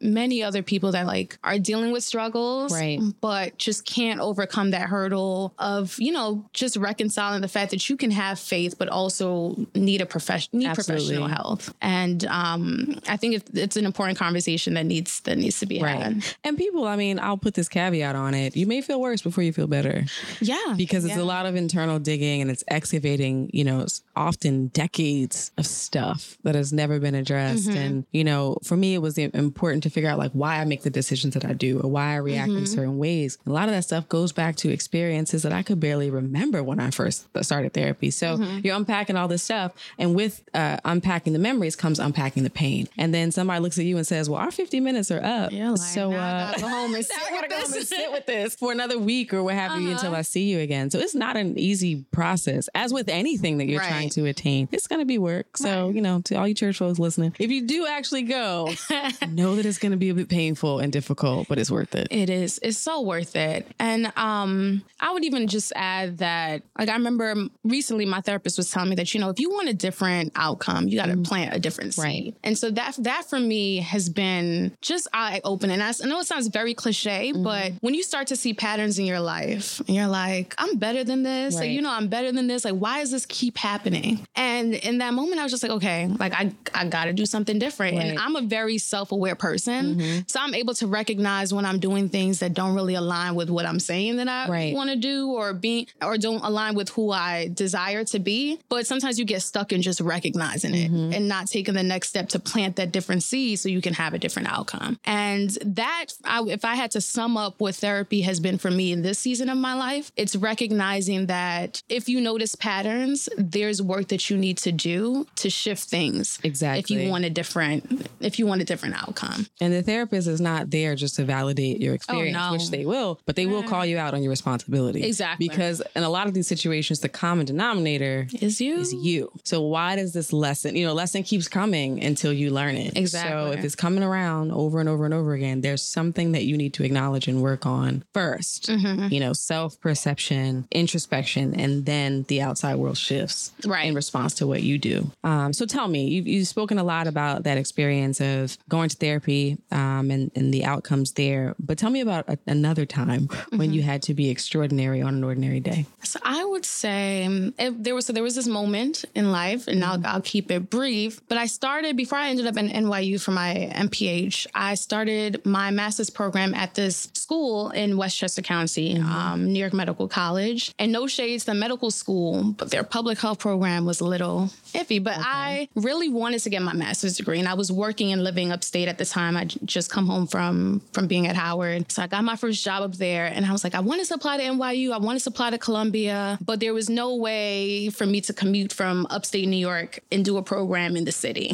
many 0.00 0.42
other 0.42 0.62
people 0.62 0.92
that 0.92 1.06
like 1.06 1.38
are 1.42 1.58
dealing 1.58 1.92
with 1.92 2.04
struggles, 2.04 2.72
Right. 2.72 3.00
but 3.20 3.58
just 3.58 3.84
can't 3.84 4.20
overcome 4.20 4.70
that 4.70 4.88
hurdle 4.88 5.54
of, 5.58 5.96
you 5.98 6.12
know, 6.12 6.44
just 6.52 6.76
reconciling 6.76 7.40
the 7.40 7.48
fact 7.48 7.70
that 7.70 7.88
you 7.88 7.96
can 7.96 8.10
have 8.10 8.38
faith 8.38 8.76
but 8.78 8.88
also 8.88 9.56
need 9.74 10.00
a 10.00 10.06
profession 10.06 10.50
need 10.52 10.66
Absolutely. 10.66 11.06
professional 11.16 11.28
health. 11.28 11.74
And 11.80 12.24
um 12.32 12.98
I 13.08 13.16
think 13.16 13.34
it, 13.36 13.42
it's 13.54 13.76
an 13.76 13.84
important 13.86 14.18
conversation 14.18 14.74
that 14.74 14.86
needs 14.86 15.20
that 15.20 15.36
needs 15.38 15.60
to 15.60 15.66
be 15.66 15.80
Right. 15.82 15.98
had. 16.02 16.24
And 16.44 16.56
people, 16.56 16.86
I 16.86 16.96
mean, 16.96 17.18
I'll 17.18 17.36
put 17.36 17.54
this 17.54 17.68
caveat 17.68 18.14
on 18.16 18.34
it. 18.34 18.56
You 18.56 18.66
may 18.66 18.80
feel 18.80 19.00
worse 19.00 19.22
before 19.22 19.44
you 19.44 19.52
feel 19.52 19.66
better 19.66 20.04
Yeah. 20.40 20.74
because 20.76 21.04
it's 21.04 21.16
Yeah. 21.16 21.22
a 21.22 21.28
lot 21.36 21.46
of 21.46 21.54
internal 21.56 21.98
digging 21.98 22.40
and 22.42 22.50
it's 22.50 22.64
excavating, 22.68 23.50
you 23.52 23.64
know, 23.64 23.80
it's 23.80 24.02
often 24.16 24.68
decades 24.68 25.50
of 25.58 25.66
stuff 25.66 26.38
that 26.44 26.54
has 26.54 26.72
never 26.72 26.98
been 27.00 27.14
addressed. 27.14 27.68
Mm-hmm. 27.68 27.78
And, 27.78 28.04
you 28.12 28.24
know, 28.24 28.56
for 28.64 28.76
me, 28.76 28.94
it 28.94 29.02
was 29.02 29.18
important 29.18 29.82
to 29.84 29.90
figure 29.90 30.08
out 30.10 30.18
like 30.18 30.32
why 30.32 30.60
I 30.60 30.64
make 30.64 30.82
the 30.82 30.90
decisions 30.90 31.34
that 31.34 31.44
I 31.44 31.52
do 31.52 31.80
or 31.80 31.90
why 31.90 32.12
I 32.12 32.16
react 32.16 32.48
Mm-hmm. 32.50 32.58
in 32.58 32.66
certain 32.66 32.98
ways. 32.98 33.38
A 33.46 33.50
lot 33.50 33.68
of 33.68 33.74
that 33.74 33.84
stuff 33.84 34.08
goes 34.08 34.32
back 34.32 34.56
to 34.56 34.70
experiences 34.70 35.42
that 35.42 35.52
I 35.52 35.62
could 35.62 35.80
barely 35.80 36.10
remember 36.10 36.62
when 36.62 36.80
I 36.80 36.90
first 36.90 37.26
started 37.42 37.72
therapy. 37.74 38.10
So 38.10 38.36
Mm-hmm. 38.36 38.58
you're 38.64 38.76
unpacking 38.76 39.16
all 39.16 39.28
this 39.28 39.42
stuff. 39.42 39.72
And 39.98 40.14
with 40.14 40.42
uh, 40.54 40.78
unpacking 40.84 41.32
the 41.34 41.38
memories 41.38 41.76
comes 41.76 41.98
unpacking 41.98 42.21
the 42.30 42.50
pain. 42.50 42.88
And 42.98 43.12
then 43.14 43.30
somebody 43.32 43.60
looks 43.60 43.78
at 43.78 43.84
you 43.84 43.96
and 43.96 44.06
says, 44.06 44.28
well, 44.30 44.40
our 44.40 44.50
50 44.50 44.80
minutes 44.80 45.10
are 45.10 45.22
up. 45.22 45.52
Yeah, 45.52 45.70
like, 45.70 45.78
so, 45.78 46.10
now 46.10 46.16
I 46.18 46.20
uh, 46.42 46.46
gotta 46.52 46.60
go 46.62 46.68
home 46.68 46.94
and 46.94 47.04
sit 47.06 47.16
I 47.16 47.30
gotta 47.30 47.42
with 47.42 47.50
go 47.50 47.56
home 47.56 47.64
and 47.64 47.74
this. 47.74 47.88
sit 47.88 48.12
with 48.12 48.26
this 48.26 48.54
for 48.56 48.72
another 48.72 48.98
week 48.98 49.32
or 49.34 49.42
what 49.42 49.54
have 49.54 49.80
you 49.80 49.90
until 49.90 50.14
I 50.14 50.22
see 50.22 50.50
you 50.50 50.58
again. 50.60 50.90
So 50.90 50.98
it's 50.98 51.14
not 51.14 51.36
an 51.36 51.58
easy 51.58 52.04
process. 52.12 52.68
As 52.74 52.92
with 52.92 53.08
anything 53.08 53.58
that 53.58 53.66
you're 53.66 53.80
Right. 53.80 53.88
trying 53.88 54.10
to 54.10 54.26
attain, 54.26 54.68
it's 54.72 54.86
going 54.86 55.00
to 55.00 55.06
be 55.06 55.18
work. 55.18 55.56
So, 55.56 55.90
you 55.90 56.00
know, 56.00 56.20
to 56.22 56.34
all 56.36 56.46
you 56.46 56.54
church 56.54 56.78
folks 56.78 56.98
listening, 56.98 57.34
if 57.38 57.50
you 57.50 57.66
do 57.66 57.86
actually 57.86 58.22
go, 58.22 58.68
know 59.28 59.56
that 59.56 59.66
it's 59.66 59.78
going 59.78 59.92
to 59.92 59.98
be 59.98 60.10
a 60.10 60.14
bit 60.14 60.28
painful 60.28 60.78
and 60.78 60.92
difficult, 60.92 61.48
but 61.48 61.58
it's 61.58 61.70
worth 61.70 61.94
it. 61.94 62.08
It 62.10 62.30
is. 62.30 62.58
It's 62.62 62.78
so 62.78 63.00
worth 63.00 63.34
it. 63.36 63.66
And 63.78 64.12
um, 64.16 64.82
I 65.00 65.12
would 65.12 65.24
even 65.24 65.48
just 65.48 65.72
add 65.74 66.18
that, 66.18 66.62
like, 66.78 66.88
I 66.88 66.92
remember 66.94 67.34
recently 67.64 68.04
my 68.06 68.20
therapist 68.20 68.56
was 68.58 68.70
telling 68.70 68.90
me 68.90 68.96
that, 68.96 69.12
you 69.14 69.20
know, 69.20 69.30
if 69.30 69.40
you 69.40 69.50
want 69.50 69.68
a 69.68 69.74
different 69.74 70.32
outcome, 70.36 70.88
you 70.88 70.96
got 70.98 71.06
to 71.06 71.16
plant 71.16 71.54
a 71.54 71.58
different 71.58 71.94
seed. 71.94 72.04
Right. 72.04 72.11
And 72.42 72.56
so 72.56 72.70
that 72.70 72.96
that 72.98 73.24
for 73.24 73.38
me 73.38 73.78
has 73.78 74.08
been 74.08 74.76
just 74.80 75.08
eye 75.12 75.40
opening. 75.44 75.80
I 75.80 75.92
know 76.04 76.20
it 76.20 76.26
sounds 76.26 76.48
very 76.48 76.74
cliche, 76.74 77.32
mm-hmm. 77.32 77.42
but 77.42 77.72
when 77.80 77.94
you 77.94 78.02
start 78.02 78.28
to 78.28 78.36
see 78.36 78.54
patterns 78.54 78.98
in 78.98 79.06
your 79.06 79.20
life, 79.20 79.80
and 79.80 79.90
you're 79.90 80.06
like, 80.06 80.54
I'm 80.58 80.76
better 80.76 81.04
than 81.04 81.22
this. 81.22 81.54
Like, 81.54 81.70
you 81.70 81.82
know, 81.82 81.90
I'm 81.90 82.08
better 82.08 82.32
than 82.32 82.46
this. 82.46 82.64
Like, 82.64 82.74
why 82.74 83.00
does 83.00 83.10
this 83.10 83.26
keep 83.26 83.56
happening? 83.56 84.26
And 84.36 84.74
in 84.74 84.98
that 84.98 85.14
moment, 85.14 85.40
I 85.40 85.42
was 85.42 85.52
just 85.52 85.62
like, 85.62 85.72
okay, 85.72 86.08
like 86.08 86.32
I 86.32 86.52
I 86.74 86.86
got 86.86 87.04
to 87.06 87.12
do 87.12 87.26
something 87.26 87.58
different. 87.58 87.98
And 87.98 88.18
I'm 88.18 88.36
a 88.36 88.42
very 88.42 88.78
self 88.78 89.12
aware 89.12 89.34
person, 89.34 89.96
mm-hmm. 89.96 90.20
so 90.26 90.40
I'm 90.40 90.54
able 90.54 90.74
to 90.74 90.86
recognize 90.86 91.52
when 91.54 91.64
I'm 91.64 91.78
doing 91.78 92.08
things 92.08 92.40
that 92.40 92.54
don't 92.54 92.74
really 92.74 92.94
align 92.94 93.34
with 93.34 93.50
what 93.50 93.66
I'm 93.66 93.80
saying 93.80 94.16
that 94.16 94.28
I 94.28 94.48
Right. 94.48 94.74
want 94.74 94.90
to 94.90 94.96
do, 94.96 95.30
or 95.30 95.52
be 95.54 95.88
or 96.02 96.18
don't 96.18 96.44
align 96.44 96.74
with 96.74 96.88
who 96.90 97.10
I 97.10 97.48
desire 97.52 98.04
to 98.04 98.18
be. 98.18 98.58
But 98.68 98.86
sometimes 98.86 99.18
you 99.18 99.24
get 99.24 99.42
stuck 99.42 99.72
in 99.72 99.82
just 99.82 100.00
recognizing 100.00 100.74
it 100.74 100.90
mm-hmm. 100.90 101.12
and 101.12 101.28
not 101.28 101.46
taking 101.46 101.74
the 101.74 101.82
next 101.82 102.01
step 102.04 102.28
to 102.30 102.38
plant 102.38 102.76
that 102.76 102.92
different 102.92 103.22
seed 103.22 103.58
so 103.58 103.68
you 103.68 103.80
can 103.80 103.94
have 103.94 104.14
a 104.14 104.18
different 104.18 104.48
outcome. 104.48 104.98
And 105.04 105.50
that, 105.64 106.06
I, 106.24 106.42
if 106.48 106.64
I 106.64 106.74
had 106.74 106.90
to 106.92 107.00
sum 107.00 107.36
up 107.36 107.60
what 107.60 107.74
therapy 107.74 108.22
has 108.22 108.40
been 108.40 108.58
for 108.58 108.70
me 108.70 108.92
in 108.92 109.02
this 109.02 109.18
season 109.18 109.48
of 109.48 109.58
my 109.58 109.74
life, 109.74 110.12
it's 110.16 110.36
recognizing 110.36 111.26
that 111.26 111.82
if 111.88 112.08
you 112.08 112.20
notice 112.20 112.54
patterns, 112.54 113.28
there's 113.36 113.82
work 113.82 114.08
that 114.08 114.30
you 114.30 114.36
need 114.36 114.58
to 114.58 114.72
do 114.72 115.26
to 115.36 115.50
shift 115.50 115.84
things. 115.84 116.38
Exactly. 116.42 116.96
If 116.96 117.02
you 117.02 117.10
want 117.10 117.24
a 117.24 117.30
different, 117.30 118.08
if 118.20 118.38
you 118.38 118.46
want 118.46 118.60
a 118.60 118.64
different 118.64 119.00
outcome. 119.00 119.46
And 119.60 119.72
the 119.72 119.82
therapist 119.82 120.28
is 120.28 120.40
not 120.40 120.70
there 120.70 120.94
just 120.94 121.16
to 121.16 121.24
validate 121.24 121.80
your 121.80 121.92
oh, 121.92 121.94
experience, 121.94 122.36
no. 122.36 122.52
which 122.52 122.70
they 122.70 122.84
will, 122.84 123.20
but 123.26 123.36
they 123.36 123.46
will 123.46 123.62
mm. 123.62 123.68
call 123.68 123.84
you 123.86 123.98
out 123.98 124.14
on 124.14 124.22
your 124.22 124.30
responsibility. 124.30 125.02
Exactly. 125.04 125.48
Because 125.48 125.82
in 125.96 126.02
a 126.02 126.10
lot 126.10 126.26
of 126.26 126.34
these 126.34 126.46
situations, 126.46 127.00
the 127.00 127.08
common 127.08 127.46
denominator 127.46 128.26
Is 128.40 128.60
you? 128.60 128.78
is 128.78 128.92
you. 128.92 129.30
So 129.44 129.62
why 129.62 129.96
does 129.96 130.12
this 130.12 130.32
lesson, 130.32 130.76
you 130.76 130.86
know, 130.86 130.92
lesson 130.92 131.22
keeps 131.22 131.48
coming 131.48 131.81
until 131.90 132.32
you 132.32 132.50
learn 132.50 132.76
it. 132.76 132.96
Exactly. 132.96 133.30
So 133.52 133.58
if 133.58 133.64
it's 133.64 133.74
coming 133.74 134.02
around 134.02 134.52
over 134.52 134.80
and 134.80 134.88
over 134.88 135.04
and 135.04 135.14
over 135.14 135.32
again, 135.34 135.60
there's 135.60 135.82
something 135.82 136.32
that 136.32 136.44
you 136.44 136.56
need 136.56 136.74
to 136.74 136.84
acknowledge 136.84 137.28
and 137.28 137.42
work 137.42 137.66
on 137.66 138.04
1st 138.14 138.60
Mm-hmm. 138.72 139.12
You 139.12 139.20
know, 139.20 139.32
self 139.32 139.80
perception, 139.80 140.66
introspection, 140.70 141.54
and 141.58 141.86
then 141.86 142.24
the 142.28 142.40
outside 142.42 142.76
world 142.76 142.98
shifts 142.98 143.52
Right. 143.66 143.86
in 143.86 143.94
response 143.94 144.34
to 144.34 144.46
what 144.46 144.62
you 144.62 144.78
do. 144.78 145.10
Um, 145.24 145.52
so 145.52 145.64
tell 145.66 145.88
me, 145.88 146.06
you've, 146.08 146.26
you've 146.26 146.46
spoken 146.48 146.78
a 146.78 146.84
lot 146.84 147.06
about 147.06 147.44
that 147.44 147.56
experience 147.58 148.20
of 148.20 148.56
going 148.68 148.88
to 148.90 148.96
therapy 148.96 149.58
um, 149.70 150.10
and, 150.10 150.30
and 150.34 150.52
the 150.52 150.64
outcomes 150.64 151.12
there. 151.12 151.54
But 151.58 151.78
tell 151.78 151.90
me 151.90 152.00
about 152.00 152.28
a, 152.28 152.38
another 152.46 152.84
time 152.86 153.28
when 153.50 153.62
Mm-hmm. 153.62 153.72
you 153.72 153.82
had 153.82 154.02
to 154.02 154.14
be 154.14 154.28
extraordinary 154.28 155.00
on 155.02 155.14
an 155.14 155.24
ordinary 155.24 155.60
day. 155.60 155.86
So 156.02 156.18
I 156.24 156.44
would 156.44 156.64
say 156.64 157.24
um, 157.24 157.54
if 157.58 157.74
there 157.78 157.94
was 157.94 158.06
so 158.06 158.12
there 158.12 158.22
was 158.22 158.34
this 158.34 158.46
moment 158.48 159.04
in 159.14 159.30
life, 159.30 159.68
and 159.68 159.84
I'll, 159.84 160.04
I'll 160.04 160.20
keep 160.20 160.50
it 160.50 160.68
brief. 160.68 161.20
But 161.28 161.38
I 161.38 161.46
started 161.46 161.71
before 161.80 162.18
I 162.18 162.28
ended 162.28 162.46
up 162.46 162.56
in 162.58 162.68
NYU 162.68 163.20
for 163.20 163.30
my 163.30 163.70
MPH. 163.74 164.46
I 164.54 164.74
started 164.74 165.44
my 165.46 165.70
master's 165.70 166.10
program 166.10 166.54
at 166.54 166.74
this 166.74 167.08
school 167.14 167.70
in 167.70 167.96
Westchester 167.96 168.42
County, 168.42 168.98
um, 168.98 169.52
New 169.52 169.58
York 169.58 169.72
Medical 169.72 170.06
College. 170.06 170.74
And 170.78 170.92
no 170.92 171.06
shades 171.06 171.44
to 171.44 171.52
the 171.52 171.54
medical 171.54 171.90
school, 171.90 172.52
but 172.58 172.70
their 172.70 172.84
public 172.84 173.18
health 173.18 173.38
program 173.38 173.86
was 173.86 174.00
a 174.00 174.04
little 174.04 174.50
iffy. 174.74 175.02
But 175.02 175.14
I 175.18 175.68
really 175.74 176.10
wanted 176.10 176.40
to 176.40 176.50
get 176.50 176.60
my 176.60 176.74
master's 176.74 177.16
degree, 177.16 177.38
and 177.38 177.48
I 177.48 177.54
was 177.54 177.72
working 177.72 178.12
and 178.12 178.22
living 178.22 178.52
upstate 178.52 178.86
at 178.86 178.98
the 178.98 179.06
time. 179.06 179.36
I 179.36 179.46
just 179.64 179.90
come 179.90 180.06
home 180.06 180.26
from 180.26 180.82
from 180.92 181.06
being 181.06 181.26
at 181.26 181.36
Howard, 181.36 181.90
so 181.90 182.02
I 182.02 182.06
got 182.06 182.22
my 182.22 182.36
first 182.36 182.62
job 182.62 182.82
up 182.82 182.94
there, 182.96 183.26
and 183.26 183.46
I 183.46 183.52
was 183.52 183.64
like, 183.64 183.74
I 183.74 183.80
wanted 183.80 184.06
to 184.08 184.14
apply 184.14 184.36
to 184.36 184.42
NYU, 184.42 184.92
I 184.92 184.98
wanted 184.98 185.20
to 185.20 185.30
apply 185.30 185.50
to 185.50 185.58
Columbia, 185.58 186.38
but 186.44 186.60
there 186.60 186.74
was 186.74 186.90
no 186.90 187.16
way 187.16 187.88
for 187.88 188.04
me 188.04 188.20
to 188.22 188.32
commute 188.34 188.72
from 188.72 189.06
upstate 189.08 189.48
New 189.48 189.56
York 189.56 190.00
and 190.12 190.22
do 190.24 190.36
a 190.36 190.42
program 190.42 190.96
in 190.96 191.04
the 191.04 191.12
city. 191.12 191.48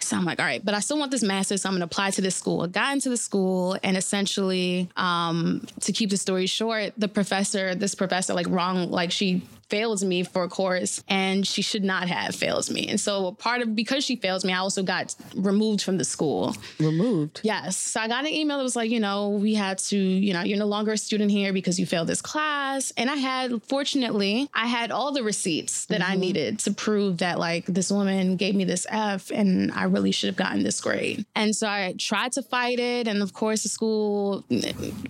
So 0.00 0.16
I'm 0.16 0.24
like, 0.24 0.38
all 0.38 0.46
right, 0.46 0.64
but 0.64 0.74
I 0.74 0.80
still 0.80 0.98
want 0.98 1.10
this 1.10 1.22
master's, 1.22 1.62
so 1.62 1.68
I'm 1.68 1.74
gonna 1.74 1.84
apply 1.84 2.10
to 2.12 2.20
this 2.20 2.36
school. 2.36 2.62
I 2.62 2.66
got 2.68 2.92
into 2.92 3.08
the 3.08 3.16
school, 3.16 3.76
and 3.82 3.96
essentially, 3.96 4.88
um, 4.96 5.66
to 5.80 5.92
keep 5.92 6.10
the 6.10 6.16
story 6.16 6.46
short, 6.46 6.92
the 6.96 7.08
professor, 7.08 7.74
this 7.74 7.94
professor, 7.94 8.34
like 8.34 8.48
wrong, 8.48 8.90
like 8.90 9.10
she 9.10 9.42
failed 9.68 10.02
me 10.02 10.22
for 10.22 10.44
a 10.44 10.48
course 10.48 11.02
and 11.08 11.46
she 11.46 11.62
should 11.62 11.84
not 11.84 12.08
have 12.08 12.34
failed 12.34 12.70
me. 12.70 12.88
And 12.88 13.00
so 13.00 13.32
part 13.32 13.62
of 13.62 13.74
because 13.74 14.04
she 14.04 14.16
failed 14.16 14.44
me, 14.44 14.52
I 14.52 14.58
also 14.58 14.82
got 14.82 15.14
removed 15.34 15.82
from 15.82 15.98
the 15.98 16.04
school. 16.04 16.56
Removed. 16.78 17.40
Yes. 17.42 17.76
So 17.76 18.00
I 18.00 18.08
got 18.08 18.24
an 18.24 18.32
email 18.32 18.58
that 18.58 18.62
was 18.62 18.76
like, 18.76 18.90
you 18.90 19.00
know, 19.00 19.30
we 19.30 19.54
had 19.54 19.78
to, 19.78 19.96
you 19.96 20.32
know, 20.32 20.42
you're 20.42 20.58
no 20.58 20.66
longer 20.66 20.92
a 20.92 20.98
student 20.98 21.30
here 21.30 21.52
because 21.52 21.78
you 21.78 21.86
failed 21.86 22.08
this 22.08 22.22
class. 22.22 22.92
And 22.96 23.10
I 23.10 23.16
had, 23.16 23.62
fortunately, 23.64 24.48
I 24.54 24.66
had 24.66 24.90
all 24.90 25.12
the 25.12 25.22
receipts 25.22 25.86
that 25.86 26.00
I 26.00 26.12
mm-hmm. 26.12 26.20
needed 26.20 26.58
to 26.60 26.72
prove 26.72 27.18
that 27.18 27.38
like 27.38 27.66
this 27.66 27.90
woman 27.90 28.36
gave 28.36 28.54
me 28.54 28.64
this 28.64 28.86
F 28.90 29.30
and 29.30 29.72
I 29.72 29.84
really 29.84 30.12
should 30.12 30.28
have 30.28 30.36
gotten 30.36 30.62
this 30.62 30.80
grade. 30.80 31.24
And 31.34 31.54
so 31.54 31.66
I 31.66 31.94
tried 31.98 32.32
to 32.32 32.42
fight 32.42 32.78
it. 32.78 33.08
And 33.08 33.22
of 33.22 33.32
course, 33.32 33.62
the 33.62 33.68
school 33.68 34.44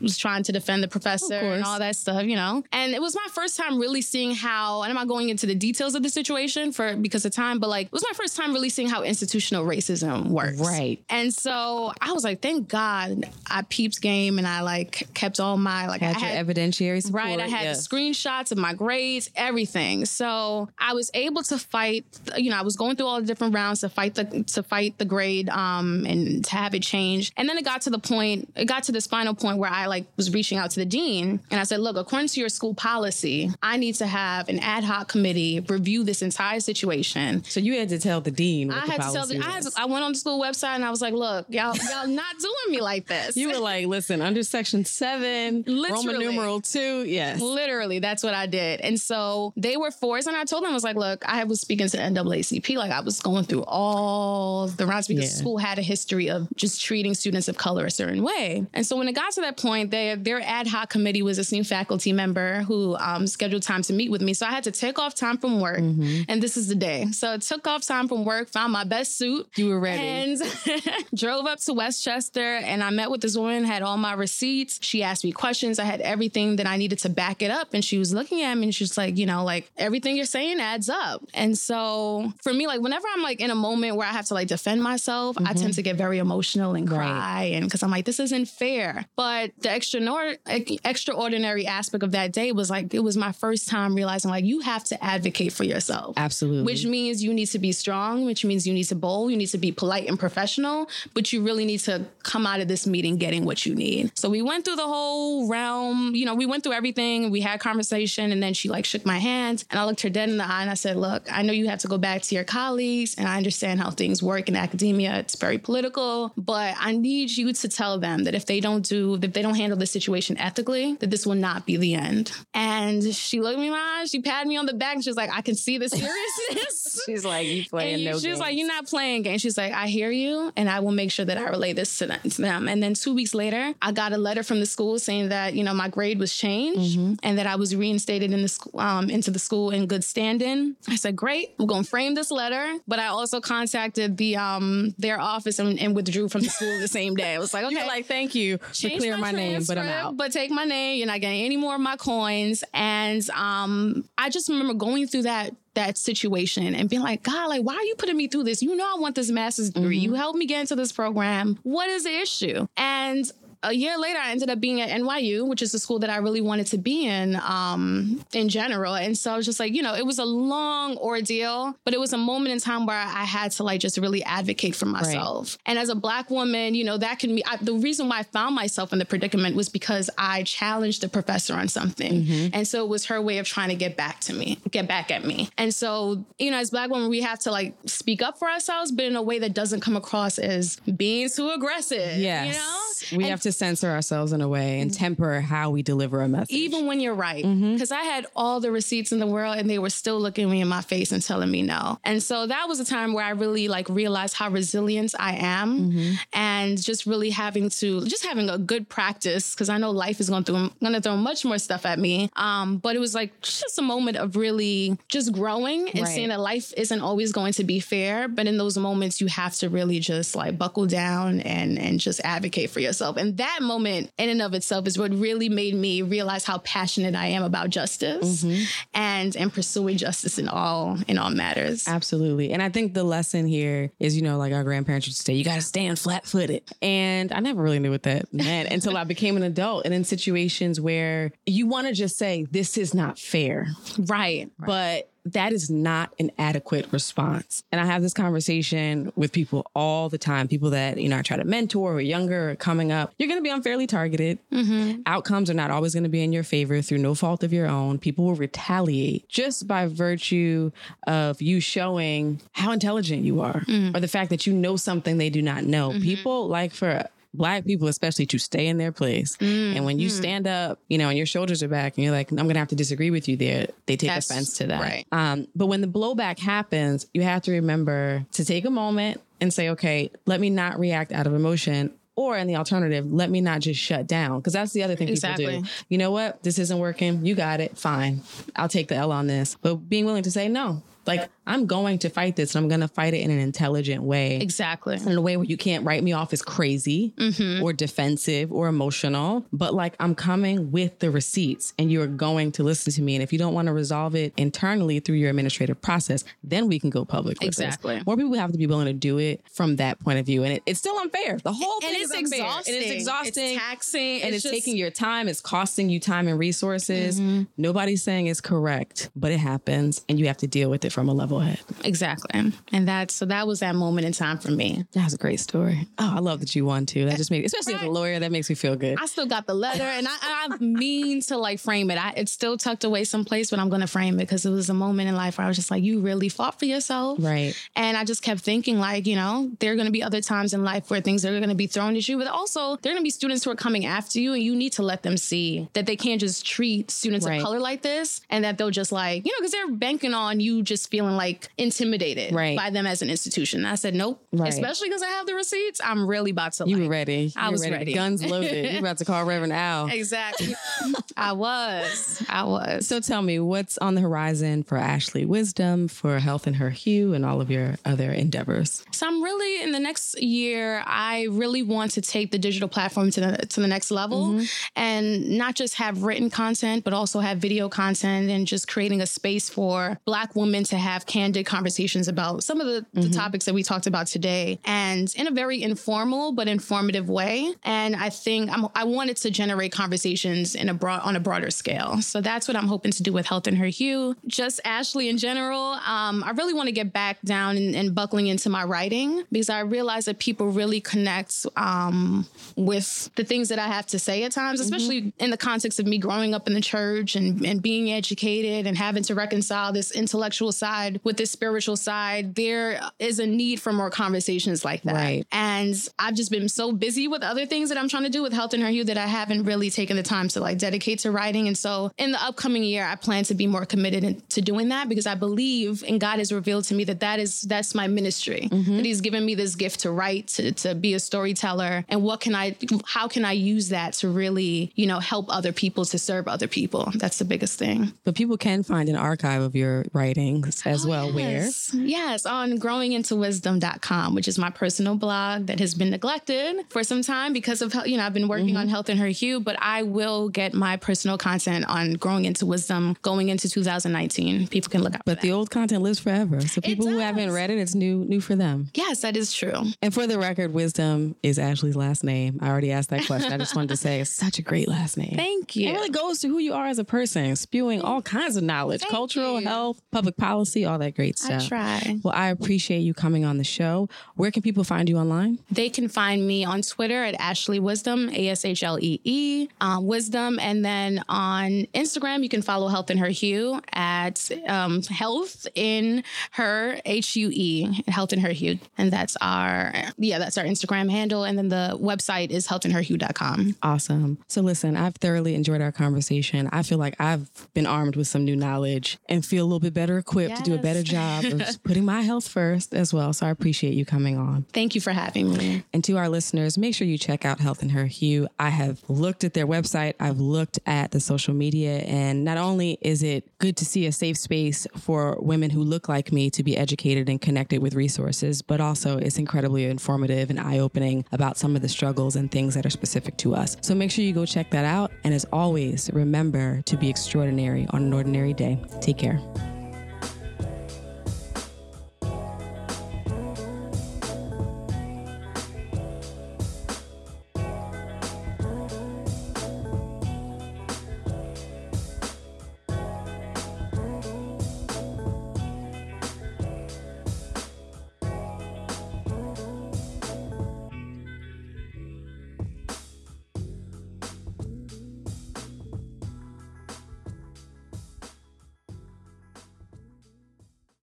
was 0.00 0.16
trying 0.18 0.42
to 0.44 0.52
defend 0.52 0.82
the 0.82 0.88
professor 0.88 1.34
and 1.34 1.64
all 1.64 1.78
that 1.78 1.96
stuff, 1.96 2.24
you 2.24 2.36
know. 2.36 2.62
And 2.72 2.92
it 2.92 3.00
was 3.00 3.14
my 3.14 3.26
first 3.32 3.56
time 3.56 3.78
really 3.78 4.00
seeing 4.00 4.32
how, 4.44 4.82
and 4.82 4.90
I'm 4.90 4.94
not 4.94 5.08
going 5.08 5.30
into 5.30 5.46
the 5.46 5.54
details 5.54 5.94
of 5.94 6.02
the 6.02 6.08
situation 6.08 6.70
for 6.72 6.94
because 6.96 7.24
of 7.24 7.32
time, 7.32 7.58
but 7.58 7.70
like 7.70 7.86
it 7.86 7.92
was 7.92 8.04
my 8.04 8.14
first 8.14 8.36
time 8.36 8.52
really 8.52 8.68
seeing 8.68 8.88
how 8.88 9.02
institutional 9.02 9.64
racism 9.64 10.28
works. 10.28 10.58
Right. 10.58 11.02
And 11.08 11.32
so 11.32 11.92
I 12.00 12.12
was 12.12 12.24
like, 12.24 12.42
thank 12.42 12.68
God 12.68 13.24
I 13.50 13.62
peeped 13.62 14.00
game 14.00 14.38
and 14.38 14.46
I 14.46 14.60
like 14.60 15.08
kept 15.14 15.40
all 15.40 15.56
my 15.56 15.86
like 15.86 16.02
had 16.02 16.16
I 16.16 16.20
your 16.20 16.28
had, 16.28 16.46
evidentiary 16.46 17.02
support. 17.02 17.24
Right. 17.24 17.40
I 17.40 17.48
had 17.48 17.64
yes. 17.64 17.88
screenshots 17.88 18.52
of 18.52 18.58
my 18.58 18.74
grades, 18.74 19.30
everything. 19.34 20.04
So 20.04 20.68
I 20.78 20.92
was 20.92 21.10
able 21.14 21.42
to 21.44 21.58
fight, 21.58 22.04
you 22.36 22.50
know, 22.50 22.58
I 22.58 22.62
was 22.62 22.76
going 22.76 22.96
through 22.96 23.06
all 23.06 23.20
the 23.20 23.26
different 23.26 23.54
rounds 23.54 23.80
to 23.80 23.88
fight 23.88 24.14
the 24.14 24.44
to 24.54 24.62
fight 24.62 24.98
the 24.98 25.04
grade 25.04 25.48
um 25.48 26.04
and 26.06 26.44
to 26.44 26.50
have 26.52 26.74
it 26.74 26.82
change. 26.82 27.32
And 27.36 27.48
then 27.48 27.56
it 27.56 27.64
got 27.64 27.82
to 27.82 27.90
the 27.90 27.98
point, 27.98 28.52
it 28.54 28.66
got 28.66 28.84
to 28.84 28.92
this 28.92 29.06
final 29.06 29.34
point 29.34 29.58
where 29.58 29.70
I 29.70 29.86
like 29.86 30.04
was 30.16 30.32
reaching 30.32 30.58
out 30.58 30.70
to 30.72 30.80
the 30.80 30.86
dean 30.86 31.40
and 31.50 31.60
I 31.60 31.64
said, 31.64 31.80
look, 31.80 31.96
according 31.96 32.28
to 32.28 32.40
your 32.40 32.50
school 32.50 32.74
policy, 32.74 33.50
I 33.62 33.76
need 33.78 33.94
to 33.96 34.06
have 34.06 34.33
an 34.48 34.58
ad 34.60 34.84
hoc 34.84 35.08
committee 35.08 35.60
review 35.68 36.04
this 36.04 36.22
entire 36.22 36.60
situation. 36.60 37.42
So 37.44 37.60
you 37.60 37.78
had 37.78 37.88
to 37.90 37.98
tell 37.98 38.20
the 38.20 38.30
dean. 38.30 38.68
What 38.68 38.76
I 38.76 38.80
had 38.86 39.00
to 39.02 39.12
tell 39.12 39.26
the, 39.26 39.38
I, 39.44 39.60
to. 39.60 39.70
I 39.76 39.84
went 39.86 40.04
on 40.04 40.12
the 40.12 40.18
school 40.18 40.40
website 40.40 40.74
and 40.74 40.84
I 40.84 40.90
was 40.90 41.00
like, 41.02 41.14
look, 41.14 41.46
y'all, 41.48 41.76
y'all 41.76 42.06
not 42.06 42.38
doing 42.40 42.54
me 42.70 42.80
like 42.80 43.06
this. 43.06 43.36
You 43.36 43.48
were 43.48 43.58
like, 43.72 43.86
listen, 43.86 44.20
under 44.22 44.42
section 44.42 44.84
seven, 44.84 45.64
Roman 45.66 45.80
Literally. 45.82 46.18
numeral 46.26 46.60
two, 46.60 47.04
yes. 47.04 47.40
Literally, 47.40 47.98
that's 47.98 48.22
what 48.22 48.34
I 48.34 48.46
did. 48.46 48.80
And 48.80 49.00
so 49.00 49.52
they 49.56 49.76
were 49.76 49.90
forced, 49.90 50.26
and 50.28 50.36
I 50.36 50.44
told 50.44 50.64
them, 50.64 50.70
I 50.70 50.74
was 50.74 50.84
like, 50.84 50.96
look, 50.96 51.24
I 51.26 51.44
was 51.44 51.60
speaking 51.60 51.88
to 51.88 51.96
the 51.96 52.02
NAACP, 52.02 52.76
like 52.76 52.90
I 52.90 53.00
was 53.00 53.20
going 53.20 53.44
through 53.44 53.64
all 53.64 54.66
the 54.68 54.86
rounds 54.86 55.08
because 55.08 55.24
Yeah. 55.24 55.38
school 55.38 55.58
had 55.58 55.78
a 55.78 55.82
history 55.82 56.30
of 56.30 56.48
just 56.56 56.82
treating 56.82 57.14
students 57.14 57.48
of 57.48 57.56
color 57.56 57.84
a 57.86 57.90
certain 57.90 58.22
way. 58.22 58.66
And 58.74 58.86
so 58.86 58.96
when 58.96 59.08
it 59.08 59.12
got 59.14 59.32
to 59.34 59.40
that 59.42 59.56
point, 59.56 59.90
they, 59.90 60.14
their 60.14 60.40
ad 60.40 60.66
hoc 60.66 60.90
committee 60.90 61.22
was 61.22 61.36
this 61.36 61.52
new 61.52 61.64
faculty 61.64 62.12
member 62.12 62.62
who 62.62 62.96
um, 62.96 63.26
scheduled 63.26 63.62
time 63.62 63.82
to 63.82 63.92
meet 63.92 64.10
with 64.10 64.22
me. 64.24 64.34
So 64.34 64.46
I 64.46 64.50
had 64.50 64.64
to 64.64 64.70
take 64.70 64.98
off 64.98 65.14
time 65.14 65.38
from 65.38 65.60
work, 65.60 65.78
Mm-hmm. 65.80 66.22
and 66.28 66.42
this 66.42 66.56
is 66.56 66.68
the 66.68 66.74
day. 66.74 67.06
So 67.12 67.32
I 67.32 67.38
took 67.38 67.66
off 67.66 67.86
time 67.86 68.08
from 68.08 68.24
work, 68.24 68.48
found 68.48 68.72
my 68.72 68.84
best 68.84 69.16
suit, 69.18 69.48
You 69.56 69.68
were 69.68 69.80
ready. 69.80 70.02
and 70.02 70.42
drove 71.14 71.46
up 71.46 71.60
to 71.60 71.72
Westchester 71.72 72.56
and 72.56 72.82
I 72.82 72.90
met 72.90 73.10
with 73.10 73.20
this 73.20 73.36
woman, 73.36 73.64
had 73.64 73.82
all 73.82 73.96
my 73.96 74.12
receipts. 74.14 74.78
She 74.82 75.02
asked 75.02 75.24
me 75.24 75.32
questions. 75.32 75.78
I 75.78 75.84
had 75.84 76.00
everything 76.00 76.56
that 76.56 76.66
I 76.66 76.76
needed 76.76 76.98
to 77.00 77.08
back 77.08 77.42
it 77.42 77.50
up. 77.50 77.74
And 77.74 77.84
she 77.84 77.98
was 77.98 78.12
looking 78.14 78.42
at 78.42 78.54
me 78.56 78.64
and 78.64 78.74
she's 78.74 78.96
like, 78.96 79.16
you 79.18 79.26
know, 79.26 79.44
like 79.44 79.70
everything 79.76 80.16
you're 80.16 80.24
saying 80.26 80.60
adds 80.60 80.88
up. 80.88 81.22
And 81.34 81.56
so 81.56 82.32
for 82.42 82.52
me, 82.52 82.66
like 82.66 82.80
whenever 82.80 83.06
I'm 83.14 83.22
like 83.22 83.40
in 83.40 83.50
a 83.50 83.54
moment 83.54 83.96
where 83.96 84.06
I 84.06 84.12
have 84.12 84.26
to 84.26 84.34
like 84.34 84.48
defend 84.48 84.82
myself, 84.82 85.36
I 85.44 85.52
tend 85.54 85.74
to 85.74 85.82
get 85.82 85.96
very 85.96 86.18
emotional 86.18 86.74
and 86.74 86.90
Right. 86.90 86.98
cry. 86.98 87.42
And 87.54 87.64
because 87.64 87.82
I'm 87.82 87.90
like, 87.90 88.04
this 88.04 88.20
isn't 88.20 88.46
fair. 88.46 89.04
But 89.16 89.52
the 89.58 89.74
extraordinary, 89.74 90.38
extraordinary 90.84 91.66
aspect 91.66 92.02
of 92.04 92.12
that 92.12 92.32
day 92.32 92.52
was 92.52 92.70
like, 92.70 92.94
it 92.94 93.00
was 93.00 93.16
my 93.16 93.32
first 93.32 93.68
time 93.68 93.94
realizing 93.94 94.13
like 94.22 94.44
you 94.44 94.60
have 94.60 94.84
to 94.84 95.04
advocate 95.04 95.52
for 95.52 95.64
yourself. 95.64 96.14
Absolutely. 96.16 96.64
Which 96.64 96.84
means 96.84 97.22
you 97.22 97.32
need 97.32 97.46
to 97.46 97.58
be 97.58 97.72
strong, 97.72 98.24
which 98.24 98.44
means 98.44 98.66
you 98.66 98.74
need 98.74 98.84
to 98.84 98.94
bowl, 98.94 99.30
you 99.30 99.36
need 99.36 99.46
to 99.48 99.58
be 99.58 99.72
polite 99.72 100.08
and 100.08 100.18
professional, 100.18 100.88
but 101.14 101.32
you 101.32 101.42
really 101.42 101.64
need 101.64 101.80
to 101.80 102.04
come 102.22 102.46
out 102.46 102.60
of 102.60 102.68
this 102.68 102.86
meeting 102.86 103.16
getting 103.16 103.44
what 103.44 103.66
you 103.66 103.74
need. 103.74 104.16
So 104.18 104.28
we 104.28 104.42
went 104.42 104.64
through 104.64 104.76
the 104.76 104.86
whole 104.86 105.48
realm, 105.48 106.14
you 106.14 106.26
know, 106.26 106.34
we 106.34 106.46
went 106.46 106.62
through 106.62 106.72
everything, 106.72 107.30
we 107.30 107.40
had 107.40 107.60
conversation, 107.60 108.32
and 108.32 108.42
then 108.42 108.54
she 108.54 108.68
like 108.68 108.84
shook 108.84 109.04
my 109.06 109.18
hand 109.18 109.64
and 109.70 109.78
I 109.78 109.84
looked 109.84 110.02
her 110.02 110.10
dead 110.10 110.28
in 110.28 110.36
the 110.36 110.44
eye 110.44 110.62
and 110.62 110.70
I 110.70 110.74
said, 110.74 110.96
Look, 110.96 111.24
I 111.30 111.42
know 111.42 111.52
you 111.52 111.68
have 111.68 111.80
to 111.80 111.88
go 111.88 111.98
back 111.98 112.22
to 112.22 112.34
your 112.34 112.44
colleagues 112.44 113.14
and 113.16 113.26
I 113.26 113.36
understand 113.36 113.80
how 113.80 113.90
things 113.90 114.22
work 114.22 114.48
in 114.48 114.56
academia. 114.56 115.18
It's 115.18 115.36
very 115.36 115.58
political, 115.58 116.32
but 116.36 116.74
I 116.78 116.92
need 116.92 117.30
you 117.30 117.52
to 117.52 117.68
tell 117.68 117.98
them 117.98 118.24
that 118.24 118.34
if 118.34 118.46
they 118.46 118.60
don't 118.60 118.84
do, 118.84 119.14
if 119.14 119.32
they 119.32 119.42
don't 119.42 119.56
handle 119.56 119.78
the 119.78 119.86
situation 119.86 120.38
ethically, 120.38 120.94
that 120.94 121.10
this 121.10 121.26
will 121.26 121.34
not 121.34 121.66
be 121.66 121.76
the 121.76 121.94
end. 121.94 122.32
And 122.52 123.02
she 123.14 123.40
looked 123.40 123.58
me 123.58 123.66
in 123.66 123.72
my 123.72 124.00
eyes, 124.00 124.03
she 124.06 124.20
patted 124.20 124.48
me 124.48 124.56
on 124.56 124.66
the 124.66 124.74
back 124.74 124.94
and 124.96 125.04
she 125.04 125.10
was 125.10 125.16
like, 125.16 125.30
I 125.32 125.40
can 125.42 125.54
see 125.54 125.78
the 125.78 125.88
seriousness. 126.48 127.02
She's 127.06 127.24
like, 127.24 127.46
you 127.46 127.64
playing 127.68 127.98
you- 128.00 128.10
no 128.12 128.18
she 128.18 128.30
was 128.30 128.38
like, 128.38 128.56
"You're 128.56 128.66
not 128.68 128.86
playing 128.86 129.22
games." 129.22 129.42
She's 129.42 129.58
like, 129.58 129.72
"I 129.72 129.88
hear 129.88 130.10
you, 130.10 130.52
and 130.56 130.70
I 130.70 130.80
will 130.80 130.92
make 130.92 131.10
sure 131.10 131.24
that 131.24 131.36
I 131.36 131.48
relay 131.50 131.72
this 131.72 131.98
to 131.98 132.06
them." 132.06 132.68
And 132.68 132.82
then 132.82 132.94
two 132.94 133.12
weeks 133.14 133.34
later, 133.34 133.74
I 133.82 133.92
got 133.92 134.12
a 134.12 134.16
letter 134.16 134.42
from 134.42 134.60
the 134.60 134.66
school 134.66 134.98
saying 134.98 135.28
that 135.30 135.54
you 135.54 135.64
know 135.64 135.74
my 135.74 135.88
grade 135.88 136.18
was 136.18 136.34
changed 136.34 136.98
Mm-hmm. 136.98 137.14
and 137.22 137.38
that 137.38 137.46
I 137.46 137.56
was 137.56 137.74
reinstated 137.74 138.32
in 138.32 138.42
the 138.42 138.48
school 138.48 138.80
um, 138.80 139.10
into 139.10 139.30
the 139.30 139.38
school 139.38 139.70
in 139.70 139.86
good 139.86 140.04
standing. 140.04 140.76
I 140.88 140.96
said, 140.96 141.16
"Great, 141.16 141.54
we're 141.58 141.66
gonna 141.66 141.84
frame 141.84 142.14
this 142.14 142.30
letter." 142.30 142.78
But 142.86 142.98
I 143.00 143.06
also 143.08 143.40
contacted 143.40 144.16
the 144.16 144.36
um 144.36 144.94
their 144.98 145.20
office 145.20 145.58
and, 145.58 145.78
and 145.78 145.94
withdrew 145.96 146.28
from 146.28 146.42
the 146.42 146.48
school 146.50 146.78
the 146.80 146.88
same 146.88 147.16
day. 147.16 147.34
I 147.34 147.38
was 147.38 147.52
like, 147.52 147.64
"Okay." 147.66 147.74
You 147.74 147.80
were 147.80 147.86
like, 147.86 148.06
thank 148.06 148.34
you 148.34 148.58
for 148.58 148.88
clearing 148.90 149.20
my, 149.20 149.32
name, 149.32 149.62
but 149.66 149.78
I'm 149.78 149.88
out. 149.88 150.16
But 150.16 150.32
take 150.32 150.50
my 150.50 150.64
name. 150.64 150.98
You're 150.98 151.06
not 151.08 151.20
getting 151.20 151.42
any 151.42 151.56
more 151.56 151.74
of 151.74 151.80
my 151.80 151.96
coins. 151.96 152.62
And 152.72 153.28
um, 153.30 153.93
I 154.18 154.30
just 154.30 154.48
remember 154.48 154.74
going 154.74 155.06
through 155.06 155.22
that 155.22 155.54
that 155.74 155.98
situation 155.98 156.74
and 156.74 156.88
being 156.88 157.02
like, 157.02 157.22
God, 157.24 157.48
like, 157.48 157.62
why 157.62 157.74
are 157.74 157.82
you 157.82 157.96
putting 157.96 158.16
me 158.16 158.28
through 158.28 158.44
this? 158.44 158.62
You 158.62 158.76
know, 158.76 158.84
I 158.84 158.98
want 158.98 159.16
this 159.16 159.30
master's 159.30 159.70
degree. 159.70 159.96
Mm-hmm. 159.96 160.04
You 160.04 160.14
helped 160.14 160.38
me 160.38 160.46
get 160.46 160.60
into 160.60 160.76
this 160.76 160.92
program. 160.92 161.58
What 161.64 161.88
is 161.88 162.04
the 162.04 162.16
issue? 162.16 162.66
And 162.76 163.30
a 163.64 163.72
year 163.72 163.98
later, 163.98 164.18
I 164.18 164.30
ended 164.30 164.50
up 164.50 164.60
being 164.60 164.80
at 164.80 164.88
NYU, 164.90 165.46
which 165.46 165.62
is 165.62 165.72
the 165.72 165.78
school 165.78 165.98
that 166.00 166.10
I 166.10 166.16
really 166.18 166.40
wanted 166.40 166.66
to 166.68 166.78
be 166.78 167.06
in, 167.06 167.36
um, 167.36 168.24
in 168.32 168.48
general. 168.48 168.94
And 168.94 169.16
so 169.16 169.32
I 169.32 169.36
was 169.36 169.46
just 169.46 169.58
like, 169.60 169.74
you 169.74 169.82
know, 169.82 169.94
it 169.94 170.06
was 170.06 170.18
a 170.18 170.24
long 170.24 170.96
ordeal, 170.98 171.76
but 171.84 171.94
it 171.94 172.00
was 172.00 172.12
a 172.12 172.16
moment 172.18 172.52
in 172.52 172.60
time 172.60 172.86
where 172.86 172.96
I 172.96 173.24
had 173.24 173.50
to 173.52 173.62
like 173.64 173.80
just 173.80 173.98
really 173.98 174.22
advocate 174.24 174.74
for 174.76 174.86
myself. 174.86 175.58
And 175.66 175.78
as 175.78 175.88
a 175.88 175.94
black 175.94 176.30
woman, 176.30 176.74
you 176.74 176.84
know, 176.84 176.98
that 176.98 177.18
can 177.18 177.34
be 177.34 177.44
I, 177.46 177.56
the 177.56 177.74
reason 177.74 178.08
why 178.08 178.18
I 178.20 178.22
found 178.22 178.54
myself 178.54 178.92
in 178.92 178.98
the 178.98 179.04
predicament 179.04 179.56
was 179.56 179.68
because 179.68 180.10
I 180.18 180.42
challenged 180.44 181.02
the 181.02 181.08
professor 181.08 181.54
on 181.54 181.68
something. 181.68 182.50
And 182.52 182.66
so 182.68 182.84
it 182.84 182.88
was 182.88 183.06
her 183.06 183.20
way 183.20 183.38
of 183.38 183.46
trying 183.46 183.70
to 183.70 183.74
get 183.74 183.96
back 183.96 184.20
to 184.20 184.32
me, 184.32 184.58
get 184.70 184.86
back 184.86 185.10
at 185.10 185.24
me. 185.24 185.48
And 185.58 185.74
so, 185.74 186.24
you 186.38 186.50
know, 186.50 186.58
as 186.58 186.70
black 186.70 186.90
women, 186.90 187.08
we 187.08 187.22
have 187.22 187.38
to 187.40 187.50
like 187.50 187.74
speak 187.86 188.22
up 188.22 188.38
for 188.38 188.48
ourselves, 188.50 188.92
but 188.92 189.04
in 189.04 189.16
a 189.16 189.22
way 189.22 189.38
that 189.38 189.54
doesn't 189.54 189.80
come 189.80 189.96
across 189.96 190.38
as 190.38 190.76
being 190.96 191.28
too 191.28 191.50
aggressive. 191.50 192.18
yes. 192.18 192.46
You 192.46 192.52
know? 192.52 192.80
We 193.18 193.24
And 193.24 193.30
have 193.32 193.40
to 193.42 193.52
censor 193.54 193.90
ourselves 193.90 194.32
in 194.32 194.40
a 194.40 194.48
way 194.48 194.80
and 194.80 194.90
mm-hmm. 194.90 194.98
temper 194.98 195.40
how 195.40 195.70
we 195.70 195.82
deliver 195.82 196.20
a 196.22 196.28
message. 196.28 196.50
even 196.54 196.86
when 196.86 197.00
you're 197.00 197.14
right. 197.14 197.44
Mm-hmm. 197.44 197.74
Because 197.74 197.92
I 197.92 198.02
had 198.02 198.26
all 198.36 198.60
the 198.60 198.70
receipts 198.70 199.12
in 199.12 199.18
the 199.18 199.26
world 199.26 199.56
and 199.58 199.68
they 199.68 199.78
were 199.78 199.90
still 199.90 200.20
looking 200.20 200.50
me 200.50 200.60
in 200.60 200.68
my 200.68 200.80
face 200.82 201.12
and 201.12 201.22
telling 201.22 201.50
me 201.50 201.62
no. 201.62 201.98
And 202.04 202.22
so 202.22 202.46
that 202.46 202.68
was 202.68 202.80
a 202.80 202.84
time 202.84 203.12
where 203.12 203.24
I 203.24 203.30
really 203.30 203.68
like 203.68 203.88
realized 203.88 204.34
how 204.34 204.50
resilient 204.50 205.14
I 205.18 205.34
am 205.34 205.90
mm-hmm. 205.90 206.14
and 206.32 206.80
just 206.80 207.06
really 207.06 207.30
having 207.30 207.70
to 207.70 208.04
just 208.06 208.24
having 208.24 208.48
a 208.48 208.58
good 208.58 208.88
practice 208.88 209.54
because 209.54 209.68
I 209.68 209.78
know 209.78 209.90
life 209.90 210.20
is 210.20 210.28
going 210.30 210.44
through 210.44 210.70
gonna 210.82 211.00
throw 211.00 211.16
much 211.16 211.44
more 211.44 211.58
stuff 211.58 211.86
at 211.86 211.98
me. 211.98 212.30
Um, 212.36 212.78
but 212.78 212.96
it 212.96 212.98
was 212.98 213.14
like 213.14 213.40
just 213.40 213.78
a 213.78 213.82
moment 213.82 214.16
of 214.16 214.36
really 214.36 214.98
just 215.08 215.32
growing 215.32 215.88
and 215.90 216.02
Right. 216.04 216.14
seeing 216.14 216.28
that 216.28 216.40
life 216.40 216.72
isn't 216.76 217.00
always 217.00 217.32
going 217.32 217.52
to 217.54 217.64
be 217.64 217.80
fair. 217.80 218.28
But 218.28 218.46
in 218.46 218.58
those 218.58 218.76
moments 218.76 219.20
you 219.20 219.26
have 219.28 219.54
to 219.56 219.68
really 219.68 220.00
just 220.00 220.34
like 220.36 220.58
buckle 220.58 220.86
down 220.86 221.40
and 221.40 221.78
and 221.78 222.00
just 222.00 222.20
advocate 222.24 222.70
for 222.70 222.80
yourself. 222.80 223.16
And 223.16 223.36
that 223.38 223.43
moment 223.62 224.10
in 224.18 224.28
and 224.28 224.42
of 224.42 224.54
itself 224.54 224.86
is 224.86 224.98
what 224.98 225.12
really 225.12 225.48
made 225.48 225.74
me 225.74 226.02
realize 226.02 226.44
how 226.44 226.58
passionate 226.58 227.14
I 227.14 227.26
am 227.28 227.42
about 227.42 227.70
justice 227.70 228.44
mm-hmm. 228.44 228.64
and 228.94 229.36
and 229.36 229.52
pursuing 229.52 229.96
justice 229.96 230.38
in 230.38 230.48
all 230.48 230.98
in 231.08 231.18
all 231.18 231.30
matters. 231.30 231.86
Absolutely. 231.88 232.52
And 232.52 232.62
I 232.62 232.68
think 232.68 232.94
the 232.94 233.04
lesson 233.04 233.46
here 233.46 233.90
is, 233.98 234.16
you 234.16 234.22
know, 234.22 234.38
like 234.38 234.52
our 234.52 234.64
grandparents 234.64 235.06
used 235.06 235.20
to 235.20 235.24
say, 235.24 235.34
you 235.34 235.44
got 235.44 235.56
to 235.56 235.62
stand 235.62 235.98
flat 235.98 236.26
footed. 236.26 236.62
And 236.82 237.32
I 237.32 237.40
never 237.40 237.62
really 237.62 237.78
knew 237.78 237.90
what 237.90 238.04
that 238.04 238.32
meant 238.32 238.70
until 238.70 238.96
I 238.96 239.04
became 239.04 239.36
an 239.36 239.42
adult 239.42 239.84
and 239.84 239.94
in 239.94 240.04
situations 240.04 240.80
where 240.80 241.32
you 241.46 241.66
want 241.66 241.86
to 241.86 241.92
just 241.92 242.16
say, 242.16 242.46
this 242.50 242.78
is 242.78 242.94
not 242.94 243.18
fair. 243.18 243.68
Right. 243.98 244.50
But 244.58 245.10
that 245.24 245.52
is 245.52 245.70
not 245.70 246.12
an 246.18 246.30
adequate 246.38 246.86
response. 246.92 247.62
And 247.72 247.80
I 247.80 247.86
have 247.86 248.02
this 248.02 248.12
conversation 248.12 249.12
with 249.16 249.32
people 249.32 249.66
all 249.74 250.08
the 250.08 250.18
time, 250.18 250.48
people 250.48 250.70
that, 250.70 250.98
you 250.98 251.08
know, 251.08 251.18
I 251.18 251.22
try 251.22 251.36
to 251.36 251.44
mentor 251.44 251.94
or 251.94 252.00
younger 252.00 252.50
or 252.50 252.56
coming 252.56 252.92
up. 252.92 253.14
You're 253.18 253.28
going 253.28 253.38
to 253.38 253.42
be 253.42 253.50
unfairly 253.50 253.86
targeted. 253.86 254.38
Mm-hmm. 254.52 255.02
Outcomes 255.06 255.48
are 255.50 255.54
not 255.54 255.70
always 255.70 255.94
going 255.94 256.04
to 256.04 256.10
be 256.10 256.22
in 256.22 256.32
your 256.32 256.44
favor 256.44 256.82
through 256.82 256.98
no 256.98 257.14
fault 257.14 257.42
of 257.42 257.52
your 257.52 257.66
own. 257.66 257.98
People 257.98 258.26
will 258.26 258.34
retaliate 258.34 259.28
just 259.28 259.66
by 259.66 259.86
virtue 259.86 260.70
of 261.06 261.40
you 261.40 261.60
showing 261.60 262.40
how 262.52 262.72
intelligent 262.72 263.22
you 263.22 263.40
are 263.40 263.60
mm. 263.60 263.96
or 263.96 264.00
the 264.00 264.08
fact 264.08 264.30
that 264.30 264.46
you 264.46 264.52
know 264.52 264.76
something 264.76 265.16
they 265.16 265.30
do 265.30 265.40
not 265.40 265.64
know. 265.64 265.90
Mm-hmm. 265.90 266.02
People 266.02 266.48
like 266.48 266.72
for 266.72 267.08
black 267.34 267.64
people 267.64 267.88
especially 267.88 268.26
to 268.26 268.38
stay 268.38 268.66
in 268.66 268.78
their 268.78 268.92
place 268.92 269.36
and 269.40 269.84
when 269.84 269.98
you 269.98 270.08
stand 270.08 270.46
up 270.46 270.78
you 270.88 270.98
know 270.98 271.08
and 271.08 271.16
your 271.16 271.26
shoulders 271.26 271.62
are 271.62 271.68
back 271.68 271.96
and 271.96 272.04
you're 272.04 272.12
like 272.12 272.30
i'm 272.30 272.36
gonna 272.36 272.58
have 272.58 272.68
to 272.68 272.76
disagree 272.76 273.10
with 273.10 273.28
you 273.28 273.36
there 273.36 273.66
they 273.86 273.96
take 273.96 274.08
That's 274.08 274.30
offense 274.30 274.58
to 274.58 274.68
that 274.68 274.80
right. 274.80 275.06
um, 275.12 275.48
but 275.54 275.66
when 275.66 275.80
the 275.80 275.86
blowback 275.86 276.38
happens 276.38 277.06
you 277.12 277.22
have 277.22 277.42
to 277.42 277.52
remember 277.52 278.24
to 278.32 278.44
take 278.44 278.64
a 278.64 278.70
moment 278.70 279.20
and 279.40 279.52
say 279.52 279.70
okay 279.70 280.10
let 280.26 280.40
me 280.40 280.50
not 280.50 280.78
react 280.78 281.12
out 281.12 281.26
of 281.26 281.34
emotion 281.34 281.92
or 282.16 282.36
in 282.36 282.46
the 282.46 282.56
alternative, 282.56 283.12
let 283.12 283.28
me 283.30 283.40
not 283.40 283.60
just 283.60 283.80
shut 283.80 284.06
down. 284.06 284.38
Because 284.38 284.52
that's 284.52 284.72
the 284.72 284.84
other 284.84 284.94
thing 284.94 285.08
people 285.08 285.34
do. 285.34 285.64
You 285.88 285.98
know 285.98 286.12
what? 286.12 286.42
This 286.42 286.58
isn't 286.58 286.78
working. 286.78 287.26
You 287.26 287.34
got 287.34 287.60
it. 287.60 287.76
Fine. 287.76 288.22
I'll 288.54 288.68
take 288.68 288.88
the 288.88 288.94
L 288.94 289.10
on 289.10 289.26
this. 289.26 289.56
But 289.60 289.88
being 289.88 290.04
willing 290.04 290.22
to 290.22 290.30
say, 290.30 290.48
no, 290.48 290.82
Like 291.06 291.28
I'm 291.46 291.66
going 291.66 291.98
to 292.00 292.08
fight 292.08 292.36
this 292.36 292.54
and 292.54 292.62
I'm 292.62 292.68
going 292.68 292.80
to 292.80 292.88
fight 292.88 293.14
it 293.14 293.18
in 293.18 293.30
an 293.30 293.38
intelligent 293.38 294.02
way. 294.02 294.38
Exactly. 294.40 294.96
In 294.96 295.12
a 295.12 295.20
way 295.20 295.36
where 295.36 295.46
you 295.46 295.56
can't 295.56 295.84
write 295.84 296.02
me 296.02 296.12
off 296.12 296.32
as 296.32 296.42
crazy 296.42 297.12
mm-hmm. 297.16 297.62
or 297.62 297.72
defensive 297.72 298.52
or 298.52 298.68
emotional, 298.68 299.44
but 299.52 299.74
like 299.74 299.94
I'm 300.00 300.14
coming 300.14 300.70
with 300.72 300.98
the 301.00 301.10
receipts 301.10 301.74
and 301.78 301.90
you're 301.90 302.06
going 302.06 302.52
to 302.52 302.62
listen 302.62 302.92
to 302.94 303.02
me. 303.02 303.14
And 303.14 303.22
if 303.22 303.32
you 303.32 303.38
don't 303.38 303.54
want 303.54 303.66
to 303.66 303.72
resolve 303.72 304.14
it 304.14 304.32
internally 304.36 305.00
through 305.00 305.16
your 305.16 305.30
administrative 305.30 305.80
process, 305.80 306.24
then 306.42 306.68
we 306.68 306.78
can 306.78 306.90
go 306.90 307.04
public. 307.04 307.42
exactly. 307.42 307.96
This. 307.96 308.06
More 308.06 308.16
people 308.16 308.34
have 308.34 308.52
to 308.52 308.58
be 308.58 308.66
willing 308.66 308.86
to 308.86 308.92
do 308.92 309.18
it 309.18 309.42
from 309.52 309.76
that 309.76 310.00
point 310.00 310.18
of 310.18 310.26
view. 310.26 310.44
And 310.44 310.54
it, 310.54 310.62
it's 310.66 310.78
still 310.78 310.98
unfair. 310.98 311.38
The 311.38 311.52
whole 311.52 311.80
thing 311.80 312.00
is 312.00 312.10
unfair. 312.10 312.40
Exhausting. 312.40 312.74
It 312.74 312.82
is 312.82 312.90
exhausting. 312.90 313.44
It's 313.44 313.62
taxing. 313.62 314.22
And 314.22 314.34
it's, 314.34 314.44
it's 314.44 314.54
taking 314.54 314.76
your 314.76 314.90
time. 314.90 315.28
It's 315.28 315.40
costing 315.40 315.90
you 315.90 316.00
time 316.00 316.28
and 316.28 316.38
resources. 316.38 317.20
Mm-hmm. 317.20 317.44
Nobody's 317.56 318.02
saying 318.02 318.26
it's 318.26 318.40
correct, 318.40 319.10
but 319.14 319.30
it 319.30 319.38
happens 319.38 320.04
and 320.08 320.18
you 320.18 320.26
have 320.26 320.38
to 320.38 320.46
deal 320.46 320.70
with 320.70 320.84
it 320.84 320.92
from 320.92 321.08
a 321.08 321.12
level 321.12 321.33
head. 321.40 321.60
Exactly. 321.84 322.52
And 322.72 322.88
that's 322.88 323.14
so 323.14 323.26
that 323.26 323.46
was 323.46 323.60
that 323.60 323.74
moment 323.74 324.06
in 324.06 324.12
time 324.12 324.38
for 324.38 324.50
me. 324.50 324.86
That's 324.92 325.14
a 325.14 325.18
great 325.18 325.40
story. 325.40 325.88
Oh, 325.98 326.14
I 326.16 326.20
love 326.20 326.40
that 326.40 326.54
you 326.54 326.64
won 326.64 326.86
too. 326.86 327.06
That 327.06 327.16
just 327.16 327.30
makes 327.30 327.52
especially 327.52 327.74
right. 327.74 327.82
as 327.82 327.88
a 327.88 327.92
lawyer, 327.92 328.18
that 328.18 328.32
makes 328.32 328.48
me 328.48 328.54
feel 328.54 328.76
good. 328.76 328.98
I 329.00 329.06
still 329.06 329.26
got 329.26 329.46
the 329.46 329.54
letter 329.54 329.82
and 329.82 330.06
I, 330.08 330.48
I 330.50 330.56
mean 330.58 331.20
to 331.22 331.36
like 331.36 331.58
frame 331.60 331.90
it. 331.90 331.98
I, 331.98 332.14
it's 332.16 332.32
still 332.32 332.56
tucked 332.56 332.84
away 332.84 333.04
someplace, 333.04 333.50
but 333.50 333.58
I'm 333.58 333.68
gonna 333.68 333.86
frame 333.86 334.14
it 334.14 334.24
because 334.24 334.44
it 334.44 334.50
was 334.50 334.70
a 334.70 334.74
moment 334.74 335.08
in 335.08 335.16
life 335.16 335.38
where 335.38 335.44
I 335.44 335.48
was 335.48 335.56
just 335.56 335.70
like, 335.70 335.82
you 335.82 336.00
really 336.00 336.28
fought 336.28 336.58
for 336.58 336.66
yourself. 336.66 337.18
Right. 337.20 337.54
And 337.76 337.96
I 337.96 338.04
just 338.04 338.22
kept 338.22 338.40
thinking, 338.40 338.78
like, 338.78 339.06
you 339.06 339.16
know, 339.16 339.50
there 339.60 339.72
are 339.72 339.76
gonna 339.76 339.90
be 339.90 340.02
other 340.02 340.20
times 340.20 340.52
in 340.54 340.64
life 340.64 340.90
where 340.90 341.00
things 341.00 341.24
are 341.24 341.40
gonna 341.40 341.54
be 341.54 341.66
thrown 341.66 341.96
at 341.96 342.08
you, 342.08 342.18
but 342.18 342.26
also 342.26 342.76
there 342.76 342.92
are 342.92 342.94
gonna 342.94 343.02
be 343.02 343.10
students 343.10 343.44
who 343.44 343.50
are 343.50 343.56
coming 343.56 343.86
after 343.86 344.20
you 344.20 344.32
and 344.32 344.42
you 344.42 344.54
need 344.54 344.72
to 344.72 344.82
let 344.82 345.02
them 345.02 345.16
see 345.16 345.68
that 345.72 345.86
they 345.86 345.96
can't 345.96 346.20
just 346.20 346.46
treat 346.46 346.90
students 346.90 347.26
right. 347.26 347.36
of 347.36 347.42
color 347.42 347.58
like 347.58 347.82
this 347.82 348.20
and 348.30 348.44
that 348.44 348.58
they'll 348.58 348.70
just 348.70 348.92
like, 348.92 349.24
you 349.24 349.32
know, 349.32 349.38
because 349.38 349.52
they're 349.52 349.68
banking 349.68 350.14
on 350.14 350.40
you 350.40 350.62
just 350.62 350.90
feeling 350.90 351.16
like 351.16 351.23
intimidated 351.58 352.34
right. 352.34 352.56
by 352.56 352.70
them 352.70 352.86
as 352.86 353.02
an 353.02 353.10
institution. 353.10 353.60
And 353.60 353.68
I 353.68 353.74
said, 353.76 353.94
nope. 353.94 354.24
Right. 354.32 354.48
Especially 354.48 354.88
because 354.88 355.02
I 355.02 355.08
have 355.08 355.26
the 355.26 355.34
receipts. 355.34 355.80
I'm 355.84 356.06
really 356.06 356.30
about 356.30 356.52
to. 356.54 356.68
You 356.68 356.76
like, 356.76 356.84
were 356.84 356.90
ready. 356.90 357.32
I 357.36 357.46
you 357.46 357.52
was 357.52 357.62
ready. 357.62 357.74
ready. 357.74 357.94
Guns 357.94 358.24
loaded. 358.26 358.72
You're 358.72 358.80
about 358.80 358.98
to 358.98 359.04
call 359.04 359.24
Reverend 359.24 359.52
Al. 359.52 359.88
Exactly. 359.88 360.54
I 361.16 361.32
was. 361.32 362.24
I 362.28 362.44
was. 362.44 362.86
So 362.86 363.00
tell 363.00 363.22
me, 363.22 363.38
what's 363.38 363.78
on 363.78 363.94
the 363.94 364.00
horizon 364.00 364.62
for 364.62 364.76
Ashley 364.76 365.24
Wisdom, 365.24 365.88
for 365.88 366.18
Health 366.18 366.46
in 366.46 366.54
Her 366.54 366.70
Hue, 366.70 367.14
and 367.14 367.24
all 367.24 367.40
of 367.40 367.50
your 367.50 367.76
other 367.84 368.10
endeavors? 368.10 368.84
So 368.90 369.06
I'm 369.06 369.22
really 369.22 369.62
in 369.62 369.72
the 369.72 369.80
next 369.80 370.20
year. 370.20 370.82
I 370.86 371.28
really 371.30 371.62
want 371.62 371.92
to 371.92 372.00
take 372.00 372.30
the 372.30 372.38
digital 372.38 372.68
platform 372.68 373.10
to 373.12 373.20
the 373.20 373.36
to 373.46 373.60
the 373.60 373.68
next 373.68 373.90
level, 373.90 374.26
mm-hmm. 374.28 374.44
and 374.76 375.38
not 375.38 375.54
just 375.54 375.76
have 375.76 376.02
written 376.02 376.30
content, 376.30 376.84
but 376.84 376.92
also 376.92 377.20
have 377.20 377.38
video 377.38 377.68
content, 377.68 378.30
and 378.30 378.46
just 378.46 378.68
creating 378.68 379.00
a 379.00 379.06
space 379.06 379.48
for 379.48 379.98
Black 380.04 380.34
women 380.34 380.64
to 380.64 380.76
have 380.76 381.06
candid 381.14 381.46
conversations 381.46 382.08
about 382.08 382.42
some 382.42 382.60
of 382.60 382.66
the, 382.66 382.80
mm-hmm. 382.80 383.02
the 383.02 383.10
topics 383.10 383.44
that 383.44 383.54
we 383.54 383.62
talked 383.62 383.86
about 383.86 384.08
today, 384.08 384.58
and 384.64 385.14
in 385.14 385.28
a 385.28 385.30
very 385.30 385.62
informal 385.62 386.32
but 386.32 386.48
informative 386.48 387.08
way. 387.08 387.54
And 387.62 387.94
I 387.94 388.10
think 388.10 388.50
I'm, 388.50 388.66
I 388.74 388.82
wanted 388.82 389.16
to 389.18 389.30
generate 389.30 389.70
conversations 389.70 390.56
in 390.56 390.68
a 390.68 390.74
broad 390.74 391.02
on 391.02 391.14
a 391.14 391.20
broader 391.20 391.52
scale. 391.52 392.02
So 392.02 392.20
that's 392.20 392.48
what 392.48 392.56
I'm 392.56 392.66
hoping 392.66 392.90
to 392.90 393.02
do 393.04 393.12
with 393.12 393.26
Health 393.26 393.46
in 393.46 393.54
Her 393.54 393.66
Hue. 393.66 394.16
Just 394.26 394.60
Ashley 394.64 395.08
in 395.08 395.16
general, 395.16 395.74
um, 395.86 396.24
I 396.24 396.32
really 396.32 396.52
want 396.52 396.66
to 396.66 396.72
get 396.72 396.92
back 396.92 397.22
down 397.22 397.56
and, 397.56 397.76
and, 397.76 397.94
buckling 397.94 398.26
into 398.26 398.50
my 398.50 398.64
writing 398.64 399.22
because 399.30 399.50
I 399.50 399.60
realize 399.60 400.06
that 400.06 400.18
people 400.18 400.48
really 400.48 400.80
connect 400.80 401.46
um, 401.56 402.26
with 402.56 403.08
the 403.14 403.22
things 403.22 403.50
that 403.50 403.60
I 403.60 403.68
have 403.68 403.86
to 403.88 404.00
say 404.00 404.24
at 404.24 404.32
times, 404.32 404.58
mm-hmm. 404.58 404.74
especially 404.74 405.02
mm-hmm. 405.02 405.24
in 405.24 405.30
the 405.30 405.36
context 405.36 405.78
of 405.78 405.86
me 405.86 405.98
growing 405.98 406.34
up 406.34 406.48
in 406.48 406.54
the 406.54 406.60
church 406.60 407.14
and, 407.14 407.46
and 407.46 407.62
being 407.62 407.92
educated 407.92 408.66
and 408.66 408.76
having 408.76 409.04
to 409.04 409.14
reconcile 409.14 409.72
this 409.72 409.92
intellectual 409.92 410.50
side 410.50 411.00
with 411.04 411.16
this 411.16 411.30
spiritual 411.30 411.76
side. 411.76 412.34
There 412.34 412.80
is 412.98 413.18
a 413.18 413.26
need 413.26 413.60
for 413.60 413.72
more 413.72 413.90
conversations 413.90 414.64
like 414.64 414.82
that. 414.82 414.94
Right. 414.94 415.26
And 415.30 415.74
I've 415.98 416.14
just 416.14 416.30
been 416.30 416.48
so 416.48 416.72
busy 416.72 417.08
with 417.08 417.22
other 417.22 417.46
things 417.46 417.68
that 417.68 417.78
I'm 417.78 417.88
trying 417.88 418.04
to 418.04 418.10
do 418.10 418.22
with 418.22 418.32
Health 418.32 418.54
in 418.54 418.60
Her 418.60 418.68
Hue 418.68 418.84
that 418.84 418.98
I 418.98 419.06
haven't 419.06 419.44
really 419.44 419.70
taken 419.70 419.96
the 419.96 420.02
time 420.02 420.28
to 420.28 420.40
like 420.40 420.58
dedicate 420.58 421.00
to 421.00 421.10
writing. 421.10 421.46
And 421.46 421.56
so 421.56 421.92
in 421.98 422.12
the 422.12 422.22
upcoming 422.22 422.64
year, 422.64 422.84
I 422.84 422.96
plan 422.96 423.24
to 423.24 423.34
be 423.34 423.46
more 423.46 423.64
committed 423.66 424.28
to 424.30 424.40
doing 424.40 424.68
that 424.68 424.88
because 424.88 425.06
I 425.06 425.14
believe 425.14 425.84
and 425.86 426.00
God 426.00 426.18
has 426.18 426.32
revealed 426.32 426.64
to 426.64 426.74
me 426.74 426.84
that 426.84 427.00
that 427.00 427.18
is 427.18 427.42
that's 427.42 427.74
my 427.74 427.86
ministry. 427.86 428.48
Mm-hmm. 428.50 428.76
That 428.76 428.84
He's 428.84 429.00
given 429.00 429.24
me 429.24 429.34
this 429.34 429.54
gift 429.54 429.80
to 429.80 429.90
write, 429.90 430.28
to, 430.28 430.52
to 430.52 430.74
be 430.74 430.94
a 430.94 431.00
storyteller, 431.00 431.84
and 431.88 432.02
what 432.02 432.20
can 432.20 432.34
I, 432.34 432.56
how 432.84 433.08
can 433.08 433.24
I 433.24 433.32
use 433.32 433.68
that 433.68 433.94
to 433.94 434.08
really, 434.08 434.72
you 434.74 434.86
know, 434.86 435.00
help 435.00 435.26
other 435.28 435.52
people 435.52 435.84
to 435.86 435.98
serve 435.98 436.28
other 436.28 436.48
people? 436.48 436.90
That's 436.94 437.18
the 437.18 437.24
biggest 437.24 437.58
thing. 437.58 437.92
But 438.04 438.14
people 438.14 438.36
can 438.36 438.62
find 438.62 438.88
an 438.88 438.96
archive 438.96 439.42
of 439.42 439.54
your 439.54 439.84
writings 439.92 440.62
as 440.64 440.84
oh, 440.84 440.88
well. 440.88 440.93
Yes. 441.02 441.74
Where? 441.74 441.84
Yes, 441.84 442.26
on 442.26 442.58
growingintowisdom.com, 442.58 444.14
which 444.14 444.28
is 444.28 444.38
my 444.38 444.50
personal 444.50 444.96
blog 444.96 445.46
that 445.46 445.60
has 445.60 445.74
been 445.74 445.90
neglected 445.90 446.64
for 446.70 446.82
some 446.84 447.02
time 447.02 447.32
because 447.32 447.62
of 447.62 447.74
you 447.86 447.96
know 447.96 448.04
I've 448.04 448.14
been 448.14 448.28
working 448.28 448.48
mm-hmm. 448.48 448.56
on 448.58 448.68
Health 448.68 448.88
in 448.88 448.98
Her 448.98 449.08
Hue, 449.08 449.40
but 449.40 449.56
I 449.60 449.82
will 449.82 450.28
get 450.28 450.54
my 450.54 450.76
personal 450.76 451.18
content 451.18 451.64
on 451.68 451.94
Growing 451.94 452.24
into 452.24 452.46
Wisdom 452.46 452.96
going 453.02 453.28
into 453.28 453.48
2019. 453.48 454.48
People 454.48 454.70
can 454.70 454.82
look 454.82 454.94
up. 454.94 455.02
But 455.04 455.20
the 455.20 455.32
old 455.32 455.50
content 455.50 455.82
lives 455.82 455.98
forever, 455.98 456.40
so 456.40 456.60
people 456.60 456.86
who 456.86 456.98
haven't 456.98 457.32
read 457.32 457.50
it, 457.50 457.58
it's 457.58 457.74
new 457.74 458.04
new 458.04 458.20
for 458.20 458.36
them. 458.36 458.70
Yes, 458.74 459.00
that 459.00 459.16
is 459.16 459.32
true. 459.32 459.64
And 459.82 459.92
for 459.92 460.06
the 460.06 460.18
record, 460.18 460.52
Wisdom 460.52 461.16
is 461.22 461.38
Ashley's 461.38 461.76
last 461.76 462.04
name. 462.04 462.38
I 462.40 462.48
already 462.48 462.72
asked 462.72 462.90
that 462.90 463.06
question. 463.06 463.32
I 463.32 463.38
just 463.38 463.56
wanted 463.56 463.68
to 463.68 463.76
say 463.76 464.00
it's 464.00 464.10
such 464.14 464.38
a 464.38 464.42
great 464.42 464.68
last 464.68 464.96
name. 464.96 465.14
Thank 465.16 465.56
you. 465.56 465.68
It 465.68 465.72
really 465.72 465.90
goes 465.90 466.20
to 466.20 466.28
who 466.28 466.38
you 466.38 466.54
are 466.54 466.66
as 466.66 466.78
a 466.78 466.84
person, 466.84 467.34
spewing 467.36 467.80
all 467.82 468.02
kinds 468.02 468.36
of 468.36 468.42
knowledge, 468.42 468.80
Thank 468.80 468.92
cultural, 468.92 469.40
you. 469.40 469.46
health, 469.46 469.80
public 469.90 470.16
policy, 470.16 470.64
all 470.64 470.78
that 470.78 470.83
great 470.90 471.18
stuff. 471.18 471.42
I 471.42 471.46
try. 471.46 472.00
Well, 472.02 472.14
I 472.14 472.28
appreciate 472.28 472.80
you 472.80 472.94
coming 472.94 473.24
on 473.24 473.38
the 473.38 473.44
show. 473.44 473.88
Where 474.16 474.30
can 474.30 474.42
people 474.42 474.64
find 474.64 474.88
you 474.88 474.96
online? 474.98 475.38
They 475.50 475.68
can 475.68 475.88
find 475.88 476.26
me 476.26 476.44
on 476.44 476.62
Twitter 476.62 477.02
at 477.04 477.14
Ashlee 477.18 477.60
Wisdom, 477.60 478.10
A 478.10 478.28
S 478.28 478.44
H 478.44 478.62
L 478.62 478.78
E 478.80 479.00
E, 479.04 479.48
um, 479.60 479.86
Wisdom. 479.86 480.38
And 480.38 480.64
then 480.64 481.02
on 481.08 481.66
Instagram, 481.74 482.22
you 482.22 482.28
can 482.28 482.42
follow 482.42 482.68
Health 482.68 482.90
in 482.90 482.98
Her 482.98 483.08
Hue 483.08 483.60
at 483.72 484.30
um, 484.46 484.82
Health 484.82 485.46
in 485.54 486.04
Her, 486.32 486.80
H 486.84 487.16
U 487.16 487.30
E, 487.32 487.82
Health 487.88 488.12
in 488.12 488.20
Her 488.20 488.30
Hue. 488.30 488.58
And 488.78 488.92
that's 488.92 489.16
our, 489.20 489.72
yeah, 489.98 490.18
that's 490.18 490.38
our 490.38 490.44
Instagram 490.44 490.90
handle. 490.90 491.24
And 491.24 491.38
then 491.38 491.48
the 491.48 491.78
website 491.80 492.30
is 492.30 492.46
healthinherhue.com. 492.48 493.56
Awesome. 493.62 494.18
So 494.28 494.40
listen, 494.40 494.76
I've 494.76 494.96
thoroughly 494.96 495.34
enjoyed 495.34 495.60
our 495.60 495.72
conversation. 495.72 496.48
I 496.52 496.62
feel 496.62 496.78
like 496.78 496.96
I've 497.00 497.30
been 497.54 497.66
armed 497.66 497.96
with 497.96 498.06
some 498.08 498.24
new 498.24 498.36
knowledge 498.36 498.98
and 499.08 499.24
feel 499.24 499.44
a 499.44 499.46
little 499.46 499.60
bit 499.60 499.74
better 499.74 499.98
equipped 499.98 500.30
yes. 500.30 500.38
to 500.38 500.44
do 500.44 500.54
a 500.54 500.58
better 500.64 500.82
job 500.82 501.24
of 501.24 501.62
putting 501.62 501.84
my 501.84 502.00
health 502.00 502.26
first 502.26 502.74
as 502.74 502.92
well. 502.92 503.12
So 503.12 503.26
I 503.26 503.30
appreciate 503.30 503.74
you 503.74 503.84
coming 503.84 504.16
on. 504.16 504.46
Thank 504.52 504.74
you 504.74 504.80
for 504.80 504.92
having 504.92 505.32
me. 505.32 505.62
And 505.72 505.84
to 505.84 505.98
our 505.98 506.08
listeners, 506.08 506.56
make 506.56 506.74
sure 506.74 506.86
you 506.86 506.98
check 506.98 507.24
out 507.24 507.38
Health 507.38 507.62
in 507.62 507.68
Her 507.68 507.84
Hue. 507.84 508.28
I 508.38 508.48
have 508.48 508.82
looked 508.88 509.24
at 509.24 509.34
their 509.34 509.46
website, 509.46 509.94
I've 510.00 510.18
looked 510.18 510.58
at 510.66 510.90
the 510.90 511.00
social 511.00 511.34
media, 511.34 511.78
and 511.80 512.24
not 512.24 512.38
only 512.38 512.78
is 512.80 513.02
it 513.02 513.28
good 513.38 513.56
to 513.58 513.64
see 513.64 513.86
a 513.86 513.92
safe 513.92 514.16
space 514.16 514.66
for 514.76 515.18
women 515.20 515.50
who 515.50 515.62
look 515.62 515.88
like 515.88 516.10
me 516.12 516.30
to 516.30 516.42
be 516.42 516.56
educated 516.56 517.08
and 517.08 517.20
connected 517.20 517.60
with 517.60 517.74
resources, 517.74 518.40
but 518.40 518.60
also 518.60 518.96
it's 518.96 519.18
incredibly 519.18 519.66
informative 519.66 520.30
and 520.30 520.40
eye 520.40 520.58
opening 520.58 521.04
about 521.12 521.36
some 521.36 521.54
of 521.54 521.62
the 521.62 521.68
struggles 521.68 522.16
and 522.16 522.30
things 522.30 522.54
that 522.54 522.64
are 522.64 522.70
specific 522.70 523.16
to 523.18 523.34
us. 523.34 523.56
So 523.60 523.74
make 523.74 523.90
sure 523.90 524.04
you 524.04 524.14
go 524.14 524.24
check 524.24 524.50
that 524.50 524.64
out. 524.64 524.90
And 525.04 525.12
as 525.12 525.26
always, 525.32 525.90
remember 525.92 526.62
to 526.62 526.76
be 526.76 526.88
extraordinary 526.88 527.66
on 527.70 527.82
an 527.82 527.92
ordinary 527.92 528.32
day. 528.32 528.58
Take 528.80 528.96
care. 528.98 529.20